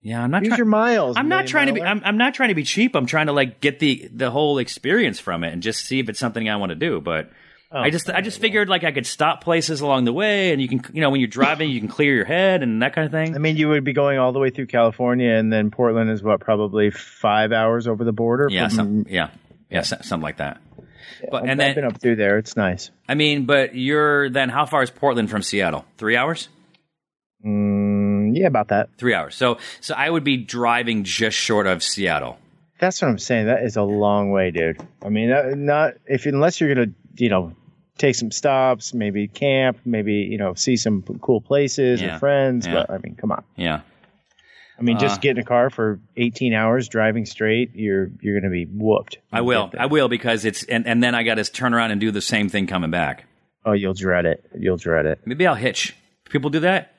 yeah, 0.00 0.22
I'm 0.22 0.30
not 0.30 0.42
Use 0.42 0.50
trying. 0.50 0.58
your 0.58 0.66
miles. 0.66 1.16
I'm 1.16 1.28
not 1.28 1.46
trying 1.46 1.66
to 1.66 1.72
be. 1.72 1.82
I'm, 1.82 2.00
I'm 2.04 2.16
not 2.16 2.34
trying 2.34 2.50
to 2.50 2.54
be 2.54 2.64
cheap. 2.64 2.94
I'm 2.94 3.06
trying 3.06 3.26
to 3.26 3.32
like 3.32 3.60
get 3.60 3.80
the 3.80 4.08
the 4.12 4.30
whole 4.30 4.58
experience 4.58 5.18
from 5.18 5.42
it 5.44 5.52
and 5.52 5.62
just 5.62 5.84
see 5.84 5.98
if 5.98 6.08
it's 6.08 6.20
something 6.20 6.48
I 6.48 6.56
want 6.56 6.70
to 6.70 6.76
do. 6.76 7.00
But 7.00 7.30
Oh, 7.70 7.80
I 7.80 7.90
just 7.90 8.08
I 8.08 8.22
just 8.22 8.40
figured 8.40 8.68
like 8.70 8.82
I 8.82 8.92
could 8.92 9.06
stop 9.06 9.44
places 9.44 9.82
along 9.82 10.04
the 10.06 10.12
way, 10.12 10.52
and 10.52 10.62
you 10.62 10.68
can 10.68 10.82
you 10.94 11.02
know 11.02 11.10
when 11.10 11.20
you're 11.20 11.28
driving 11.28 11.68
you 11.68 11.80
can 11.80 11.88
clear 11.88 12.14
your 12.14 12.24
head 12.24 12.62
and 12.62 12.80
that 12.80 12.94
kind 12.94 13.04
of 13.04 13.12
thing. 13.12 13.34
I 13.34 13.38
mean, 13.38 13.56
you 13.58 13.68
would 13.68 13.84
be 13.84 13.92
going 13.92 14.18
all 14.18 14.32
the 14.32 14.38
way 14.38 14.48
through 14.48 14.68
California, 14.68 15.32
and 15.34 15.52
then 15.52 15.70
Portland 15.70 16.08
is 16.10 16.22
what 16.22 16.40
probably 16.40 16.90
five 16.90 17.52
hours 17.52 17.86
over 17.86 18.04
the 18.04 18.12
border. 18.12 18.48
yeah, 18.50 18.68
from- 18.68 18.76
some, 18.76 19.06
yeah, 19.10 19.28
yeah, 19.70 19.82
so- 19.82 19.98
something 20.00 20.22
like 20.24 20.38
that. 20.38 20.60
But 21.30 21.42
I've 21.42 21.58
and 21.58 21.74
been 21.74 21.84
up 21.84 22.00
through 22.00 22.16
there. 22.16 22.38
It's 22.38 22.56
nice. 22.56 22.90
I 23.08 23.14
mean, 23.14 23.44
but 23.44 23.74
you're 23.74 24.30
then 24.30 24.48
how 24.48 24.64
far 24.66 24.82
is 24.82 24.90
Portland 24.90 25.28
from 25.28 25.42
Seattle? 25.42 25.84
Three 25.98 26.16
hours. 26.16 26.48
Mm, 27.44 28.36
yeah, 28.36 28.46
about 28.46 28.68
that. 28.68 28.90
Three 28.98 29.14
hours. 29.14 29.34
So 29.36 29.58
so 29.80 29.94
I 29.94 30.08
would 30.08 30.24
be 30.24 30.36
driving 30.36 31.04
just 31.04 31.36
short 31.36 31.66
of 31.66 31.82
Seattle. 31.82 32.38
That's 32.80 33.02
what 33.02 33.08
I'm 33.08 33.18
saying. 33.18 33.46
That 33.46 33.64
is 33.64 33.76
a 33.76 33.82
long 33.82 34.30
way, 34.30 34.52
dude. 34.52 34.80
I 35.02 35.08
mean, 35.08 35.66
not 35.66 35.94
if 36.06 36.26
unless 36.26 36.60
you're 36.60 36.72
gonna, 36.74 36.92
you 37.20 37.28
know, 37.28 37.52
take 37.98 38.14
some 38.14 38.30
stops, 38.30 38.94
maybe 38.94 39.28
camp, 39.28 39.78
maybe 39.84 40.14
you 40.14 40.38
know, 40.38 40.54
see 40.54 40.76
some 40.76 41.02
p- 41.02 41.14
cool 41.20 41.40
places 41.40 42.00
Yeah. 42.00 42.16
or 42.16 42.18
friends. 42.18 42.66
Yeah. 42.66 42.74
But 42.74 42.90
I 42.90 42.98
mean, 42.98 43.16
come 43.16 43.32
on. 43.32 43.44
Yeah. 43.56 43.80
I 44.78 44.82
mean, 44.82 44.98
just 45.00 45.18
Uh, 45.18 45.22
get 45.22 45.30
in 45.32 45.38
a 45.38 45.44
car 45.44 45.70
for 45.70 45.98
18 46.16 46.54
hours 46.54 46.88
driving 46.88 47.26
straight. 47.26 47.72
You're 47.74 48.10
you're 48.20 48.40
gonna 48.40 48.52
be 48.52 48.64
whooped. 48.66 49.18
I 49.32 49.40
will. 49.40 49.72
I 49.76 49.86
will 49.86 50.08
because 50.08 50.44
it's 50.44 50.62
and, 50.64 50.86
and 50.86 51.02
then 51.02 51.14
I 51.16 51.24
got 51.24 51.34
to 51.34 51.44
turn 51.44 51.74
around 51.74 51.90
and 51.90 52.00
do 52.00 52.10
the 52.12 52.20
same 52.20 52.48
thing 52.48 52.66
coming 52.68 52.90
back. 52.92 53.24
Oh, 53.64 53.72
you'll 53.72 53.94
dread 53.94 54.24
it. 54.24 54.44
You'll 54.56 54.76
dread 54.76 55.04
it. 55.06 55.20
Maybe 55.26 55.46
I'll 55.46 55.56
hitch. 55.56 55.94
People 56.30 56.50
do 56.50 56.60
that. 56.60 56.94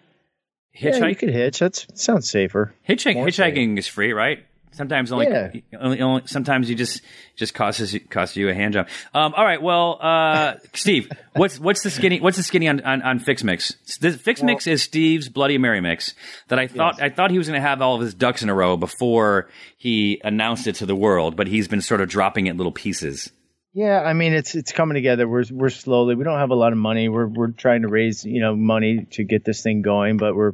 Yeah, 0.76 1.06
you 1.08 1.16
could 1.16 1.30
hitch. 1.30 1.60
That 1.60 1.76
sounds 1.98 2.30
safer. 2.30 2.74
Hitchhike, 2.88 3.16
More 3.16 3.28
hitchhiking 3.28 3.78
is 3.78 3.88
free, 3.88 4.14
right? 4.14 4.46
Sometimes 4.80 5.12
only, 5.12 5.28
Yeah. 5.28 5.52
only, 5.78 6.00
only 6.00 6.22
sometimes 6.26 6.70
you 6.70 6.76
just 6.78 7.02
just 7.36 7.54
costs 7.54 7.92
you- 7.92 8.00
costs 8.00 8.38
you 8.38 8.48
a 8.48 8.54
hand 8.54 8.76
job. 8.76 8.88
Um, 9.14 9.34
all 9.36 9.44
right, 9.44 9.62
well, 9.62 10.00
uh, 10.02 10.54
Steve, 10.74 11.12
what's 11.34 11.60
what's 11.60 11.84
the 11.84 11.90
skinny 11.90 12.22
what's 12.22 12.38
the 12.38 12.44
skinny 12.44 12.70
on 12.70 12.80
on, 12.80 13.02
on 13.02 13.20
Fix 13.20 13.44
Mix? 13.44 13.74
The 13.98 14.14
Fix 14.14 14.42
Mix 14.42 14.68
is 14.68 14.82
Steve's 14.82 15.28
Bloody 15.28 15.58
Mary 15.58 15.82
mix 15.82 16.14
that 16.48 16.60
I 16.60 16.68
thought 16.68 17.02
I 17.02 17.10
thought 17.10 17.30
he 17.30 17.38
was 17.38 17.50
going 17.50 17.62
to 17.62 17.68
have 17.68 17.82
all 17.82 17.96
of 17.96 18.02
his 18.02 18.14
ducks 18.14 18.42
in 18.42 18.48
a 18.48 18.54
row 18.54 18.78
before 18.78 19.50
he 19.78 20.22
announced 20.24 20.66
it 20.66 20.76
to 20.76 20.86
the 20.86 20.96
world, 20.96 21.36
but 21.36 21.48
he's 21.48 21.68
been 21.68 21.82
sort 21.82 22.00
of 22.00 22.08
dropping 22.08 22.48
it 22.48 22.52
in 22.52 22.58
little 22.58 22.72
pieces. 22.72 23.30
Yeah, 23.74 24.00
I 24.02 24.14
mean 24.14 24.32
it's 24.32 24.56
it's 24.56 24.72
coming 24.72 24.96
together. 24.96 25.28
We're 25.28 25.44
we're 25.52 25.70
slowly. 25.72 26.16
We 26.16 26.24
don't 26.24 26.40
have 26.40 26.52
a 26.52 26.56
lot 26.56 26.72
of 26.72 26.78
money. 26.78 27.10
We're 27.10 27.28
we're 27.28 27.52
trying 27.52 27.82
to 27.82 27.90
raise 27.90 28.24
you 28.24 28.40
know 28.40 28.56
money 28.56 29.08
to 29.12 29.26
get 29.26 29.44
this 29.44 29.62
thing 29.62 29.82
going, 29.82 30.16
but 30.16 30.36
we're 30.38 30.54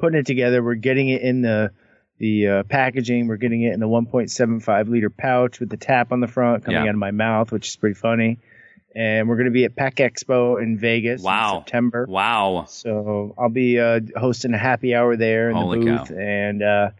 putting 0.00 0.18
it 0.18 0.26
together. 0.26 0.60
We're 0.60 0.74
getting 0.74 1.08
it 1.08 1.22
in 1.22 1.42
the 1.42 1.70
the 2.20 2.46
uh, 2.46 2.62
packaging. 2.64 3.26
We're 3.26 3.36
getting 3.38 3.62
it 3.62 3.72
in 3.72 3.80
the 3.80 3.88
1.75 3.88 4.88
liter 4.88 5.10
pouch 5.10 5.58
with 5.58 5.70
the 5.70 5.76
tap 5.76 6.12
on 6.12 6.20
the 6.20 6.28
front 6.28 6.64
coming 6.64 6.76
Yeah. 6.82 6.88
out 6.88 6.94
of 6.94 6.96
my 6.96 7.10
mouth, 7.10 7.50
which 7.50 7.68
is 7.68 7.76
pretty 7.76 7.94
funny. 7.94 8.38
And 8.94 9.28
we're 9.28 9.36
going 9.36 9.46
to 9.46 9.52
be 9.52 9.64
at 9.64 9.74
Pack 9.76 9.96
Expo 9.96 10.60
in 10.62 10.76
Vegas 10.78 11.22
Wow. 11.22 11.58
in 11.58 11.60
September. 11.64 12.06
Wow. 12.08 12.66
So 12.68 13.34
I'll 13.38 13.48
be 13.48 13.78
uh, 13.80 14.00
hosting 14.16 14.52
a 14.54 14.58
happy 14.58 14.94
hour 14.94 15.16
there 15.16 15.48
in 15.50 15.56
Holy 15.56 15.78
the 15.80 15.86
cow. 15.86 15.98
booth, 16.04 16.10
and 16.18 16.62
uh, 16.62 16.90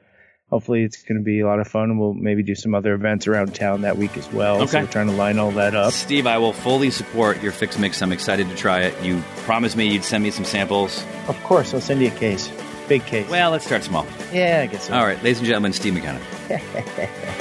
hopefully 0.51 0.85
it's 0.85 1.03
going 1.03 1.19
to 1.19 1.25
be 1.25 1.41
a 1.41 1.47
lot 1.47 1.59
of 1.59 1.67
fun. 1.67 1.91
And 1.91 1.99
we'll 2.01 2.15
maybe 2.15 2.45
do 2.45 2.55
some 2.55 2.75
other 2.77 2.95
events 2.95 3.27
around 3.27 3.57
town 3.57 3.83
that 3.83 3.97
week 3.99 4.17
as 4.17 4.33
well. 4.33 4.59
Okay. 4.63 4.67
So 4.71 4.81
we're 4.83 4.87
trying 4.87 5.09
to 5.09 5.15
line 5.15 5.39
all 5.41 5.51
that 5.53 5.75
up. 5.75 5.93
Steve, 5.93 6.29
I 6.29 6.39
will 6.39 6.53
fully 6.53 6.91
support 6.91 7.43
your 7.43 7.51
Fix 7.53 7.77
Mix. 7.77 8.01
I'm 8.03 8.13
excited 8.13 8.49
to 8.51 8.55
try 8.57 8.83
it. 8.83 9.03
You 9.05 9.21
promised 9.39 9.77
me 9.77 9.93
you'd 9.93 10.05
send 10.05 10.23
me 10.23 10.31
some 10.31 10.45
samples. 10.45 11.05
Of 11.27 11.43
course, 11.43 11.75
I'll 11.75 11.81
send 11.81 12.01
you 12.03 12.09
a 12.09 12.13
case, 12.13 12.49
big 12.91 13.07
case. 13.07 13.31
Well, 13.31 13.53
let's 13.53 13.65
start 13.65 13.85
small. 13.85 14.05
yeah, 14.33 14.61
I 14.63 14.67
guess 14.67 14.89
so. 14.89 14.95
All 14.95 15.07
right, 15.07 15.17
ladies 15.23 15.39
and 15.39 15.47
gentlemen, 15.47 15.73
Steve 15.73 15.95
McKenna. 15.95 16.19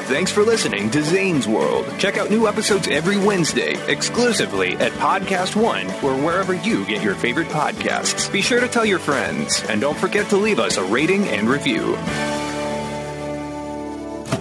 Thanks 0.05 0.31
for 0.31 0.43
listening 0.43 0.91
to 0.91 1.01
Zane's 1.01 1.47
World. 1.47 1.91
Check 1.97 2.17
out 2.17 2.29
new 2.29 2.47
episodes 2.47 2.87
every 2.87 3.17
Wednesday, 3.17 3.75
exclusively 3.91 4.77
at 4.77 4.91
Podcast 4.93 5.55
One 5.55 5.87
or 6.03 6.15
wherever 6.23 6.53
you 6.53 6.85
get 6.85 7.01
your 7.01 7.15
favorite 7.15 7.47
podcasts. 7.47 8.31
Be 8.31 8.41
sure 8.41 8.59
to 8.59 8.67
tell 8.67 8.85
your 8.85 8.99
friends, 8.99 9.63
and 9.67 9.81
don't 9.81 9.97
forget 9.97 10.29
to 10.29 10.37
leave 10.37 10.59
us 10.59 10.77
a 10.77 10.83
rating 10.83 11.23
and 11.29 11.49
review. 11.49 11.97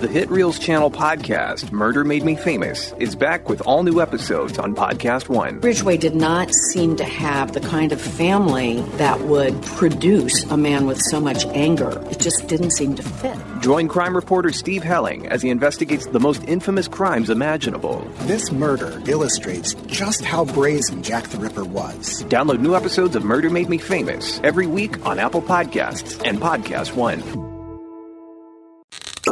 The 0.00 0.06
Hit 0.06 0.28
Reelz 0.28 0.60
Channel 0.60 0.92
podcast, 0.92 1.72
Murder 1.72 2.04
Made 2.04 2.22
Me 2.22 2.36
Famous, 2.36 2.92
is 3.00 3.16
back 3.16 3.48
with 3.48 3.60
all 3.62 3.82
new 3.82 4.00
episodes 4.00 4.56
on 4.56 4.76
Podcast 4.76 5.28
One. 5.28 5.58
Ridgway 5.60 5.96
did 5.96 6.14
not 6.14 6.54
seem 6.70 6.94
to 6.96 7.04
have 7.04 7.52
the 7.52 7.58
kind 7.60 7.90
of 7.90 8.00
family 8.00 8.80
that 8.98 9.20
would 9.22 9.60
produce 9.62 10.44
a 10.44 10.56
man 10.56 10.86
with 10.86 11.00
so 11.00 11.20
much 11.20 11.44
anger. 11.46 12.00
It 12.12 12.20
just 12.20 12.46
didn't 12.46 12.70
seem 12.70 12.94
to 12.94 13.02
fit. 13.02 13.36
Join 13.60 13.88
crime 13.88 14.14
reporter 14.14 14.52
Steve 14.52 14.84
Helling 14.84 15.26
as 15.26 15.42
he 15.42 15.50
investigates 15.50 16.06
the 16.06 16.20
most 16.20 16.44
infamous 16.44 16.86
crimes 16.86 17.28
imaginable. 17.28 17.98
This 18.20 18.52
murder 18.52 19.02
illustrates 19.08 19.74
just 19.88 20.24
how 20.24 20.44
brazen 20.44 21.02
Jack 21.02 21.24
the 21.24 21.38
Ripper 21.38 21.64
was. 21.64 22.22
Download 22.26 22.60
new 22.60 22.76
episodes 22.76 23.16
of 23.16 23.24
Murder 23.24 23.50
Made 23.50 23.68
Me 23.68 23.78
Famous 23.78 24.40
every 24.44 24.68
week 24.68 25.04
on 25.04 25.18
Apple 25.18 25.42
Podcasts 25.42 26.24
and 26.24 26.38
Podcast 26.38 26.94
One. 26.94 27.47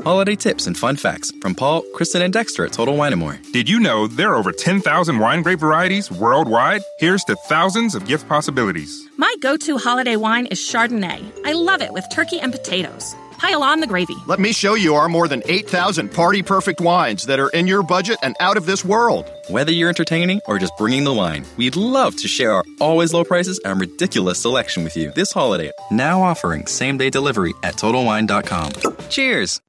Holiday 0.03 0.37
tips 0.37 0.67
and 0.67 0.77
fun 0.77 0.97
facts 0.97 1.33
from 1.41 1.55
Paul, 1.55 1.83
Kristen, 1.95 2.23
and 2.23 2.33
Dexter 2.33 2.65
at 2.65 2.73
Total 2.73 2.97
Wine 2.97 3.19
& 3.19 3.19
More. 3.19 3.39
Did 3.53 3.69
you 3.69 3.81
know 3.81 4.07
there 4.07 4.33
are 4.33 4.37
over 4.37 4.53
10,000 4.53 5.19
wine 5.19 5.43
grape 5.43 5.61
varieties 5.61 6.11
worldwide? 6.11 6.83
Here's 6.99 7.25
to 7.25 7.37
thousands 7.49 7.95
of 7.95 8.07
gift 8.07 8.29
possibilities. 8.29 9.09
My 9.17 9.35
go 9.41 9.57
to 9.57 9.79
holiday 9.79 10.17
wine 10.17 10.47
is 10.47 10.59
Chardonnay. 10.59 11.33
I 11.45 11.53
love 11.53 11.83
it 11.83 11.93
with 11.93 12.05
turkey 12.13 12.41
and 12.41 12.53
potatoes. 12.53 13.15
Pile 13.39 13.63
on 13.63 13.81
the 13.81 13.87
gravy. 13.87 14.17
Let 14.27 14.39
me 14.39 14.53
show 14.53 14.75
you 14.75 14.95
our 14.95 15.09
more 15.09 15.29
than 15.29 15.43
8,000 15.45 16.11
party 16.13 16.43
perfect 16.43 16.81
wines 16.81 17.27
that 17.27 17.39
are 17.39 17.51
in 17.51 17.67
your 17.67 17.83
budget 17.83 18.19
and 18.23 18.35
out 18.41 18.57
of 18.57 18.67
this 18.67 18.85
world. 18.85 19.31
Whether 19.49 19.73
you're 19.73 19.89
entertaining 19.89 20.41
or 20.47 20.59
just 20.59 20.77
bringing 20.79 21.05
the 21.05 21.13
wine, 21.13 21.45
we'd 21.57 21.77
love 21.77 22.17
to 22.17 22.29
share 22.29 22.53
our 22.53 22.65
always 22.81 23.13
low 23.13 23.25
prices 23.25 23.61
and 23.65 23.81
ridiculous 23.81 24.41
selection 24.41 24.85
with 24.85 24.97
you 24.97 25.13
this 25.13 25.33
holiday. 25.33 25.71
Now 25.91 26.23
offering 26.23 26.67
same 26.67 26.97
day 26.97 27.11
delivery 27.11 27.53
at 27.63 27.75
TotalWine.com. 27.77 29.09
Cheers! 29.11 29.61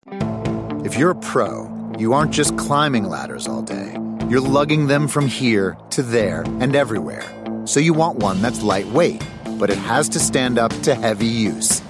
If 0.85 0.97
you're 0.97 1.11
a 1.11 1.15
pro, 1.15 1.69
you 1.99 2.13
aren't 2.13 2.31
just 2.31 2.57
climbing 2.57 3.03
ladders 3.03 3.47
all 3.47 3.61
day. 3.61 3.97
You're 4.29 4.41
lugging 4.41 4.87
them 4.87 5.07
from 5.07 5.27
here 5.27 5.77
to 5.91 6.01
there 6.01 6.43
and 6.59 6.75
everywhere. 6.75 7.23
So 7.65 7.79
you 7.79 7.93
want 7.93 8.17
one 8.19 8.41
that's 8.41 8.61
lightweight, 8.61 9.21
but 9.59 9.69
it 9.69 9.77
has 9.77 10.07
to 10.09 10.19
stand 10.19 10.57
up 10.57 10.71
to 10.83 10.95
heavy 10.95 11.27
use. 11.27 11.81